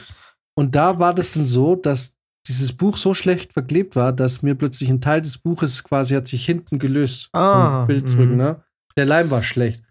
Und 0.55 0.75
da 0.75 0.99
war 0.99 1.13
das 1.13 1.31
dann 1.31 1.45
so, 1.45 1.75
dass 1.75 2.17
dieses 2.47 2.73
Buch 2.73 2.97
so 2.97 3.13
schlecht 3.13 3.53
verklebt 3.53 3.95
war, 3.95 4.11
dass 4.11 4.41
mir 4.41 4.55
plötzlich 4.55 4.89
ein 4.89 5.01
Teil 5.01 5.21
des 5.21 5.37
Buches 5.37 5.83
quasi 5.83 6.13
hat 6.15 6.27
sich 6.27 6.45
hinten 6.45 6.77
gelöst. 6.77 7.29
Ah, 7.31 7.85
Bild 7.85 8.09
zurück, 8.09 8.29
mhm. 8.29 8.37
ne? 8.37 8.63
Der 8.97 9.05
Leim 9.05 9.31
war 9.31 9.41
schlecht. 9.43 9.81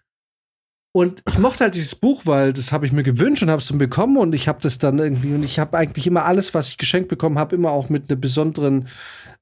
Und 0.95 1.23
ich 1.27 1.39
mochte 1.39 1.65
halt 1.65 1.75
dieses 1.75 1.95
Buch, 1.95 2.27
weil 2.27 2.53
das 2.53 2.71
habe 2.71 2.85
ich 2.85 2.93
mir 2.93 3.03
gewünscht 3.03 3.43
und 3.43 3.49
habe 3.49 3.63
es 3.63 3.69
dann 3.69 3.79
bekommen 3.79 4.19
und 4.19 4.35
ich 4.35 4.47
habe 4.47 4.61
das 4.61 4.77
dann 4.77 4.99
irgendwie 4.99 5.35
und 5.35 5.43
ich 5.43 5.59
habe 5.59 5.79
eigentlich 5.79 6.07
immer 6.07 6.27
alles, 6.27 6.53
was 6.53 6.69
ich 6.69 6.77
geschenkt 6.77 7.09
bekommen 7.09 7.39
habe, 7.39 7.57
immer 7.57 7.71
auch 7.71 7.89
mit 7.89 8.11
einer 8.11 8.21
besonderen 8.21 8.89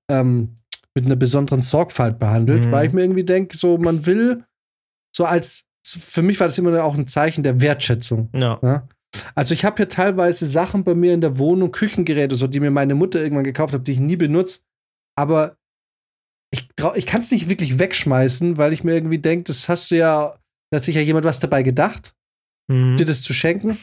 ähm, 0.08 0.54
mit 0.96 1.06
einer 1.06 1.16
besonderen 1.16 1.62
Sorgfalt 1.62 2.18
behandelt, 2.18 2.66
Mhm. 2.66 2.72
weil 2.72 2.86
ich 2.88 2.92
mir 2.92 3.02
irgendwie 3.02 3.24
denke, 3.24 3.56
so 3.56 3.78
man 3.78 4.06
will 4.06 4.44
so 5.14 5.24
als 5.24 5.64
für 5.86 6.22
mich 6.22 6.38
war 6.38 6.46
das 6.46 6.58
immer 6.58 6.84
auch 6.84 6.94
ein 6.96 7.06
Zeichen 7.08 7.42
der 7.42 7.60
Wertschätzung. 7.60 8.28
Ja. 8.34 8.58
Ja? 8.62 8.88
Also 9.34 9.54
ich 9.54 9.64
habe 9.64 9.76
hier 9.76 9.88
teilweise 9.88 10.46
Sachen 10.46 10.84
bei 10.84 10.94
mir 10.94 11.14
in 11.14 11.20
der 11.20 11.38
Wohnung, 11.38 11.72
Küchengeräte, 11.72 12.36
so 12.36 12.46
die 12.46 12.60
mir 12.60 12.70
meine 12.70 12.94
Mutter 12.94 13.20
irgendwann 13.20 13.44
gekauft 13.44 13.74
hat, 13.74 13.86
die 13.88 13.92
ich 13.92 14.00
nie 14.00 14.16
benutze. 14.16 14.60
Aber 15.18 15.56
ich, 16.52 16.68
ich 16.94 17.06
kann 17.06 17.20
es 17.22 17.30
nicht 17.32 17.48
wirklich 17.48 17.78
wegschmeißen, 17.78 18.56
weil 18.56 18.72
ich 18.72 18.84
mir 18.84 18.94
irgendwie 18.94 19.18
denke, 19.18 19.44
das 19.44 19.68
hast 19.68 19.90
du 19.90 19.96
ja, 19.96 20.36
da 20.70 20.76
hat 20.76 20.84
sich 20.84 20.94
ja 20.96 21.02
jemand 21.02 21.24
was 21.24 21.40
dabei 21.40 21.62
gedacht, 21.62 22.14
Mhm. 22.70 22.94
dir 22.96 23.04
das 23.06 23.22
zu 23.22 23.32
schenken. 23.32 23.78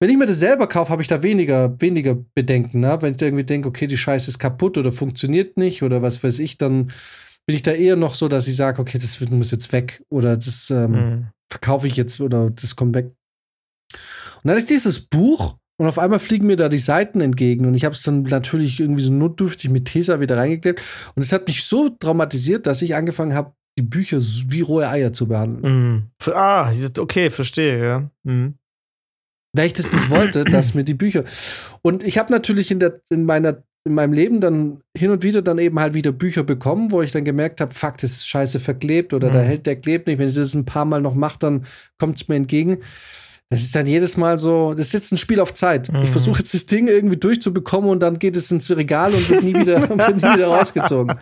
Wenn 0.00 0.10
ich 0.10 0.16
mir 0.16 0.26
das 0.26 0.38
selber 0.38 0.66
kaufe, 0.66 0.90
habe 0.90 1.02
ich 1.02 1.08
da 1.08 1.22
weniger, 1.22 1.80
weniger 1.80 2.16
Bedenken. 2.34 2.80
Ne? 2.80 2.96
Wenn 3.00 3.12
ich 3.12 3.16
da 3.18 3.26
irgendwie 3.26 3.44
denke, 3.44 3.68
okay, 3.68 3.86
die 3.86 3.96
Scheiße 3.96 4.30
ist 4.30 4.38
kaputt 4.38 4.76
oder 4.76 4.92
funktioniert 4.92 5.56
nicht 5.56 5.82
oder 5.82 6.02
was 6.02 6.22
weiß 6.22 6.40
ich, 6.40 6.58
dann 6.58 6.90
bin 7.46 7.56
ich 7.56 7.62
da 7.62 7.72
eher 7.72 7.96
noch 7.96 8.14
so, 8.14 8.28
dass 8.28 8.48
ich 8.48 8.56
sage, 8.56 8.80
okay, 8.80 8.98
das 8.98 9.20
muss 9.30 9.50
jetzt 9.50 9.72
weg 9.72 10.02
oder 10.08 10.36
das 10.36 10.70
ähm, 10.70 10.90
Mhm. 10.92 11.26
verkaufe 11.50 11.86
ich 11.86 11.96
jetzt 11.96 12.20
oder 12.20 12.50
das 12.50 12.74
kommt 12.76 12.94
weg. 12.94 13.12
Und 14.42 14.48
dann 14.48 14.58
ich 14.58 14.64
dieses 14.66 15.00
Buch 15.00 15.56
und 15.76 15.86
auf 15.86 15.98
einmal 15.98 16.18
fliegen 16.18 16.46
mir 16.46 16.56
da 16.56 16.68
die 16.68 16.78
Seiten 16.78 17.20
entgegen 17.20 17.66
und 17.66 17.74
ich 17.74 17.84
habe 17.84 17.94
es 17.94 18.02
dann 18.02 18.22
natürlich 18.24 18.80
irgendwie 18.80 19.02
so 19.02 19.12
notdürftig 19.12 19.70
mit 19.70 19.86
Tesa 19.86 20.20
wieder 20.20 20.36
reingeklebt 20.36 20.82
und 21.14 21.22
es 21.22 21.32
hat 21.32 21.46
mich 21.46 21.64
so 21.64 21.88
traumatisiert, 21.88 22.66
dass 22.66 22.82
ich 22.82 22.94
angefangen 22.94 23.34
habe, 23.34 23.52
die 23.78 23.82
Bücher 23.82 24.18
wie 24.20 24.60
rohe 24.60 24.88
Eier 24.88 25.12
zu 25.12 25.26
behandeln. 25.26 26.08
Mhm. 26.26 26.32
Ah, 26.32 26.70
okay, 26.98 27.28
verstehe, 27.30 27.82
ja. 27.84 28.10
Mhm. 28.22 28.54
Weil 29.54 29.66
ich 29.66 29.72
das 29.72 29.92
nicht 29.92 30.10
wollte, 30.10 30.44
dass 30.44 30.74
mir 30.74 30.84
die 30.84 30.94
Bücher 30.94 31.24
und 31.82 32.02
ich 32.02 32.18
habe 32.18 32.30
natürlich 32.32 32.70
in 32.70 32.78
der 32.80 33.00
in 33.08 33.24
meiner 33.24 33.62
in 33.86 33.94
meinem 33.94 34.14
Leben 34.14 34.40
dann 34.40 34.80
hin 34.96 35.10
und 35.10 35.22
wieder 35.22 35.42
dann 35.42 35.58
eben 35.58 35.78
halt 35.78 35.92
wieder 35.92 36.10
Bücher 36.10 36.42
bekommen, 36.42 36.90
wo 36.90 37.02
ich 37.02 37.12
dann 37.12 37.22
gemerkt 37.24 37.60
habe, 37.60 37.72
fuck, 37.74 37.98
das 37.98 38.12
ist 38.12 38.26
scheiße 38.28 38.58
verklebt 38.58 39.12
oder 39.12 39.30
da 39.30 39.40
Mhm. 39.40 39.44
hält 39.44 39.66
der 39.66 39.76
klebt 39.76 40.06
nicht. 40.06 40.18
Wenn 40.18 40.28
ich 40.28 40.34
das 40.34 40.54
ein 40.54 40.64
paar 40.64 40.86
Mal 40.86 41.02
noch 41.02 41.14
mache, 41.14 41.38
dann 41.38 41.66
kommt 41.98 42.18
es 42.20 42.26
mir 42.28 42.36
entgegen. 42.36 42.78
Das 43.50 43.60
ist 43.60 43.76
dann 43.76 43.86
jedes 43.86 44.16
Mal 44.16 44.38
so, 44.38 44.72
das 44.72 44.86
ist 44.86 44.92
jetzt 44.94 45.12
ein 45.12 45.18
Spiel 45.18 45.38
auf 45.38 45.52
Zeit. 45.52 45.92
Mhm. 45.92 46.02
Ich 46.04 46.08
versuche 46.10 46.38
jetzt 46.38 46.54
das 46.54 46.64
Ding 46.64 46.88
irgendwie 46.88 47.18
durchzubekommen 47.18 47.90
und 47.90 48.00
dann 48.00 48.18
geht 48.18 48.36
es 48.36 48.50
ins 48.50 48.74
Regal 48.74 49.12
und 49.12 49.28
wird 49.28 49.42
nie 49.44 49.54
wieder, 49.54 49.82
wird 49.88 50.16
nie 50.16 50.22
wieder 50.34 50.46
rausgezogen. 50.46 51.14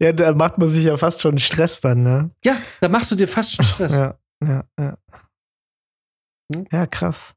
ja, 0.00 0.12
da 0.12 0.34
macht 0.34 0.58
man 0.58 0.66
sich 0.68 0.84
ja 0.86 0.96
fast 0.96 1.20
schon 1.20 1.38
Stress 1.38 1.80
dann, 1.80 2.02
ne? 2.02 2.30
Ja, 2.44 2.56
da 2.80 2.88
machst 2.88 3.12
du 3.12 3.14
dir 3.14 3.28
fast 3.28 3.54
schon 3.54 3.64
Stress. 3.64 3.96
Ja, 3.98 4.18
ja, 4.44 4.64
ja. 4.78 4.98
Hm? 6.54 6.66
Ja, 6.72 6.86
krass. 6.86 7.34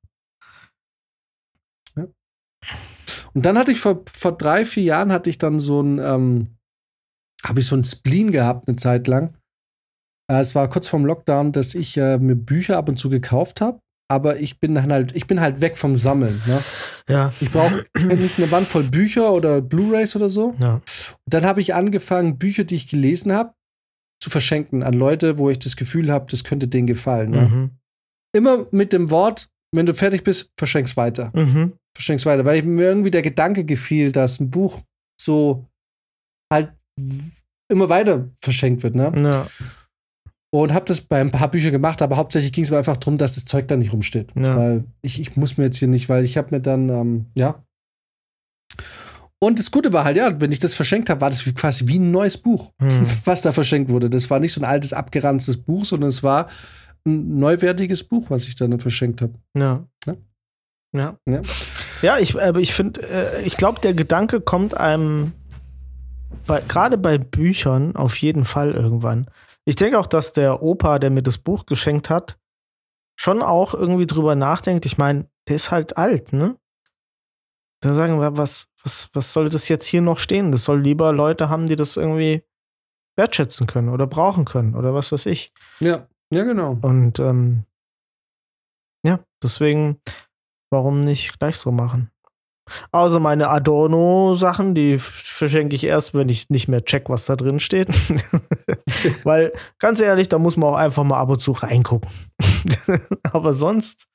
Und 3.33 3.45
dann 3.45 3.57
hatte 3.57 3.71
ich 3.71 3.79
vor, 3.79 4.03
vor 4.13 4.35
drei, 4.35 4.65
vier 4.65 4.83
Jahren 4.83 5.11
hatte 5.11 5.29
ich 5.29 5.37
dann 5.37 5.59
so 5.59 5.81
ein, 5.81 5.99
ähm, 5.99 6.57
habe 7.43 7.59
ich 7.59 7.67
so 7.67 7.75
ein 7.75 7.83
Spleen 7.83 8.31
gehabt 8.31 8.67
eine 8.67 8.77
Zeit 8.77 9.07
lang. 9.07 9.37
Äh, 10.31 10.39
es 10.39 10.55
war 10.55 10.69
kurz 10.69 10.87
vorm 10.87 11.05
Lockdown, 11.05 11.51
dass 11.51 11.75
ich 11.75 11.97
äh, 11.97 12.17
mir 12.17 12.35
Bücher 12.35 12.77
ab 12.77 12.89
und 12.89 12.97
zu 12.97 13.09
gekauft 13.09 13.61
habe. 13.61 13.79
Aber 14.09 14.39
ich 14.39 14.59
bin 14.59 14.73
dann 14.73 14.91
halt, 14.91 15.15
ich 15.15 15.27
bin 15.27 15.41
halt 15.41 15.59
weg 15.59 15.77
vom 15.77 15.97
Sammeln. 15.97 16.41
Ne? 16.47 16.63
Ja. 17.09 17.33
Ich 17.41 17.51
brauche 17.51 17.85
nicht 18.15 18.37
eine 18.37 18.49
Wand 18.51 18.67
voll 18.67 18.83
Bücher 18.83 19.33
oder 19.33 19.61
Blu-Rays 19.61 20.15
oder 20.15 20.29
so. 20.29 20.55
Ja. 20.61 20.75
Und 20.75 20.83
dann 21.25 21.45
habe 21.45 21.59
ich 21.59 21.75
angefangen, 21.75 22.37
Bücher, 22.37 22.63
die 22.63 22.75
ich 22.75 22.87
gelesen 22.87 23.33
habe, 23.33 23.53
zu 24.19 24.29
verschenken 24.29 24.81
an 24.81 24.93
Leute, 24.93 25.37
wo 25.37 25.49
ich 25.49 25.59
das 25.59 25.75
Gefühl 25.75 26.09
habe, 26.09 26.25
das 26.31 26.43
könnte 26.43 26.67
denen 26.67 26.87
gefallen. 26.87 27.31
Ne? 27.31 27.41
Mhm. 27.41 27.71
Immer 28.35 28.67
mit 28.71 28.93
dem 28.93 29.09
Wort, 29.09 29.49
wenn 29.73 29.85
du 29.85 29.93
fertig 29.93 30.23
bist, 30.23 30.49
verschenk's 30.57 30.97
weiter. 30.97 31.31
Mhm. 31.33 31.73
Verschenk's 31.95 32.25
weiter. 32.25 32.45
Weil 32.45 32.61
mir 32.63 32.85
irgendwie 32.87 33.11
der 33.11 33.21
Gedanke 33.21 33.65
gefiel, 33.65 34.11
dass 34.11 34.39
ein 34.39 34.49
Buch 34.49 34.81
so 35.19 35.65
halt 36.53 36.71
immer 37.71 37.89
weiter 37.89 38.29
verschenkt 38.39 38.83
wird. 38.83 38.95
Ne? 38.95 39.11
Ja. 39.19 39.47
Und 40.53 40.73
habe 40.73 40.85
das 40.85 41.01
bei 41.01 41.19
ein 41.19 41.31
paar 41.31 41.51
Büchern 41.51 41.71
gemacht, 41.73 42.01
aber 42.01 42.15
hauptsächlich 42.17 42.53
ging 42.53 42.63
es 42.63 42.71
mir 42.71 42.77
einfach 42.77 42.97
darum, 42.97 43.17
dass 43.17 43.35
das 43.35 43.45
Zeug 43.45 43.67
da 43.67 43.75
nicht 43.75 43.91
rumsteht. 43.91 44.31
Ja. 44.35 44.55
Weil 44.55 44.85
ich, 45.01 45.19
ich 45.19 45.35
muss 45.35 45.57
mir 45.57 45.65
jetzt 45.65 45.77
hier 45.77 45.89
nicht, 45.89 46.07
weil 46.07 46.23
ich 46.23 46.37
habe 46.37 46.55
mir 46.55 46.61
dann, 46.61 46.89
ähm, 46.89 47.25
ja. 47.35 47.63
Und 49.39 49.59
das 49.59 49.69
Gute 49.69 49.93
war 49.93 50.03
halt, 50.03 50.17
ja, 50.17 50.39
wenn 50.41 50.51
ich 50.51 50.59
das 50.59 50.73
verschenkt 50.73 51.09
habe, 51.09 51.21
war 51.21 51.29
das 51.29 51.45
wie, 51.45 51.53
quasi 51.53 51.87
wie 51.87 51.99
ein 51.99 52.11
neues 52.11 52.37
Buch, 52.37 52.71
Hm. 52.81 53.05
was 53.25 53.41
da 53.41 53.51
verschenkt 53.51 53.91
wurde. 53.91 54.09
Das 54.09 54.29
war 54.29 54.39
nicht 54.39 54.53
so 54.53 54.61
ein 54.61 54.65
altes, 54.65 54.93
abgeranztes 54.93 55.57
Buch, 55.57 55.85
sondern 55.85 56.09
es 56.09 56.23
war 56.23 56.47
ein 57.07 57.39
neuwertiges 57.39 58.03
Buch, 58.03 58.29
was 58.29 58.47
ich 58.47 58.55
dann 58.55 58.79
verschenkt 58.79 59.21
habe. 59.21 59.33
Ja. 59.57 59.87
Ja. 60.05 60.15
Ja. 60.93 61.17
Ja. 61.25 61.41
Ja, 62.01 62.17
ich, 62.19 62.39
aber 62.39 62.59
ich 62.59 62.73
finde, 62.73 63.01
äh, 63.01 63.41
ich 63.43 63.57
glaube, 63.57 63.81
der 63.81 63.93
Gedanke 63.93 64.41
kommt 64.41 64.77
einem 64.77 65.33
gerade 66.67 66.97
bei 66.97 67.17
Büchern 67.17 67.95
auf 67.95 68.17
jeden 68.17 68.45
Fall 68.45 68.71
irgendwann. 68.71 69.29
Ich 69.65 69.75
denke 69.75 69.99
auch, 69.99 70.07
dass 70.07 70.33
der 70.33 70.61
Opa, 70.61 70.99
der 70.99 71.09
mir 71.09 71.23
das 71.23 71.37
Buch 71.37 71.65
geschenkt 71.65 72.09
hat, 72.09 72.37
schon 73.19 73.41
auch 73.41 73.73
irgendwie 73.73 74.07
drüber 74.07 74.35
nachdenkt. 74.35 74.85
Ich 74.85 74.97
meine, 74.97 75.29
der 75.47 75.55
ist 75.57 75.71
halt 75.71 75.97
alt, 75.97 76.31
ne? 76.31 76.57
Da 77.81 77.93
sagen 77.93 78.19
wir, 78.19 78.37
was, 78.37 78.71
was, 78.83 79.09
was 79.13 79.33
soll 79.33 79.49
das 79.49 79.67
jetzt 79.67 79.85
hier 79.85 80.01
noch 80.01 80.19
stehen? 80.19 80.51
Das 80.51 80.63
soll 80.63 80.81
lieber 80.81 81.11
Leute 81.13 81.49
haben, 81.49 81.67
die 81.67 81.75
das 81.75 81.97
irgendwie 81.97 82.43
wertschätzen 83.17 83.67
können 83.67 83.89
oder 83.89 84.07
brauchen 84.07 84.45
können 84.45 84.75
oder 84.75 84.93
was 84.93 85.11
weiß 85.11 85.25
ich. 85.27 85.51
Ja, 85.79 86.07
ja, 86.33 86.43
genau. 86.43 86.77
Und 86.81 87.19
ähm, 87.19 87.63
ja, 89.05 89.19
deswegen, 89.41 90.01
warum 90.71 91.03
nicht 91.03 91.39
gleich 91.39 91.57
so 91.57 91.71
machen? 91.71 92.11
Also 92.91 93.19
meine 93.19 93.49
Adorno-Sachen, 93.49 94.75
die 94.75 94.99
verschenke 94.99 95.75
ich 95.75 95.85
erst, 95.85 96.13
wenn 96.13 96.29
ich 96.29 96.49
nicht 96.49 96.67
mehr 96.67 96.83
check, 96.83 97.09
was 97.09 97.25
da 97.25 97.35
drin 97.35 97.59
steht. 97.59 97.87
Weil, 99.23 99.53
ganz 99.79 100.01
ehrlich, 100.01 100.27
da 100.29 100.37
muss 100.37 100.57
man 100.57 100.71
auch 100.71 100.75
einfach 100.75 101.03
mal 101.03 101.19
ab 101.19 101.29
und 101.29 101.39
zu 101.39 101.53
reingucken. 101.53 102.09
Aber 103.23 103.53
sonst 103.53 104.07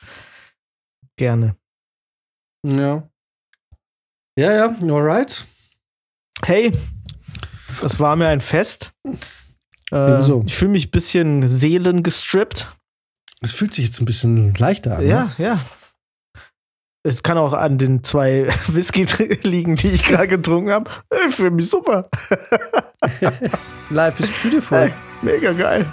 gerne. 1.16 1.56
Ja. 2.66 3.08
Ja, 4.38 4.52
ja, 4.52 4.76
alright. 4.82 5.46
Hey, 6.44 6.72
das 7.80 8.00
war 8.00 8.16
mir 8.16 8.28
ein 8.28 8.40
Fest. 8.40 8.92
Äh, 9.92 10.10
Ebenso. 10.12 10.42
ich 10.46 10.54
fühle 10.54 10.70
mich 10.72 10.88
ein 10.88 10.90
bisschen 10.90 11.48
seelengestrippt. 11.48 12.68
Es 13.42 13.52
fühlt 13.52 13.74
sich 13.74 13.84
jetzt 13.86 14.00
ein 14.00 14.04
bisschen 14.06 14.54
leichter 14.54 14.96
an. 14.98 15.06
Ja, 15.06 15.24
Ne? 15.24 15.30
ja. 15.44 15.58
Es 17.04 17.24
kann 17.24 17.36
auch 17.36 17.52
an 17.52 17.78
den 17.78 18.04
zwei 18.04 18.46
Whisky 18.68 19.04
liegen, 19.42 19.74
die 19.74 19.88
ich 19.88 20.04
gerade 20.06 20.28
getrunken 20.28 20.70
habe. 20.70 20.90
Ich 21.28 21.34
fühle 21.34 21.50
mich 21.50 21.68
super. 21.68 22.08
Life 23.90 24.22
is 24.22 24.30
beautiful. 24.42 24.78
Hey, 24.78 24.92
mega 25.20 25.52
geil. 25.52 25.86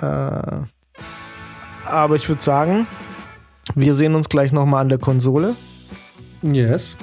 Äh, 0.00 0.66
aber 1.86 2.16
ich 2.16 2.28
würde 2.28 2.42
sagen, 2.42 2.86
wir 3.74 3.94
sehen 3.94 4.14
uns 4.14 4.28
gleich 4.28 4.52
nochmal 4.52 4.82
an 4.82 4.88
der 4.90 4.98
Konsole. 4.98 5.56
Yes. 6.42 6.96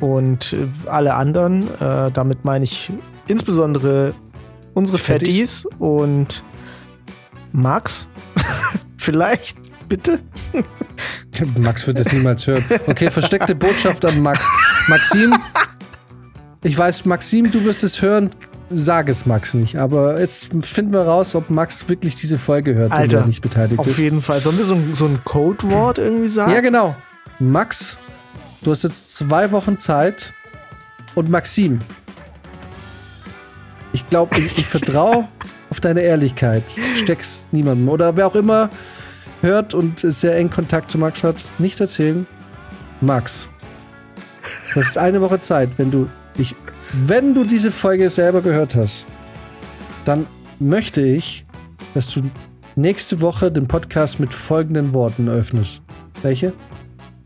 Und 0.00 0.52
äh, 0.54 0.68
alle 0.88 1.14
anderen, 1.14 1.68
äh, 1.80 2.10
damit 2.10 2.44
meine 2.44 2.64
ich 2.64 2.90
insbesondere 3.28 4.14
unsere. 4.76 4.98
Fatties 4.98 5.66
und 5.78 6.44
Max. 7.52 8.08
Vielleicht, 8.98 9.56
bitte. 9.88 10.20
Max 11.58 11.86
wird 11.86 11.98
es 11.98 12.10
niemals 12.12 12.46
hören. 12.46 12.64
Okay, 12.86 13.10
versteckte 13.10 13.54
Botschaft 13.54 14.04
an 14.04 14.20
Max. 14.22 14.48
Maxim, 14.88 15.34
ich 16.62 16.76
weiß, 16.76 17.04
Maxim, 17.04 17.50
du 17.50 17.64
wirst 17.64 17.84
es 17.84 18.00
hören. 18.00 18.30
Sag 18.68 19.08
es 19.08 19.26
Max 19.26 19.54
nicht. 19.54 19.76
Aber 19.76 20.18
jetzt 20.18 20.50
finden 20.64 20.92
wir 20.92 21.02
raus, 21.02 21.34
ob 21.36 21.50
Max 21.50 21.88
wirklich 21.88 22.16
diese 22.16 22.36
Folge 22.38 22.74
hört 22.74 22.92
und 22.92 22.98
Alter, 22.98 23.18
er 23.18 23.26
nicht 23.26 23.40
beteiligt 23.42 23.78
Auf 23.78 23.86
ist. 23.86 23.98
jeden 23.98 24.20
Fall. 24.20 24.40
Sollen 24.40 24.58
wir 24.58 24.64
so, 24.64 24.74
ein- 24.74 24.94
so 24.94 25.04
ein 25.06 25.20
Codewort 25.24 25.98
irgendwie 25.98 26.28
sagen? 26.28 26.50
Ja, 26.52 26.60
genau. 26.60 26.96
Max, 27.38 27.98
du 28.62 28.70
hast 28.72 28.82
jetzt 28.82 29.14
zwei 29.16 29.52
Wochen 29.52 29.78
Zeit. 29.78 30.32
Und 31.14 31.30
Maxim, 31.30 31.80
ich 33.96 34.08
glaube, 34.10 34.36
ich, 34.36 34.58
ich 34.58 34.66
vertraue 34.66 35.26
auf 35.70 35.80
deine 35.80 36.02
Ehrlichkeit. 36.02 36.64
Steck's 36.94 37.46
niemandem. 37.50 37.88
Oder 37.88 38.14
wer 38.14 38.26
auch 38.26 38.34
immer 38.34 38.68
hört 39.40 39.72
und 39.72 40.00
sehr 40.00 40.36
eng 40.36 40.50
Kontakt 40.50 40.90
zu 40.90 40.98
Max 40.98 41.24
hat, 41.24 41.42
nicht 41.58 41.80
erzählen. 41.80 42.26
Max, 43.00 43.48
das 44.74 44.88
ist 44.88 44.98
eine 44.98 45.22
Woche 45.22 45.40
Zeit, 45.40 45.70
wenn 45.78 45.90
du 45.90 46.10
dich, 46.38 46.54
wenn 46.92 47.32
du 47.32 47.44
diese 47.44 47.72
Folge 47.72 48.10
selber 48.10 48.42
gehört 48.42 48.74
hast, 48.74 49.06
dann 50.04 50.26
möchte 50.58 51.00
ich, 51.00 51.46
dass 51.94 52.08
du 52.12 52.20
nächste 52.74 53.22
Woche 53.22 53.50
den 53.50 53.66
Podcast 53.66 54.20
mit 54.20 54.34
folgenden 54.34 54.92
Worten 54.92 55.28
öffnest. 55.30 55.80
Welche? 56.20 56.52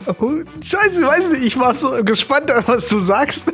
Oh, 0.07 0.35
Scheiße, 0.63 1.01
ich 1.01 1.07
weiß 1.07 1.31
nicht, 1.33 1.45
ich 1.45 1.59
war 1.59 1.75
so 1.75 2.03
gespannt, 2.05 2.53
was 2.67 2.87
du 2.87 3.01
sagst. 3.01 3.53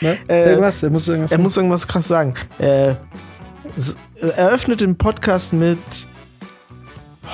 Ne? 0.00 0.16
Äh, 0.28 0.50
irgendwas, 0.50 0.82
er 0.82 0.90
muss 0.90 1.08
irgendwas 1.08 1.32
Er 1.32 1.38
muss 1.38 1.56
irgendwas 1.56 1.86
krass 1.86 2.08
sagen. 2.08 2.34
Äh, 2.58 2.94
eröffnet 4.20 4.80
den 4.80 4.96
Podcast 4.96 5.52
mit 5.52 5.78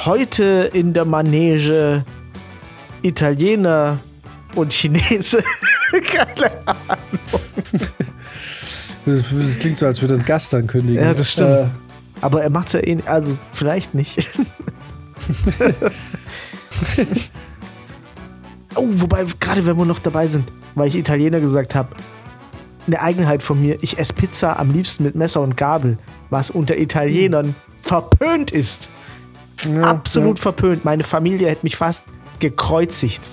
heute 0.05 0.71
in 0.73 0.93
der 0.93 1.05
Manege 1.05 2.05
Italiener 3.03 3.99
und 4.55 4.73
Chinese. 4.73 5.43
Keine 5.91 6.51
Das, 9.05 9.25
das 9.31 9.59
klingt 9.59 9.79
so, 9.79 9.87
als 9.87 10.03
würde 10.03 10.15
er 10.15 10.19
einen 10.19 10.27
Gast 10.27 10.55
ankündigen. 10.55 11.03
Ja, 11.03 11.15
das 11.15 11.33
stimmt. 11.33 11.51
Äh, 11.51 11.67
Aber 12.21 12.43
er 12.43 12.51
macht's 12.51 12.73
ja 12.73 12.81
eh, 12.81 12.99
also 13.07 13.39
vielleicht 13.53 13.95
nicht. 13.95 14.19
oh, 18.75 18.87
wobei, 18.89 19.25
gerade 19.41 19.65
wenn 19.67 19.77
wir 19.77 19.85
noch 19.85 20.01
dabei 20.01 20.27
sind, 20.27 20.51
weil 20.75 20.89
ich 20.89 20.97
Italiener 20.97 21.41
gesagt 21.41 21.75
habe, 21.75 21.95
eine 22.87 23.01
Eigenheit 23.01 23.43
von 23.43 23.61
mir, 23.61 23.79
ich 23.83 23.99
esse 23.99 24.15
Pizza 24.15 24.59
am 24.59 24.71
liebsten 24.71 25.05
mit 25.05 25.15
Messer 25.15 25.41
und 25.41 25.57
Gabel, 25.57 25.99
was 26.31 26.51
unter 26.51 26.77
Italienern 26.79 27.55
verpönt 27.79 28.51
ist. 28.51 28.89
ja, 29.65 29.83
Absolut 29.83 30.39
verpönt. 30.39 30.85
Meine 30.85 31.03
Familie 31.05 31.49
hätte 31.49 31.65
mich 31.65 31.77
fast 31.77 32.05
gekreuzigt. 32.41 33.31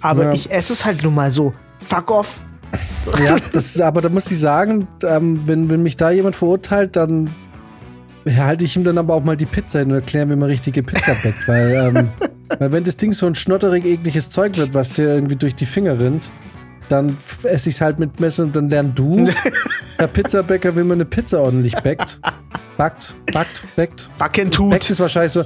Aber 0.00 0.24
Ja. 0.24 0.32
ich 0.32 0.50
esse 0.50 0.72
es 0.72 0.84
halt 0.84 1.02
nun 1.02 1.14
mal 1.14 1.30
so. 1.30 1.52
Fuck 1.86 2.10
off. 2.10 2.42
Ja, 3.22 3.36
das 3.52 3.80
aber 3.80 4.00
da 4.00 4.08
muss 4.08 4.30
ich 4.30 4.38
sagen, 4.38 4.88
ähm, 5.04 5.40
wenn, 5.46 5.70
wenn 5.70 5.82
mich 5.82 5.96
da 5.96 6.10
jemand 6.10 6.34
verurteilt, 6.34 6.96
dann 6.96 7.30
halte 8.26 8.64
ich 8.64 8.74
ihm 8.76 8.84
dann 8.84 8.98
aber 8.98 9.14
auch 9.14 9.22
mal 9.22 9.36
die 9.36 9.46
Pizza 9.46 9.80
hin 9.80 9.90
und 9.90 9.96
erkläre, 9.96 10.28
wie 10.30 10.36
man 10.36 10.48
richtige 10.48 10.82
Pizza 10.82 11.12
backt. 11.22 11.46
Weil, 11.46 11.72
ähm, 11.96 12.08
weil 12.58 12.72
wenn 12.72 12.84
das 12.84 12.96
Ding 12.96 13.12
so 13.12 13.26
ein 13.26 13.34
schnotterig 13.34 13.84
ekliges 13.84 14.30
Zeug 14.30 14.56
wird, 14.56 14.74
was 14.74 14.90
dir 14.90 15.08
irgendwie 15.14 15.36
durch 15.36 15.54
die 15.54 15.66
Finger 15.66 15.98
rinnt, 15.98 16.32
dann 16.88 17.14
esse 17.44 17.68
ich 17.68 17.74
es 17.76 17.80
halt 17.80 17.98
mit 17.98 18.20
Messer 18.20 18.42
und 18.44 18.54
dann 18.56 18.68
lern 18.68 18.94
du, 18.94 19.28
der 19.98 20.06
Pizzabäcker, 20.06 20.76
wie 20.76 20.82
man 20.82 20.92
eine 20.92 21.04
Pizza 21.04 21.40
ordentlich 21.40 21.74
backt. 21.76 22.20
Backt, 22.76 23.14
backt, 23.32 23.62
backt. 23.76 24.10
Backen 24.18 24.44
Backt 24.50 24.54
tut. 24.54 24.90
ist 24.90 24.98
wahrscheinlich 24.98 25.32
so, 25.32 25.44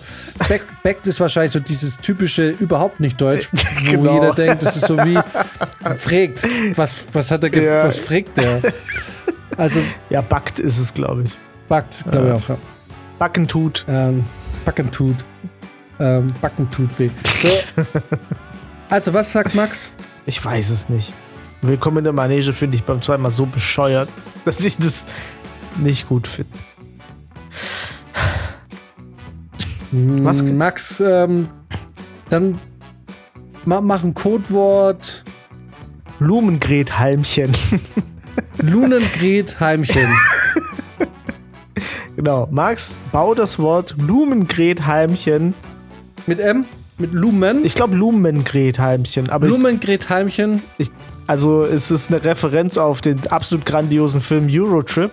back, 0.48 0.64
backt 0.82 1.06
ist 1.06 1.20
wahrscheinlich 1.20 1.52
so 1.52 1.60
dieses 1.60 1.98
typische 1.98 2.48
überhaupt 2.50 3.00
nicht 3.00 3.20
Deutsch, 3.20 3.50
wo 3.84 3.90
Genau. 3.90 4.14
jeder 4.14 4.32
denkt, 4.34 4.62
das 4.62 4.76
ist 4.76 4.86
so 4.86 4.96
wie 4.98 5.18
fragt. 5.96 6.48
Was, 6.76 7.08
was 7.12 7.30
hat 7.30 7.44
er 7.44 7.50
ge 7.50 7.66
Ja. 7.66 7.84
was 7.84 7.98
fragt 7.98 8.38
der? 8.38 8.62
Also 9.58 9.80
Ja, 10.08 10.22
backt 10.22 10.58
ist 10.58 10.78
es, 10.78 10.94
glaube 10.94 11.24
ich. 11.24 11.36
backt, 11.68 12.04
glaube 12.10 12.28
ich 12.28 12.32
auch, 12.32 12.48
ja. 12.48 12.58
Backen 13.18 13.46
tut. 13.46 13.84
Ähm, 13.88 14.24
backen 14.64 14.90
tut. 14.90 15.16
Ähm, 16.00 16.32
backen 16.40 16.70
tut 16.70 16.98
weh. 16.98 17.10
So. 17.42 17.82
Also, 18.90 19.12
was 19.12 19.30
sagt 19.32 19.54
Max? 19.54 19.92
Ich 20.24 20.42
weiß 20.42 20.70
es 20.70 20.88
nicht. 20.88 21.12
Willkommen 21.62 21.98
in 21.98 22.04
der 22.04 22.12
Manege 22.12 22.52
finde 22.52 22.76
ich 22.76 22.84
beim 22.84 23.02
zweiten 23.02 23.22
Mal 23.22 23.30
so 23.30 23.46
bescheuert, 23.46 24.08
dass 24.44 24.64
ich 24.64 24.76
das 24.78 25.04
nicht 25.78 26.08
gut 26.08 26.26
finde. 26.28 26.52
Was 30.22 30.44
ge- 30.44 30.52
Max, 30.54 31.00
ähm, 31.00 31.48
dann 32.28 32.58
ma 33.64 33.80
mach 33.80 34.04
ein 34.04 34.14
Codewort. 34.14 35.24
Blumengret-Halmchen. 36.20 37.52
Lunengret 38.60 39.60
Heimchen. 39.60 40.08
genau. 42.16 42.48
Max, 42.50 42.98
bau 43.12 43.34
das 43.34 43.58
Wort 43.60 43.94
Blumengret-Halmchen. 43.96 45.54
Mit 46.26 46.40
M? 46.40 46.64
Mit 46.98 47.12
Lumen? 47.12 47.64
Ich 47.64 47.74
glaube 47.76 47.94
Lumengret-Halmchen. 47.96 49.30
Heimchen. 50.10 50.62
ich, 50.78 50.90
also 51.28 51.62
es 51.62 51.90
ist 51.90 52.10
eine 52.10 52.24
Referenz 52.24 52.78
auf 52.78 53.02
den 53.02 53.18
absolut 53.28 53.66
grandiosen 53.66 54.20
Film 54.20 54.48
Eurotrip. 54.50 55.12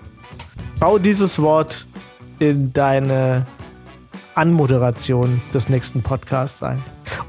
Bau 0.80 0.98
dieses 0.98 1.42
Wort 1.42 1.88
in 2.40 2.72
deine 2.72 3.46
Anmoderation 4.34 5.42
des 5.54 5.68
nächsten 5.68 6.02
Podcasts 6.02 6.64
ein. 6.64 6.82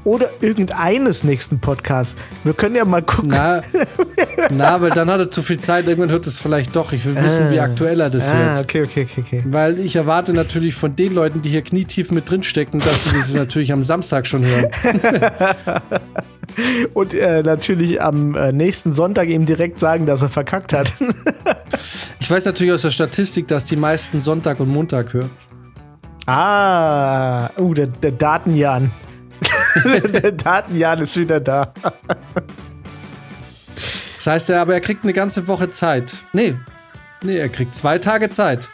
Oder 0.05 0.29
irgendeines 0.41 1.25
nächsten 1.25 1.59
Podcasts. 1.59 2.15
Wir 2.45 2.53
können 2.53 2.75
ja 2.75 2.85
mal 2.85 3.01
gucken. 3.01 3.29
Na, 3.29 3.61
na, 4.51 4.81
weil 4.81 4.91
dann 4.91 5.09
hat 5.09 5.19
er 5.19 5.31
zu 5.31 5.41
viel 5.41 5.59
Zeit. 5.59 5.85
Irgendwann 5.87 6.11
hört 6.11 6.25
es 6.25 6.39
vielleicht 6.39 6.73
doch. 6.75 6.93
Ich 6.93 7.05
will 7.05 7.15
wissen, 7.15 7.51
wie 7.51 7.59
Ah. 7.59 7.65
aktuell 7.65 7.99
er 7.99 8.09
das 8.09 8.29
ah, 8.31 8.55
wird. 8.55 8.59
okay, 8.59 8.83
okay, 8.83 9.07
okay, 9.09 9.21
okay. 9.25 9.43
Weil 9.45 9.79
ich 9.79 9.97
erwarte 9.97 10.33
natürlich 10.33 10.75
von 10.75 10.95
den 10.95 11.13
Leuten, 11.13 11.41
die 11.41 11.49
hier 11.49 11.61
knietief 11.61 12.11
mit 12.11 12.29
drin 12.29 12.43
stecken, 12.43 12.79
dass 12.79 13.03
sie 13.03 13.11
das 13.11 13.33
natürlich 13.33 13.73
am 13.73 13.83
Samstag 13.83 14.27
schon 14.27 14.45
hören. 14.45 14.67
Und 16.93 17.13
äh, 17.13 17.43
natürlich 17.43 18.01
am 18.01 18.35
äh, 18.35 18.51
nächsten 18.51 18.93
Sonntag 18.93 19.29
ihm 19.29 19.45
direkt 19.45 19.79
sagen, 19.79 20.05
dass 20.05 20.21
er 20.21 20.29
verkackt 20.29 20.73
hat. 20.73 20.91
Ich 22.19 22.31
weiß 22.31 22.43
natürlich 22.43 22.73
aus 22.73 22.81
der 22.81 22.91
Statistik, 22.91 23.47
dass 23.47 23.63
die 23.63 23.77
meisten 23.77 24.19
Sonntag 24.19 24.59
und 24.59 24.67
Montag 24.67 25.13
hören. 25.13 25.29
ah, 26.25 27.49
uh, 27.57 27.73
der, 27.73 27.87
der 27.87 28.11
Datenjan. 28.11 28.91
der 29.85 30.33
Datenjan 30.33 30.99
ist 30.99 31.15
wieder 31.15 31.39
da. 31.39 31.71
Das 34.17 34.27
heißt, 34.27 34.49
er, 34.49 34.59
aber 34.59 34.73
er 34.73 34.81
kriegt 34.81 35.05
eine 35.05 35.13
ganze 35.13 35.47
Woche 35.47 35.69
Zeit. 35.69 36.23
Nee, 36.33 36.55
nee, 37.21 37.37
er 37.37 37.47
kriegt 37.47 37.73
zwei 37.73 37.97
Tage 37.97 38.29
Zeit. 38.29 38.69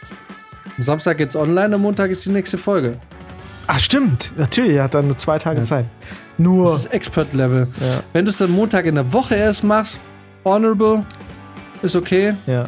Am 0.76 0.82
Samstag 0.82 1.20
geht's 1.20 1.36
online, 1.36 1.76
am 1.76 1.82
Montag 1.82 2.10
ist 2.10 2.26
die 2.26 2.32
nächste 2.32 2.58
Folge. 2.58 2.98
Ach, 3.68 3.80
stimmt. 3.80 4.34
Natürlich, 4.36 4.78
er 4.78 4.86
hat 4.86 4.96
dann 4.96 5.06
nur 5.06 5.18
zwei 5.20 5.38
Tage 5.38 5.62
Zeit. 5.62 5.86
Nur. 6.38 6.66
Das 6.66 6.86
ist 6.86 6.94
Expert-Level. 6.94 7.68
Ja. 7.80 8.04
Wenn 8.14 8.26
du 8.26 8.32
es 8.32 8.38
dann 8.38 8.52
Montag 8.52 8.86
in 8.86 8.96
der 8.96 9.14
Woche 9.14 9.36
erst 9.36 9.64
machst, 9.64 10.00
honorable, 10.44 11.04
ist 11.82 11.96
okay. 11.96 12.34
Ja. 12.48 12.66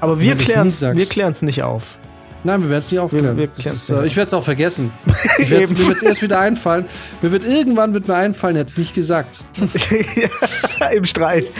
Aber 0.00 0.20
wir 0.20 0.36
klären 0.36 0.68
es 0.68 0.82
wir 0.82 0.94
nicht 0.94 1.62
auf. 1.62 1.98
Nein, 2.44 2.62
wir 2.62 2.70
werden 2.70 2.80
es 2.80 2.92
nicht 2.92 3.00
aufklären. 3.00 3.36
wir 3.36 3.48
klären's 3.48 3.82
ist, 3.82 3.90
äh, 3.90 4.06
ich 4.06 4.16
werde 4.16 4.28
es 4.28 4.34
auch 4.34 4.44
vergessen. 4.44 4.92
Mir 5.38 5.50
wird 5.50 5.96
es 5.96 6.02
erst 6.02 6.22
wieder 6.22 6.38
einfallen. 6.38 6.84
Mir 7.20 7.32
wird 7.32 7.44
irgendwann 7.44 7.94
wird 7.94 8.06
mir 8.06 8.14
einfallen, 8.14 8.54
jetzt 8.54 8.78
nicht 8.78 8.94
gesagt. 8.94 9.44
Im 10.94 11.04
Streit. 11.04 11.50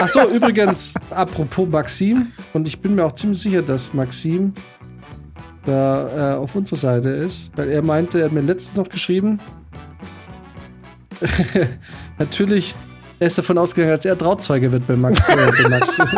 Ach 0.00 0.08
so, 0.08 0.28
übrigens, 0.28 0.92
apropos 1.10 1.68
Maxim, 1.68 2.32
und 2.52 2.66
ich 2.66 2.80
bin 2.80 2.96
mir 2.96 3.04
auch 3.04 3.12
ziemlich 3.12 3.40
sicher, 3.40 3.62
dass 3.62 3.94
Maxim 3.94 4.54
da 5.64 6.32
äh, 6.32 6.36
auf 6.36 6.54
unserer 6.56 6.78
Seite 6.78 7.10
ist, 7.10 7.52
weil 7.54 7.70
er 7.70 7.82
meinte, 7.82 8.18
er 8.18 8.24
hat 8.24 8.32
mir 8.32 8.40
letztens 8.40 8.76
noch 8.76 8.88
geschrieben, 8.88 9.38
natürlich, 12.18 12.74
er 13.18 13.26
ist 13.26 13.38
davon 13.38 13.58
ausgegangen, 13.58 13.94
dass 13.96 14.04
er 14.04 14.16
Trauzeuge 14.16 14.70
wird 14.70 14.86
bei 14.86 14.96
Max. 14.96 15.28
Äh, 15.28 15.36
bei 15.62 15.68
Max. 15.68 15.98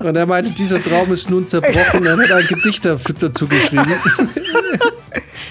Und 0.00 0.16
er 0.16 0.26
meinte, 0.26 0.50
dieser 0.50 0.82
Traum 0.82 1.12
ist 1.12 1.30
nun 1.30 1.46
zerbrochen. 1.46 2.04
Er 2.06 2.16
hat 2.18 2.30
ein 2.32 2.46
Gedicht 2.48 2.84
dafür- 2.84 3.14
dazu 3.18 3.46
geschrieben. 3.46 3.86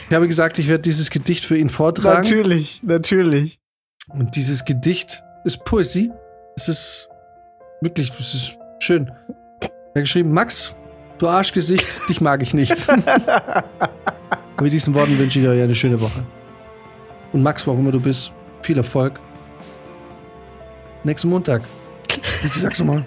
Ich 0.10 0.16
habe 0.16 0.28
gesagt, 0.28 0.60
ich 0.60 0.68
werde 0.68 0.82
dieses 0.82 1.10
Gedicht 1.10 1.45
für 1.45 1.56
ihn 1.56 1.70
vortragen. 1.70 2.18
natürlich, 2.18 2.82
natürlich. 2.84 3.62
Und 4.10 4.36
dieses 4.36 4.66
Gedicht 4.66 5.24
ist 5.45 5.64
Poesie. 5.64 6.12
Es 6.58 6.68
ist 6.68 7.08
wirklich, 7.80 8.10
es 8.20 8.34
ist 8.34 8.58
schön. 8.82 9.10
Er 9.62 9.68
hat 9.68 9.94
geschrieben, 10.03 10.34
Max, 10.34 10.76
du 11.22 11.30
Arschgesicht, 11.30 12.10
dich 12.10 12.22
mag 12.22 12.41
ich 12.41 12.53
nicht. 12.53 12.76
Mit 14.61 14.72
diesen 14.72 14.93
Worten 14.93 15.18
wünsche 15.18 15.39
ich 15.39 15.48
euch 15.48 15.61
eine 15.61 15.76
schöne 15.76 15.99
Woche. 15.99 16.26
Und 17.31 17.43
Max, 17.43 17.65
wo 17.65 17.72
auch 17.72 17.77
immer 17.77 17.91
du 17.91 17.99
bist, 17.99 18.34
viel 18.61 18.77
Erfolg. 18.77 19.19
Nächsten 21.03 21.30
Montag. 21.30 21.61
Bitte 22.07 22.60
sag's 22.60 22.80
nochmal. 22.80 23.03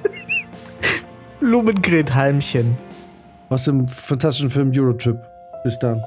Lumengret-Halmchen. 1.41 2.77
Aus 3.51 3.65
dem 3.65 3.87
fantastischen 3.89 4.51
Film 4.51 4.73
Eurotrip. 4.75 5.21
Bis 5.63 5.79
dann. 5.79 6.03